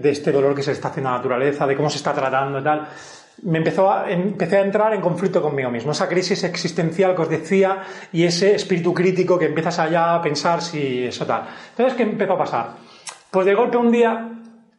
de 0.00 0.10
este 0.10 0.30
dolor 0.30 0.54
que 0.54 0.62
se 0.62 0.70
está 0.70 0.88
haciendo 0.88 1.08
a 1.08 1.12
la 1.12 1.18
naturaleza, 1.18 1.66
de 1.66 1.74
cómo 1.74 1.90
se 1.90 1.96
está 1.96 2.12
tratando 2.12 2.60
y 2.60 2.62
tal. 2.62 2.86
Me 3.42 3.58
empezó 3.58 4.06
empecé 4.06 4.58
a 4.58 4.62
entrar 4.62 4.94
en 4.94 5.00
conflicto 5.00 5.42
conmigo 5.42 5.70
mismo, 5.70 5.92
esa 5.92 6.08
crisis 6.08 6.42
existencial 6.44 7.14
que 7.14 7.22
os 7.22 7.28
decía 7.28 7.82
y 8.12 8.24
ese 8.24 8.54
espíritu 8.54 8.94
crítico 8.94 9.38
que 9.38 9.46
empiezas 9.46 9.78
allá 9.80 10.14
a 10.14 10.22
pensar 10.22 10.62
si 10.62 11.04
eso 11.04 11.26
tal. 11.26 11.42
Entonces, 11.70 11.94
¿qué 11.94 12.04
empezó 12.04 12.32
a 12.34 12.38
pasar? 12.38 12.68
Pues 13.30 13.44
de 13.44 13.54
golpe 13.54 13.76
un 13.76 13.90
día 13.90 14.35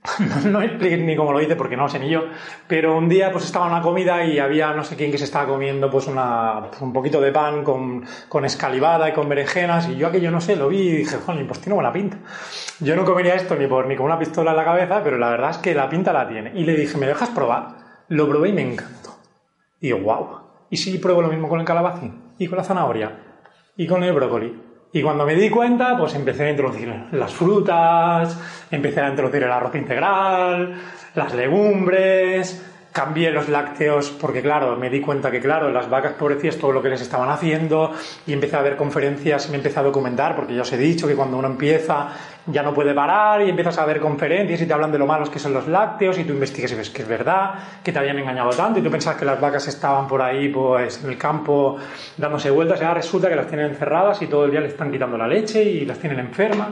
no, 0.19 0.49
no 0.51 0.61
expliqué 0.61 0.97
ni 0.97 1.15
cómo 1.15 1.31
lo 1.31 1.41
hice 1.41 1.55
porque 1.55 1.75
no 1.75 1.83
lo 1.83 1.89
sé 1.89 1.99
ni 1.99 2.09
yo, 2.09 2.25
pero 2.67 2.97
un 2.97 3.09
día 3.09 3.31
pues 3.31 3.45
estaba 3.45 3.67
en 3.67 3.73
una 3.73 3.81
comida 3.81 4.23
y 4.23 4.39
había 4.39 4.73
no 4.73 4.83
sé 4.83 4.95
quién 4.95 5.11
que 5.11 5.17
se 5.17 5.25
estaba 5.25 5.47
comiendo 5.47 5.89
pues 5.89 6.07
una, 6.07 6.67
pues, 6.69 6.81
un 6.81 6.93
poquito 6.93 7.19
de 7.21 7.31
pan 7.31 7.63
con, 7.63 8.05
con 8.29 8.45
escalivada 8.45 9.09
y 9.09 9.13
con 9.13 9.27
berenjenas 9.27 9.89
y 9.89 9.95
yo 9.95 10.07
aquello 10.07 10.31
no 10.31 10.41
sé, 10.41 10.55
lo 10.55 10.69
vi 10.69 10.79
y 10.79 10.97
dije, 10.97 11.17
joder, 11.17 11.45
pues 11.47 11.59
tiene 11.59 11.75
buena 11.75 11.91
pinta. 11.91 12.17
Yo 12.79 12.95
no 12.95 13.05
comería 13.05 13.35
esto 13.35 13.55
ni 13.55 13.67
por 13.67 13.87
ni 13.87 13.95
con 13.95 14.05
una 14.05 14.19
pistola 14.19 14.51
en 14.51 14.57
la 14.57 14.65
cabeza, 14.65 15.01
pero 15.03 15.17
la 15.17 15.29
verdad 15.29 15.51
es 15.51 15.57
que 15.57 15.73
la 15.73 15.89
pinta 15.89 16.13
la 16.13 16.27
tiene. 16.27 16.51
Y 16.55 16.63
le 16.63 16.75
dije, 16.75 16.97
¿me 16.97 17.07
dejas 17.07 17.29
probar? 17.29 17.69
Lo 18.09 18.27
probé 18.27 18.49
y 18.49 18.53
me 18.53 18.61
encantó. 18.61 19.15
Y 19.81 19.87
digo, 19.87 19.99
wow. 19.99 20.47
¿Y 20.69 20.77
si 20.77 20.97
pruebo 20.97 21.21
lo 21.21 21.29
mismo 21.29 21.47
con 21.47 21.59
el 21.59 21.65
calabacín? 21.65 22.33
¿Y 22.37 22.47
con 22.47 22.57
la 22.57 22.63
zanahoria? 22.63 23.19
¿Y 23.75 23.87
con 23.87 24.03
el 24.03 24.13
brócoli? 24.13 24.66
Y 24.97 25.03
cuando 25.03 25.27
me 25.27 25.35
di 25.35 25.51
cuenta, 25.51 25.95
pues 25.95 26.15
empecé 26.15 26.45
a 26.45 26.49
introducir 26.49 26.91
las 27.11 27.31
frutas, 27.31 28.35
empecé 28.71 29.01
a 29.01 29.09
introducir 29.09 29.43
el 29.43 29.51
arroz 29.51 29.75
integral, 29.75 30.73
las 31.13 31.35
legumbres, 31.35 32.65
cambié 32.91 33.29
los 33.29 33.47
lácteos 33.47 34.09
porque 34.09 34.41
claro, 34.41 34.75
me 34.75 34.89
di 34.89 34.99
cuenta 34.99 35.29
que 35.29 35.39
claro, 35.39 35.69
las 35.69 35.87
vacas 35.87 36.13
pobrecillas 36.13 36.57
todo 36.57 36.71
lo 36.71 36.81
que 36.81 36.89
les 36.89 37.01
estaban 37.01 37.29
haciendo 37.29 37.91
y 38.25 38.33
empecé 38.33 38.55
a 38.55 38.63
ver 38.63 38.75
conferencias 38.75 39.47
y 39.47 39.51
me 39.51 39.57
empecé 39.57 39.79
a 39.79 39.83
documentar 39.83 40.35
porque 40.35 40.55
ya 40.55 40.63
os 40.63 40.73
he 40.73 40.77
dicho 40.77 41.07
que 41.07 41.13
cuando 41.13 41.37
uno 41.37 41.47
empieza 41.47 42.07
ya 42.47 42.63
no 42.63 42.73
puede 42.73 42.93
parar 42.93 43.41
y 43.41 43.49
empiezas 43.49 43.77
a 43.77 43.85
ver 43.85 43.99
conferencias 43.99 44.61
y 44.61 44.65
te 44.65 44.73
hablan 44.73 44.91
de 44.91 44.97
lo 44.97 45.05
malos 45.05 45.29
que 45.29 45.39
son 45.39 45.53
los 45.53 45.67
lácteos 45.67 46.17
y 46.17 46.23
tú 46.23 46.33
investigas 46.33 46.71
y 46.71 46.75
ves 46.75 46.89
que 46.89 47.01
es 47.01 47.07
verdad, 47.07 47.55
que 47.83 47.91
te 47.91 47.99
habían 47.99 48.17
engañado 48.17 48.49
tanto 48.51 48.79
y 48.79 48.81
tú 48.81 48.89
pensabas 48.89 49.19
que 49.19 49.25
las 49.25 49.39
vacas 49.39 49.67
estaban 49.67 50.07
por 50.07 50.21
ahí 50.21 50.49
pues 50.49 51.03
en 51.03 51.09
el 51.09 51.17
campo 51.17 51.77
dándose 52.15 52.49
vueltas 52.49 52.79
y 52.79 52.83
ahora 52.83 52.95
resulta 52.95 53.29
que 53.29 53.35
las 53.35 53.47
tienen 53.47 53.67
encerradas 53.67 54.21
y 54.21 54.27
todo 54.27 54.45
el 54.45 54.51
día 54.51 54.61
le 54.61 54.67
están 54.67 54.91
quitando 54.91 55.17
la 55.17 55.27
leche 55.27 55.61
y 55.61 55.85
las 55.85 55.99
tienen 55.99 56.19
enfermas. 56.19 56.69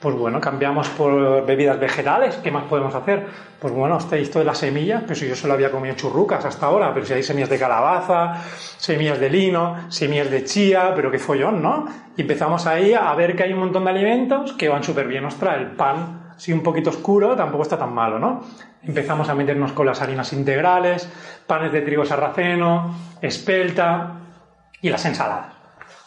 Pues 0.00 0.14
bueno, 0.14 0.40
cambiamos 0.40 0.88
por 0.90 1.44
bebidas 1.44 1.80
vegetales, 1.80 2.36
¿qué 2.36 2.52
más 2.52 2.64
podemos 2.64 2.94
hacer? 2.94 3.26
Pues 3.58 3.74
bueno, 3.74 3.96
hasta 3.96 4.16
esto 4.16 4.38
de 4.38 4.44
las 4.44 4.58
semillas, 4.58 5.02
pues 5.04 5.18
yo 5.20 5.34
solo 5.34 5.54
había 5.54 5.72
comido 5.72 5.96
churrucas 5.96 6.44
hasta 6.44 6.66
ahora, 6.66 6.94
pero 6.94 7.04
si 7.04 7.14
hay 7.14 7.24
semillas 7.24 7.48
de 7.48 7.58
calabaza, 7.58 8.44
semillas 8.76 9.18
de 9.18 9.28
lino, 9.28 9.90
semillas 9.90 10.30
de 10.30 10.44
chía, 10.44 10.92
pero 10.94 11.10
qué 11.10 11.18
follón, 11.18 11.60
¿no? 11.60 11.86
Y 12.16 12.20
empezamos 12.22 12.64
ahí 12.68 12.94
a 12.94 13.12
ver 13.16 13.34
que 13.34 13.42
hay 13.42 13.52
un 13.52 13.58
montón 13.58 13.84
de 13.84 13.90
alimentos 13.90 14.52
que 14.52 14.68
van 14.68 14.84
súper 14.84 15.08
bien. 15.08 15.24
Ostras, 15.24 15.56
el 15.56 15.72
pan, 15.72 16.34
si 16.36 16.52
un 16.52 16.62
poquito 16.62 16.90
oscuro, 16.90 17.34
tampoco 17.34 17.64
está 17.64 17.76
tan 17.76 17.92
malo, 17.92 18.20
¿no? 18.20 18.44
Empezamos 18.84 19.28
a 19.28 19.34
meternos 19.34 19.72
con 19.72 19.84
las 19.84 20.00
harinas 20.00 20.32
integrales, 20.32 21.10
panes 21.48 21.72
de 21.72 21.80
trigo 21.82 22.04
sarraceno, 22.04 22.94
espelta 23.20 24.12
y 24.80 24.90
las 24.90 25.04
ensaladas. 25.04 25.54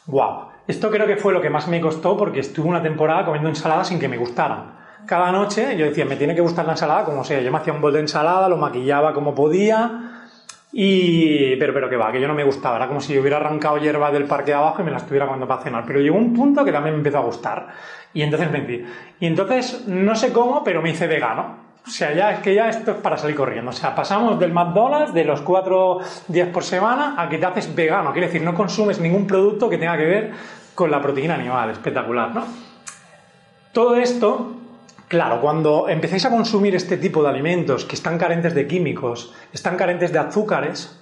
¡Guau! 0.06 0.51
Esto 0.72 0.90
creo 0.90 1.06
que 1.06 1.18
fue 1.18 1.34
lo 1.34 1.42
que 1.42 1.50
más 1.50 1.68
me 1.68 1.82
costó 1.82 2.16
porque 2.16 2.40
estuve 2.40 2.70
una 2.70 2.82
temporada 2.82 3.26
comiendo 3.26 3.50
ensaladas 3.50 3.90
sin 3.90 4.00
que 4.00 4.08
me 4.08 4.16
gustaran. 4.16 4.72
Cada 5.06 5.30
noche 5.30 5.76
yo 5.76 5.86
decía, 5.86 6.06
me 6.06 6.16
tiene 6.16 6.34
que 6.34 6.40
gustar 6.40 6.66
la 6.66 6.72
ensalada 6.72 7.04
como 7.04 7.26
sea. 7.26 7.42
Yo 7.42 7.52
me 7.52 7.58
hacía 7.58 7.74
un 7.74 7.82
bol 7.82 7.92
de 7.92 8.00
ensalada, 8.00 8.48
lo 8.48 8.56
maquillaba 8.56 9.14
como 9.14 9.36
podía 9.36 10.30
y... 10.72 11.58
Pero, 11.58 11.74
pero 11.74 11.90
que 11.90 11.98
va, 11.98 12.10
que 12.14 12.22
yo 12.22 12.28
no 12.30 12.34
me 12.34 12.46
gustaba. 12.46 12.78
Era 12.78 12.88
como 12.88 13.02
si 13.02 13.14
yo 13.14 13.20
hubiera 13.20 13.36
arrancado 13.36 13.80
hierba 13.80 14.12
del 14.12 14.24
parque 14.24 14.52
de 14.52 14.58
abajo 14.60 14.82
y 14.82 14.86
me 14.86 14.92
la 14.92 14.98
estuviera 15.00 15.26
comiendo 15.26 15.46
para 15.46 15.62
cenar. 15.62 15.84
Pero 15.86 16.00
llegó 16.00 16.16
un 16.16 16.34
punto 16.34 16.64
que 16.64 16.72
también 16.72 16.96
me 16.96 17.00
empezó 17.00 17.18
a 17.18 17.26
gustar. 17.26 17.68
Y 18.14 18.22
entonces 18.22 18.50
vencí. 18.50 18.82
Y 19.20 19.26
entonces, 19.26 19.86
no 19.88 20.16
sé 20.16 20.32
cómo, 20.32 20.64
pero 20.64 20.82
me 20.82 20.92
hice 20.92 21.06
vegano. 21.06 21.70
O 21.86 21.90
sea, 21.90 22.14
ya 22.14 22.32
es 22.32 22.40
que 22.40 22.54
ya 22.54 22.70
esto 22.70 22.92
es 22.92 22.98
para 22.98 23.18
salir 23.18 23.36
corriendo. 23.36 23.72
O 23.72 23.74
sea, 23.74 23.94
pasamos 23.94 24.40
del 24.40 24.54
McDonald's 24.54 25.14
de 25.14 25.26
los 25.26 25.42
cuatro 25.42 26.00
días 26.30 26.48
por 26.48 26.64
semana 26.64 27.16
a 27.18 27.28
que 27.28 27.40
te 27.40 27.46
haces 27.46 27.76
vegano. 27.76 28.14
Quiere 28.14 28.28
decir, 28.28 28.42
no 28.42 28.54
consumes 28.54 29.02
ningún 29.02 29.28
producto 29.28 29.68
que 29.68 29.78
tenga 29.78 29.98
que 29.98 30.06
ver 30.06 30.32
con 30.76 30.92
la 30.92 31.02
proteína 31.02 31.36
animal. 31.36 31.70
Espectacular, 31.70 32.34
¿no? 32.34 32.46
Todo 33.74 33.96
esto, 33.96 34.58
claro, 35.08 35.40
cuando 35.40 35.88
empecéis 35.88 36.26
a 36.26 36.30
consumir 36.30 36.76
este 36.76 36.98
tipo 36.98 37.24
de 37.24 37.30
alimentos 37.30 37.86
que 37.86 37.96
están 37.96 38.18
carentes 38.18 38.54
de 38.54 38.68
químicos, 38.68 39.34
están 39.54 39.78
carentes 39.78 40.12
de 40.12 40.20
azúcares, 40.20 41.00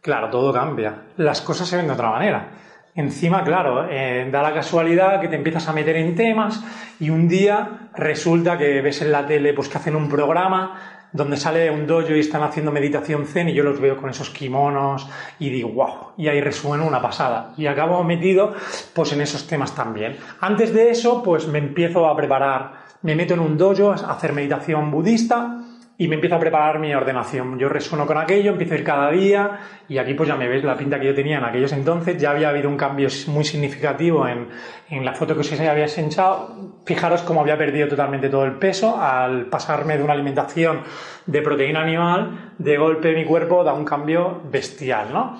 claro, 0.00 0.28
todo 0.30 0.52
cambia. 0.52 1.02
Las 1.16 1.40
cosas 1.40 1.68
se 1.68 1.76
ven 1.76 1.86
de 1.86 1.92
otra 1.92 2.10
manera. 2.10 2.48
Encima, 2.96 3.44
claro, 3.44 3.86
eh, 3.88 4.28
da 4.32 4.42
la 4.42 4.52
casualidad 4.52 5.20
que 5.20 5.28
te 5.28 5.36
empiezas 5.36 5.68
a 5.68 5.72
meter 5.72 5.94
en 5.94 6.16
temas 6.16 6.64
y 6.98 7.10
un 7.10 7.28
día 7.28 7.90
resulta 7.94 8.58
que 8.58 8.82
ves 8.82 9.02
en 9.02 9.12
la 9.12 9.24
tele 9.24 9.54
pues 9.54 9.68
que 9.68 9.78
hacen 9.78 9.94
un 9.94 10.08
programa 10.08 10.97
donde 11.12 11.36
sale 11.36 11.70
un 11.70 11.86
dojo 11.86 12.14
y 12.14 12.20
están 12.20 12.42
haciendo 12.42 12.70
meditación 12.70 13.26
zen 13.26 13.48
y 13.48 13.54
yo 13.54 13.64
los 13.64 13.80
veo 13.80 13.96
con 13.96 14.10
esos 14.10 14.30
kimonos 14.30 15.08
y 15.38 15.50
digo, 15.50 15.70
wow, 15.70 16.12
y 16.16 16.28
ahí 16.28 16.40
resuena 16.40 16.84
una 16.84 17.00
pasada. 17.00 17.52
Y 17.56 17.66
acabo 17.66 18.02
metido 18.04 18.54
pues 18.94 19.12
en 19.12 19.20
esos 19.20 19.46
temas 19.46 19.74
también. 19.74 20.16
Antes 20.40 20.72
de 20.74 20.90
eso, 20.90 21.22
pues 21.22 21.46
me 21.46 21.58
empiezo 21.58 22.06
a 22.06 22.16
preparar, 22.16 22.72
me 23.02 23.14
meto 23.14 23.34
en 23.34 23.40
un 23.40 23.56
dojo 23.56 23.92
a 23.92 23.94
hacer 23.94 24.32
meditación 24.32 24.90
budista 24.90 25.62
y 26.00 26.06
me 26.06 26.14
empiezo 26.14 26.36
a 26.36 26.38
preparar 26.38 26.78
mi 26.78 26.94
ordenación. 26.94 27.58
Yo 27.58 27.68
resueno 27.68 28.06
con 28.06 28.16
aquello, 28.18 28.52
empiezo 28.52 28.74
a 28.74 28.76
ir 28.76 28.84
cada 28.84 29.10
día 29.10 29.58
y 29.88 29.98
aquí 29.98 30.14
pues 30.14 30.28
ya 30.28 30.36
me 30.36 30.46
ves 30.46 30.62
la 30.62 30.76
pinta 30.76 31.00
que 31.00 31.06
yo 31.06 31.14
tenía 31.14 31.38
en 31.38 31.44
aquellos 31.44 31.72
entonces. 31.72 32.16
Ya 32.18 32.30
había 32.30 32.50
habido 32.50 32.68
un 32.68 32.76
cambio 32.76 33.08
muy 33.26 33.44
significativo 33.44 34.26
en, 34.28 34.46
en 34.90 35.04
la 35.04 35.12
foto 35.14 35.34
que 35.34 35.40
os 35.40 35.52
había 35.52 35.82
enseñado. 35.82 36.54
Fijaros 36.84 37.22
cómo 37.22 37.40
había 37.40 37.58
perdido 37.58 37.88
totalmente 37.88 38.28
todo 38.28 38.44
el 38.44 38.52
peso 38.52 38.96
al 38.96 39.46
pasarme 39.46 39.98
de 39.98 40.04
una 40.04 40.12
alimentación 40.12 40.82
de 41.26 41.42
proteína 41.42 41.82
animal. 41.82 42.52
De 42.58 42.78
golpe 42.78 43.12
mi 43.12 43.24
cuerpo 43.24 43.64
da 43.64 43.72
un 43.72 43.84
cambio 43.84 44.40
bestial, 44.52 45.12
¿no? 45.12 45.36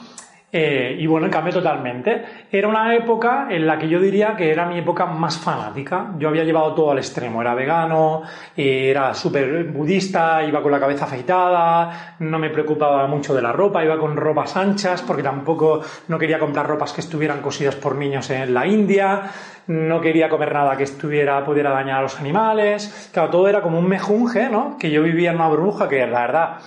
Eh, 0.50 0.96
y 0.98 1.06
bueno, 1.06 1.28
cambié 1.30 1.52
totalmente. 1.52 2.24
Era 2.50 2.68
una 2.68 2.94
época 2.94 3.48
en 3.50 3.66
la 3.66 3.78
que 3.78 3.86
yo 3.86 4.00
diría 4.00 4.34
que 4.34 4.50
era 4.50 4.64
mi 4.64 4.78
época 4.78 5.04
más 5.04 5.36
fanática. 5.36 6.12
Yo 6.18 6.28
había 6.28 6.44
llevado 6.44 6.74
todo 6.74 6.92
al 6.92 6.98
extremo. 6.98 7.42
Era 7.42 7.54
vegano, 7.54 8.22
eh, 8.56 8.88
era 8.88 9.12
súper 9.12 9.64
budista, 9.64 10.42
iba 10.42 10.62
con 10.62 10.72
la 10.72 10.80
cabeza 10.80 11.04
afeitada, 11.04 12.14
no 12.20 12.38
me 12.38 12.48
preocupaba 12.48 13.06
mucho 13.06 13.34
de 13.34 13.42
la 13.42 13.52
ropa, 13.52 13.84
iba 13.84 13.98
con 13.98 14.16
ropas 14.16 14.56
anchas 14.56 15.02
porque 15.02 15.22
tampoco 15.22 15.82
no 16.08 16.18
quería 16.18 16.38
comprar 16.38 16.66
ropas 16.66 16.94
que 16.94 17.02
estuvieran 17.02 17.42
cosidas 17.42 17.76
por 17.76 17.94
niños 17.94 18.30
en 18.30 18.54
la 18.54 18.66
India, 18.66 19.24
no 19.66 20.00
quería 20.00 20.30
comer 20.30 20.54
nada 20.54 20.78
que 20.78 20.84
estuviera, 20.84 21.44
pudiera 21.44 21.70
dañar 21.70 21.98
a 21.98 22.02
los 22.02 22.18
animales. 22.18 23.10
Claro, 23.12 23.28
todo 23.28 23.48
era 23.48 23.60
como 23.60 23.78
un 23.78 23.86
mejunje, 23.86 24.48
¿no? 24.48 24.78
Que 24.78 24.90
yo 24.90 25.02
vivía 25.02 25.30
en 25.30 25.36
una 25.36 25.48
burbuja 25.48 25.88
que 25.88 26.06
la 26.06 26.20
verdad 26.22 26.58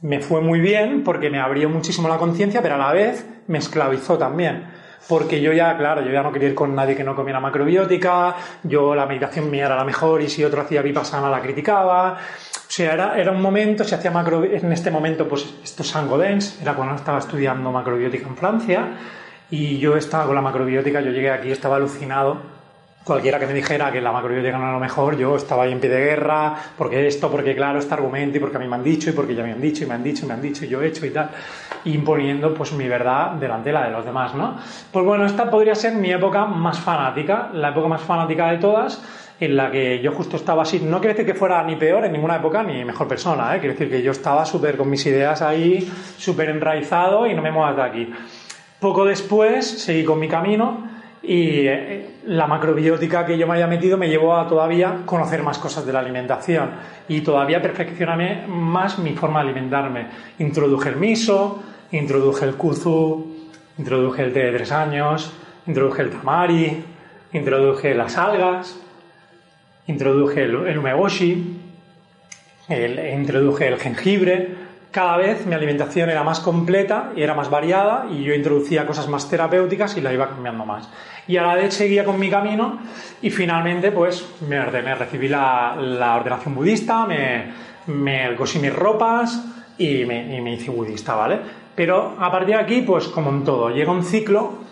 me 0.00 0.20
fue 0.20 0.40
muy 0.40 0.60
bien 0.60 1.02
porque 1.04 1.30
me 1.30 1.40
abrió 1.40 1.68
muchísimo 1.68 2.08
la 2.08 2.18
conciencia, 2.18 2.62
pero 2.62 2.76
a 2.76 2.78
la 2.78 2.92
vez 2.92 3.26
me 3.46 3.58
esclavizó 3.58 4.18
también. 4.18 4.76
porque 5.08 5.40
yo 5.40 5.52
ya, 5.52 5.76
claro, 5.78 6.02
yo 6.02 6.10
ya 6.10 6.22
no 6.22 6.32
quería 6.32 6.50
ir 6.50 6.54
con 6.54 6.74
nadie 6.74 6.94
que 6.94 7.04
no 7.04 7.14
comiera 7.14 7.40
macrobiótica, 7.40 8.36
yo 8.62 8.94
la 8.94 9.06
meditación 9.06 9.50
mía 9.50 9.64
era 9.66 9.76
la 9.76 9.84
mejor 9.84 10.20
y 10.20 10.28
si 10.28 10.44
otro 10.44 10.60
hacía 10.60 10.82
vipassana 10.82 11.30
la 11.30 11.40
criticaba. 11.40 12.14
O 12.14 12.70
sea, 12.70 12.92
era, 12.92 13.18
era 13.18 13.30
un 13.30 13.40
momento, 13.40 13.84
se 13.84 13.94
hacía 13.94 14.10
macro, 14.10 14.44
en 14.44 14.70
este 14.70 14.90
momento, 14.90 15.26
pues 15.26 15.54
esto 15.64 15.82
es 15.82 15.88
Sangodens, 15.88 16.60
era 16.60 16.74
cuando 16.74 16.94
estaba 16.94 17.18
estudiando 17.18 17.72
macrobiótica 17.72 18.26
en 18.28 18.36
Francia 18.36 18.88
y 19.50 19.78
yo 19.78 19.96
estaba 19.96 20.26
con 20.26 20.34
la 20.34 20.42
macrobiótica, 20.42 21.00
yo 21.00 21.10
llegué 21.10 21.30
aquí, 21.30 21.50
estaba 21.50 21.76
alucinado 21.76 22.57
cualquiera 23.08 23.38
que 23.40 23.46
me 23.46 23.54
dijera 23.54 23.90
que 23.90 24.02
la 24.02 24.12
macrobiótica 24.12 24.58
no 24.58 24.64
era 24.64 24.72
lo 24.74 24.78
mejor, 24.78 25.16
yo 25.16 25.34
estaba 25.34 25.64
ahí 25.64 25.72
en 25.72 25.80
pie 25.80 25.88
de 25.88 25.98
guerra, 25.98 26.54
porque 26.76 27.06
esto, 27.06 27.30
porque 27.30 27.56
claro, 27.56 27.78
este 27.78 27.94
argumento, 27.94 28.36
y 28.36 28.40
porque 28.40 28.58
a 28.58 28.60
mí 28.60 28.68
me 28.68 28.76
han 28.76 28.84
dicho, 28.84 29.08
y 29.08 29.14
porque 29.14 29.34
ya 29.34 29.42
me 29.42 29.52
han 29.52 29.60
dicho, 29.62 29.84
y 29.84 29.86
me 29.86 29.94
han 29.94 30.02
dicho, 30.02 30.26
y 30.26 30.28
me 30.28 30.34
han 30.34 30.42
dicho, 30.42 30.66
y 30.66 30.68
yo 30.68 30.82
he 30.82 30.88
hecho 30.88 31.06
y 31.06 31.10
tal, 31.10 31.30
imponiendo 31.86 32.52
pues 32.52 32.74
mi 32.74 32.86
verdad 32.86 33.32
delante 33.32 33.70
de 33.70 33.72
la 33.72 33.86
de 33.86 33.92
los 33.92 34.04
demás, 34.04 34.34
¿no? 34.34 34.58
Pues 34.92 35.04
bueno, 35.06 35.24
esta 35.24 35.50
podría 35.50 35.74
ser 35.74 35.94
mi 35.94 36.12
época 36.12 36.44
más 36.44 36.78
fanática, 36.78 37.48
la 37.54 37.70
época 37.70 37.88
más 37.88 38.02
fanática 38.02 38.50
de 38.50 38.58
todas, 38.58 39.02
en 39.40 39.56
la 39.56 39.70
que 39.70 40.00
yo 40.02 40.12
justo 40.12 40.36
estaba 40.36 40.64
así, 40.64 40.80
no 40.80 40.98
quiere 40.98 41.14
decir 41.14 41.32
que 41.32 41.38
fuera 41.38 41.62
ni 41.62 41.76
peor 41.76 42.04
en 42.04 42.12
ninguna 42.12 42.36
época 42.36 42.62
ni 42.62 42.84
mejor 42.84 43.08
persona, 43.08 43.56
¿eh? 43.56 43.58
quiere 43.58 43.72
decir 43.72 43.88
que 43.88 44.02
yo 44.02 44.12
estaba 44.12 44.44
súper 44.44 44.76
con 44.76 44.90
mis 44.90 45.06
ideas 45.06 45.40
ahí, 45.40 45.90
súper 46.18 46.50
enraizado 46.50 47.26
y 47.26 47.32
no 47.32 47.40
me 47.40 47.50
muevas 47.50 47.74
de 47.74 47.82
aquí. 47.82 48.12
Poco 48.78 49.06
después 49.06 49.66
seguí 49.66 50.04
con 50.04 50.20
mi 50.20 50.28
camino, 50.28 50.87
y 51.22 51.66
eh, 51.66 52.10
la 52.26 52.46
macrobiótica 52.46 53.26
que 53.26 53.36
yo 53.36 53.46
me 53.46 53.54
haya 53.54 53.66
metido 53.66 53.98
me 53.98 54.08
llevó 54.08 54.36
a 54.36 54.48
todavía 54.48 55.02
conocer 55.04 55.42
más 55.42 55.58
cosas 55.58 55.84
de 55.84 55.92
la 55.92 56.00
alimentación 56.00 56.70
y 57.08 57.20
todavía 57.22 57.60
perfeccionarme 57.60 58.46
más 58.46 58.98
mi 58.98 59.14
forma 59.14 59.42
de 59.42 59.50
alimentarme. 59.50 60.06
Introduje 60.38 60.90
el 60.90 60.96
miso, 60.96 61.62
introduje 61.92 62.44
el 62.44 62.54
kuzu, 62.54 63.26
introduje 63.78 64.24
el 64.24 64.32
té 64.32 64.44
de 64.44 64.52
tres 64.52 64.72
años, 64.72 65.32
introduje 65.66 66.02
el 66.02 66.10
tamari, 66.10 66.84
introduje 67.32 67.94
las 67.94 68.16
algas, 68.16 68.80
introduje 69.86 70.44
el, 70.44 70.66
el 70.66 70.78
umeboshi, 70.78 71.60
introduje 72.68 73.68
el 73.68 73.78
jengibre 73.78 74.57
cada 74.90 75.16
vez 75.16 75.46
mi 75.46 75.54
alimentación 75.54 76.08
era 76.10 76.22
más 76.22 76.40
completa 76.40 77.12
y 77.14 77.22
era 77.22 77.34
más 77.34 77.50
variada 77.50 78.06
y 78.10 78.22
yo 78.22 78.34
introducía 78.34 78.86
cosas 78.86 79.08
más 79.08 79.28
terapéuticas 79.28 79.96
y 79.96 80.00
la 80.00 80.12
iba 80.12 80.28
cambiando 80.28 80.64
más. 80.64 80.88
Y 81.26 81.36
a 81.36 81.42
la 81.42 81.54
vez 81.54 81.74
seguía 81.74 82.04
con 82.04 82.18
mi 82.18 82.30
camino 82.30 82.78
y 83.20 83.30
finalmente 83.30 83.92
pues 83.92 84.26
me 84.48 84.58
ordené, 84.58 84.94
recibí 84.94 85.28
la, 85.28 85.74
ordenación 86.18 86.54
budista, 86.54 87.06
me, 87.06 88.36
cosí 88.36 88.58
mis 88.58 88.74
ropas 88.74 89.44
y 89.76 90.04
me, 90.04 90.36
y 90.36 90.40
me 90.40 90.54
hice 90.54 90.70
budista, 90.70 91.14
¿vale? 91.14 91.38
Pero 91.74 92.16
a 92.18 92.30
partir 92.30 92.56
de 92.56 92.62
aquí 92.62 92.80
pues 92.82 93.08
como 93.08 93.30
en 93.30 93.44
todo, 93.44 93.70
llega 93.70 93.92
un 93.92 94.04
ciclo 94.04 94.67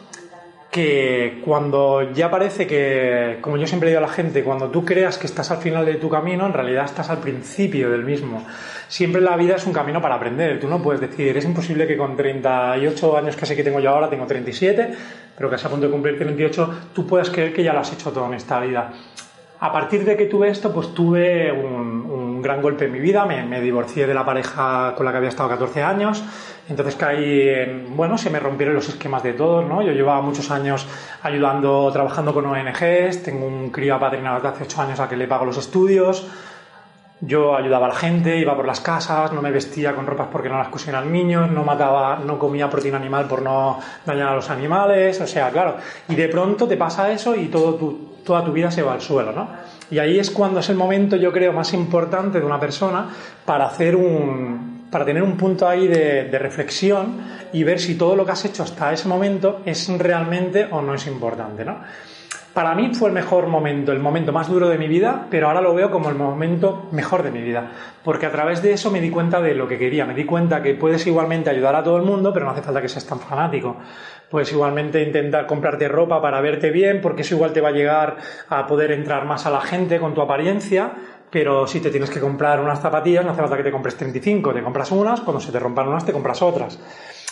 que 0.76 1.40
cuando 1.42 2.12
ya 2.12 2.30
parece 2.30 2.66
que, 2.66 3.38
como 3.40 3.56
yo 3.56 3.66
siempre 3.66 3.88
digo 3.88 4.00
a 4.00 4.02
la 4.02 4.12
gente, 4.12 4.44
cuando 4.44 4.68
tú 4.68 4.84
creas 4.84 5.16
que 5.16 5.26
estás 5.26 5.50
al 5.50 5.56
final 5.56 5.86
de 5.86 5.94
tu 5.94 6.10
camino, 6.10 6.44
en 6.44 6.52
realidad 6.52 6.84
estás 6.84 7.08
al 7.08 7.16
principio 7.16 7.88
del 7.88 8.04
mismo. 8.04 8.44
Siempre 8.86 9.22
la 9.22 9.36
vida 9.36 9.54
es 9.54 9.66
un 9.66 9.72
camino 9.72 10.02
para 10.02 10.16
aprender. 10.16 10.60
Tú 10.60 10.68
no 10.68 10.82
puedes 10.82 11.00
decir, 11.00 11.34
es 11.34 11.46
imposible 11.46 11.86
que 11.86 11.96
con 11.96 12.14
38 12.14 13.16
años 13.16 13.36
que 13.36 13.46
sé 13.46 13.56
que 13.56 13.64
tengo 13.64 13.80
yo 13.80 13.88
ahora, 13.88 14.10
tengo 14.10 14.26
37, 14.26 14.90
pero 15.34 15.48
que 15.48 15.56
a 15.56 15.68
punto 15.70 15.86
de 15.86 15.92
cumplir 15.92 16.18
38, 16.18 16.90
tú 16.92 17.06
puedas 17.06 17.30
creer 17.30 17.54
que 17.54 17.62
ya 17.62 17.72
lo 17.72 17.80
has 17.80 17.94
hecho 17.94 18.12
todo 18.12 18.26
en 18.26 18.34
esta 18.34 18.60
vida. 18.60 18.92
A 19.58 19.72
partir 19.72 20.04
de 20.04 20.14
que 20.14 20.26
tuve 20.26 20.50
esto, 20.50 20.74
pues 20.74 20.92
tuve 20.92 21.50
un, 21.50 22.42
gran 22.42 22.60
golpe 22.60 22.84
en 22.84 22.92
mi 22.92 23.00
vida. 23.00 23.24
Me, 23.24 23.42
me, 23.44 23.62
divorcié 23.62 24.06
de 24.06 24.12
la 24.12 24.26
pareja 24.26 24.92
con 24.94 25.06
la 25.06 25.10
que 25.10 25.16
había 25.16 25.30
estado 25.30 25.48
14 25.48 25.82
años. 25.82 26.22
Entonces 26.68 26.96
caí 26.96 27.48
en, 27.48 27.96
bueno, 27.96 28.18
se 28.18 28.28
me 28.28 28.40
rompieron 28.40 28.74
los 28.74 28.88
esquemas 28.88 29.22
de 29.22 29.34
todos, 29.34 29.64
¿no? 29.64 29.82
Yo 29.82 29.92
llevaba 29.92 30.20
muchos 30.20 30.50
años 30.50 30.86
ayudando, 31.22 31.90
trabajando 31.92 32.34
con 32.34 32.46
ONGs. 32.46 33.22
Tengo 33.22 33.46
un 33.46 33.70
crío 33.70 33.94
apadrinado 33.94 34.40
de 34.40 34.48
hace 34.48 34.64
8 34.64 34.82
años 34.82 35.00
a 35.00 35.08
que 35.08 35.16
le 35.16 35.28
pago 35.28 35.44
los 35.44 35.58
estudios. 35.58 36.26
Yo 37.20 37.56
ayudaba 37.56 37.86
a 37.86 37.90
la 37.90 37.94
gente, 37.94 38.36
iba 38.36 38.54
por 38.54 38.66
las 38.66 38.80
casas, 38.80 39.32
no 39.32 39.40
me 39.40 39.50
vestía 39.50 39.94
con 39.94 40.06
ropas 40.06 40.28
porque 40.30 40.50
no 40.50 40.58
las 40.58 40.68
cosían 40.68 41.10
niños, 41.10 41.50
no 41.50 41.64
mataba, 41.64 42.18
no 42.18 42.38
comía 42.38 42.68
proteína 42.68 42.98
animal 42.98 43.26
por 43.26 43.40
no 43.40 43.78
dañar 44.04 44.28
a 44.28 44.34
los 44.34 44.50
animales, 44.50 45.18
o 45.20 45.26
sea, 45.26 45.48
claro. 45.50 45.76
Y 46.08 46.14
de 46.14 46.28
pronto 46.28 46.68
te 46.68 46.76
pasa 46.76 47.10
eso 47.10 47.34
y 47.34 47.46
todo 47.46 47.76
tu, 47.76 47.92
toda 48.22 48.44
tu 48.44 48.52
vida 48.52 48.70
se 48.70 48.82
va 48.82 48.92
al 48.92 49.00
suelo, 49.00 49.32
¿no? 49.32 49.48
Y 49.90 49.98
ahí 49.98 50.18
es 50.18 50.30
cuando 50.30 50.60
es 50.60 50.68
el 50.68 50.76
momento, 50.76 51.16
yo 51.16 51.32
creo, 51.32 51.54
más 51.54 51.72
importante 51.72 52.38
de 52.38 52.44
una 52.44 52.60
persona 52.60 53.08
para 53.46 53.66
hacer 53.66 53.96
un, 53.96 54.75
para 54.90 55.04
tener 55.04 55.22
un 55.22 55.36
punto 55.36 55.68
ahí 55.68 55.88
de, 55.88 56.38
reflexión 56.38 57.18
y 57.52 57.64
ver 57.64 57.80
si 57.80 57.96
todo 57.96 58.16
lo 58.16 58.24
que 58.24 58.32
has 58.32 58.44
hecho 58.44 58.62
hasta 58.62 58.92
ese 58.92 59.08
momento 59.08 59.62
es 59.64 59.88
realmente 59.98 60.66
o 60.70 60.82
no 60.82 60.94
es 60.94 61.06
importante, 61.06 61.64
¿no? 61.64 61.80
Para 62.52 62.74
mí 62.74 62.94
fue 62.94 63.10
el 63.10 63.14
mejor 63.14 63.48
momento, 63.48 63.92
el 63.92 63.98
momento 63.98 64.32
más 64.32 64.48
duro 64.48 64.70
de 64.70 64.78
mi 64.78 64.88
vida, 64.88 65.26
pero 65.30 65.48
ahora 65.48 65.60
lo 65.60 65.74
veo 65.74 65.90
como 65.90 66.08
el 66.08 66.14
momento 66.14 66.88
mejor 66.90 67.22
de 67.22 67.30
mi 67.30 67.42
vida, 67.42 67.70
porque 68.02 68.24
a 68.24 68.32
través 68.32 68.62
de 68.62 68.72
eso 68.72 68.90
me 68.90 69.02
di 69.02 69.10
cuenta 69.10 69.42
de 69.42 69.54
lo 69.54 69.68
que 69.68 69.76
quería, 69.76 70.06
me 70.06 70.14
di 70.14 70.24
cuenta 70.24 70.62
que 70.62 70.72
puedes 70.72 71.06
igualmente 71.06 71.50
ayudar 71.50 71.76
a 71.76 71.82
todo 71.82 71.98
el 71.98 72.04
mundo, 72.04 72.32
pero 72.32 72.46
no 72.46 72.52
hace 72.52 72.62
falta 72.62 72.80
que 72.80 72.88
seas 72.88 73.06
tan 73.06 73.20
fanático. 73.20 73.76
Puedes 74.30 74.50
igualmente 74.52 75.02
intentar 75.02 75.46
comprarte 75.46 75.86
ropa 75.86 76.22
para 76.22 76.40
verte 76.40 76.70
bien, 76.70 77.02
porque 77.02 77.20
eso 77.20 77.34
igual 77.34 77.52
te 77.52 77.60
va 77.60 77.68
a 77.68 77.72
llegar 77.72 78.16
a 78.48 78.66
poder 78.66 78.90
entrar 78.90 79.26
más 79.26 79.44
a 79.44 79.50
la 79.50 79.60
gente 79.60 80.00
con 80.00 80.14
tu 80.14 80.22
apariencia, 80.22 80.92
pero 81.30 81.66
si 81.66 81.80
te 81.80 81.90
tienes 81.90 82.10
que 82.10 82.20
comprar 82.20 82.60
unas 82.60 82.80
zapatillas, 82.80 83.24
no 83.24 83.32
hace 83.32 83.40
falta 83.40 83.56
que 83.56 83.64
te 83.64 83.72
compres 83.72 83.96
35, 83.96 84.52
te 84.52 84.62
compras 84.62 84.90
unas, 84.92 85.20
cuando 85.20 85.40
se 85.40 85.52
te 85.52 85.58
rompan 85.58 85.88
unas, 85.88 86.04
te 86.04 86.12
compras 86.12 86.42
otras 86.42 86.78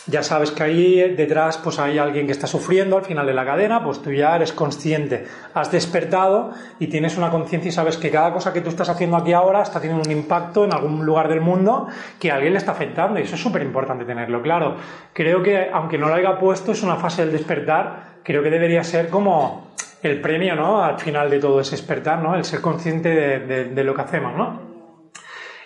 ya 0.06 0.22
sabes 0.22 0.50
que 0.50 0.62
ahí 0.62 1.14
detrás 1.14 1.56
pues 1.58 1.78
hay 1.78 1.98
alguien 1.98 2.26
que 2.26 2.32
está 2.32 2.46
sufriendo 2.46 2.96
al 2.96 3.04
final 3.04 3.26
de 3.26 3.32
la 3.32 3.44
cadena, 3.44 3.82
pues 3.82 4.02
tú 4.02 4.12
ya 4.12 4.36
eres 4.36 4.52
consciente, 4.52 5.24
has 5.54 5.70
despertado 5.70 6.52
y 6.78 6.88
tienes 6.88 7.16
una 7.16 7.30
conciencia 7.30 7.70
y 7.70 7.72
sabes 7.72 7.96
que 7.96 8.10
cada 8.10 8.32
cosa 8.32 8.52
que 8.52 8.60
tú 8.60 8.68
estás 8.68 8.88
haciendo 8.88 9.16
aquí 9.16 9.32
ahora 9.32 9.62
está 9.62 9.80
teniendo 9.80 10.04
un 10.04 10.12
impacto 10.12 10.64
en 10.64 10.74
algún 10.74 11.04
lugar 11.06 11.28
del 11.28 11.40
mundo 11.40 11.88
que 12.18 12.30
a 12.30 12.34
alguien 12.34 12.52
le 12.52 12.58
está 12.58 12.72
afectando 12.72 13.18
y 13.18 13.22
eso 13.22 13.34
es 13.34 13.40
súper 13.40 13.62
importante 13.62 14.04
tenerlo 14.04 14.42
claro. 14.42 14.76
Creo 15.12 15.42
que 15.42 15.70
aunque 15.72 15.96
no 15.96 16.08
lo 16.08 16.14
haya 16.14 16.38
puesto 16.38 16.72
es 16.72 16.82
una 16.82 16.96
fase 16.96 17.22
del 17.22 17.32
despertar, 17.32 18.14
creo 18.22 18.42
que 18.42 18.50
debería 18.50 18.84
ser 18.84 19.08
como 19.08 19.73
el 20.04 20.20
premio, 20.20 20.54
¿no? 20.54 20.82
Al 20.82 20.98
final 20.98 21.30
de 21.30 21.38
todo 21.38 21.60
ese 21.60 21.72
despertar, 21.72 22.22
¿no? 22.22 22.34
El 22.34 22.44
ser 22.44 22.60
consciente 22.60 23.08
de, 23.08 23.64
de 23.66 23.84
lo 23.84 23.94
que 23.94 24.02
hacemos, 24.02 24.36
¿no? 24.36 24.73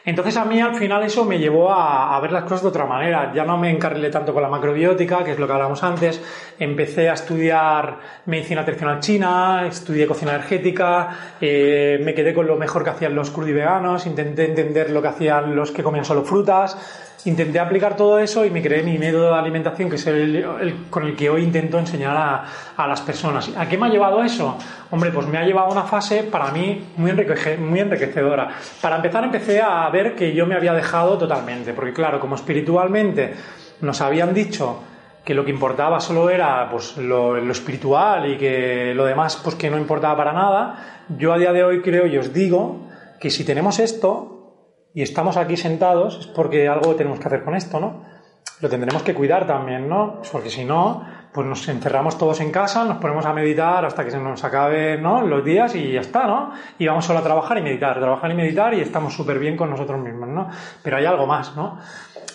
Entonces 0.09 0.39
a 0.39 0.47
mí 0.47 0.59
al 0.59 0.75
final 0.75 1.03
eso 1.03 1.27
me 1.27 1.39
llevó 1.39 1.71
a, 1.71 2.19
ver 2.21 2.33
las 2.33 2.45
cosas 2.45 2.63
de 2.63 2.69
otra 2.69 2.87
manera. 2.87 3.31
Ya 3.35 3.45
no 3.45 3.59
me 3.59 3.71
encarrilé 3.71 4.09
tanto 4.09 4.33
con 4.33 4.41
la 4.43 4.49
macrobiótica, 4.49 5.23
que 5.23 5.33
es 5.33 5.39
lo 5.39 5.47
que 5.47 5.53
hablábamos 5.53 5.85
antes. 5.85 6.19
Empecé 6.59 7.11
a 7.11 7.13
estudiar 7.13 7.99
medicina 8.25 8.65
tradicional 8.65 9.01
china, 9.01 9.67
estudié 9.69 10.07
cocina 10.07 10.33
energética, 10.33 11.11
eh, 11.39 12.01
me 12.03 12.15
quedé 12.15 12.33
con 12.33 12.47
lo 12.47 12.57
mejor 12.57 12.85
que 12.85 12.91
hacían 12.91 13.15
los 13.15 13.37
veganos, 13.37 14.07
intenté 14.07 14.47
entender 14.47 14.89
lo 14.89 15.03
que 15.03 15.09
hacían 15.09 15.55
los 15.55 15.73
que 15.73 15.83
comían 15.83 16.07
solo 16.07 16.25
frutas 16.25 16.79
intenté 17.25 17.59
aplicar 17.59 17.97
todo 17.97 18.19
eso 18.19 18.45
y 18.45 18.51
me 18.51 18.63
creé 18.63 18.83
mi 18.83 18.99
método 18.99 19.33
de 19.33 19.39
alimentación, 19.39 19.91
que 19.91 19.97
es 19.97 20.07
el, 20.07 20.87
con 20.91 21.05
el 21.05 21.17
que 21.17 21.29
hoy 21.29 21.43
intento 21.43 21.79
enseñar 21.79 22.17
a, 22.17 22.45
a, 22.77 22.87
las 22.87 23.01
personas. 23.01 23.51
¿A 23.57 23.69
qué 23.69 23.77
me 23.77 23.87
ha 23.87 23.91
llevado 23.91 24.23
eso? 24.23 24.57
Hombre, 24.91 25.11
pues 25.11 25.27
me 25.27 25.39
ha 25.39 25.45
llevado 25.45 25.69
a 25.69 25.73
una 25.73 25.83
fase 25.83 26.23
para 26.25 26.51
mí 26.51 26.87
muy, 26.97 27.13
muy 27.13 27.81
enriquecedora. 27.81 28.49
Para 28.81 28.97
empezar, 28.97 29.25
empecé 29.25 29.61
a 29.61 29.89
ver 29.91 29.98
que 30.15 30.35
yo 30.35 30.47
me 30.47 30.55
había 30.55 30.73
dejado 30.73 31.19
totalmente, 31.19 31.73
porque 31.73 31.93
claro, 31.93 32.21
como 32.21 32.35
espiritualmente 32.35 33.35
nos 33.81 34.01
habían 34.01 34.35
dicho 34.35 34.83
que 35.25 35.35
lo 35.35 35.45
que 35.45 35.51
importaba 35.51 36.01
solo 36.01 36.31
era 36.31 36.69
pues, 36.71 36.97
lo, 36.97 37.37
lo, 37.37 37.53
espiritual 37.53 38.31
y 38.31 38.39
que 38.39 38.93
lo 38.95 39.05
demás 39.05 39.41
pues 39.43 39.57
que 39.57 39.71
no 39.71 39.79
importaba 39.79 40.17
para 40.17 40.33
nada, 40.33 41.05
yo 41.19 41.33
a 41.33 41.39
día 41.39 41.53
de 41.53 41.65
hoy 41.65 41.83
creo 41.83 42.07
y 42.07 42.17
os 42.17 42.33
digo 42.33 42.89
que 43.21 43.31
si 43.31 43.45
tenemos 43.45 43.79
esto, 43.79 44.39
y 44.95 45.03
estamos 45.03 45.37
aquí 45.37 45.57
sentados 45.57 46.19
es 46.19 46.27
porque 46.27 46.69
algo 46.69 46.95
tenemos 46.97 47.21
que 47.21 47.27
hacer 47.27 47.45
con 47.45 47.55
esto, 47.55 47.79
¿no? 47.79 48.05
Lo 48.61 48.69
tendremos 48.69 49.03
que 49.03 49.15
cuidar 49.15 49.47
también, 49.47 49.89
¿no? 49.89 50.23
Porque 50.33 50.51
si 50.51 50.65
no, 50.65 51.05
pues 51.33 51.47
nos 51.47 51.69
encerramos 51.69 52.17
todos 52.17 52.41
en 52.41 52.51
casa, 52.51 52.85
nos 52.85 52.99
ponemos 52.99 53.27
a 53.27 53.33
meditar 53.33 53.85
hasta 53.85 54.05
que 54.05 54.11
se 54.11 54.19
nos 54.19 54.43
acabe, 54.45 54.99
¿no? 54.99 55.23
Los 55.23 55.45
días 55.45 55.75
y 55.75 55.93
ya 55.93 56.01
está, 56.01 56.27
¿no? 56.27 56.53
Y 56.79 56.87
vamos 56.87 57.05
solo 57.05 57.19
a 57.19 57.23
trabajar 57.23 57.59
y 57.59 57.63
meditar, 57.63 57.99
trabajar 57.99 58.31
y 58.31 58.35
meditar 58.35 58.75
y 58.75 58.81
estamos 58.81 59.15
súper 59.15 59.39
bien 59.39 59.57
con 59.57 59.71
nosotros 59.71 60.01
mismos, 60.01 60.29
¿no? 60.29 60.49
Pero 60.83 60.97
hay 60.97 61.05
algo 61.05 61.27
más, 61.27 61.55
¿no? 61.57 61.79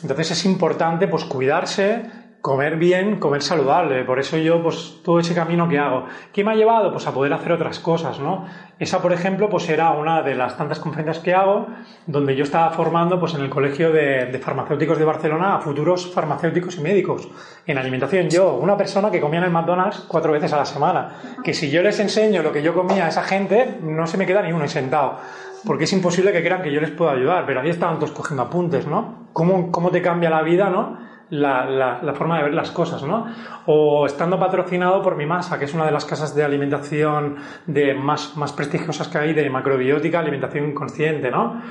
Entonces 0.02 0.32
es 0.32 0.46
importante, 0.46 1.08
pues, 1.08 1.24
cuidarse, 1.26 2.04
comer 2.42 2.76
bien, 2.76 3.20
comer 3.20 3.42
saludable. 3.42 4.04
Por 4.04 4.20
eso 4.20 4.38
yo, 4.38 4.62
pues, 4.62 5.00
todo 5.04 5.20
ese 5.20 5.34
camino 5.34 5.70
que 5.70 5.80
hago. 5.80 6.06
¿Qué 6.34 6.44
me 6.44 6.52
ha 6.52 6.56
llevado? 6.56 6.92
Pues 6.92 7.08
a 7.08 7.14
poder 7.14 7.32
hacer 7.32 7.54
otras 7.54 7.80
cosas, 7.80 8.20
¿no? 8.20 8.46
Esa, 8.80 9.02
por 9.02 9.14
ejemplo, 9.14 9.50
pues 9.50 9.70
era 9.70 9.92
una 9.92 10.22
de 10.22 10.36
las 10.36 10.58
tantas 10.58 10.80
conferencias 10.80 11.20
que 11.20 11.34
hago, 11.34 11.68
donde 12.08 12.36
yo 12.36 12.44
estaba 12.44 12.72
formando, 12.72 13.20
pues, 13.20 13.34
en 13.36 13.42
el 13.42 13.50
Colegio 13.50 13.92
de, 13.92 14.40
Farmacéuticos 14.44 14.98
de 14.98 15.06
Barcelona 15.06 15.56
a 15.56 15.60
futuros 15.60 16.12
farmacéuticos 16.14 16.78
y 16.78 16.82
médicos 16.82 17.30
en 17.66 17.78
alimentación. 17.78 18.30
Yo, 18.30 18.56
una 18.56 18.76
persona 18.76 19.12
que 19.12 19.22
comía 19.22 19.40
en 19.40 19.46
el 19.46 19.52
McDonald's 19.52 20.06
cuatro 20.08 20.32
veces 20.32 20.52
a 20.54 20.58
la 20.58 20.66
semana, 20.66 21.16
que 21.44 21.54
si 21.54 21.70
yo 21.70 21.82
les 21.82 22.00
enseño 22.00 22.42
lo 22.42 22.52
que 22.52 22.62
yo 22.62 22.74
comía 22.74 23.06
a 23.06 23.10
esa 23.10 23.24
gente, 23.24 23.78
no 23.82 24.08
se 24.08 24.18
me 24.18 24.26
queda 24.26 24.42
ni 24.42 24.52
uno 24.52 24.68
sentado 24.68 25.20
porque 25.66 25.86
es 25.86 25.94
imposible 25.94 26.34
que 26.34 26.44
crean 26.44 26.62
que 26.62 26.74
yo 26.74 26.82
les 26.82 26.92
pueda 26.92 27.14
ayudar, 27.14 27.46
pero 27.46 27.62
ahí 27.62 27.70
estaban 27.70 27.96
todos 27.98 28.12
cogiendo 28.12 28.44
apuntes, 28.44 28.86
¿no? 28.86 29.28
¿Cómo, 29.32 29.72
cómo 29.72 29.92
te 29.92 30.02
cambia 30.02 30.30
la 30.30 30.42
vida, 30.42 30.70
¿no? 30.70 30.98
La, 31.30 32.00
forma 32.16 32.38
de 32.38 32.44
ver 32.44 32.54
las 32.54 32.72
cosas, 32.72 33.04
¿no? 33.04 33.26
O 33.66 34.06
estando 34.06 34.40
patrocinado 34.40 35.02
por 35.02 35.16
mi 35.16 35.26
masa, 35.26 35.58
que 35.58 35.66
es 35.66 35.74
una 35.74 35.86
de 35.86 35.92
las 35.92 36.06
casas 36.06 36.36
de 36.36 36.44
alimentación 36.44 37.38
de 37.66 37.94
más, 37.94 38.36
más 38.38 38.54
prestigiosas 38.54 39.08
que 39.08 39.18
hay 39.18 39.34
de 39.34 39.50
macrobiótica, 39.50 40.20
alimentación 40.20 40.74
consciente, 40.74 41.32
¿no? 41.32 41.62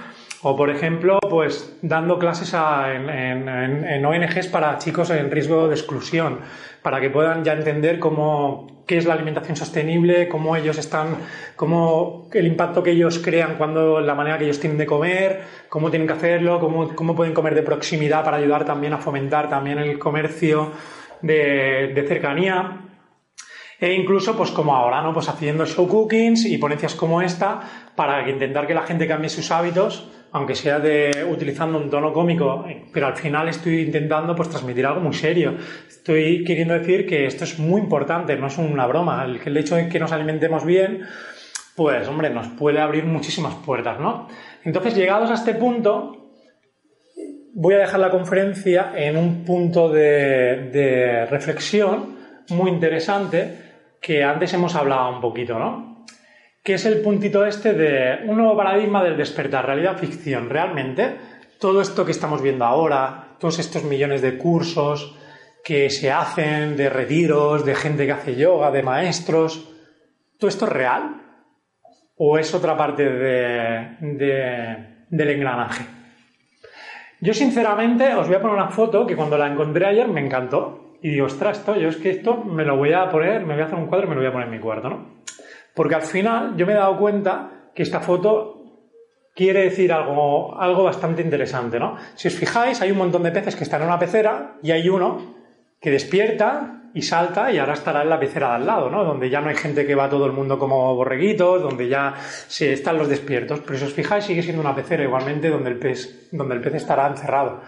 O, 0.45 0.57
por 0.57 0.71
ejemplo, 0.71 1.19
pues 1.31 1.79
dando 1.83 2.19
clases 2.19 2.53
en- 2.55 3.09
en 3.09 4.05
ONGs 4.05 4.49
para 4.49 4.77
chicos 4.79 5.11
en 5.11 5.31
riesgo 5.31 5.69
de 5.69 5.75
exclusión, 5.75 6.41
para 6.83 7.01
que 7.01 7.11
puedan 7.11 7.45
ya 7.45 7.53
entender 7.53 8.01
cómo, 8.01 8.67
qué 8.87 8.99
es 8.99 9.05
la 9.05 9.15
alimentación 9.15 9.57
sostenible, 9.57 10.29
cómo 10.29 10.57
ellos 10.57 10.79
están, 10.79 11.17
cómo 11.57 12.29
el 12.33 12.47
impacto 12.47 12.83
que 12.83 12.93
ellos 12.93 13.19
crean 13.19 13.57
cuando, 13.57 14.01
la 14.01 14.15
manera 14.15 14.39
que 14.39 14.45
ellos 14.45 14.61
tienen 14.61 14.79
de 14.79 14.87
comer, 14.87 15.43
cómo 15.69 15.91
tienen 15.91 16.07
que 16.07 16.15
hacerlo, 16.15 16.61
cómo, 16.61 16.95
cómo 16.95 17.15
pueden 17.15 17.35
comer 17.35 17.55
de 17.55 17.63
proximidad 17.63 18.25
para 18.25 18.39
ayudar 18.39 18.65
también 18.65 18.93
a 18.93 18.99
fomentar 18.99 19.49
también 19.49 19.79
el 19.79 19.99
comercio 19.99 20.73
de, 21.23 22.05
cercanía. 22.07 22.89
E 23.81 23.95
incluso, 23.95 24.37
pues 24.37 24.51
como 24.51 24.77
ahora, 24.77 25.03
¿no? 25.03 25.13
Pues 25.13 25.29
haciendo 25.29 25.67
show 25.67 25.89
cookings 25.89 26.45
y 26.45 26.59
ponencias 26.59 26.95
como 26.95 27.21
esta 27.21 27.61
para 27.97 28.29
intentar 28.29 28.67
que 28.67 28.75
la 28.75 28.83
gente 28.83 29.09
cambie 29.09 29.29
sus 29.29 29.51
hábitos, 29.51 30.09
aunque 30.33 30.55
sea 30.55 30.81
de 30.81 31.27
utilizando 31.31 31.79
un 31.79 31.91
tono 31.91 32.13
cómico, 32.13 32.65
pero 32.93 33.07
al 33.07 33.17
final 33.17 33.49
estoy 33.49 33.83
intentando 33.83 34.35
pues 34.35 34.49
transmitir 34.49 34.87
algo 34.87 35.01
muy 35.01 35.13
serio. 35.13 35.55
Estoy 35.87 36.43
queriendo 36.43 36.75
decir 36.75 37.07
que 37.07 37.27
esto 37.27 37.45
es 37.45 37.59
muy 37.59 37.81
importante, 37.81 38.37
no 38.37 38.47
es 38.47 38.57
una 38.57 38.87
broma. 38.87 39.25
El, 39.25 39.57
hecho 39.57 39.77
de 39.77 39.89
que 39.89 40.01
nos 40.01 40.11
alimentemos 40.11 40.65
bien, 40.65 41.03
pues 41.77 42.09
hombre, 42.09 42.31
nos 42.31 42.49
puede 42.49 42.81
abrir 42.81 43.05
muchísimas 43.05 43.55
puertas, 43.57 44.01
¿no? 44.01 44.27
Entonces, 44.65 44.95
llegados 44.95 45.31
a 45.31 45.35
este 45.35 45.55
punto, 45.55 46.33
voy 47.55 47.75
a 47.75 47.79
dejar 47.79 48.01
la 48.01 48.11
conferencia 48.11 48.93
en 48.97 49.19
un 49.19 49.45
punto 49.45 49.91
de 49.91 51.27
reflexión 51.31 52.17
muy 52.49 52.71
interesante 52.71 53.59
que 54.01 54.25
antes 54.25 54.53
hemos 54.55 54.75
hablado 54.75 55.15
un 55.15 55.21
poquito, 55.21 55.59
¿no? 55.59 55.92
Que 56.63 56.75
es 56.75 56.87
el 56.87 57.01
puntito 57.03 57.45
este 57.45 57.73
de 57.75 58.21
un 58.29 58.37
nuevo 58.37 58.57
paradigma 58.57 59.03
del 59.03 59.17
despertar, 59.17 59.67
realidad 59.67 59.99
ficción. 59.99 60.49
Realmente, 60.49 61.17
todo 61.59 61.81
esto 61.81 62.05
que 62.05 62.13
estamos 62.13 62.41
viendo 62.41 62.65
ahora, 62.65 63.37
todos 63.41 63.59
estos 63.59 63.83
millones 63.85 64.23
de 64.23 64.39
cursos 64.39 65.19
que 65.65 65.91
se 65.91 66.11
hacen, 66.13 66.77
de 66.77 66.89
retiros, 66.89 67.65
de 67.65 67.75
gente 67.75 68.07
que 68.07 68.13
hace 68.13 68.37
yoga, 68.37 68.71
de 68.71 68.83
maestros, 68.83 69.69
¿todo 70.39 70.49
esto 70.49 70.67
es 70.67 70.73
real? 70.73 71.17
¿O 72.17 72.39
es 72.39 72.55
otra 72.55 72.77
parte 72.77 73.05
de- 73.09 73.97
de- 74.01 74.77
del 75.09 75.31
engranaje? 75.31 75.85
Yo 77.21 77.35
sinceramente 77.35 78.15
os 78.15 78.27
voy 78.27 78.37
a 78.37 78.41
poner 78.41 78.57
una 78.57 78.69
foto 78.71 79.07
que 79.07 79.17
cuando 79.17 79.37
la 79.39 79.47
encontré 79.49 79.87
ayer 79.87 80.07
me 80.09 80.21
encantó. 80.25 80.97
Y 81.03 81.11
digo, 81.11 81.27
ostras, 81.27 81.59
esto, 81.59 81.75
yo 81.77 81.89
es 81.89 81.97
que 81.97 82.11
esto 82.11 82.37
me 82.45 82.65
lo 82.65 82.77
voy 82.77 82.93
a 82.93 83.09
poner, 83.11 83.45
me 83.45 83.55
voy 83.55 83.63
a 83.63 83.67
hacer 83.67 83.79
un 83.79 83.87
cuadro 83.87 84.07
y 84.07 84.11
me 84.11 84.15
lo 84.15 84.21
voy 84.21 84.29
a 84.29 84.33
poner 84.33 84.47
en 84.49 84.55
mi 84.55 84.61
cuarto, 84.61 84.89
¿no? 84.89 85.22
Porque 85.75 85.95
al 85.95 86.03
final 86.03 86.57
yo 86.57 86.67
me 86.67 86.73
he 86.73 86.77
dado 86.77 86.99
cuenta 86.99 87.71
que 87.75 87.83
esta 87.83 88.01
foto 88.01 88.63
quiere 89.35 89.63
decir 89.63 89.93
algo, 89.93 90.59
algo 90.61 90.85
bastante 90.85 91.23
interesante, 91.23 91.79
¿no? 91.79 91.97
Si 92.15 92.29
os 92.29 92.35
fijáis, 92.35 92.81
hay 92.83 92.91
un 92.91 92.99
montón 92.99 93.23
de 93.23 93.33
peces 93.33 93.57
que 93.57 93.65
están 93.65 93.81
en 93.83 93.89
una 93.89 93.99
pecera 93.99 94.57
y 94.63 94.71
hay 94.73 94.89
uno 94.89 95.35
que 95.81 95.91
despierta 95.91 96.83
y 96.95 97.03
salta 97.03 97.51
y 97.51 97.59
ahora 97.59 97.73
estará 97.73 98.03
en 98.03 98.11
la 98.11 98.21
pecera 98.21 98.51
de 98.51 98.55
al 98.57 98.67
lado, 98.67 98.91
¿no? 98.91 99.05
Donde 99.05 99.31
ya 99.31 99.41
no 99.41 99.49
hay 99.49 99.57
gente 99.57 99.87
que 99.87 99.95
va 99.95 100.11
todo 100.11 100.27
el 100.27 100.33
mundo 100.33 100.59
como 100.59 100.95
borreguitos, 100.95 101.63
donde 101.63 101.89
ya 101.89 102.15
se 102.47 102.73
están 102.73 102.99
los 102.99 103.09
despiertos. 103.09 103.61
Pero 103.61 103.79
si 103.79 103.85
os 103.87 103.93
fijáis, 103.95 104.25
sigue 104.25 104.43
siendo 104.43 104.61
una 104.61 104.75
pecera 104.75 105.03
igualmente 105.03 105.49
donde 105.49 105.71
el 105.71 105.79
pez, 105.79 106.29
donde 106.31 106.55
el 106.55 106.61
pez 106.61 106.75
estará 106.75 107.07
encerrado. 107.07 107.63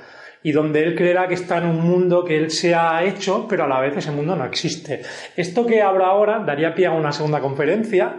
Y 0.44 0.52
donde 0.52 0.84
él 0.84 0.94
creerá 0.94 1.26
que 1.26 1.34
está 1.34 1.58
en 1.58 1.66
un 1.66 1.80
mundo 1.80 2.24
que 2.24 2.36
él 2.36 2.52
se 2.52 2.74
ha 2.74 3.02
hecho, 3.02 3.48
pero 3.48 3.64
a 3.64 3.66
la 3.66 3.80
vez 3.80 3.96
ese 3.96 4.12
mundo 4.12 4.36
no 4.36 4.44
existe. 4.44 5.02
Esto 5.36 5.66
que 5.66 5.82
abro 5.82 6.04
ahora 6.04 6.38
daría 6.38 6.74
pie 6.74 6.86
a 6.86 6.92
una 6.92 7.10
segunda 7.10 7.40
conferencia 7.40 8.14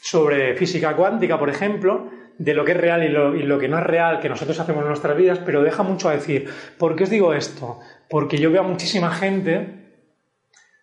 sobre 0.00 0.54
física 0.54 0.96
cuántica, 0.96 1.38
por 1.38 1.50
ejemplo, 1.50 2.08
de 2.38 2.54
lo 2.54 2.64
que 2.64 2.72
es 2.72 2.78
real 2.78 3.02
y 3.02 3.08
lo, 3.08 3.34
y 3.34 3.42
lo 3.42 3.58
que 3.58 3.68
no 3.68 3.78
es 3.78 3.84
real 3.84 4.20
que 4.20 4.28
nosotros 4.28 4.58
hacemos 4.60 4.82
en 4.82 4.88
nuestras 4.88 5.16
vidas, 5.16 5.40
pero 5.44 5.62
deja 5.62 5.82
mucho 5.82 6.08
a 6.08 6.12
decir. 6.12 6.48
¿Por 6.78 6.94
qué 6.94 7.04
os 7.04 7.10
digo 7.10 7.34
esto? 7.34 7.80
Porque 8.08 8.38
yo 8.38 8.50
veo 8.50 8.60
a 8.60 8.68
muchísima 8.68 9.10
gente 9.10 9.86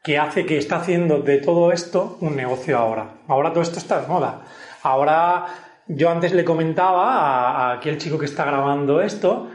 que 0.03 0.17
hace 0.17 0.45
que 0.45 0.57
está 0.57 0.77
haciendo 0.77 1.19
de 1.19 1.37
todo 1.37 1.71
esto 1.71 2.17
un 2.19 2.35
negocio 2.35 2.77
ahora. 2.77 3.21
Ahora 3.27 3.51
todo 3.51 3.63
esto 3.63 3.79
está 3.79 4.01
de 4.01 4.07
moda. 4.07 4.41
Ahora 4.81 5.45
yo 5.87 6.09
antes 6.09 6.33
le 6.33 6.43
comentaba 6.43 7.51
a 7.51 7.73
aquel 7.73 7.97
chico 7.97 8.19
que 8.19 8.25
está 8.25 8.43
grabando 8.43 9.01
esto 9.01 9.49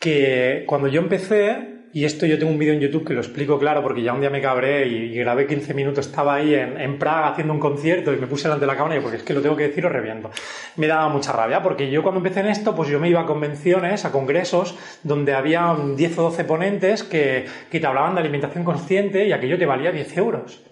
que 0.00 0.64
cuando 0.66 0.88
yo 0.88 1.00
empecé, 1.00 1.82
y 1.92 2.04
esto 2.04 2.24
yo 2.24 2.38
tengo 2.38 2.50
un 2.50 2.58
vídeo 2.58 2.72
en 2.72 2.80
YouTube 2.80 3.06
que 3.06 3.12
lo 3.12 3.20
explico 3.20 3.58
claro 3.58 3.82
porque 3.82 4.02
ya 4.02 4.14
un 4.14 4.20
día 4.20 4.30
me 4.30 4.40
cabré 4.40 4.86
y, 4.86 5.14
grabé 5.14 5.46
15 5.46 5.74
minutos, 5.74 6.06
estaba 6.06 6.36
ahí 6.36 6.54
en, 6.54 6.98
Praga 6.98 7.28
haciendo 7.28 7.52
un 7.52 7.60
concierto 7.60 8.12
y 8.12 8.16
me 8.16 8.26
puse 8.26 8.44
delante 8.44 8.64
de 8.64 8.72
la 8.72 8.76
cámara 8.76 8.96
y 8.96 9.00
porque 9.00 9.18
es 9.18 9.22
que 9.22 9.34
lo 9.34 9.42
tengo 9.42 9.56
que 9.56 9.64
decir, 9.64 9.84
os 9.84 9.92
reviento. 9.92 10.30
Me 10.76 10.86
daba 10.86 11.08
mucha 11.10 11.32
rabia 11.32 11.62
porque 11.62 11.90
yo 11.90 12.02
cuando 12.02 12.18
empecé 12.20 12.40
en 12.40 12.46
esto, 12.46 12.74
pues 12.74 12.88
yo 12.88 12.98
me 12.98 13.10
iba 13.10 13.20
a 13.20 13.26
convenciones, 13.26 14.06
a 14.06 14.12
congresos, 14.12 14.78
donde 15.02 15.34
había 15.34 15.76
10 15.96 16.18
o 16.18 16.22
12 16.22 16.44
ponentes 16.44 17.02
que, 17.02 17.44
que 17.70 17.78
te 17.78 17.86
hablaban 17.86 18.14
de 18.14 18.20
alimentación 18.20 18.64
consciente 18.64 19.26
y 19.26 19.32
aquello 19.32 19.58
te 19.58 19.66
valía 19.66 19.92
10 19.92 20.16
euros. 20.16 20.69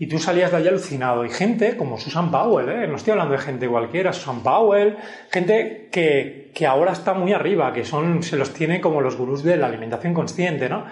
Y 0.00 0.08
tú 0.08 0.18
salías 0.18 0.50
de 0.50 0.56
allí 0.56 0.68
alucinado. 0.68 1.26
Y 1.26 1.28
gente 1.28 1.76
como 1.76 1.98
Susan 1.98 2.30
Powell, 2.30 2.70
¿eh? 2.70 2.86
no 2.86 2.96
estoy 2.96 3.10
hablando 3.10 3.34
de 3.34 3.38
gente 3.38 3.68
cualquiera, 3.68 4.14
Susan 4.14 4.42
Powell, 4.42 4.96
gente 5.30 5.90
que, 5.92 6.52
que 6.54 6.66
ahora 6.66 6.92
está 6.92 7.12
muy 7.12 7.34
arriba, 7.34 7.70
que 7.74 7.84
son, 7.84 8.22
se 8.22 8.38
los 8.38 8.54
tiene 8.54 8.80
como 8.80 9.02
los 9.02 9.18
gurús 9.18 9.42
de 9.42 9.58
la 9.58 9.66
alimentación 9.66 10.14
consciente, 10.14 10.70
¿no? 10.70 10.86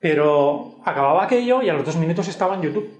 Pero 0.00 0.80
acababa 0.86 1.24
aquello 1.24 1.60
y 1.60 1.68
a 1.68 1.74
los 1.74 1.84
dos 1.84 1.96
minutos 1.96 2.26
estaba 2.26 2.54
en 2.54 2.62
YouTube. 2.62 2.90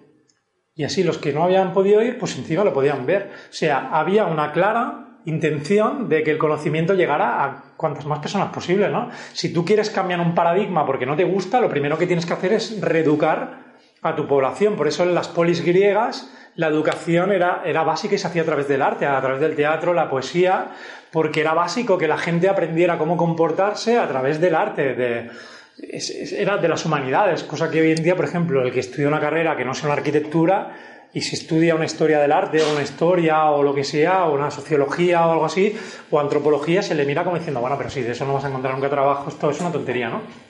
Y 0.75 0.85
así 0.85 1.03
los 1.03 1.17
que 1.17 1.33
no 1.33 1.45
habían 1.45 1.73
podido 1.73 2.03
ir, 2.03 2.19
pues 2.19 2.37
encima 2.37 2.63
lo 2.63 2.75
podían 2.75 3.07
ver. 3.07 3.31
O 3.49 3.53
sea, 3.55 3.89
había 3.91 4.27
una 4.27 4.53
clara 4.53 5.23
intención 5.25 6.11
de 6.11 6.25
que 6.25 6.31
el 6.31 6.37
conocimiento 6.37 6.93
llegara 6.93 7.43
a 7.43 7.75
cuantas 7.79 8.05
más 8.05 8.19
personas 8.19 8.53
posible, 8.53 8.91
¿no? 8.91 9.09
Si 9.33 9.51
tú 9.51 9.65
quieres 9.65 9.89
cambiar 9.89 10.21
un 10.21 10.35
paradigma 10.35 10.85
porque 10.85 11.07
no 11.07 11.17
te 11.17 11.25
gusta, 11.25 11.59
lo 11.59 11.71
primero 11.71 11.97
que 11.97 12.07
tienes 12.07 12.27
que 12.27 12.35
hacer 12.35 12.53
es 12.53 12.83
reeducar 12.83 13.68
a 14.03 14.17
tu 14.17 14.27
población. 14.27 14.77
Por 14.77 14.89
eso 14.89 15.03
en 15.03 15.15
las 15.15 15.29
polis 15.29 15.65
griegas 15.65 16.31
la 16.59 16.67
educación 16.67 17.31
era, 17.31 17.63
era 17.65 17.85
básica 17.85 18.17
y 18.17 18.19
se 18.19 18.27
hacía 18.27 18.43
a 18.43 18.45
través 18.45 18.67
del 18.67 18.83
arte, 18.83 19.07
a 19.07 19.21
través 19.21 19.41
del 19.41 19.55
teatro, 19.55 19.95
la 19.95 20.11
poesía, 20.11 20.73
porque 21.13 21.41
era 21.41 21.55
básico 21.55 21.97
que 21.97 22.09
la 22.09 22.19
gente 22.19 22.49
aprendiera 22.49 22.99
cómo 22.99 23.17
comportarse 23.17 23.97
a 23.97 24.09
través 24.09 24.41
del 24.41 24.57
arte, 24.57 24.95
de, 24.95 25.31
era 26.37 26.57
de 26.57 26.69
las 26.69 26.85
humanidades, 26.85 27.45
cosa 27.45 27.71
que 27.71 27.81
hoy 27.81 27.93
en 27.93 28.03
día, 28.03 28.17
por 28.17 28.25
ejemplo, 28.25 28.63
el 28.63 28.73
que 28.73 28.81
estudia 28.81 29.07
una 29.07 29.21
carrera 29.21 29.57
que 29.57 29.65
no 29.65 29.73
sea 29.73 29.87
una 29.87 29.95
arquitectura 29.95 30.75
y 31.15 31.21
si 31.21 31.37
estudia 31.37 31.77
una 31.77 31.85
historia 31.85 32.19
del 32.19 32.33
arte 32.33 32.61
o 32.61 32.73
una 32.73 32.83
historia 32.83 33.51
o 33.51 33.63
lo 33.63 33.73
que 33.73 33.85
sea, 33.85 34.25
o 34.25 34.35
una 34.35 34.51
sociología 34.51 35.27
o 35.29 35.33
algo 35.33 35.45
así, 35.45 35.77
o 36.11 36.19
antropología, 36.19 36.83
se 36.83 36.97
le 36.97 37.07
mira 37.07 37.23
como 37.23 37.37
diciendo, 37.37 37.61
bueno, 37.61 37.77
pero 37.79 37.89
si 37.89 38.03
de 38.03 38.13
eso 38.13 38.27
no 38.27 38.35
vas 38.35 38.45
a 38.45 38.49
encontrar 38.49 38.75
nunca 38.75 38.91
trabajo, 38.91 39.29
esto 39.29 39.49
es 39.51 39.61
una 39.61 39.71
tontería, 39.71 40.09
¿no? 40.09 40.48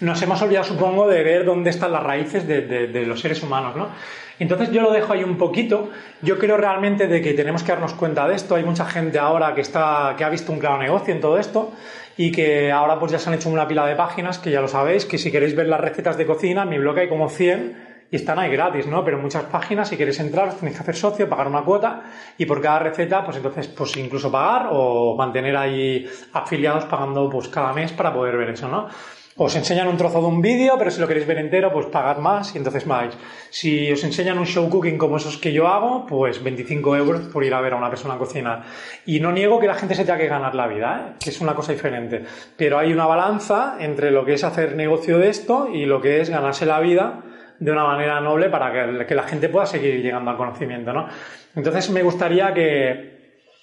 Nos 0.00 0.20
hemos 0.22 0.40
olvidado, 0.42 0.64
supongo, 0.64 1.08
de 1.08 1.22
ver 1.22 1.44
dónde 1.44 1.70
están 1.70 1.92
las 1.92 2.02
raíces 2.02 2.46
de, 2.46 3.04
los 3.06 3.20
seres 3.20 3.42
humanos, 3.42 3.76
¿no? 3.76 3.88
Entonces 4.38 4.70
yo 4.72 4.82
lo 4.82 4.90
dejo 4.90 5.12
ahí 5.12 5.22
un 5.22 5.38
poquito. 5.38 5.90
Yo 6.20 6.38
creo 6.38 6.56
realmente 6.56 7.06
de 7.06 7.22
que 7.22 7.34
tenemos 7.34 7.62
que 7.62 7.70
darnos 7.70 7.94
cuenta 7.94 8.26
de 8.26 8.34
esto. 8.34 8.56
Hay 8.56 8.64
mucha 8.64 8.84
gente 8.84 9.18
ahora 9.18 9.54
que 9.54 9.60
está, 9.60 10.14
que 10.18 10.24
ha 10.24 10.28
visto 10.28 10.50
un 10.50 10.58
claro 10.58 10.78
negocio 10.78 11.14
en 11.14 11.20
todo 11.20 11.38
esto 11.38 11.72
y 12.16 12.32
que 12.32 12.72
ahora 12.72 12.98
pues 12.98 13.12
ya 13.12 13.18
se 13.18 13.28
han 13.28 13.36
hecho 13.36 13.48
una 13.48 13.66
pila 13.66 13.86
de 13.86 13.94
páginas 13.94 14.38
que 14.38 14.50
ya 14.50 14.60
lo 14.60 14.68
sabéis, 14.68 15.04
que 15.04 15.18
si 15.18 15.30
queréis 15.30 15.54
ver 15.54 15.68
las 15.68 15.80
recetas 15.80 16.16
de 16.16 16.26
cocina, 16.26 16.62
en 16.62 16.68
mi 16.68 16.78
blog 16.78 16.98
hay 16.98 17.08
como 17.08 17.28
100 17.28 17.94
y 18.10 18.16
están 18.16 18.38
ahí 18.38 18.50
gratis, 18.50 18.86
¿no? 18.86 19.04
Pero 19.04 19.18
muchas 19.18 19.44
páginas, 19.44 19.88
si 19.88 19.96
queréis 19.96 20.20
entrar, 20.20 20.48
os 20.48 20.56
tenéis 20.56 20.76
que 20.76 20.82
hacer 20.82 20.94
socio, 20.94 21.28
pagar 21.28 21.48
una 21.48 21.62
cuota 21.62 22.02
y 22.38 22.46
por 22.46 22.60
cada 22.60 22.78
receta, 22.78 23.24
pues 23.24 23.38
entonces, 23.38 23.66
pues 23.68 23.96
incluso 23.96 24.30
pagar 24.30 24.68
o 24.70 25.16
mantener 25.16 25.56
ahí 25.56 26.08
afiliados 26.32 26.84
pagando 26.84 27.28
pues 27.28 27.48
cada 27.48 27.72
mes 27.72 27.92
para 27.92 28.12
poder 28.12 28.36
ver 28.36 28.50
eso, 28.50 28.68
¿no? 28.68 28.88
Os 29.36 29.56
enseñan 29.56 29.88
un 29.88 29.96
trozo 29.96 30.20
de 30.20 30.28
un 30.28 30.40
vídeo, 30.40 30.78
pero 30.78 30.92
si 30.92 31.00
lo 31.00 31.08
queréis 31.08 31.26
ver 31.26 31.38
entero, 31.38 31.72
pues 31.72 31.86
pagad 31.86 32.18
más 32.18 32.54
y 32.54 32.58
entonces 32.58 32.86
vais. 32.86 33.18
Si 33.50 33.90
os 33.90 34.04
enseñan 34.04 34.38
un 34.38 34.46
show 34.46 34.70
cooking 34.70 34.96
como 34.96 35.16
esos 35.16 35.38
que 35.38 35.52
yo 35.52 35.66
hago, 35.66 36.06
pues 36.06 36.40
25 36.40 36.96
euros 36.96 37.20
por 37.32 37.42
ir 37.42 37.52
a 37.52 37.60
ver 37.60 37.72
a 37.72 37.76
una 37.76 37.90
persona 37.90 38.16
cocinar. 38.16 38.62
Y 39.06 39.18
no 39.18 39.32
niego 39.32 39.58
que 39.58 39.66
la 39.66 39.74
gente 39.74 39.96
se 39.96 40.04
tenga 40.04 40.18
que 40.18 40.28
ganar 40.28 40.54
la 40.54 40.68
vida, 40.68 41.00
¿eh? 41.00 41.12
que 41.18 41.30
es 41.30 41.40
una 41.40 41.52
cosa 41.56 41.72
diferente. 41.72 42.22
Pero 42.56 42.78
hay 42.78 42.92
una 42.92 43.06
balanza 43.06 43.76
entre 43.80 44.12
lo 44.12 44.24
que 44.24 44.34
es 44.34 44.44
hacer 44.44 44.76
negocio 44.76 45.18
de 45.18 45.30
esto 45.30 45.68
y 45.68 45.84
lo 45.84 46.00
que 46.00 46.20
es 46.20 46.30
ganarse 46.30 46.64
la 46.64 46.78
vida 46.78 47.24
de 47.58 47.72
una 47.72 47.82
manera 47.82 48.20
noble 48.20 48.50
para 48.50 48.72
que, 48.72 49.04
que 49.04 49.14
la 49.16 49.24
gente 49.24 49.48
pueda 49.48 49.66
seguir 49.66 50.00
llegando 50.00 50.30
al 50.30 50.36
conocimiento, 50.36 50.92
¿no? 50.92 51.08
Entonces 51.56 51.90
me 51.90 52.04
gustaría 52.04 52.54
que 52.54 53.14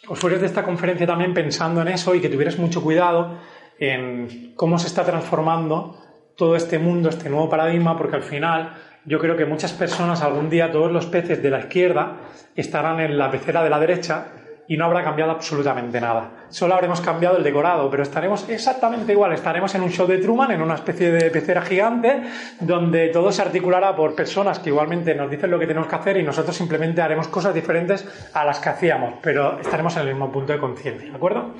os 0.08 0.20
fuerais 0.20 0.42
de 0.42 0.48
esta 0.48 0.64
conferencia 0.64 1.08
también 1.08 1.34
pensando 1.34 1.82
en 1.82 1.88
eso 1.88 2.14
y 2.14 2.20
que 2.20 2.28
tuvierais 2.28 2.58
mucho 2.58 2.82
cuidado 2.82 3.38
en 3.82 4.54
cómo 4.56 4.78
se 4.78 4.88
está 4.88 5.04
transformando 5.04 5.98
todo 6.38 6.56
este 6.56 6.78
mundo, 6.78 7.10
este 7.10 7.30
nuevo 7.30 7.50
paradigma, 7.50 7.98
porque 7.98 8.16
al 8.16 8.24
final 8.24 8.76
yo 9.06 9.20
creo 9.20 9.36
que 9.36 9.46
muchas 9.46 9.74
personas 9.74 10.22
algún 10.22 10.52
día, 10.52 10.72
todos 10.72 10.92
los 10.92 11.08
peces 11.08 11.42
de 11.42 11.50
la 11.50 11.60
izquierda, 11.60 12.18
estarán 12.56 13.00
en 13.00 13.18
la 13.18 13.32
pecera 13.32 13.64
de 13.64 13.72
la 13.72 13.80
derecha 13.80 14.28
y 14.68 14.78
no 14.78 14.86
habrá 14.86 15.04
cambiado 15.04 15.32
absolutamente 15.32 16.00
nada. 16.00 16.46
Solo 16.50 16.76
habremos 16.76 17.02
cambiado 17.02 17.38
el 17.38 17.44
decorado, 17.44 17.90
pero 17.90 18.04
estaremos 18.04 18.48
exactamente 18.50 19.14
igual. 19.14 19.34
Estaremos 19.34 19.74
en 19.74 19.82
un 19.82 19.90
show 19.90 20.06
de 20.06 20.20
Truman, 20.20 20.52
en 20.52 20.62
una 20.62 20.76
especie 20.76 21.12
de 21.12 21.32
pecera 21.32 21.64
gigante, 21.64 22.22
donde 22.60 23.08
todo 23.08 23.32
se 23.32 23.42
articulará 23.42 23.96
por 23.96 24.14
personas 24.14 24.60
que 24.60 24.70
igualmente 24.70 25.16
nos 25.16 25.30
dicen 25.32 25.50
lo 25.50 25.58
que 25.58 25.66
tenemos 25.66 25.90
que 25.90 25.96
hacer 25.96 26.18
y 26.18 26.24
nosotros 26.24 26.56
simplemente 26.56 27.02
haremos 27.02 27.28
cosas 27.30 27.56
diferentes 27.56 28.08
a 28.32 28.46
las 28.46 28.60
que 28.60 28.70
hacíamos, 28.70 29.16
pero 29.24 29.60
estaremos 29.60 29.96
en 29.96 30.04
el 30.04 30.08
mismo 30.10 30.32
punto 30.32 30.54
de 30.54 30.60
conciencia, 30.60 31.10
¿de 31.10 31.16
acuerdo? 31.16 31.56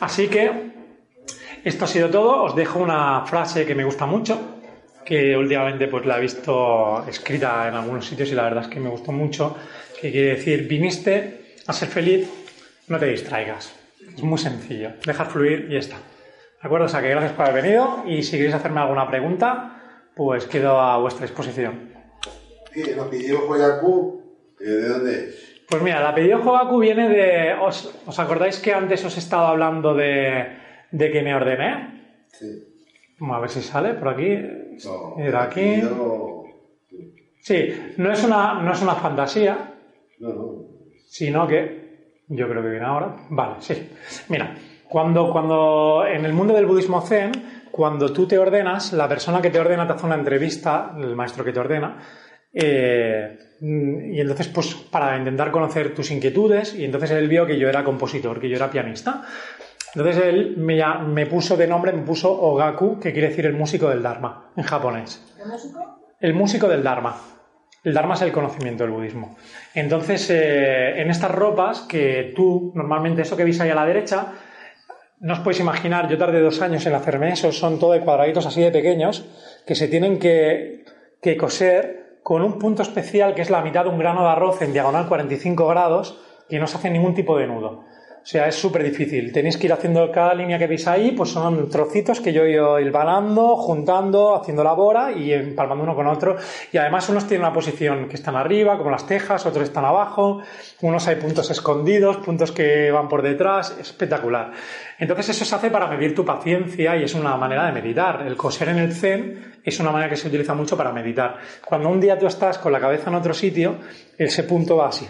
Así 0.00 0.26
que 0.26 0.83
esto 1.64 1.86
ha 1.86 1.88
sido 1.88 2.10
todo. 2.10 2.42
Os 2.44 2.54
dejo 2.54 2.78
una 2.78 3.24
frase 3.26 3.64
que 3.66 3.74
me 3.74 3.84
gusta 3.84 4.06
mucho, 4.06 4.60
que 5.04 5.36
últimamente 5.36 5.88
pues 5.88 6.04
la 6.06 6.18
he 6.18 6.20
visto 6.20 7.04
escrita 7.08 7.66
en 7.68 7.74
algunos 7.74 8.06
sitios 8.06 8.30
y 8.30 8.34
la 8.34 8.44
verdad 8.44 8.64
es 8.64 8.68
que 8.68 8.80
me 8.80 8.90
gustó 8.90 9.12
mucho, 9.12 9.56
que 10.00 10.12
quiere 10.12 10.34
decir, 10.36 10.68
viniste 10.68 11.56
a 11.66 11.72
ser 11.72 11.88
feliz, 11.88 12.30
no 12.88 12.98
te 12.98 13.06
distraigas. 13.06 13.74
Es 14.14 14.22
muy 14.22 14.38
sencillo. 14.38 14.90
Dejar 15.04 15.26
fluir 15.28 15.66
y 15.70 15.72
ya 15.72 15.78
está. 15.78 15.96
¿De 15.96 16.66
acuerdo? 16.66 16.86
O 16.86 16.88
sea 16.88 17.00
que 17.00 17.08
gracias 17.08 17.32
por 17.32 17.46
haber 17.46 17.62
venido 17.62 18.04
y 18.06 18.22
si 18.22 18.36
queréis 18.36 18.54
hacerme 18.54 18.80
alguna 18.80 19.08
pregunta, 19.08 19.80
pues 20.14 20.46
quedo 20.46 20.78
a 20.78 20.98
vuestra 20.98 21.26
disposición. 21.26 21.92
¿Qué? 22.72 22.94
¿Lo 22.94 23.08
pidió 23.08 23.40
Joyaku? 23.40 24.22
¿De 24.58 24.88
dónde 24.88 25.28
es? 25.28 25.62
Pues 25.68 25.82
mira, 25.82 26.00
el 26.00 26.06
apellido 26.06 26.42
Jogaku 26.42 26.78
viene 26.78 27.08
de... 27.08 27.54
¿os, 27.54 27.94
os 28.06 28.18
acordáis 28.18 28.58
que 28.58 28.72
antes 28.74 29.04
os 29.04 29.16
he 29.16 29.18
estado 29.18 29.46
hablando 29.46 29.94
de, 29.94 30.63
de 30.96 31.10
que 31.10 31.22
me 31.22 31.34
ordené? 31.34 32.26
Sí. 32.28 32.46
Vamos 33.18 33.36
a 33.36 33.40
ver 33.40 33.50
si 33.50 33.62
sale 33.62 33.94
por 33.94 34.08
aquí. 34.08 34.38
No, 34.84 35.14
Mira, 35.16 35.42
aquí. 35.44 35.82
Sí, 37.40 37.74
no 37.98 38.12
es 38.12 38.24
una, 38.24 38.54
no 38.62 38.72
es 38.72 38.80
una 38.82 38.94
fantasía, 38.94 39.74
No, 40.18 40.28
no. 40.32 40.54
sino 41.06 41.46
que 41.46 42.22
yo 42.28 42.48
creo 42.48 42.62
que 42.62 42.70
viene 42.70 42.86
ahora. 42.86 43.16
Vale, 43.28 43.56
sí. 43.60 43.88
Mira, 44.28 44.54
cuando, 44.88 45.30
cuando 45.30 46.04
en 46.06 46.24
el 46.24 46.32
mundo 46.32 46.54
del 46.54 46.66
budismo 46.66 47.02
zen, 47.02 47.32
cuando 47.70 48.12
tú 48.12 48.26
te 48.26 48.38
ordenas, 48.38 48.92
la 48.92 49.08
persona 49.08 49.42
que 49.42 49.50
te 49.50 49.58
ordena 49.58 49.86
te 49.86 49.92
hace 49.94 50.06
una 50.06 50.14
entrevista, 50.14 50.94
el 50.96 51.14
maestro 51.16 51.44
que 51.44 51.52
te 51.52 51.60
ordena, 51.60 51.98
eh, 52.52 53.36
y 53.60 54.20
entonces, 54.20 54.48
pues, 54.48 54.74
para 54.74 55.16
intentar 55.18 55.50
conocer 55.50 55.92
tus 55.94 56.10
inquietudes, 56.10 56.74
y 56.74 56.84
entonces 56.84 57.10
él 57.10 57.28
vio 57.28 57.46
que 57.46 57.58
yo 57.58 57.68
era 57.68 57.82
compositor, 57.84 58.40
que 58.40 58.48
yo 58.48 58.56
era 58.56 58.70
pianista. 58.70 59.22
Entonces 59.94 60.24
él 60.24 60.54
me, 60.56 60.82
me 61.06 61.26
puso 61.26 61.56
de 61.56 61.66
nombre, 61.66 61.92
me 61.92 62.02
puso 62.02 62.32
Ogaku, 62.32 62.98
que 62.98 63.12
quiere 63.12 63.28
decir 63.28 63.46
el 63.46 63.54
músico 63.54 63.88
del 63.88 64.02
Dharma, 64.02 64.50
en 64.56 64.64
japonés. 64.64 65.22
¿El 65.40 65.48
músico? 65.48 66.00
El 66.20 66.34
músico 66.34 66.68
del 66.68 66.82
Dharma. 66.82 67.16
El 67.84 67.94
Dharma 67.94 68.14
es 68.14 68.22
el 68.22 68.32
conocimiento 68.32 68.82
del 68.82 68.92
budismo. 68.92 69.36
Entonces, 69.74 70.30
eh, 70.30 71.00
en 71.00 71.10
estas 71.10 71.30
ropas 71.30 71.82
que 71.82 72.32
tú, 72.34 72.72
normalmente 72.74 73.22
eso 73.22 73.36
que 73.36 73.44
veis 73.44 73.60
ahí 73.60 73.70
a 73.70 73.74
la 73.74 73.86
derecha, 73.86 74.32
no 75.20 75.34
os 75.34 75.40
podéis 75.40 75.60
imaginar, 75.60 76.08
yo 76.08 76.18
tardé 76.18 76.40
dos 76.40 76.60
años 76.60 76.84
en 76.86 76.94
hacerme 76.94 77.32
eso, 77.32 77.52
son 77.52 77.78
todo 77.78 77.92
de 77.92 78.00
cuadraditos 78.00 78.46
así 78.46 78.62
de 78.62 78.72
pequeños, 78.72 79.24
que 79.66 79.74
se 79.74 79.86
tienen 79.86 80.18
que, 80.18 80.84
que 81.22 81.36
coser 81.36 82.18
con 82.22 82.42
un 82.42 82.58
punto 82.58 82.82
especial 82.82 83.34
que 83.34 83.42
es 83.42 83.50
la 83.50 83.62
mitad 83.62 83.84
de 83.84 83.90
un 83.90 83.98
grano 83.98 84.22
de 84.22 84.28
arroz 84.30 84.60
en 84.62 84.72
diagonal 84.72 85.06
45 85.06 85.68
grados, 85.68 86.18
que 86.48 86.58
no 86.58 86.66
se 86.66 86.78
hace 86.78 86.90
ningún 86.90 87.14
tipo 87.14 87.36
de 87.38 87.46
nudo. 87.46 87.84
O 88.24 88.26
sea, 88.26 88.48
es 88.48 88.54
súper 88.54 88.82
difícil. 88.82 89.30
Tenéis 89.32 89.58
que 89.58 89.66
ir 89.66 89.72
haciendo 89.74 90.10
cada 90.10 90.32
línea 90.32 90.58
que 90.58 90.66
veis 90.66 90.86
ahí, 90.86 91.12
pues 91.12 91.28
son 91.28 91.68
trocitos 91.68 92.20
que 92.20 92.32
yo 92.32 92.44
he 92.44 92.52
ido 92.52 92.80
hilvanando, 92.80 93.54
juntando, 93.56 94.34
haciendo 94.34 94.64
la 94.64 94.72
bora 94.72 95.12
y 95.12 95.30
empalmando 95.30 95.84
uno 95.84 95.94
con 95.94 96.06
otro. 96.06 96.36
Y 96.72 96.78
además 96.78 97.06
unos 97.10 97.26
tienen 97.26 97.44
una 97.44 97.52
posición 97.52 98.08
que 98.08 98.14
están 98.14 98.34
arriba, 98.34 98.78
como 98.78 98.90
las 98.90 99.06
tejas, 99.06 99.44
otros 99.44 99.64
están 99.64 99.84
abajo, 99.84 100.40
unos 100.80 101.06
hay 101.06 101.16
puntos 101.16 101.50
escondidos, 101.50 102.16
puntos 102.16 102.50
que 102.50 102.90
van 102.90 103.10
por 103.10 103.20
detrás, 103.20 103.76
espectacular. 103.78 104.52
Entonces 104.98 105.28
eso 105.28 105.44
se 105.44 105.54
hace 105.54 105.70
para 105.70 105.86
medir 105.86 106.14
tu 106.14 106.24
paciencia 106.24 106.96
y 106.96 107.04
es 107.04 107.14
una 107.14 107.36
manera 107.36 107.66
de 107.66 107.72
meditar. 107.72 108.26
El 108.26 108.38
coser 108.38 108.70
en 108.70 108.78
el 108.78 108.94
zen 108.94 109.58
es 109.62 109.78
una 109.80 109.90
manera 109.90 110.08
que 110.08 110.16
se 110.16 110.28
utiliza 110.28 110.54
mucho 110.54 110.78
para 110.78 110.92
meditar. 110.92 111.36
Cuando 111.62 111.90
un 111.90 112.00
día 112.00 112.18
tú 112.18 112.26
estás 112.26 112.56
con 112.56 112.72
la 112.72 112.80
cabeza 112.80 113.10
en 113.10 113.16
otro 113.16 113.34
sitio, 113.34 113.76
ese 114.16 114.44
punto 114.44 114.78
va 114.78 114.88
así. 114.88 115.06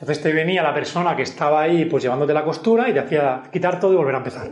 Entonces 0.00 0.22
te 0.22 0.32
venía 0.32 0.62
la 0.62 0.72
persona 0.72 1.16
que 1.16 1.22
estaba 1.22 1.62
ahí 1.62 1.84
pues 1.86 2.02
llevándote 2.02 2.32
la 2.32 2.44
costura 2.44 2.88
y 2.88 2.92
te 2.92 3.00
hacía 3.00 3.42
quitar 3.52 3.80
todo 3.80 3.92
y 3.92 3.96
volver 3.96 4.14
a 4.14 4.18
empezar. 4.18 4.48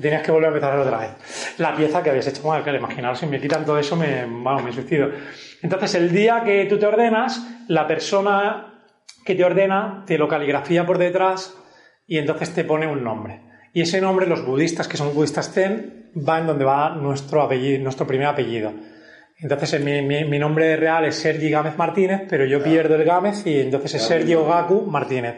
Tenías 0.00 0.22
que 0.22 0.32
volver 0.32 0.46
a 0.46 0.48
empezar 0.48 0.78
otra 0.78 0.98
vez. 0.98 1.54
La 1.58 1.76
pieza 1.76 2.02
que 2.02 2.10
habías 2.10 2.26
hecho, 2.26 2.42
bueno, 2.42 2.64
que 2.64 2.70
imaginaros, 2.70 3.18
si 3.18 3.26
me 3.26 3.40
quitan 3.40 3.64
todo 3.64 3.78
eso, 3.78 3.96
me, 3.96 4.24
vamos, 4.24 4.64
me 4.64 4.72
suicido. 4.72 5.10
Entonces 5.62 5.94
el 5.94 6.10
día 6.10 6.42
que 6.44 6.64
tú 6.64 6.78
te 6.78 6.86
ordenas, 6.86 7.46
la 7.68 7.86
persona 7.86 8.84
que 9.24 9.34
te 9.34 9.44
ordena 9.44 10.04
te 10.06 10.18
lo 10.18 10.26
caligrafía 10.26 10.86
por 10.86 10.98
detrás 10.98 11.54
y 12.06 12.18
entonces 12.18 12.52
te 12.54 12.64
pone 12.64 12.86
un 12.86 13.04
nombre. 13.04 13.42
Y 13.72 13.82
ese 13.82 14.00
nombre, 14.00 14.26
los 14.26 14.44
budistas, 14.44 14.88
que 14.88 14.96
son 14.96 15.14
budistas 15.14 15.52
zen, 15.52 16.10
va 16.16 16.38
en 16.40 16.46
donde 16.46 16.64
va 16.64 16.90
nuestro 16.96 17.46
primer 17.48 18.26
apellido. 18.26 18.72
Entonces 19.42 19.72
eh, 19.74 19.78
mi, 19.78 20.02
mi- 20.02 20.24
mi 20.24 20.38
nombre 20.38 20.76
real 20.76 21.06
es 21.06 21.16
Sergi 21.16 21.48
Gámez 21.50 21.76
Martínez, 21.78 22.22
pero 22.28 22.44
yo 22.44 22.62
pierdo 22.62 22.94
el 22.96 23.04
Gámez 23.04 23.46
y 23.46 23.60
entonces 23.60 23.94
es 23.94 24.02
Sergio 24.02 24.44
Gaku 24.46 24.82
Martínez. 24.86 25.36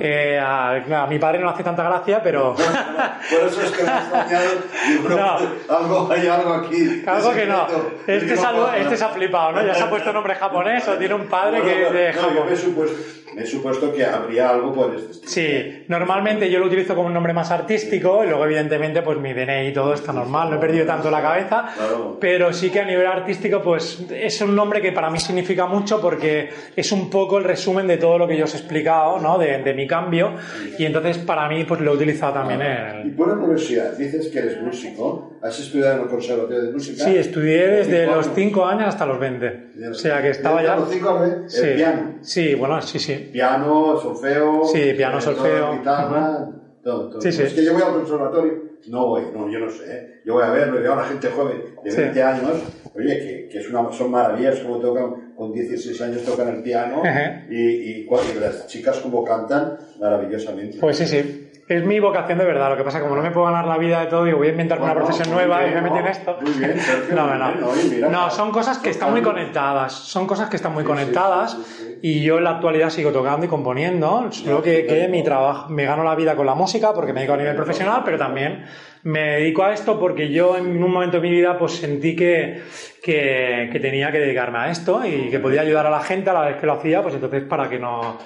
Eh, 0.00 0.38
a, 0.42 1.02
a 1.04 1.06
mi 1.06 1.18
padre 1.20 1.38
no 1.38 1.48
hace 1.48 1.62
tanta 1.62 1.84
gracia, 1.84 2.20
pero 2.22 2.54
Por 2.54 3.48
eso 3.48 3.62
es 3.62 3.70
que 3.70 3.82
me 3.84 3.90
has. 3.90 4.06
Digo, 4.88 5.08
No. 5.10 5.38
algo, 5.76 6.08
hay 6.12 6.26
algo 6.26 6.52
aquí. 6.54 7.02
algo 7.06 7.32
que 7.32 7.46
no. 7.46 7.66
Este 8.06 8.24
Digo, 8.26 8.40
se, 8.40 8.46
ha, 8.46 8.52
no, 8.52 8.72
este 8.74 8.96
se 8.96 9.04
ha 9.04 9.08
flipado, 9.10 9.52
¿no? 9.52 9.64
Ya 9.66 9.74
se 9.74 9.82
ha 9.84 9.90
puesto 9.90 10.12
nombre 10.12 10.34
japonés 10.34 10.88
o 10.88 10.94
tiene 10.94 11.14
un 11.14 11.26
padre 11.26 11.62
que 11.62 11.86
es 11.86 11.92
de 11.92 12.12
Japón. 12.14 12.46
me 12.46 12.52
he, 12.52 12.56
supuesto, 12.56 12.96
me 13.34 13.42
he 13.42 13.46
supuesto 13.46 13.92
que 13.92 14.04
habría 14.04 14.48
algo 14.50 14.72
por 14.74 14.94
este 14.96 15.12
estilo. 15.12 15.28
Sí, 15.30 15.84
normalmente 15.88 16.50
yo 16.50 16.58
lo 16.58 16.66
utilizo 16.66 16.94
como 16.96 17.06
un 17.06 17.14
nombre 17.14 17.32
más 17.32 17.50
artístico 17.52 18.24
y 18.24 18.28
luego 18.28 18.44
evidentemente 18.46 19.02
pues 19.02 19.18
mi 19.18 19.32
DNI 19.32 19.68
y 19.68 19.72
todo 19.72 19.94
está 19.94 20.12
normal, 20.12 20.50
no 20.50 20.56
he 20.56 20.58
perdido 20.58 20.86
tanto 20.86 21.08
la 21.10 21.22
cabeza, 21.22 21.66
Claro. 21.76 22.16
pero 22.20 22.52
sí 22.52 22.70
que 22.70 22.80
a 22.80 22.84
nivel 22.84 23.06
artístico 23.06 23.27
pues 23.62 24.04
es 24.10 24.40
un 24.40 24.54
nombre 24.56 24.80
que 24.80 24.92
para 24.92 25.10
mí 25.10 25.18
significa 25.20 25.66
mucho 25.66 26.00
porque 26.00 26.48
es 26.74 26.92
un 26.92 27.10
poco 27.10 27.38
el 27.38 27.44
resumen 27.44 27.86
de 27.86 27.96
todo 27.96 28.18
lo 28.18 28.26
que 28.26 28.36
yo 28.36 28.44
os 28.44 28.54
he 28.54 28.58
explicado, 28.58 29.18
¿no? 29.18 29.38
De, 29.38 29.62
de 29.62 29.74
mi 29.74 29.86
cambio 29.86 30.32
y 30.78 30.84
entonces 30.84 31.18
para 31.18 31.48
mí 31.48 31.64
pues 31.64 31.80
lo 31.80 31.92
he 31.92 31.94
utilizado 31.96 32.34
también 32.34 32.62
en 32.62 33.08
Y 33.08 33.10
por 33.10 33.38
curiosidad, 33.38 33.92
dices 33.96 34.28
que 34.28 34.38
eres 34.38 34.60
músico, 34.62 35.32
has 35.42 35.58
estudiado 35.58 35.96
en 35.96 36.00
el 36.02 36.08
Conservatorio 36.08 36.62
de 36.62 36.72
Música. 36.72 37.04
Sí, 37.04 37.16
estudié 37.16 37.66
desde 37.68 38.06
los 38.06 38.26
años. 38.26 38.32
5 38.34 38.64
años 38.66 38.88
hasta 38.88 39.06
los 39.06 39.18
20. 39.18 39.68
O 39.90 39.94
sea 39.94 40.20
que 40.22 40.30
estaba 40.30 40.62
ya... 40.62 40.76
los 40.76 40.90
cinco 40.90 41.10
años, 41.10 41.54
el 41.54 41.70
Sí, 41.70 41.76
piano. 41.76 42.14
sí, 42.20 42.54
bueno, 42.54 42.82
sí, 42.82 42.98
sí. 42.98 43.30
Piano, 43.32 43.96
solfeo. 44.00 44.64
Sí, 44.64 44.92
piano, 44.96 45.18
eh, 45.18 45.20
solfeo. 45.20 45.72
guitarra, 45.78 46.48
todo, 46.82 47.10
todo. 47.10 47.20
Sí, 47.20 47.32
sí. 47.32 47.42
Es 47.42 47.52
que 47.54 47.64
yo 47.64 47.72
voy 47.74 47.82
al 47.82 47.92
conservatorio, 47.92 48.52
no 48.88 49.06
voy, 49.06 49.22
no, 49.34 49.48
yo 49.50 49.58
no 49.60 49.70
sé. 49.70 49.84
¿eh? 49.88 50.20
Yo 50.24 50.34
voy 50.34 50.42
a 50.44 50.50
verlo, 50.50 50.80
veo 50.80 50.92
a 50.92 50.96
la 50.96 51.04
gente 51.04 51.28
joven 51.28 51.62
de 51.84 51.90
Sí. 51.90 51.96
20 52.00 52.22
años, 52.22 52.50
oye, 52.98 53.18
que, 53.18 53.48
que 53.48 53.58
es 53.58 53.70
una, 53.70 53.92
son 53.92 54.10
maravillas 54.10 54.60
como 54.60 54.78
tocan, 54.78 55.32
con 55.36 55.52
16 55.52 56.00
años 56.02 56.24
tocan 56.24 56.48
el 56.48 56.62
piano 56.62 57.02
y, 57.48 57.56
y, 57.56 58.06
y 58.06 58.40
las 58.40 58.66
chicas 58.66 58.98
como 58.98 59.24
cantan 59.24 59.78
maravillosamente. 60.00 60.78
Pues 60.78 60.98
sí, 60.98 61.06
sí. 61.06 61.48
Es 61.68 61.84
mi 61.84 62.00
vocación 62.00 62.38
de 62.38 62.44
verdad. 62.46 62.70
Lo 62.70 62.76
que 62.78 62.82
pasa 62.82 63.00
como 63.00 63.14
no 63.14 63.22
me 63.22 63.30
puedo 63.30 63.46
ganar 63.46 63.66
la 63.66 63.76
vida 63.76 64.00
de 64.00 64.06
todo, 64.06 64.24
digo, 64.24 64.38
voy 64.38 64.46
a 64.46 64.50
inventarme 64.50 64.84
una 64.86 64.94
profesión 64.94 65.30
nueva 65.30 65.58
bien, 65.60 65.72
y 65.72 65.74
me 65.74 65.80
metí 65.82 65.94
¿no? 65.96 66.00
en 66.00 66.06
esto. 66.06 66.38
Muy 66.40 66.52
bien, 66.52 66.80
Sergio, 66.80 67.14
no, 67.14 67.26
no, 67.34 67.48
bien, 67.52 67.62
oye, 67.64 67.82
mira, 67.96 68.08
no. 68.08 68.22
pues, 68.22 68.32
son 68.34 68.50
cosas 68.50 68.78
que 68.78 68.88
están 68.90 69.10
muy 69.10 69.20
conectadas. 69.20 69.92
Son 69.92 70.26
cosas 70.26 70.48
que 70.48 70.56
están 70.56 70.72
muy 70.72 70.82
Sí, 70.82 70.86
conectadas 70.86 71.52
sí, 71.52 71.62
sí, 71.66 71.84
sí. 71.84 71.98
y 72.02 72.22
yo 72.22 72.38
en 72.38 72.44
la 72.44 72.50
actualidad 72.52 72.88
sigo 72.88 73.12
tocando 73.12 73.44
y 73.44 73.48
componiendo. 73.50 74.32
Solo 74.32 74.62
que, 74.62 74.86
que 74.86 75.08
mi 75.08 75.22
trabajo, 75.22 75.68
me 75.68 75.84
gano 75.84 76.04
la 76.04 76.14
vida 76.14 76.34
con 76.36 76.46
la 76.46 76.54
música 76.54 76.94
porque 76.94 77.12
me 77.12 77.20
dedico 77.20 77.34
a 77.34 77.38
nivel 77.38 77.54
profesional, 77.54 78.00
pero 78.02 78.16
también 78.16 78.64
me 79.02 79.20
dedico 79.36 79.62
a 79.62 79.72
esto 79.72 79.98
porque 80.00 80.30
yo 80.30 80.56
en 80.56 80.82
un 80.82 80.90
momento 80.90 81.18
de 81.18 81.22
mi 81.22 81.30
vida 81.30 81.56
pues 81.58 81.72
sentí 81.76 82.16
que, 82.16 82.62
que, 83.02 83.68
que 83.70 83.78
tenía 83.80 84.10
que 84.10 84.18
dedicarme 84.18 84.58
a 84.58 84.70
esto 84.70 85.02
y 85.06 85.30
que 85.30 85.38
podía 85.38 85.60
ayudar 85.60 85.86
a 85.86 85.90
la 85.90 86.00
gente 86.00 86.30
a 86.30 86.32
la 86.32 86.40
vez 86.42 86.56
que 86.56 86.66
lo 86.66 86.72
hacía, 86.72 87.02
pues 87.02 87.14
entonces 87.14 87.44
para 87.44 87.68
que 87.68 87.78
no, 87.78 88.16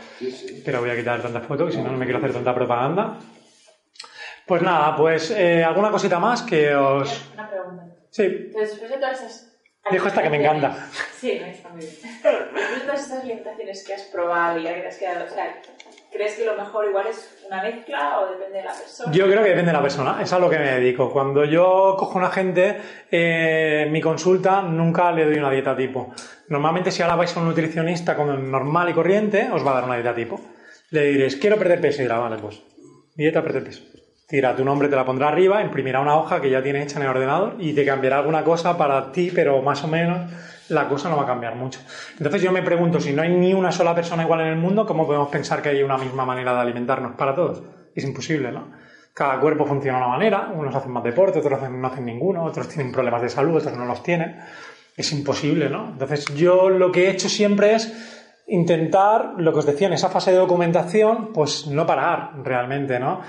pero 0.64 0.80
voy 0.80 0.90
a 0.90 0.96
quitar 0.96 1.20
tantas 1.20 1.44
fotos, 1.44 1.66
que 1.70 1.76
si 1.76 1.82
no, 1.82 1.90
no 1.92 1.98
me 1.98 2.04
quiero 2.06 2.18
hacer 2.18 2.32
tanta 2.32 2.54
propaganda. 2.54 3.18
Pues 4.46 4.62
nada, 4.62 4.96
pues 4.96 5.30
eh, 5.30 5.62
alguna 5.64 5.90
cosita 5.90 6.18
más 6.18 6.42
que 6.42 6.74
os... 6.74 7.30
Una 7.34 7.48
pregunta. 7.48 7.86
Sí, 8.10 8.22
Entonces, 8.24 8.70
después 8.70 8.90
de 8.90 8.96
todas 8.98 9.20
esas... 9.20 9.48
Dejo 9.90 10.06
esta 10.06 10.22
que 10.22 10.30
me 10.30 10.36
encanta. 10.36 10.76
Sí, 11.18 11.38
me 11.40 11.50
está 11.50 11.68
muy 11.70 11.80
bien. 11.80 11.92
Después 12.02 12.80
de 12.80 12.80
todas 12.86 13.00
estas 13.00 13.24
limitaciones 13.24 13.84
que 13.84 13.94
has 13.94 14.02
probado 14.02 14.58
y 14.60 14.62
que 14.62 14.86
has 14.86 14.96
quedado, 14.96 15.24
o 15.24 15.28
sea, 15.28 15.60
¿crees 16.12 16.34
que 16.34 16.44
lo 16.44 16.56
mejor 16.56 16.88
igual 16.88 17.06
es 17.08 17.44
una 17.48 17.62
mezcla 17.62 18.20
o 18.20 18.30
depende 18.30 18.58
de 18.58 18.64
la 18.64 18.72
persona? 18.72 19.12
yo 19.12 19.24
creo 19.26 19.42
que 19.42 19.48
depende 19.48 19.70
de 19.70 19.76
la 19.76 19.82
persona, 19.82 20.18
es 20.22 20.32
a 20.32 20.38
lo 20.38 20.48
que 20.48 20.58
me 20.58 20.70
dedico. 20.72 21.12
Cuando 21.12 21.44
yo 21.44 21.96
cojo 21.98 22.14
a 22.14 22.22
una 22.22 22.30
gente, 22.30 22.76
eh, 23.10 23.88
mi 23.90 24.00
consulta 24.00 24.62
nunca 24.62 25.10
le 25.10 25.24
doy 25.24 25.38
una 25.38 25.50
dieta 25.50 25.76
tipo. 25.76 26.14
Normalmente 26.48 26.90
si 26.90 27.02
ahora 27.02 27.16
vais 27.16 27.36
a 27.36 27.40
un 27.40 27.46
nutricionista 27.46 28.14
como 28.14 28.34
normal 28.34 28.90
y 28.90 28.92
corriente, 28.92 29.50
os 29.52 29.66
va 29.66 29.72
a 29.72 29.74
dar 29.74 29.84
una 29.84 29.94
dieta 29.94 30.14
tipo. 30.14 30.40
Le 30.90 31.06
diréis, 31.06 31.36
quiero 31.36 31.56
perder 31.56 31.80
peso 31.80 32.02
y 32.02 32.04
dirá, 32.04 32.18
vale, 32.18 32.36
pues, 32.36 32.62
dieta 33.16 33.42
perder 33.42 33.64
peso. 33.64 33.82
Tira 34.32 34.56
tu 34.56 34.64
nombre, 34.64 34.88
te 34.88 34.96
la 34.96 35.04
pondrá 35.04 35.28
arriba, 35.28 35.60
imprimirá 35.60 36.00
una 36.00 36.16
hoja 36.16 36.40
que 36.40 36.48
ya 36.48 36.62
tiene 36.62 36.82
hecha 36.82 36.96
en 36.96 37.02
el 37.02 37.10
ordenador 37.10 37.56
y 37.58 37.74
te 37.74 37.84
cambiará 37.84 38.16
alguna 38.16 38.42
cosa 38.42 38.78
para 38.78 39.12
ti, 39.12 39.30
pero 39.30 39.60
más 39.60 39.84
o 39.84 39.88
menos 39.88 40.22
la 40.70 40.88
cosa 40.88 41.10
no 41.10 41.18
va 41.18 41.24
a 41.24 41.26
cambiar 41.26 41.54
mucho. 41.54 41.80
Entonces 42.16 42.40
yo 42.40 42.50
me 42.50 42.62
pregunto, 42.62 42.98
si 42.98 43.12
no 43.12 43.20
hay 43.20 43.28
ni 43.28 43.52
una 43.52 43.70
sola 43.70 43.94
persona 43.94 44.22
igual 44.22 44.40
en 44.40 44.46
el 44.46 44.56
mundo, 44.56 44.86
¿cómo 44.86 45.06
podemos 45.06 45.28
pensar 45.28 45.60
que 45.60 45.68
hay 45.68 45.82
una 45.82 45.98
misma 45.98 46.24
manera 46.24 46.54
de 46.54 46.60
alimentarnos 46.60 47.12
para 47.12 47.34
todos? 47.34 47.62
Es 47.94 48.04
imposible, 48.04 48.50
¿no? 48.50 48.72
Cada 49.12 49.38
cuerpo 49.38 49.66
funciona 49.66 49.98
de 49.98 50.04
una 50.04 50.12
manera, 50.14 50.50
unos 50.56 50.74
hacen 50.74 50.92
más 50.92 51.04
deporte, 51.04 51.40
otros 51.40 51.60
no 51.70 51.86
hacen 51.86 52.06
ninguno, 52.06 52.42
otros 52.42 52.68
tienen 52.68 52.90
problemas 52.90 53.20
de 53.20 53.28
salud, 53.28 53.56
otros 53.56 53.76
no 53.76 53.84
los 53.84 54.02
tienen. 54.02 54.38
Es 54.96 55.12
imposible, 55.12 55.68
¿no? 55.68 55.90
Entonces 55.90 56.24
yo 56.34 56.70
lo 56.70 56.90
que 56.90 57.04
he 57.04 57.10
hecho 57.10 57.28
siempre 57.28 57.74
es 57.74 58.40
intentar, 58.46 59.34
lo 59.36 59.52
que 59.52 59.58
os 59.58 59.66
decía, 59.66 59.88
en 59.88 59.92
esa 59.92 60.08
fase 60.08 60.30
de 60.32 60.38
documentación, 60.38 61.34
pues 61.34 61.66
no 61.66 61.84
parar 61.84 62.30
realmente, 62.42 62.98
¿no? 62.98 63.20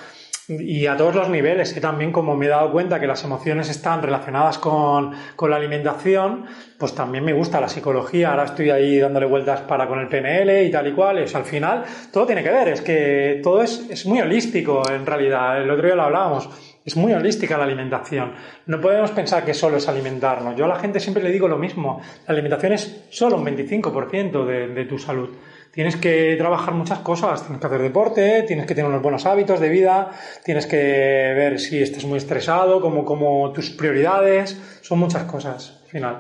Y 0.50 0.88
a 0.88 0.98
todos 0.98 1.16
los 1.16 1.30
niveles, 1.30 1.76
y 1.78 1.80
también 1.80 2.12
como 2.12 2.36
me 2.36 2.48
he 2.48 2.50
dado 2.50 2.70
cuenta 2.70 3.00
que 3.00 3.08
las 3.08 3.24
emociones 3.24 3.70
están 3.70 4.02
relacionadas 4.02 4.58
con, 4.58 5.12
la 5.12 5.56
alimentación, 5.56 6.46
pues 6.78 6.94
también 6.94 7.24
me 7.24 7.32
gusta 7.32 7.62
la 7.62 7.70
psicología, 7.70 8.32
ahora 8.32 8.44
estoy 8.44 8.70
ahí 8.70 9.00
dándole 9.00 9.26
vueltas 9.26 9.62
para 9.62 9.88
con 9.88 10.00
el 10.00 10.10
PNL 10.10 10.66
y 10.66 10.72
tal 10.72 10.88
y 10.88 10.92
cual, 10.92 11.20
al 11.20 11.46
final 11.46 11.86
todo 12.12 12.26
tiene 12.26 12.44
que 12.44 12.50
ver, 12.50 12.68
es 12.68 12.82
que 12.82 13.40
todo 13.42 13.62
es, 13.62 13.90
es 13.90 14.06
muy 14.06 14.20
holístico 14.20 14.84
en 14.90 15.06
realidad, 15.06 15.62
el 15.62 15.70
otro 15.70 15.86
día 15.86 15.96
lo 15.96 16.04
hablábamos, 16.04 16.50
es 16.84 16.98
muy 16.98 17.14
holística 17.14 17.58
la 17.58 17.64
alimentación. 17.64 18.34
No 18.66 18.82
podemos 18.82 19.12
pensar 19.12 19.46
que 19.46 19.54
solo 19.54 19.78
es 19.78 19.88
alimentarnos. 19.88 20.58
Yo 20.58 20.66
a 20.66 20.68
la 20.68 20.76
gente 20.76 21.00
siempre 21.00 21.24
le 21.24 21.32
digo 21.32 21.48
lo 21.48 21.58
mismo. 21.58 22.02
La 22.28 22.34
alimentación 22.34 22.74
es 22.74 23.06
solo 23.10 23.38
un 23.38 23.46
25% 23.46 24.46
de, 24.46 24.68
de 24.68 24.86
tu 24.86 25.00
salud. 25.00 25.30
Tienes 25.74 25.96
que 25.96 26.36
trabajar 26.38 26.76
muchas 26.76 27.00
cosas, 27.00 27.42
tienes 27.42 27.60
que 27.60 27.66
hacer 27.66 27.82
deporte, 27.82 28.44
tienes 28.44 28.68
que 28.68 28.76
tener 28.76 28.88
unos 28.88 29.02
buenos 29.02 29.26
hábitos 29.26 29.60
de 29.60 29.70
vida, 29.70 30.12
tienes 30.46 30.68
que 30.68 30.78
ver 30.78 31.60
si 31.60 31.82
estás 31.82 32.06
muy 32.06 32.20
estresado, 32.20 32.80
como, 32.80 33.04
como 33.04 33.52
tus 33.52 33.72
prioridades, 33.72 34.56
son 34.82 35.00
muchas 35.00 35.24
cosas, 35.24 35.80
al 35.84 35.90
final. 35.90 36.20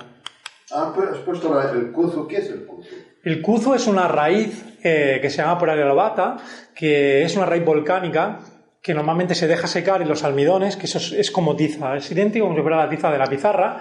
Ah, 0.72 0.91
pero 0.95 1.12
has 1.12 1.20
puesto 1.20 1.62
el 1.72 1.91
kuzu, 1.91 2.28
¿qué 2.28 2.38
es 2.38 2.49
el 2.49 2.66
kuzu? 2.66 2.95
El 3.24 3.43
kuzu 3.43 3.76
es 3.76 3.86
una 3.86 4.08
raíz 4.08 4.66
eh, 4.84 5.20
que 5.22 5.30
se 5.30 5.38
llama 5.38 5.76
lobata, 5.76 6.38
que 6.74 7.24
es 7.24 7.36
una 7.38 7.45
raíz 7.45 7.64
volcánica 7.64 8.39
que 8.84 8.94
normalmente 8.94 9.34
se 9.34 9.48
deja 9.48 9.66
secar 9.66 10.02
en 10.02 10.10
los 10.10 10.26
almidones, 10.26 10.76
que 10.76 10.88
eso 10.88 10.98
es, 10.98 11.32
como 11.32 11.56
tiza, 11.56 11.96
es 11.96 12.12
idéntico 12.12 12.44
como 12.44 12.58
si 12.58 12.62
fuera 12.62 12.76
la 12.76 12.90
tiza 12.90 13.10
de 13.10 13.18
la 13.18 13.28
pizarra, 13.28 13.80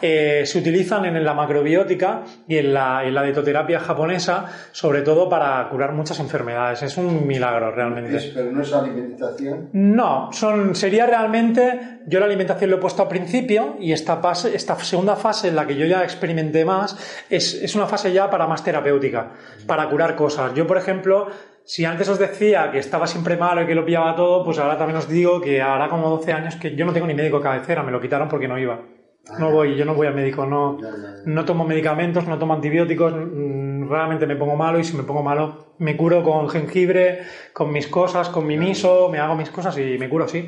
eh, 0.00 0.44
se 0.46 0.58
utilizan 0.58 1.04
en 1.06 1.24
la 1.24 1.34
macrobiótica 1.34 2.22
y 2.46 2.58
en 2.58 2.72
la, 2.72 3.04
en 3.04 3.14
la 3.14 3.22
detoterapia 3.22 3.80
japonesa, 3.80 4.46
sobre 4.70 5.02
todo 5.02 5.28
para 5.28 5.68
curar 5.70 5.92
muchas 5.92 6.20
enfermedades. 6.20 6.84
Es 6.84 6.96
un 6.96 7.26
milagro 7.26 7.72
realmente. 7.72 8.30
¿Pero 8.32 8.52
no 8.52 8.62
es 8.62 8.72
alimentación? 8.72 9.70
No, 9.72 10.30
son, 10.32 10.76
sería 10.76 11.06
realmente, 11.06 12.02
yo 12.06 12.20
la 12.20 12.26
alimentación 12.26 12.70
lo 12.70 12.76
he 12.76 12.80
puesto 12.80 13.02
al 13.02 13.08
principio 13.08 13.76
y 13.80 13.90
esta, 13.90 14.18
fase, 14.18 14.54
esta 14.54 14.76
segunda 14.76 15.16
fase 15.16 15.48
en 15.48 15.56
la 15.56 15.66
que 15.66 15.74
yo 15.74 15.84
ya 15.84 16.04
experimenté 16.04 16.64
más 16.64 16.96
es, 17.28 17.54
es 17.54 17.74
una 17.74 17.88
fase 17.88 18.12
ya 18.12 18.30
para 18.30 18.46
más 18.46 18.62
terapéutica, 18.62 19.32
para 19.66 19.88
curar 19.88 20.14
cosas. 20.14 20.54
Yo, 20.54 20.64
por 20.64 20.76
ejemplo, 20.76 21.26
si 21.64 21.84
antes 21.86 22.08
os 22.08 22.18
decía 22.18 22.70
que 22.70 22.78
estaba 22.78 23.06
siempre 23.06 23.38
malo 23.38 23.62
y 23.62 23.66
que 23.66 23.74
lo 23.74 23.86
pillaba 23.86 24.14
todo, 24.14 24.44
pues 24.44 24.58
ahora 24.58 24.76
también 24.76 24.98
os 24.98 25.08
digo 25.08 25.40
que 25.40 25.62
ahora 25.62 25.88
como 25.88 26.10
12 26.10 26.32
años 26.32 26.56
que 26.56 26.76
yo 26.76 26.84
no 26.84 26.92
tengo 26.92 27.06
ni 27.06 27.14
médico 27.14 27.38
de 27.38 27.42
cabecera, 27.42 27.82
me 27.82 27.90
lo 27.90 28.00
quitaron 28.00 28.28
porque 28.28 28.46
no 28.46 28.58
iba. 28.58 28.82
Ah, 29.26 29.38
no 29.38 29.50
voy, 29.50 29.74
yo 29.74 29.86
no 29.86 29.94
voy 29.94 30.06
al 30.06 30.14
médico, 30.14 30.44
no, 30.44 30.78
no 31.24 31.44
tomo 31.46 31.64
medicamentos, 31.64 32.28
no 32.28 32.38
tomo 32.38 32.52
antibióticos, 32.52 33.14
mm, 33.14 33.88
realmente 33.88 34.26
me 34.26 34.36
pongo 34.36 34.56
malo 34.56 34.78
y 34.78 34.84
si 34.84 34.94
me 34.94 35.04
pongo 35.04 35.22
malo 35.22 35.74
me 35.78 35.96
curo 35.96 36.22
con 36.22 36.50
jengibre, 36.50 37.20
con 37.54 37.72
mis 37.72 37.88
cosas, 37.88 38.28
con 38.28 38.46
mi 38.46 38.58
miso, 38.58 39.08
me 39.08 39.18
hago 39.18 39.34
mis 39.34 39.48
cosas 39.48 39.78
y 39.78 39.96
me 39.98 40.10
curo 40.10 40.26
así. 40.26 40.46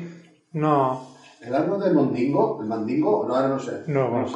No. 0.53 1.15
¿El 1.41 1.55
árbol 1.55 1.79
del 1.79 1.95
mandingo? 1.95 2.59
¿El 2.61 2.67
mandingo? 2.67 3.25
No, 3.27 3.35
ahora 3.35 3.47
no 3.47 3.59
sé. 3.59 3.81
No, 3.87 4.09
no, 4.11 4.27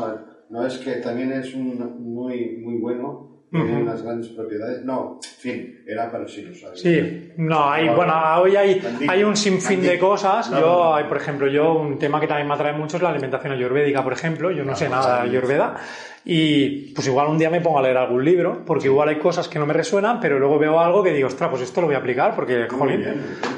no 0.50 0.66
es 0.66 0.80
que 0.80 0.94
también 0.94 1.32
es 1.32 1.54
un 1.54 2.14
muy, 2.14 2.58
muy 2.58 2.80
bueno 2.80 3.31
tiene 3.52 3.82
unas 3.82 4.02
grandes 4.02 4.30
propiedades. 4.30 4.84
No, 4.86 5.20
en 5.22 5.40
fin, 5.40 5.84
era 5.86 6.10
para 6.10 6.26
si 6.26 6.42
lo 6.44 6.56
sabes. 6.56 6.80
Sí, 6.80 7.32
no, 7.36 7.70
hay, 7.70 7.90
bueno, 7.90 8.14
hoy 8.38 8.56
hay, 8.56 8.82
hay 9.10 9.24
un 9.24 9.36
sinfín 9.36 9.82
de 9.82 10.00
cosas. 10.00 10.50
yo, 10.50 10.96
hay, 10.96 11.04
por 11.04 11.18
ejemplo, 11.18 11.48
yo, 11.48 11.74
un 11.74 12.00
tema 12.00 12.22
que 12.22 12.28
también 12.28 12.48
me 12.48 12.54
atrae 12.54 12.72
mucho 12.74 12.96
es 12.96 13.04
la 13.04 13.10
alimentación 13.10 13.52
ayurvédica, 13.52 14.04
por 14.04 14.14
ejemplo. 14.14 14.52
Yo 14.52 14.64
no 14.64 14.76
sé 14.76 14.88
nada 14.88 15.18
de 15.18 15.30
ayurveda. 15.30 15.76
Y 16.24 16.94
pues 16.94 17.08
igual 17.08 17.28
un 17.28 17.38
día 17.38 17.50
me 17.50 17.62
pongo 17.62 17.80
a 17.80 17.82
leer 17.82 17.98
algún 17.98 18.24
libro, 18.24 18.64
porque 18.64 18.86
igual 18.86 19.10
hay 19.10 19.18
cosas 19.18 19.48
que 19.48 19.58
no 19.58 19.66
me 19.66 19.74
resuenan, 19.74 20.20
pero 20.20 20.38
luego 20.38 20.60
veo 20.60 20.80
algo 20.80 21.02
que 21.04 21.12
digo, 21.12 21.28
ostras, 21.28 21.50
pues 21.50 21.64
esto 21.64 21.82
lo 21.82 21.88
voy 21.88 21.96
a 21.96 22.00
aplicar, 22.00 22.36
porque, 22.36 22.68
jolín, 22.70 23.04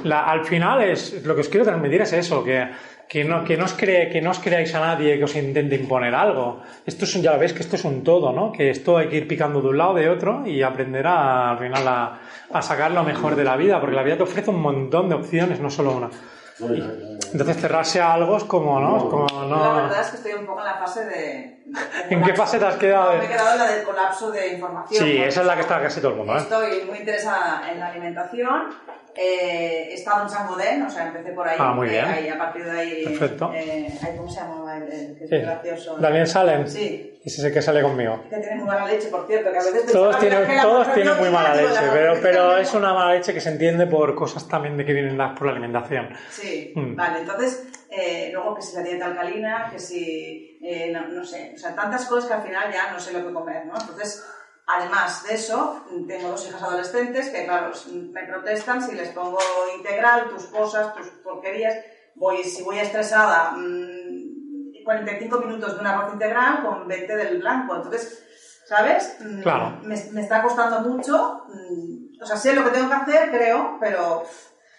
al 0.10 0.46
final 0.46 0.82
es, 0.82 1.26
lo 1.26 1.36
que 1.36 1.42
os 1.42 1.50
quiero 1.50 1.66
transmitir 1.66 2.02
es 2.02 2.14
eso, 2.14 2.42
que 2.42 2.70
que 3.08 3.24
no, 3.24 3.44
que 3.44 3.58
no, 3.58 3.66
os 3.66 3.74
cree, 3.74 4.10
que 4.10 4.22
no 4.22 4.32
os 4.32 4.40
creáis 4.40 4.74
a 4.76 4.80
nadie 4.80 5.18
que 5.18 5.24
os 5.24 5.36
intente 5.36 5.76
imponer 5.76 6.16
algo. 6.16 6.62
Esto 6.86 7.06
es, 7.06 7.14
ya 7.22 7.38
veis 7.38 7.54
que 7.54 7.62
esto 7.62 7.76
es 7.76 7.86
un 7.86 8.04
todo, 8.04 8.32
¿no? 8.32 8.52
Que 8.52 8.70
esto 8.70 8.98
hay 8.98 9.10
que 9.10 9.18
ir 9.18 9.28
picando 9.28 9.62
de 9.62 9.68
un 9.70 9.78
lado 9.78 9.94
de 9.94 10.10
otro 10.10 10.46
y 10.46 10.64
aprender 10.64 11.06
a, 11.06 11.52
al 11.52 11.60
final 11.60 11.88
a, 11.88 12.20
a 12.52 12.62
sacar 12.62 12.92
lo 12.92 13.04
mejor 13.04 13.36
de 13.36 13.44
la 13.44 13.56
vida, 13.56 13.80
porque 13.80 13.96
la 13.96 14.04
vida 14.04 14.18
te 14.18 14.24
ofrece 14.24 14.50
un 14.50 14.62
montón 14.62 15.10
de 15.10 15.16
opciones, 15.16 15.60
no 15.60 15.70
solo 15.70 15.92
una. 15.98 16.10
entonces 17.32 17.58
cerrarse 17.58 18.00
a 18.00 18.14
algo 18.14 18.38
es 18.38 18.44
como, 18.46 18.80
¿no? 18.80 19.10
como, 19.10 19.28
no... 19.28 19.76
La 19.76 19.82
verdad 19.84 20.02
es 20.02 20.08
que 20.10 20.18
estoy 20.18 20.34
un 20.34 20.46
poco 20.46 20.60
en 20.60 20.66
la 20.66 20.76
fase 20.76 21.06
de... 21.06 21.64
¿En 22.10 22.24
qué 22.24 22.34
fase 22.34 22.60
te 22.60 22.66
has 22.66 22.78
quedado? 22.78 23.18
me 23.18 23.26
he 23.26 23.28
quedado 23.28 23.54
en 23.54 23.60
la 23.60 23.72
del 23.72 23.84
colapso 23.84 24.32
de 24.32 24.54
información. 24.54 25.04
Sí, 25.04 25.18
esa 25.18 25.42
es 25.42 25.48
la 25.48 25.56
que 25.56 25.62
está 25.62 25.82
casi 25.82 26.00
todo 26.00 26.12
el 26.12 26.18
mundo. 26.18 26.36
¿eh? 26.36 26.38
Estoy 26.40 26.84
muy 26.86 27.00
interesada 27.00 27.72
en 27.72 27.80
la 27.80 27.88
alimentación 27.88 28.76
eh, 29.16 29.90
he 29.92 29.94
estado 29.94 30.24
en 30.24 30.30
San 30.30 30.48
Godén, 30.48 30.82
o 30.82 30.90
sea, 30.90 31.08
empecé 31.08 31.32
por 31.32 31.48
ahí. 31.48 31.58
Ah, 31.60 31.74
muy 31.74 31.88
bien. 31.88 32.06
a 32.06 32.38
partir 32.38 32.66
de 32.66 32.72
ahí. 32.72 33.04
Perfecto. 33.06 33.52
Eh, 33.54 33.88
¿Cómo 34.18 34.30
se 34.30 34.40
llama 34.40 34.78
el, 34.78 35.16
que 35.16 35.24
es 35.24 35.30
gracioso? 35.30 35.98
Daniel 35.98 36.28
Salem. 36.28 36.68
Sí. 36.68 37.20
Ese 37.24 37.40
es 37.40 37.44
el 37.46 37.54
que 37.54 37.62
sale 37.62 37.82
conmigo. 37.82 38.24
Que 38.30 38.38
tiene 38.38 38.56
muy 38.56 38.66
mala 38.66 38.86
leche, 38.86 39.08
por 39.10 39.28
cierto, 39.28 39.52
que 39.52 39.58
a 39.58 39.64
veces. 39.64 39.92
Todos 39.92 40.20
tienen, 40.20 40.62
todos 40.62 40.94
tienen 40.94 41.18
muy 41.20 41.30
mala 41.30 41.56
leche, 41.56 41.82
pero, 41.92 42.14
pero 42.22 42.58
es 42.58 42.74
una 42.74 42.94
mala 42.94 43.14
leche 43.14 43.34
que 43.34 43.42
se 43.42 43.50
entiende 43.50 43.88
por 43.88 44.16
cosas 44.16 44.48
también 44.48 44.76
de 44.78 44.86
que 44.86 44.94
vienen 44.94 45.18
dadas 45.18 45.38
por 45.38 45.48
la 45.48 45.54
alimentación. 45.54 46.10
Sí, 46.30 46.74
mm. 46.76 46.96
vale, 46.96 47.20
entonces. 47.20 47.68
Eh, 47.96 48.32
luego 48.34 48.56
que 48.56 48.64
si 48.64 48.76
la 48.76 48.82
dieta 48.82 49.06
alcalina, 49.06 49.70
que 49.72 49.78
si. 49.78 50.58
Eh, 50.64 50.92
no, 50.92 51.08
no 51.10 51.24
sé, 51.24 51.52
o 51.54 51.58
sea, 51.60 51.76
tantas 51.76 52.06
cosas 52.08 52.28
que 52.28 52.34
al 52.34 52.42
final 52.42 52.74
ya 52.74 52.92
no 52.92 53.00
sé 53.00 53.14
lo 53.14 53.24
que 53.24 53.32
comer, 53.32 53.68
¿no? 53.68 53.74
Entonces 53.80 54.24
Además 54.66 55.24
de 55.28 55.34
eso, 55.36 55.84
tengo 56.08 56.30
dos 56.30 56.48
hijas 56.48 56.64
adolescentes 56.64 57.30
que, 57.30 57.44
claro, 57.44 57.72
me 57.92 58.24
protestan 58.24 58.82
si 58.82 58.96
les 58.96 59.10
pongo 59.10 59.38
integral, 59.76 60.30
tus 60.30 60.46
cosas, 60.46 60.94
tus 60.94 61.08
porquerías. 61.22 61.76
Voy, 62.16 62.44
si 62.44 62.64
voy 62.64 62.80
estresada, 62.80 63.52
45 63.52 65.38
mm, 65.38 65.46
minutos 65.46 65.74
de 65.74 65.82
un 65.82 65.88
arroz 65.88 66.14
integral 66.14 66.64
con 66.64 66.88
20 66.88 67.16
del 67.16 67.40
blanco. 67.40 67.76
Entonces, 67.76 68.24
¿sabes? 68.66 69.18
Mm, 69.20 69.42
claro. 69.42 69.80
Me, 69.84 69.96
está 69.96 70.42
costando 70.42 70.80
mucho. 70.90 71.46
Mm, 71.50 72.22
o 72.22 72.26
sea, 72.26 72.38
sé 72.38 72.54
lo 72.54 72.64
que 72.64 72.72
tengo 72.72 72.88
que 72.88 72.96
hacer, 72.96 73.32
creo, 73.32 73.78
pero 73.82 74.24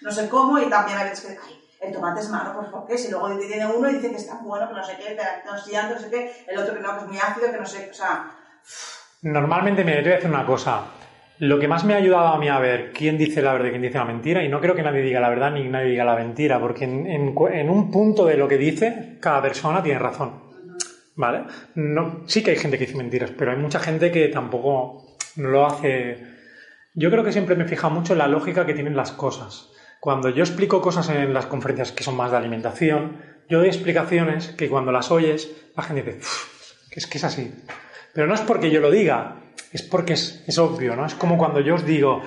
no 0.01 0.11
sé 0.11 0.30
cómo 0.30 0.59
y 0.59 0.70
también 0.70 0.97
a 0.97 1.05
veces 1.05 1.20
que, 1.20 1.39
ay, 1.45 1.61
el 1.80 1.93
tomate 1.93 2.20
es 2.20 2.30
malo, 2.30 2.55
pues 2.55 2.68
¿por 2.68 2.87
qué? 2.87 2.97
Si 2.97 3.11
luego 3.11 3.37
tiene 3.37 3.66
uno 3.66 3.91
y 3.91 3.95
dice 3.97 4.11
que 4.11 4.16
está 4.16 4.37
bueno, 4.37 4.66
que 4.66 4.74
no 4.74 4.82
sé 4.82 4.97
qué, 4.97 5.14
que 5.14 5.45
no 5.45 5.99
sé 5.99 6.11
qué, 6.11 6.45
el 6.47 6.59
otro 6.59 6.72
que 6.72 6.80
no, 6.80 6.97
que 6.97 7.05
es 7.05 7.07
muy 7.07 7.18
ácido, 7.18 7.51
que 7.51 7.59
no 7.59 7.66
sé, 7.66 7.91
o 7.91 7.95
sea... 7.95 8.30
Normalmente, 9.24 9.84
me 9.84 10.02
te 10.02 10.12
a 10.12 10.16
decir 10.16 10.28
una 10.28 10.44
cosa. 10.44 10.84
Lo 11.38 11.58
que 11.58 11.66
más 11.66 11.82
me 11.84 11.94
ha 11.94 11.96
ayudado 11.96 12.26
a 12.26 12.38
mí 12.38 12.48
a 12.48 12.58
ver 12.58 12.92
quién 12.92 13.16
dice 13.16 13.40
la 13.40 13.54
verdad 13.54 13.68
y 13.68 13.70
quién 13.70 13.82
dice 13.82 13.96
la 13.96 14.04
mentira, 14.04 14.44
y 14.44 14.50
no 14.50 14.60
creo 14.60 14.74
que 14.74 14.82
nadie 14.82 15.00
diga 15.00 15.18
la 15.18 15.30
verdad 15.30 15.50
ni 15.50 15.66
nadie 15.66 15.92
diga 15.92 16.04
la 16.04 16.14
mentira, 16.14 16.60
porque 16.60 16.84
en, 16.84 17.70
un 17.70 17.90
punto 17.90 18.26
de 18.26 18.36
lo 18.36 18.46
que 18.46 18.58
dice, 18.58 19.16
cada 19.20 19.40
persona 19.40 19.82
tiene 19.82 19.98
razón. 19.98 20.42
¿Vale? 21.16 21.44
No, 21.74 22.24
sí 22.26 22.42
que 22.42 22.50
hay 22.50 22.58
gente 22.58 22.76
que 22.76 22.84
dice 22.84 22.98
mentiras, 22.98 23.30
pero 23.30 23.52
hay 23.52 23.56
mucha 23.56 23.80
gente 23.80 24.12
que 24.12 24.28
tampoco 24.28 25.16
lo 25.36 25.64
hace. 25.64 26.18
Yo 26.92 27.10
creo 27.10 27.24
que 27.24 27.32
siempre 27.32 27.56
me 27.56 27.64
fija 27.64 27.88
mucho 27.88 28.12
en 28.12 28.18
la 28.18 28.28
lógica 28.28 28.66
que 28.66 28.74
tienen 28.74 28.94
las 28.94 29.12
cosas. 29.12 29.70
Cuando 30.00 30.28
yo 30.28 30.44
explico 30.44 30.82
cosas 30.82 31.08
en 31.08 31.32
las 31.32 31.46
conferencias 31.46 31.92
que 31.92 32.04
son 32.04 32.16
más 32.16 32.30
de 32.30 32.36
alimentación, 32.36 33.16
yo 33.48 33.60
doy 33.60 33.68
explicaciones 33.68 34.48
que 34.48 34.68
cuando 34.68 34.92
las 34.92 35.10
oyes, 35.10 35.50
la 35.74 35.82
gente 35.82 36.02
dice, 36.02 36.20
que 36.90 37.00
es 37.00 37.06
que 37.06 37.16
es 37.16 37.24
así. 37.24 37.54
Pero 38.14 38.28
no 38.28 38.34
es 38.34 38.40
porque 38.42 38.70
yo 38.70 38.80
lo 38.80 38.90
diga, 38.90 39.36
es 39.72 39.82
porque 39.82 40.12
es, 40.14 40.58
obvio, 40.58 40.94
¿no? 40.94 41.04
Es 41.04 41.14
como 41.14 41.36
cuando 41.36 41.60
yo 41.60 41.74
os 41.74 41.84
digo, 41.84 42.22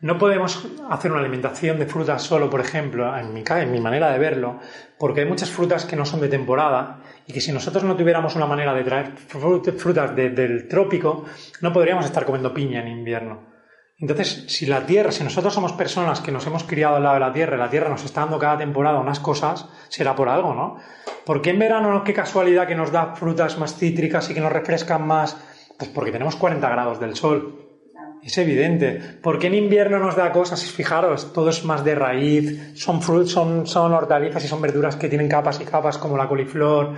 no 0.00 0.18
podemos 0.18 0.66
hacer 0.90 1.12
una 1.12 1.20
alimentación 1.20 1.78
de 1.78 1.86
frutas 1.86 2.22
solo, 2.22 2.50
por 2.50 2.60
ejemplo, 2.60 3.16
en 3.16 3.32
mi, 3.32 3.44
en 3.48 3.70
mi 3.70 3.80
manera 3.80 4.10
de 4.10 4.18
verlo, 4.18 4.58
porque 4.98 5.20
hay 5.20 5.26
muchas 5.26 5.50
frutas 5.50 5.84
que 5.84 5.94
no 5.94 6.04
son 6.04 6.20
de 6.20 6.28
temporada 6.28 7.00
y 7.26 7.32
que 7.32 7.40
si 7.40 7.52
nosotros 7.52 7.84
no 7.84 7.96
tuviéramos 7.96 8.34
una 8.34 8.46
manera 8.46 8.74
de 8.74 8.82
traer 8.82 9.12
frutas 9.16 10.16
del 10.16 10.66
trópico, 10.68 11.24
no 11.60 11.72
podríamos 11.72 12.04
estar 12.04 12.24
comiendo 12.24 12.52
piña 12.52 12.80
en 12.80 12.88
invierno. 12.88 13.49
Entonces, 14.00 14.44
si 14.48 14.64
la 14.64 14.86
tierra, 14.86 15.12
si 15.12 15.22
nosotros 15.22 15.52
somos 15.52 15.74
personas 15.74 16.20
que 16.20 16.32
nos 16.32 16.46
hemos 16.46 16.64
criado 16.64 16.96
al 16.96 17.02
lado 17.02 17.14
de 17.14 17.20
la 17.20 17.32
tierra 17.32 17.56
y 17.56 17.58
la 17.58 17.68
tierra 17.68 17.90
nos 17.90 18.04
está 18.04 18.22
dando 18.22 18.38
cada 18.38 18.56
temporada 18.56 18.98
unas 18.98 19.20
cosas, 19.20 19.68
será 19.88 20.16
por 20.16 20.30
algo, 20.30 20.54
¿no? 20.54 20.76
¿Por 21.26 21.42
qué 21.42 21.50
en 21.50 21.58
verano 21.58 22.02
qué 22.02 22.14
casualidad 22.14 22.66
que 22.66 22.74
nos 22.74 22.92
da 22.92 23.14
frutas 23.14 23.58
más 23.58 23.76
cítricas 23.76 24.30
y 24.30 24.34
que 24.34 24.40
nos 24.40 24.52
refrescan 24.52 25.06
más? 25.06 25.36
Pues 25.76 25.90
porque 25.90 26.12
tenemos 26.12 26.36
40 26.36 26.66
grados 26.70 26.98
del 26.98 27.14
sol. 27.14 27.69
Es 28.22 28.36
evidente. 28.36 29.00
¿Por 29.22 29.38
qué 29.38 29.46
en 29.46 29.54
invierno 29.54 29.98
nos 29.98 30.14
da 30.14 30.30
cosas? 30.30 30.62
Fijaros, 30.62 31.32
todo 31.32 31.48
es 31.48 31.64
más 31.64 31.84
de 31.84 31.94
raíz, 31.94 32.72
son 32.74 33.00
frutos, 33.00 33.30
son, 33.30 33.66
son 33.66 33.92
hortalizas 33.92 34.44
y 34.44 34.48
son 34.48 34.60
verduras 34.60 34.96
que 34.96 35.08
tienen 35.08 35.28
capas 35.28 35.58
y 35.60 35.64
capas 35.64 35.96
como 35.96 36.18
la 36.18 36.28
coliflor, 36.28 36.94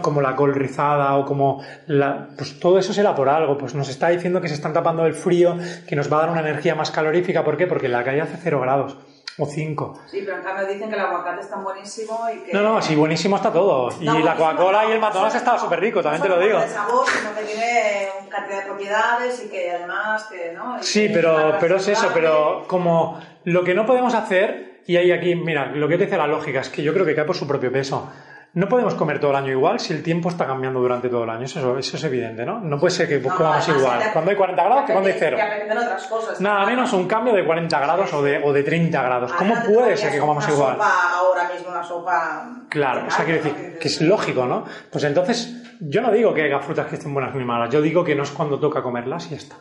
como 0.00 0.22
la 0.22 0.34
col 0.34 0.54
rizada 0.54 1.14
o 1.16 1.26
como 1.26 1.62
la, 1.86 2.28
pues 2.36 2.58
todo 2.58 2.78
eso 2.78 2.94
será 2.94 3.14
por 3.14 3.28
algo. 3.28 3.58
Pues 3.58 3.74
nos 3.74 3.88
está 3.88 4.08
diciendo 4.08 4.40
que 4.40 4.48
se 4.48 4.54
están 4.54 4.72
tapando 4.72 5.04
el 5.04 5.14
frío, 5.14 5.58
que 5.86 5.94
nos 5.94 6.10
va 6.10 6.18
a 6.18 6.20
dar 6.20 6.30
una 6.30 6.40
energía 6.40 6.74
más 6.74 6.90
calorífica. 6.90 7.44
¿Por 7.44 7.58
qué? 7.58 7.66
Porque 7.66 7.86
en 7.86 7.92
la 7.92 8.04
calle 8.04 8.22
hace 8.22 8.38
cero 8.42 8.60
grados 8.60 8.96
o 9.38 9.46
cinco. 9.46 10.00
Sí, 10.10 10.22
pero 10.24 10.38
en 10.38 10.42
cambio 10.42 10.66
dicen 10.66 10.88
que 10.88 10.94
el 10.94 11.00
aguacate 11.00 11.40
es 11.42 11.50
tan 11.50 11.62
buenísimo 11.62 12.26
y 12.34 12.38
que... 12.40 12.52
No, 12.54 12.62
no, 12.62 12.80
sí, 12.80 12.94
buenísimo 12.96 13.36
está 13.36 13.52
todo. 13.52 13.90
Y 14.00 14.04
No, 14.04 14.12
la 14.14 14.20
buenísimo, 14.34 14.36
Coca-Cola 14.50 14.82
no, 14.82 14.88
y 14.88 14.92
el 14.92 15.00
no 15.00 15.06
McDonald's 15.06 15.32
solo- 15.34 15.44
estaba 15.44 15.58
súper 15.58 15.80
rico, 15.80 16.02
también 16.02 16.22
te 16.22 16.28
no 16.28 16.36
lo 16.36 16.40
digo. 16.42 16.58
el 16.58 16.68
sabor, 16.70 17.04
sino 17.06 17.34
que 17.34 17.42
tiene 17.44 18.08
cantidad 18.30 18.60
de 18.60 18.66
propiedades 18.66 19.44
y 19.44 19.48
que 19.50 19.70
además 19.72 20.24
que, 20.24 20.52
¿no? 20.54 20.78
Y 20.78 20.82
Sí, 20.82 21.08
que 21.08 21.14
pero, 21.14 21.50
es 21.50 21.56
pero 21.60 21.76
es 21.76 21.88
eso, 21.88 22.08
pero 22.14 22.64
como 22.66 23.20
lo 23.44 23.62
que 23.62 23.74
no 23.74 23.84
podemos 23.86 24.14
hacer, 24.14 24.82
y 24.86 24.96
hay 24.96 25.12
aquí, 25.12 25.34
mira, 25.34 25.66
lo 25.66 25.88
que 25.88 25.98
te 25.98 26.04
dice 26.04 26.16
la 26.16 26.26
lógica 26.26 26.60
es 26.60 26.68
que 26.68 26.82
yo 26.82 26.92
creo 26.94 27.04
que 27.04 27.14
cae 27.14 27.24
por 27.24 27.36
su 27.36 27.46
propio 27.46 27.70
peso. 27.72 28.10
No 28.56 28.68
podemos 28.70 28.94
comer 28.94 29.20
todo 29.20 29.32
el 29.32 29.36
año 29.36 29.50
igual 29.52 29.78
si 29.78 29.92
el 29.92 30.02
tiempo 30.02 30.30
está 30.30 30.46
cambiando 30.46 30.80
durante 30.80 31.10
todo 31.10 31.24
el 31.24 31.28
año, 31.30 31.44
eso, 31.44 31.76
eso 31.76 31.96
es 31.98 32.04
evidente, 32.04 32.46
¿no? 32.46 32.58
No 32.58 32.78
puede 32.80 32.90
ser 32.94 33.06
que 33.06 33.18
No, 33.20 33.36
comamos 33.36 33.68
igual. 33.68 33.98
te- 33.98 34.12
Cuando 34.12 34.30
hay 34.30 34.36
40 34.38 34.64
grados 34.64 34.84
que 34.86 34.92
cuando 34.92 35.10
hay 35.10 35.16
cero. 35.18 35.36
Otras 35.70 36.06
cosas. 36.06 36.40
Nada 36.40 36.64
menos 36.64 36.90
un 36.94 37.06
cambio 37.06 37.34
de 37.34 37.44
40 37.44 37.78
grados 37.78 38.10
o 38.14 38.22
de, 38.22 38.42
o 38.42 38.54
de 38.54 38.62
30 38.62 39.02
grados. 39.02 39.32
¿Cómo 39.34 39.54
Ahora 39.54 39.66
puede 39.68 39.96
ser 39.98 40.10
que 40.10 40.18
comamos 40.18 40.44
una 40.46 40.54
igual? 40.54 40.72
Sopa 40.76 41.10
ahora 41.18 41.48
mismo 41.52 41.68
una 41.70 41.82
sopa... 41.82 42.50
Claro, 42.70 43.02
o 43.06 43.10
sea, 43.10 43.24
quiero 43.26 43.42
decir 43.44 43.78
que 43.78 43.88
es 43.88 44.00
lógico, 44.00 44.46
¿no? 44.46 44.64
Pues 44.90 45.04
entonces, 45.04 45.62
yo 45.80 46.00
no 46.00 46.10
digo 46.10 46.32
que 46.32 46.42
haya 46.44 46.58
frutas 46.60 46.86
que 46.86 46.94
estén 46.96 47.12
buenas 47.12 47.34
ni 47.34 47.44
malas, 47.44 47.68
yo 47.70 47.82
digo 47.82 48.02
que 48.04 48.14
no 48.14 48.22
es 48.22 48.30
cuando 48.30 48.58
toca 48.58 48.82
comerlas 48.82 49.26
y 49.26 49.30
ya 49.32 49.36
está. 49.36 49.56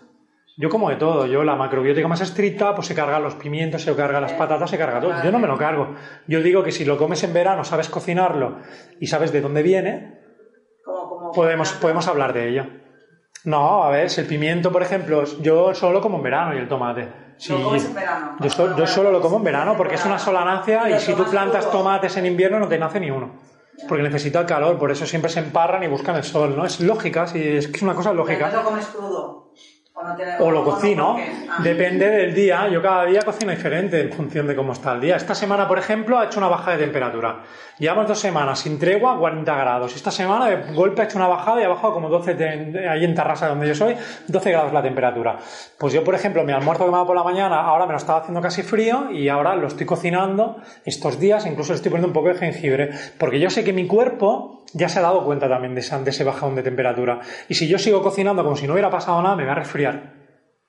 Yo 0.58 0.70
como 0.70 0.90
de 0.90 0.96
todo, 0.96 1.26
yo 1.26 1.44
la 1.44 1.56
macrobiótica 1.56 2.08
más 2.08 2.22
estricta, 2.22 2.74
pues 2.76 2.88
se 2.88 2.96
carga 2.96 3.20
los 3.20 3.36
pimientos, 3.36 3.82
se 3.82 3.94
carga 3.96 4.22
las 4.22 4.32
patatas, 4.34 4.70
se 4.70 4.78
carga 4.78 5.02
todo. 5.02 5.14
Yo 5.24 5.32
no 5.32 5.40
me 5.40 5.48
lo 5.48 5.58
cargo. 5.58 5.96
Yo 6.28 6.42
digo 6.42 6.64
que 6.64 6.72
si 6.72 6.86
lo 6.86 6.98
comes 6.98 7.22
en 7.24 7.34
verano, 7.34 7.66
sabes 7.66 7.90
cocinarlo 7.90 8.60
y 9.00 9.08
sabes 9.08 9.34
de 9.34 9.42
dónde 9.42 9.62
viene, 9.64 10.20
podemos, 11.34 11.72
podemos 11.74 12.08
hablar 12.08 12.32
de 12.34 12.50
ello. 12.50 12.66
No, 13.44 13.84
a 13.84 13.90
ver, 13.90 14.10
si 14.10 14.22
el 14.22 14.28
pimiento, 14.28 14.72
por 14.72 14.82
ejemplo, 14.82 15.24
yo 15.42 15.74
solo 15.74 16.02
como 16.02 16.18
en 16.18 16.24
verano 16.24 16.56
y 16.56 16.58
el 16.58 16.68
tomate. 16.68 17.10
Si- 17.38 17.52
Lo 17.52 17.62
comes 17.66 17.86
en 17.86 17.94
verano. 17.94 18.36
yo, 18.40 18.50
so- 18.50 18.78
yo 18.78 18.88
solo 18.88 19.12
lo 19.12 19.20
como 19.22 19.38
en 19.38 19.44
verano 19.44 19.76
porque 19.76 19.96
es 19.96 20.06
una 20.06 20.18
solanacia 20.18 20.90
y 20.90 21.00
si 21.00 21.14
tú 21.14 21.26
plantas 21.30 21.70
tomates 21.70 22.16
en 22.18 22.26
invierno 22.28 22.60
no 22.60 22.68
te 22.70 22.80
nace 22.80 23.00
ni 23.02 23.12
uno. 23.12 23.42
Porque 23.90 24.04
necesita 24.04 24.40
el 24.40 24.46
calor, 24.46 24.80
por 24.80 24.90
eso 24.90 25.06
siempre 25.06 25.30
se 25.30 25.40
emparran 25.42 25.84
y 25.84 25.88
buscan 25.88 26.16
el 26.16 26.24
sol, 26.24 26.56
¿no? 26.56 26.66
Es 26.66 26.80
lógica, 26.80 27.28
sí, 27.28 27.44
es 27.46 27.68
que 27.68 27.76
es 27.76 27.82
una 27.82 27.94
cosa 27.94 28.12
Pero 28.12 28.24
lógica. 28.24 28.46
entonces 28.48 28.64
lo 28.64 28.70
comes 28.70 28.86
crudo. 28.88 29.52
O, 29.98 30.04
no 30.04 30.14
tiene- 30.16 30.36
O 30.40 30.52
lo 30.52 30.60
no, 30.60 30.66
cocino. 30.66 31.16
Ah. 31.50 31.60
depende 31.64 32.10
del 32.10 32.34
día. 32.34 32.68
Yo 32.68 32.82
cada 32.82 33.06
día 33.06 33.22
cocino 33.22 33.52
diferente 33.52 34.02
en 34.02 34.12
función 34.12 34.46
de 34.46 34.54
cómo 34.54 34.74
está 34.74 34.92
el 34.92 35.00
día. 35.00 35.16
Esta 35.16 35.34
semana, 35.34 35.70
por 35.70 35.80
ejemplo, 35.80 36.20
ha 36.20 36.26
hecho 36.26 36.38
una 36.40 36.50
bajada 36.50 36.76
de 36.76 36.84
temperatura. 36.84 37.44
Llevamos 37.80 38.06
dos 38.08 38.20
semanas 38.20 38.60
sin 38.60 38.78
tregua, 38.78 39.18
40 39.18 39.56
grados. 39.56 39.96
Esta 39.96 40.12
semana 40.12 40.48
de 40.50 40.74
golpe 40.74 41.02
ha 41.02 41.06
hecho 41.06 41.18
una 41.18 41.28
bajada 41.28 41.62
y 41.62 41.64
ha 41.64 41.70
bajado 41.70 41.94
como 41.94 42.10
12, 42.10 42.34
de- 42.34 42.90
ahí 42.90 43.06
en 43.06 43.16
Tarrasa, 43.16 43.48
donde 43.48 43.68
yo 43.70 43.76
soy, 43.76 43.96
12 44.28 44.52
grados 44.52 44.74
la 44.74 44.82
temperatura. 44.84 45.38
Pues 45.80 45.94
yo, 45.94 46.04
por 46.04 46.14
ejemplo, 46.14 46.44
mi 46.44 46.52
almuerzo 46.52 46.84
que 46.86 46.92
me 46.92 46.98
hago 46.98 47.08
por 47.08 47.16
la 47.16 47.24
mañana, 47.24 47.62
ahora 47.62 47.86
me 47.86 47.94
lo 47.94 47.98
estaba 47.98 48.20
haciendo 48.20 48.42
casi 48.42 48.64
frío 48.64 49.12
y 49.12 49.30
ahora 49.30 49.56
lo 49.56 49.68
estoy 49.68 49.86
cocinando 49.86 50.58
estos 50.84 51.20
días, 51.22 51.46
incluso 51.46 51.72
le 51.72 51.78
estoy 51.78 51.92
poniendo 51.92 52.08
un 52.08 52.14
poco 52.14 52.28
de 52.28 52.36
jengibre, 52.36 52.90
porque 53.18 53.40
yo 53.40 53.50
sé 53.50 53.64
que 53.64 53.72
mi 53.72 53.88
cuerpo 53.88 54.65
ya 54.74 54.90
se 54.90 55.00
ha 55.00 55.04
dado 55.04 55.24
cuenta 55.26 55.48
también 55.50 55.74
de, 55.76 55.82
esa- 55.82 56.02
de 56.02 56.10
ese 56.10 56.24
bajón 56.24 56.56
de 56.56 56.64
temperatura. 56.64 57.20
Y 57.50 57.54
si 57.56 57.68
yo 57.68 57.78
sigo 57.80 58.02
cocinando 58.02 58.44
como 58.44 58.56
si 58.56 58.68
no 58.68 58.74
hubiera 58.74 58.90
pasado 58.90 59.22
nada, 59.22 59.36
me 59.36 59.46
va 59.46 59.54
a 59.54 59.56
resfriar. 59.56 60.14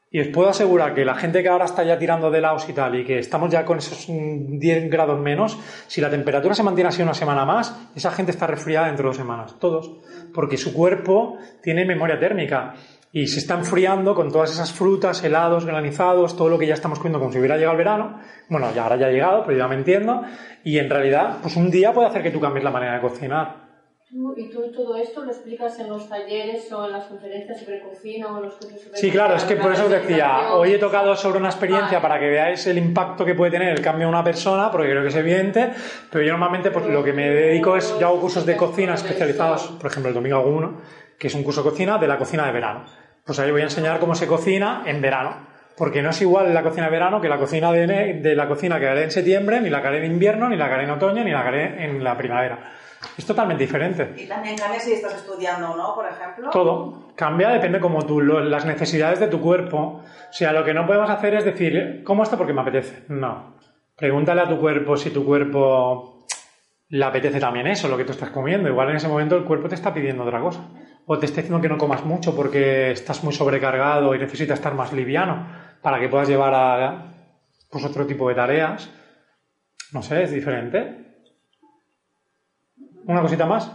Y 0.08 0.20
os 0.20 0.28
puedo 0.28 0.48
asegurar 0.48 0.94
que 0.94 1.04
la 1.04 1.16
gente 1.16 1.42
que 1.42 1.48
ahora 1.48 1.64
está 1.64 1.82
ya 1.82 1.98
tirando 1.98 2.30
de 2.30 2.40
laos 2.40 2.66
y 2.68 2.72
tal, 2.72 2.94
y 2.94 3.04
que 3.04 3.18
estamos 3.18 3.50
ya 3.50 3.64
con 3.64 3.78
esos 3.78 4.08
mm, 4.08 4.58
10 4.58 4.88
grados 4.88 5.20
menos, 5.20 5.58
si 5.88 6.00
la 6.00 6.08
temperatura 6.08 6.54
se 6.54 6.62
mantiene 6.62 6.88
así 6.88 7.02
una 7.02 7.12
semana 7.12 7.44
más, 7.44 7.76
esa 7.94 8.12
gente 8.12 8.30
está 8.30 8.46
resfriada 8.46 8.86
dentro 8.86 9.02
de 9.02 9.08
dos 9.08 9.16
semanas, 9.16 9.56
todos. 9.58 9.90
Porque 10.32 10.56
su 10.56 10.72
cuerpo 10.72 11.36
tiene 11.62 11.84
memoria 11.84 12.18
térmica 12.20 12.74
y 13.12 13.26
se 13.26 13.40
está 13.40 13.54
enfriando 13.54 14.14
con 14.14 14.30
todas 14.30 14.52
esas 14.52 14.72
frutas, 14.72 15.22
helados, 15.24 15.66
granizados, 15.66 16.36
todo 16.36 16.48
lo 16.50 16.58
que 16.58 16.66
ya 16.68 16.74
estamos 16.74 16.98
comiendo 16.98 17.18
como 17.18 17.32
si 17.32 17.38
hubiera 17.38 17.56
llegado 17.56 17.72
el 17.72 17.78
verano. 17.78 18.20
Bueno, 18.48 18.68
ya 18.74 18.84
ahora 18.84 18.96
ya 18.96 19.06
ha 19.06 19.10
llegado, 19.10 19.42
pero 19.44 19.58
ya 19.58 19.68
me 19.68 19.74
entiendo. 19.74 20.22
Y 20.64 20.78
en 20.78 20.88
realidad, 20.88 21.38
pues 21.42 21.56
un 21.56 21.70
día 21.70 21.92
puede 21.92 22.08
hacer 22.08 22.22
que 22.22 22.30
tú 22.30 22.40
cambies 22.40 22.64
la 22.64 22.70
manera 22.70 22.94
de 22.94 23.00
cocinar. 23.00 23.65
Tú- 24.08 24.34
¿Y 24.36 24.48
tú 24.50 24.70
todo 24.72 24.96
esto 24.96 25.24
lo 25.24 25.32
explicas 25.32 25.76
en 25.80 25.88
los 25.88 26.08
talleres 26.08 26.70
o 26.72 26.86
en 26.86 26.92
las 26.92 27.06
conferencias 27.06 27.58
sobre 27.60 27.80
cocina 27.80 28.28
o 28.28 28.36
en 28.36 28.44
los 28.44 28.54
cursos 28.54 28.80
sobre 28.80 28.96
Sí, 28.98 29.10
claro, 29.10 29.34
es 29.34 29.42
que 29.44 29.56
por 29.56 29.72
eso 29.72 29.84
os 29.86 29.90
decía, 29.90 30.52
hoy 30.54 30.74
he 30.74 30.78
tocado 30.78 31.16
sobre 31.16 31.38
una 31.40 31.48
experiencia 31.48 31.98
Vale. 31.98 32.00
para 32.02 32.20
que 32.20 32.26
veáis 32.28 32.64
el 32.68 32.78
impacto 32.78 33.24
que 33.24 33.34
puede 33.34 33.50
tener 33.50 33.70
el 33.70 33.80
cambio 33.82 34.04
en 34.04 34.10
una 34.10 34.22
persona, 34.22 34.70
porque 34.70 34.90
creo 34.90 35.02
que 35.02 35.08
es 35.08 35.16
evidente, 35.16 35.70
pero 36.10 36.22
yo 36.24 36.30
normalmente 36.32 36.70
pues 36.70 36.86
lo 36.86 37.02
que 37.02 37.12
me 37.12 37.28
dedico 37.28 37.76
es, 37.76 37.98
yo 37.98 38.06
hago 38.06 38.20
cursos 38.20 38.46
de 38.46 38.56
cocina 38.56 38.94
especializados, 38.94 39.66
por 39.80 39.90
ejemplo 39.90 40.08
el 40.10 40.14
domingo 40.14 40.36
hago 40.38 40.50
uno, 40.50 40.80
que 41.18 41.26
es 41.26 41.34
un 41.34 41.42
curso 41.42 41.64
de 41.64 41.70
cocina 41.70 41.98
de 41.98 42.06
la 42.06 42.16
cocina 42.16 42.46
de 42.46 42.52
verano. 42.52 42.84
Pues 43.24 43.40
ahí 43.40 43.50
voy 43.50 43.62
a 43.62 43.64
enseñar 43.64 43.98
cómo 43.98 44.14
se 44.14 44.28
cocina 44.28 44.84
en 44.86 45.00
verano, 45.00 45.48
porque 45.76 46.00
no 46.00 46.10
es 46.10 46.22
igual 46.22 46.54
la 46.54 46.62
cocina 46.62 46.84
de 46.86 46.92
verano 46.92 47.20
que 47.20 47.28
la 47.28 47.38
cocina 47.38 47.72
de, 47.72 47.88
de 48.22 48.36
la 48.36 48.46
cocina 48.46 48.78
que 48.78 48.86
haré 48.86 49.02
en 49.02 49.10
septiembre, 49.10 49.60
ni 49.60 49.68
la 49.68 49.82
que 49.82 49.88
haré 49.88 50.06
en 50.06 50.12
invierno, 50.12 50.48
ni 50.48 50.56
la 50.56 50.68
que 50.68 50.74
haré 50.74 50.84
en 50.84 50.90
otoño, 50.90 51.24
ni 51.24 51.32
la 51.32 51.42
que 51.42 51.48
haré 51.48 51.84
en 51.84 52.04
la 52.04 52.16
primavera. 52.16 52.72
Es 53.16 53.26
totalmente 53.26 53.64
diferente. 53.64 54.14
Y 54.16 54.26
también 54.26 54.56
cambia 54.56 54.80
si 54.80 54.92
estás 54.92 55.14
estudiando 55.14 55.70
o 55.72 55.76
no, 55.76 55.94
por 55.94 56.06
ejemplo. 56.06 56.50
Todo 56.50 57.08
cambia, 57.16 57.50
depende 57.50 57.80
como 57.80 58.04
tú, 58.04 58.20
lo- 58.20 58.40
las 58.40 58.64
necesidades 58.66 59.20
de 59.20 59.28
tu 59.28 59.40
cuerpo. 59.40 60.02
O 60.28 60.32
sea, 60.32 60.52
lo 60.52 60.64
que 60.64 60.74
no 60.74 60.86
podemos 60.86 61.08
hacer 61.10 61.34
es 61.34 61.44
decir, 61.44 62.02
¿cómo 62.04 62.22
esto 62.22 62.36
porque 62.36 62.52
me 62.52 62.60
apetece? 62.62 63.04
No. 63.08 63.54
Pregúntale 63.96 64.42
a 64.42 64.48
tu 64.48 64.58
cuerpo 64.58 64.96
si 64.96 65.10
tu 65.10 65.24
cuerpo 65.24 66.26
le 66.88 67.04
apetece 67.04 67.40
también 67.40 67.66
eso, 67.66 67.88
lo 67.88 67.96
que 67.96 68.04
tú 68.04 68.12
estás 68.12 68.30
comiendo. 68.30 68.68
Igual 68.68 68.90
en 68.90 68.96
ese 68.96 69.08
momento 69.08 69.36
el 69.36 69.44
cuerpo 69.44 69.68
te 69.68 69.74
está 69.74 69.92
pidiendo 69.94 70.22
otra 70.24 70.40
cosa. 70.40 70.60
O 71.06 71.18
te 71.18 71.26
está 71.26 71.40
diciendo 71.40 71.62
que 71.62 71.68
no 71.68 71.78
comas 71.78 72.04
mucho 72.04 72.34
porque 72.36 72.90
estás 72.90 73.22
muy 73.24 73.32
sobrecargado 73.32 74.14
y 74.14 74.18
necesitas 74.18 74.58
estar 74.58 74.74
más 74.74 74.92
liviano 74.92 75.46
para 75.80 75.98
que 76.00 76.08
puedas 76.08 76.28
llevar 76.28 76.52
a 76.54 77.14
pues, 77.70 77.84
otro 77.84 78.06
tipo 78.06 78.28
de 78.28 78.34
tareas. 78.34 78.90
No 79.92 80.02
sé, 80.02 80.24
es 80.24 80.32
diferente. 80.32 81.05
¿Una 83.06 83.22
cosita 83.22 83.46
más? 83.46 83.70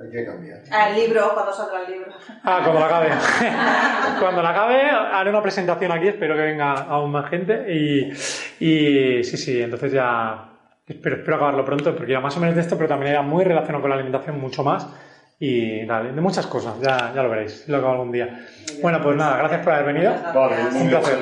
Hay 0.00 0.10
que 0.12 0.24
cambiar. 0.24 0.60
Ah, 0.70 0.90
el 0.90 0.94
libro, 0.94 1.32
cuando 1.34 1.52
salga 1.52 1.84
el 1.84 1.92
libro. 1.92 2.12
Ah, 2.44 2.60
cuando 2.62 2.78
la 2.78 2.86
acabe. 2.86 3.08
cuando 4.20 4.42
la 4.42 4.50
acabe, 4.50 4.80
haré 4.82 5.30
una 5.30 5.42
presentación 5.42 5.90
aquí, 5.90 6.08
espero 6.08 6.36
que 6.36 6.42
venga 6.42 6.72
aún 6.72 7.10
más 7.10 7.28
gente. 7.28 7.66
Y, 7.74 8.12
y 8.60 9.24
sí, 9.24 9.36
sí, 9.36 9.60
entonces 9.60 9.90
ya 9.90 10.52
espero, 10.86 11.16
espero 11.16 11.36
acabarlo 11.36 11.64
pronto, 11.64 11.96
porque 11.96 12.12
ya 12.12 12.20
más 12.20 12.36
o 12.36 12.40
menos 12.40 12.54
de 12.54 12.60
esto, 12.60 12.76
pero 12.76 12.88
también 12.88 13.10
era 13.12 13.22
muy 13.22 13.44
relacionado 13.44 13.82
con 13.82 13.90
la 13.90 13.96
alimentación 13.96 14.38
mucho 14.40 14.62
más. 14.62 14.86
Y 15.40 15.84
dale, 15.84 16.12
de 16.12 16.20
muchas 16.20 16.46
cosas, 16.46 16.80
ya, 16.80 17.12
ya 17.12 17.22
lo 17.22 17.30
veréis, 17.30 17.68
lo 17.68 17.78
acabo 17.78 17.92
algún 17.94 18.12
día. 18.12 18.46
Bueno, 18.80 19.00
pues 19.02 19.16
nada, 19.16 19.36
gracias 19.38 19.64
por 19.64 19.72
haber 19.72 19.94
venido. 19.94 20.14
Vale, 20.32 20.56
Un 20.80 20.88
placer. 20.90 21.18